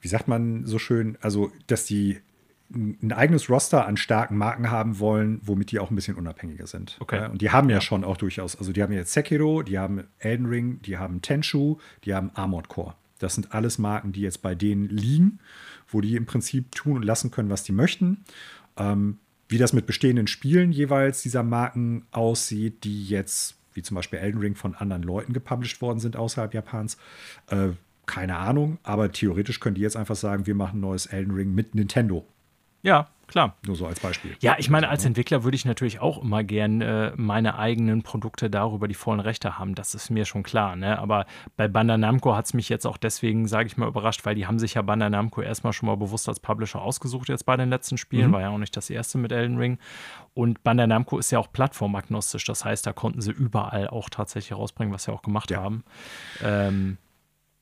[0.00, 2.20] wie sagt man so schön, also dass die
[2.72, 6.96] ein eigenes Roster an starken Marken haben wollen, womit die auch ein bisschen unabhängiger sind.
[7.00, 7.28] Okay.
[7.28, 10.46] Und die haben ja, schon auch durchaus, also die haben jetzt Sekiro, die haben Elden
[10.46, 12.94] Ring, die haben Tenchu, die haben Armored Core.
[13.18, 15.40] Das sind alles Marken, die jetzt bei denen liegen,
[15.88, 18.24] wo die im Prinzip tun und lassen können, was die möchten.
[18.76, 19.18] Ähm,
[19.48, 24.40] wie das mit bestehenden Spielen jeweils dieser Marken aussieht, die jetzt, wie zum Beispiel Elden
[24.40, 26.96] Ring, von anderen Leuten gepublished worden sind außerhalb Japans,
[27.48, 27.68] äh,
[28.06, 28.78] keine Ahnung.
[28.82, 32.26] Aber theoretisch können die jetzt einfach sagen, wir machen ein neues Elden Ring mit Nintendo
[32.82, 33.56] ja, klar.
[33.66, 34.36] Nur so als Beispiel.
[34.40, 38.50] Ja, ich meine, als Entwickler würde ich natürlich auch immer gern äh, meine eigenen Produkte
[38.50, 39.74] darüber die vollen Rechte haben.
[39.74, 40.76] Das ist mir schon klar.
[40.76, 40.98] Ne?
[40.98, 41.26] Aber
[41.56, 44.46] bei Bandai Namco hat es mich jetzt auch deswegen, sage ich mal, überrascht, weil die
[44.46, 47.70] haben sich ja Bandai Namco erstmal schon mal bewusst als Publisher ausgesucht jetzt bei den
[47.70, 48.28] letzten Spielen.
[48.28, 48.32] Mhm.
[48.32, 49.78] War ja auch nicht das erste mit Elden Ring.
[50.34, 52.44] Und Bandai Namco ist ja auch plattformagnostisch.
[52.44, 55.62] Das heißt, da konnten sie überall auch tatsächlich rausbringen, was sie auch gemacht ja.
[55.62, 55.84] haben.
[56.42, 56.98] Ähm,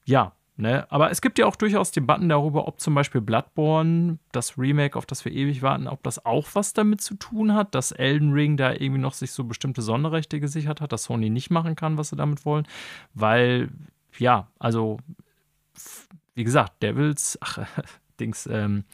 [0.05, 0.91] ja, Ne?
[0.91, 5.07] Aber es gibt ja auch durchaus Debatten darüber, ob zum Beispiel Bloodborne, das Remake, auf
[5.07, 8.57] das wir ewig warten, ob das auch was damit zu tun hat, dass Elden Ring
[8.57, 12.09] da irgendwie noch sich so bestimmte Sonderrechte gesichert hat, dass Sony nicht machen kann, was
[12.09, 12.67] sie damit wollen.
[13.15, 13.69] Weil,
[14.19, 14.99] ja, also,
[16.35, 17.61] wie gesagt, Devils, ach,
[18.21, 18.85] Dings, ähm,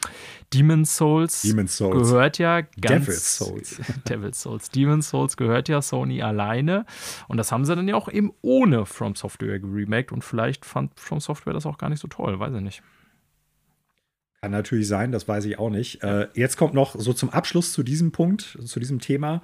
[0.53, 3.07] Demon's Souls, Demon's Souls gehört ja ganz.
[3.07, 3.81] Devil's Souls.
[4.09, 4.71] Devil's Souls.
[4.71, 6.87] Demon's Souls gehört ja Sony alleine.
[7.29, 10.13] Und das haben sie dann ja auch eben ohne From Software geremaked.
[10.13, 12.83] Und vielleicht fand From Software das auch gar nicht so toll, weiß ich nicht.
[14.45, 16.03] Kann natürlich sein, das weiß ich auch nicht.
[16.03, 19.41] Äh, jetzt kommt noch so zum Abschluss zu diesem Punkt, zu diesem Thema,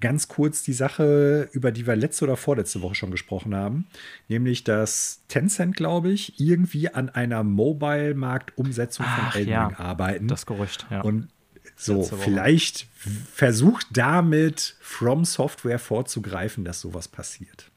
[0.00, 3.88] ganz kurz die Sache, über die wir letzte oder vorletzte Woche schon gesprochen haben.
[4.28, 10.28] Nämlich, dass Tencent, glaube ich, irgendwie an einer Mobile-Markt-Umsetzung von Elden ja, arbeiten.
[10.28, 11.00] Das Gerücht, ja.
[11.00, 11.26] Und
[11.74, 12.86] so, vielleicht
[13.32, 17.72] versucht damit From Software vorzugreifen, dass sowas passiert.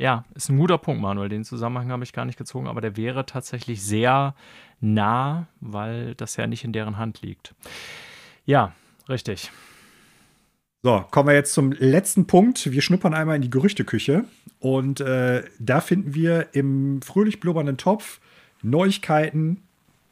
[0.00, 1.28] Ja, ist ein guter Punkt, Manuel.
[1.28, 4.34] Den Zusammenhang habe ich gar nicht gezogen, aber der wäre tatsächlich sehr
[4.80, 7.54] nah, weil das ja nicht in deren Hand liegt.
[8.46, 8.72] Ja,
[9.10, 9.50] richtig.
[10.82, 12.72] So, kommen wir jetzt zum letzten Punkt.
[12.72, 14.24] Wir schnuppern einmal in die Gerüchteküche
[14.58, 18.20] und äh, da finden wir im fröhlich blubbernden Topf
[18.62, 19.62] Neuigkeiten.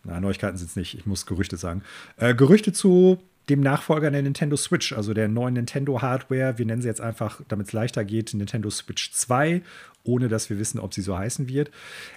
[0.04, 1.82] Na, Neuigkeiten sind es nicht, ich muss Gerüchte sagen.
[2.18, 6.58] Äh, Gerüchte zu dem Nachfolger der Nintendo Switch, also der neuen Nintendo Hardware.
[6.58, 9.62] Wir nennen sie jetzt einfach, damit es leichter geht, Nintendo Switch 2,
[10.04, 11.70] ohne dass wir wissen, ob sie so heißen wird.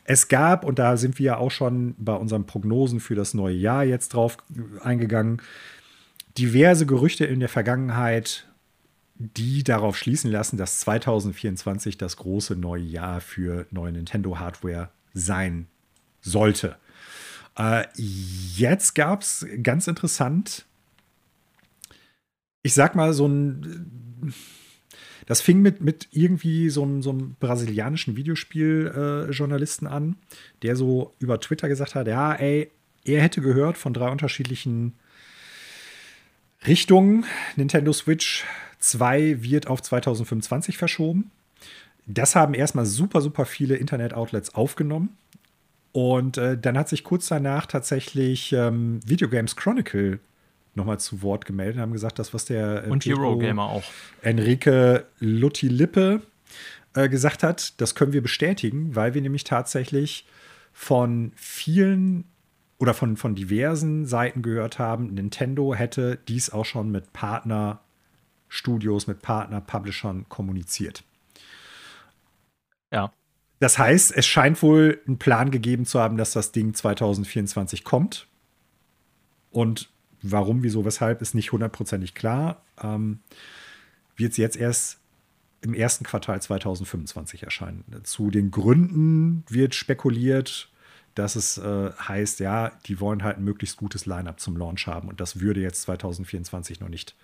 [0.04, 3.56] Es gab, und da sind wir ja auch schon bei unseren Prognosen für das neue
[3.56, 4.38] Jahr jetzt drauf
[4.82, 5.42] eingegangen,
[6.38, 8.48] diverse Gerüchte in der Vergangenheit,
[9.16, 15.68] die darauf schließen lassen, dass 2024 das große neue Jahr für neue Nintendo Hardware sein
[16.22, 16.78] sollte.
[17.58, 20.66] Äh, jetzt gab es ganz interessant
[22.64, 24.34] ich sag mal, so ein.
[25.26, 30.16] Das fing mit, mit irgendwie so einem, so einem brasilianischen Videospieljournalisten äh, an,
[30.62, 32.72] der so über Twitter gesagt hat: Ja, ey,
[33.06, 34.94] er hätte gehört von drei unterschiedlichen
[36.68, 37.26] Richtungen.
[37.56, 38.46] Nintendo Switch
[38.80, 41.32] 2 wird auf 2025 verschoben.
[42.08, 45.18] Das haben erstmal super, super viele Internet-Outlets aufgenommen.
[45.92, 50.20] Und äh, dann hat sich kurz danach tatsächlich ähm, Video Games Chronicle
[50.74, 53.84] nochmal zu Wort gemeldet und haben gesagt, das, was der äh, und Hero Gamer auch.
[54.22, 56.22] Enrique Lutti Lippe
[56.94, 60.26] äh, gesagt hat, das können wir bestätigen, weil wir nämlich tatsächlich
[60.74, 62.26] von vielen
[62.80, 69.22] oder von, von diversen Seiten gehört haben, Nintendo hätte dies auch schon mit Partnerstudios, mit
[69.22, 71.04] Partner-Publishern kommuniziert.
[72.92, 73.14] Ja.
[73.60, 78.28] Das heißt, es scheint wohl einen Plan gegeben zu haben, dass das Ding 2024 kommt.
[79.52, 79.92] Und
[80.22, 82.62] Warum, wieso, weshalb ist nicht hundertprozentig klar.
[82.82, 83.20] Ähm,
[84.16, 85.00] wird es jetzt erst
[85.62, 87.84] im ersten Quartal 2025 erscheinen.
[88.04, 90.70] Zu den Gründen wird spekuliert,
[91.16, 95.10] dass es äh, heißt, ja, die wollen halt ein möglichst gutes Line-up zum Launch haben
[95.10, 97.16] und das würde jetzt 2024 noch nicht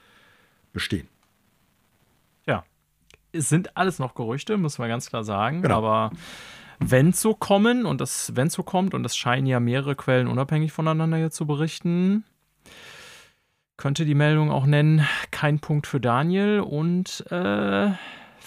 [0.73, 1.07] bestehen.
[2.45, 2.63] Ja,
[3.31, 5.77] es sind alles noch Gerüchte, muss man ganz klar sagen, genau.
[5.77, 6.11] aber
[6.79, 9.95] wenn es so kommen und das, wenn es so kommt, und das scheinen ja mehrere
[9.95, 12.23] Quellen unabhängig voneinander hier zu berichten,
[13.77, 17.91] könnte die Meldung auch nennen, kein Punkt für Daniel und äh,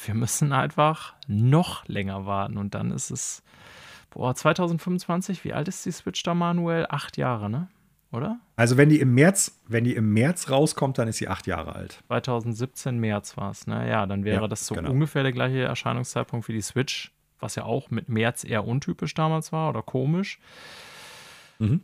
[0.04, 3.42] wir müssen einfach noch länger warten und dann ist es,
[4.10, 6.86] boah, 2025, wie alt ist die Switch da manuell?
[6.88, 7.68] Acht Jahre, ne?
[8.12, 8.40] oder?
[8.56, 11.74] Also wenn die im März, wenn die im März rauskommt, dann ist sie acht Jahre
[11.74, 12.02] alt.
[12.08, 13.88] 2017 März war es, ne?
[13.88, 14.90] Ja, dann wäre ja, das so genau.
[14.90, 19.52] ungefähr der gleiche Erscheinungszeitpunkt wie die Switch, was ja auch mit März eher untypisch damals
[19.52, 20.40] war oder komisch.
[21.58, 21.80] Mhm.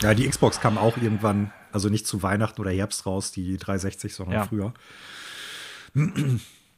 [0.00, 4.14] Ja, die Xbox kam auch irgendwann, also nicht zu Weihnachten oder Herbst raus, die 360,
[4.14, 4.44] sondern ja.
[4.44, 4.74] früher.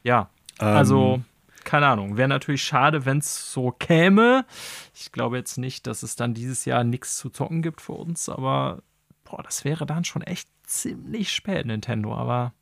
[0.03, 1.25] ja, also ähm,
[1.65, 2.15] keine Ahnung.
[2.15, 4.45] Wäre natürlich schade, wenn es so käme.
[4.93, 8.29] Ich glaube jetzt nicht, dass es dann dieses Jahr nichts zu zocken gibt für uns,
[8.29, 8.81] aber
[9.25, 12.15] boah, das wäre dann schon echt ziemlich spät, Nintendo.
[12.15, 12.53] Aber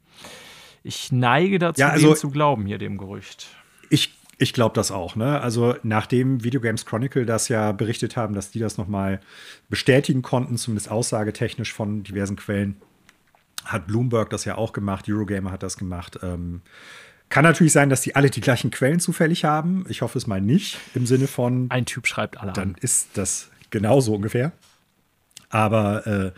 [0.82, 3.48] ich neige dazu, ja, also, zu glauben, hier dem Gerücht.
[3.90, 5.16] Ich, ich glaube das auch.
[5.16, 5.40] Ne?
[5.42, 9.20] Also nachdem Video Games Chronicle das ja berichtet haben, dass die das noch mal
[9.70, 12.78] bestätigen konnten, zumindest aussagetechnisch von diversen Quellen,
[13.66, 16.20] hat Bloomberg das ja auch gemacht, Eurogamer hat das gemacht.
[16.22, 16.62] Ähm,
[17.30, 19.86] kann natürlich sein, dass die alle die gleichen Quellen zufällig haben.
[19.90, 20.78] Ich hoffe es mal nicht.
[20.94, 21.68] Im Sinne von.
[21.72, 22.76] Ein Typ schreibt alle Dann an.
[22.82, 24.52] ist das genauso ungefähr.
[25.50, 26.32] Aber äh,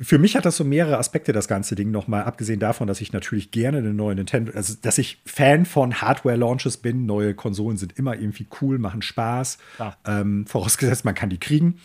[0.00, 3.12] für mich hat das so mehrere Aspekte, das ganze Ding nochmal, abgesehen davon, dass ich
[3.12, 7.04] natürlich gerne eine neue Nintendo, also dass ich Fan von Hardware-Launches bin.
[7.04, 9.58] Neue Konsolen sind immer irgendwie cool, machen Spaß.
[10.06, 11.80] Ähm, vorausgesetzt, man kann die kriegen.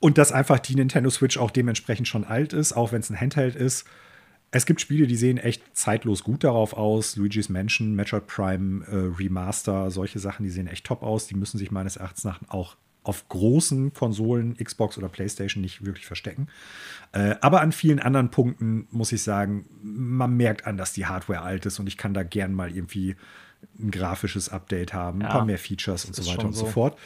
[0.00, 3.18] Und dass einfach die Nintendo Switch auch dementsprechend schon alt ist, auch wenn es ein
[3.18, 3.86] Handheld ist.
[4.50, 7.16] Es gibt Spiele, die sehen echt zeitlos gut darauf aus.
[7.16, 11.26] Luigi's Mansion, Metroid Prime äh, Remaster, solche Sachen, die sehen echt top aus.
[11.26, 16.06] Die müssen sich meines Erachtens nach auch auf großen Konsolen, Xbox oder PlayStation, nicht wirklich
[16.06, 16.48] verstecken.
[17.12, 21.42] Äh, aber an vielen anderen Punkten muss ich sagen, man merkt an, dass die Hardware
[21.42, 23.16] alt ist und ich kann da gern mal irgendwie
[23.78, 26.98] ein grafisches Update haben, ja, ein paar mehr Features und so weiter und so fort.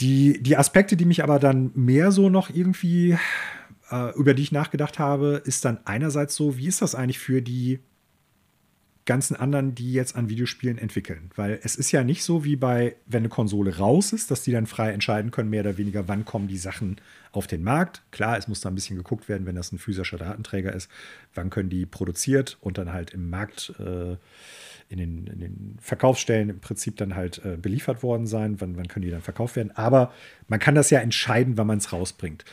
[0.00, 3.18] Die, die Aspekte, die mich aber dann mehr so noch irgendwie
[3.90, 7.42] äh, über die ich nachgedacht habe, ist dann einerseits so, wie ist das eigentlich für
[7.42, 7.80] die
[9.10, 11.32] ganzen anderen, die jetzt an Videospielen entwickeln?
[11.34, 14.52] Weil es ist ja nicht so wie bei, wenn eine Konsole raus ist, dass die
[14.52, 17.00] dann frei entscheiden können, mehr oder weniger, wann kommen die Sachen
[17.32, 18.02] auf den Markt.
[18.12, 20.88] Klar, es muss da ein bisschen geguckt werden, wenn das ein physischer Datenträger ist,
[21.34, 24.16] wann können die produziert und dann halt im Markt äh,
[24.88, 28.86] in den, in den, Verkaufsstellen im Prinzip dann halt äh, beliefert worden sein, wann, wann
[28.86, 29.72] können die dann verkauft werden.
[29.74, 30.12] Aber
[30.46, 32.44] man kann das ja entscheiden, wann man es rausbringt.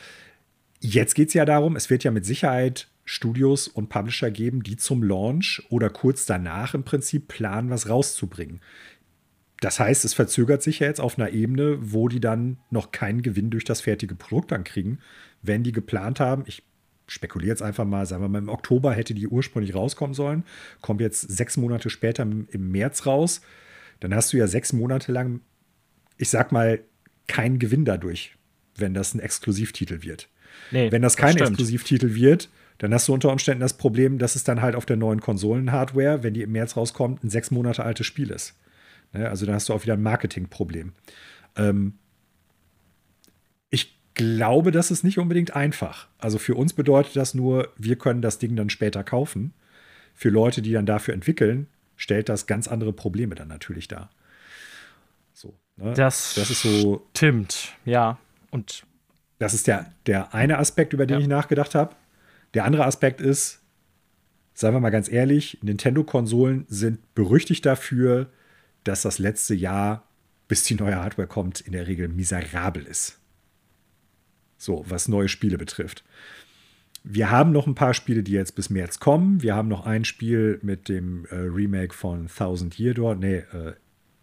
[0.80, 4.76] Jetzt geht es ja darum, es wird ja mit Sicherheit Studios und Publisher geben, die
[4.76, 8.60] zum Launch oder kurz danach im Prinzip planen, was rauszubringen.
[9.62, 13.22] Das heißt, es verzögert sich ja jetzt auf einer Ebene, wo die dann noch keinen
[13.22, 14.98] Gewinn durch das fertige Produkt dann kriegen,
[15.40, 16.62] wenn die geplant haben, ich
[17.06, 20.44] spekuliere jetzt einfach mal, sagen wir mal, im Oktober hätte die ursprünglich rauskommen sollen,
[20.82, 23.40] kommt jetzt sechs Monate später im März raus,
[24.00, 25.40] dann hast du ja sechs Monate lang,
[26.18, 26.80] ich sag mal,
[27.26, 28.36] keinen Gewinn dadurch,
[28.76, 30.28] wenn das ein Exklusivtitel wird.
[30.70, 34.36] Nee, Wenn das kein das Exklusivtitel wird, dann hast du unter Umständen das Problem, dass
[34.36, 37.84] es dann halt auf der neuen Konsolen-Hardware, wenn die im März rauskommt, ein sechs Monate
[37.84, 38.54] altes Spiel ist.
[39.12, 39.28] Ne?
[39.28, 40.92] Also dann hast du auch wieder ein Marketingproblem.
[41.56, 41.94] Ähm
[43.70, 46.06] ich glaube, das ist nicht unbedingt einfach.
[46.18, 49.52] Also für uns bedeutet das nur, wir können das Ding dann später kaufen.
[50.14, 51.66] Für Leute, die dann dafür entwickeln,
[51.96, 54.10] stellt das ganz andere Probleme dann natürlich dar.
[55.32, 55.94] So, ne?
[55.94, 57.06] das, das ist so.
[57.16, 58.18] Stimmt, ja.
[58.50, 58.84] Und
[59.38, 61.20] das ist der, der eine Aspekt, über den ja.
[61.22, 61.94] ich nachgedacht habe.
[62.54, 63.60] Der andere Aspekt ist,
[64.54, 68.30] seien wir mal ganz ehrlich, Nintendo-Konsolen sind berüchtigt dafür,
[68.84, 70.04] dass das letzte Jahr,
[70.48, 73.18] bis die neue Hardware kommt, in der Regel miserabel ist.
[74.56, 76.04] So, was neue Spiele betrifft.
[77.04, 79.40] Wir haben noch ein paar Spiele, die jetzt bis März kommen.
[79.42, 83.16] Wir haben noch ein Spiel mit dem äh, Remake von Thousand Year Door.
[83.16, 83.74] Nee, äh,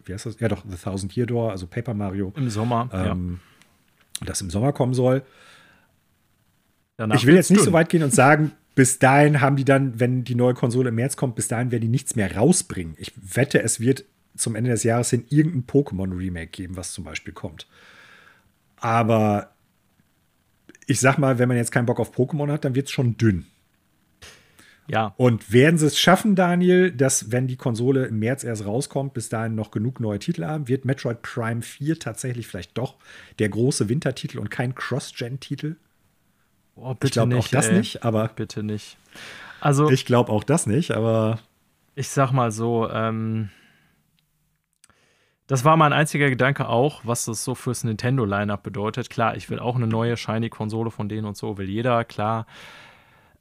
[0.03, 0.39] wie heißt das?
[0.39, 2.33] Ja, doch, The Thousand Year Door, also Paper Mario.
[2.35, 2.89] Im Sommer.
[2.91, 3.55] Ähm, ja
[4.23, 5.23] das im Sommer kommen soll.
[6.97, 7.65] Danach ich will jetzt nicht dünn.
[7.65, 10.95] so weit gehen und sagen, bis dahin haben die dann, wenn die neue Konsole im
[10.95, 12.95] März kommt, bis dahin werden die nichts mehr rausbringen.
[12.97, 17.33] Ich wette, es wird zum Ende des Jahres hin irgendein Pokémon-Remake geben, was zum Beispiel
[17.33, 17.67] kommt.
[18.77, 19.55] Aber
[20.87, 23.17] ich sag mal, wenn man jetzt keinen Bock auf Pokémon hat, dann wird es schon
[23.17, 23.45] dünn.
[24.87, 25.15] Ja.
[25.17, 29.29] Und werden sie es schaffen, Daniel, dass, wenn die Konsole im März erst rauskommt, bis
[29.29, 30.67] dahin noch genug neue Titel haben?
[30.67, 32.97] Wird Metroid Prime 4 tatsächlich vielleicht doch
[33.39, 35.77] der große Wintertitel und kein Cross-Gen-Titel?
[36.75, 37.77] Oh, bitte ich glaube auch das ey.
[37.77, 38.27] nicht, aber.
[38.27, 38.97] Bitte nicht.
[39.61, 39.89] Also.
[39.89, 41.39] Ich glaube auch das nicht, aber.
[41.95, 43.49] Ich sag mal so, ähm,
[45.47, 49.09] das war mein einziger Gedanke auch, was das so fürs Nintendo-Lineup bedeutet.
[49.09, 52.47] Klar, ich will auch eine neue Shiny-Konsole von denen und so, will jeder, klar.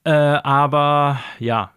[0.05, 1.73] Äh, aber ja,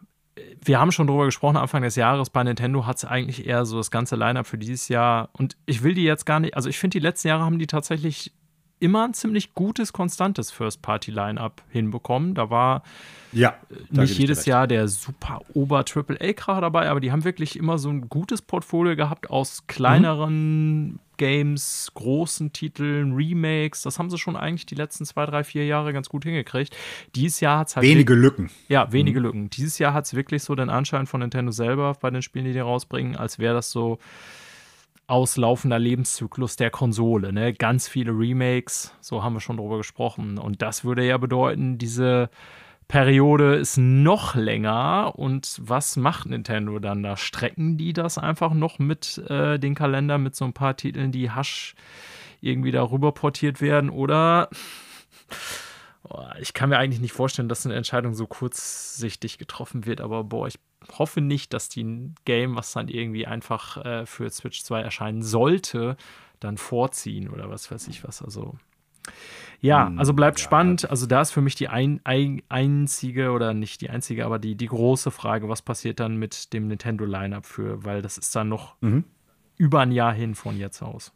[0.64, 3.77] wir haben schon drüber gesprochen, Anfang des Jahres bei Nintendo hat es eigentlich eher so
[3.77, 5.30] das ganze Line-Up für dieses Jahr.
[5.32, 7.68] Und ich will die jetzt gar nicht, also ich finde, die letzten Jahre haben die
[7.68, 8.34] tatsächlich
[8.80, 12.35] immer ein ziemlich gutes, konstantes First-Party-Line-Up hinbekommen.
[12.35, 12.83] Da war
[13.31, 13.56] ja,
[13.89, 17.77] da nicht jedes Jahr der super ober Triple A-Kracher dabei, aber die haben wirklich immer
[17.77, 20.99] so ein gutes Portfolio gehabt aus kleineren mhm.
[21.17, 23.81] Games, großen Titeln, Remakes.
[23.81, 26.75] Das haben sie schon eigentlich die letzten zwei, drei, vier Jahre ganz gut hingekriegt.
[27.15, 27.85] Dieses Jahr hat es halt.
[27.85, 28.51] Wenige Lücken.
[28.69, 29.25] Ja, wenige mhm.
[29.25, 29.49] Lücken.
[29.49, 32.53] Dieses Jahr hat es wirklich so den Anschein von Nintendo selber bei den Spielen, die
[32.53, 33.97] die rausbringen, als wäre das so
[35.08, 37.32] auslaufender Lebenszyklus der Konsole.
[37.32, 37.53] Ne?
[37.53, 40.38] Ganz viele Remakes, so haben wir schon drüber gesprochen.
[40.38, 42.30] Und das würde ja bedeuten, diese
[42.90, 45.14] Periode ist noch länger.
[45.16, 47.16] Und was macht Nintendo dann da?
[47.16, 51.32] Strecken die das einfach noch mit äh, den Kalender, mit so ein paar Titeln, die
[51.32, 51.76] hasch
[52.42, 53.90] irgendwie darüber portiert werden?
[53.90, 54.50] Oder
[56.42, 60.48] ich kann mir eigentlich nicht vorstellen, dass eine Entscheidung so kurzsichtig getroffen wird, aber boah,
[60.48, 60.60] ich
[60.97, 65.22] hoffe nicht, dass die ein Game, was dann irgendwie einfach äh, für Switch 2 erscheinen
[65.22, 65.97] sollte,
[66.39, 68.22] dann vorziehen oder was weiß ich was.
[68.22, 68.57] Also
[69.59, 70.43] ja, hm, also bleibt ja.
[70.43, 70.89] spannend.
[70.89, 74.56] Also da ist für mich die ein, ein, einzige oder nicht die einzige, aber die,
[74.56, 78.49] die große Frage, was passiert dann mit dem Nintendo Lineup für, weil das ist dann
[78.49, 79.03] noch mhm.
[79.57, 81.11] über ein Jahr hin von jetzt aus.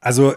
[0.00, 0.34] Also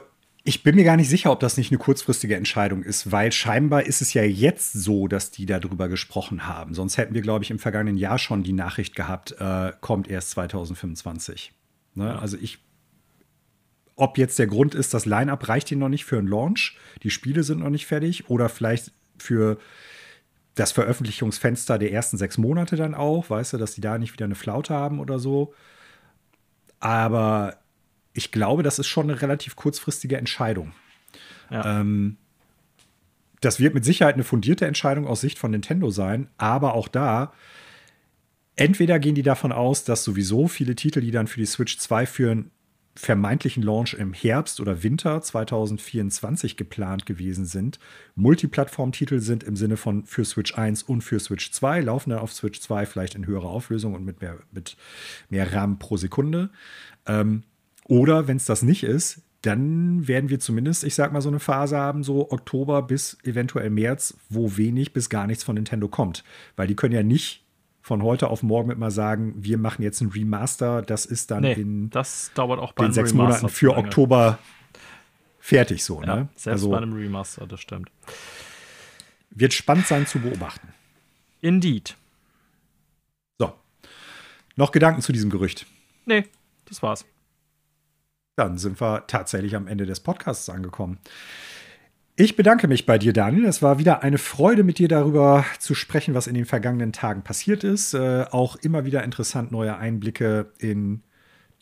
[0.48, 3.85] ich bin mir gar nicht sicher, ob das nicht eine kurzfristige Entscheidung ist, weil scheinbar
[3.85, 6.74] ist es ja jetzt so, dass die darüber gesprochen haben.
[6.74, 10.30] Sonst hätten wir, glaube ich, im vergangenen Jahr schon die Nachricht gehabt, äh, kommt erst
[10.32, 11.51] 2025.
[11.95, 12.06] Ne?
[12.06, 12.19] Ja.
[12.19, 12.59] Also ich,
[13.98, 17.09] ob jetzt der Grund ist, das Line-up reicht ihnen noch nicht für einen Launch, die
[17.09, 19.58] Spiele sind noch nicht fertig oder vielleicht für
[20.56, 24.26] das Veröffentlichungsfenster der ersten sechs Monate dann auch, weißt du, dass die da nicht wieder
[24.26, 25.53] eine Flaute haben oder so.
[26.80, 27.58] Aber
[28.18, 30.74] ich glaube, das ist schon eine relativ kurzfristige Entscheidung.
[31.50, 31.80] Ja.
[31.80, 32.18] Ähm,
[33.42, 37.32] das wird mit Sicherheit eine fundierte Entscheidung aus Sicht von Nintendo sein, aber auch da,
[38.56, 42.06] entweder gehen die davon aus, dass sowieso viele Titel, die dann für die Switch 2
[42.08, 42.52] für einen
[42.96, 47.80] vermeintlichen Launch im Herbst oder Winter 2024 geplant gewesen sind,
[48.16, 52.34] Multiplattform-Titel sind im Sinne von für Switch 1 und für Switch 2, laufen dann auf
[52.34, 54.78] Switch 2 vielleicht in höherer Auflösung und mit mehr, mit
[55.30, 56.50] mehr RAM pro Sekunde.
[57.06, 57.44] Ähm,
[57.88, 61.40] oder wenn es das nicht ist, dann werden wir zumindest, ich sag mal, so eine
[61.40, 66.24] Phase haben, so Oktober bis eventuell März, wo wenig bis gar nichts von Nintendo kommt.
[66.56, 67.43] Weil die können ja nicht
[67.82, 71.43] von heute auf morgen mit mal sagen, wir machen jetzt ein Remaster, das ist dann
[71.43, 74.40] nee, in das dauert auch bei den sechs Remaster Monaten für Oktober
[75.40, 76.01] fertig so.
[76.01, 76.30] Ja, ne?
[76.35, 77.90] Selbst also, bei einem Remaster, das stimmt.
[79.30, 80.67] Wird spannend sein zu beobachten.
[81.40, 81.95] Indeed.
[83.40, 83.53] So.
[84.57, 85.66] Noch Gedanken zu diesem Gerücht?
[86.06, 86.25] Nee,
[86.66, 87.06] das war's.
[88.38, 90.99] Dann sind wir tatsächlich am Ende des Podcasts angekommen.
[92.16, 93.45] Ich bedanke mich bei dir, Daniel.
[93.45, 97.24] Es war wieder eine Freude, mit dir darüber zu sprechen, was in den vergangenen Tagen
[97.24, 97.95] passiert ist.
[97.95, 101.01] Äh, auch immer wieder interessant, neue Einblicke in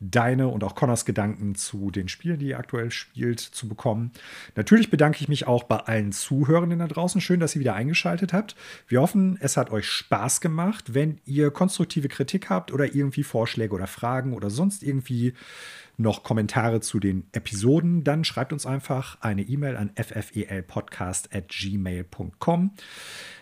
[0.01, 4.11] deine und auch Connors Gedanken zu den Spielen, die ihr aktuell spielt, zu bekommen.
[4.55, 7.21] Natürlich bedanke ich mich auch bei allen Zuhörenden da draußen.
[7.21, 8.55] Schön, dass ihr wieder eingeschaltet habt.
[8.87, 10.93] Wir hoffen, es hat euch Spaß gemacht.
[10.93, 15.33] Wenn ihr konstruktive Kritik habt oder irgendwie Vorschläge oder Fragen oder sonst irgendwie
[15.97, 22.71] noch Kommentare zu den Episoden, dann schreibt uns einfach eine E-Mail an ffelpodcast.gmail.com.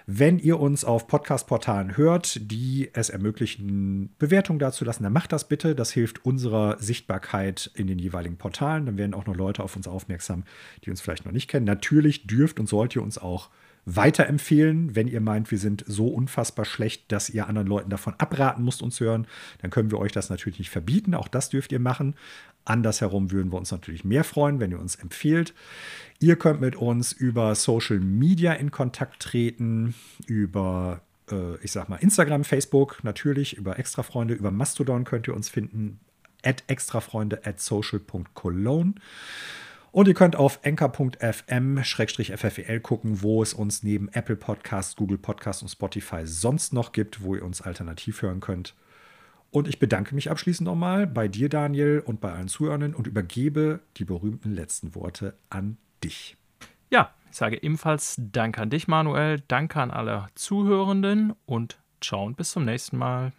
[0.06, 5.76] Wenn ihr uns auf Podcast-Portalen hört, die es ermöglichen, Bewertungen dazulassen, dann macht das bitte.
[5.76, 8.86] Das hilft unserer Sichtbarkeit in den jeweiligen Portalen.
[8.86, 10.44] Dann werden auch noch Leute auf uns aufmerksam,
[10.84, 11.66] die uns vielleicht noch nicht kennen.
[11.66, 13.50] Natürlich dürft und sollt ihr uns auch
[13.86, 14.96] weiterempfehlen.
[14.96, 18.82] Wenn ihr meint, wir sind so unfassbar schlecht, dass ihr anderen Leuten davon abraten müsst,
[18.82, 19.28] uns zu hören,
[19.62, 21.14] dann können wir euch das natürlich nicht verbieten.
[21.16, 22.16] Auch das dürft ihr machen.
[22.66, 25.54] Andersherum würden wir uns natürlich mehr freuen, wenn ihr uns empfehlt.
[26.20, 29.96] Ihr könnt mit uns über Social Media in Kontakt treten,
[30.28, 35.50] über äh, ich sag mal Instagram, Facebook, natürlich über Extrafreunde, über Mastodon könnt ihr uns
[35.50, 36.00] finden,
[36.44, 38.96] at extrafreunde at social.cologne.
[39.94, 41.20] Und ihr könnt auf enker.fm-ffel
[42.80, 47.36] gucken, wo es uns neben Apple Podcasts, Google Podcasts und Spotify sonst noch gibt, wo
[47.36, 48.74] ihr uns alternativ hören könnt.
[49.52, 53.82] Und ich bedanke mich abschließend nochmal bei dir, Daniel, und bei allen Zuhörern und übergebe
[53.98, 56.38] die berühmten letzten Worte an dich.
[56.90, 62.36] Ja, ich sage ebenfalls Danke an dich, Manuel, Danke an alle Zuhörenden und ciao und
[62.36, 63.32] bis zum nächsten Mal.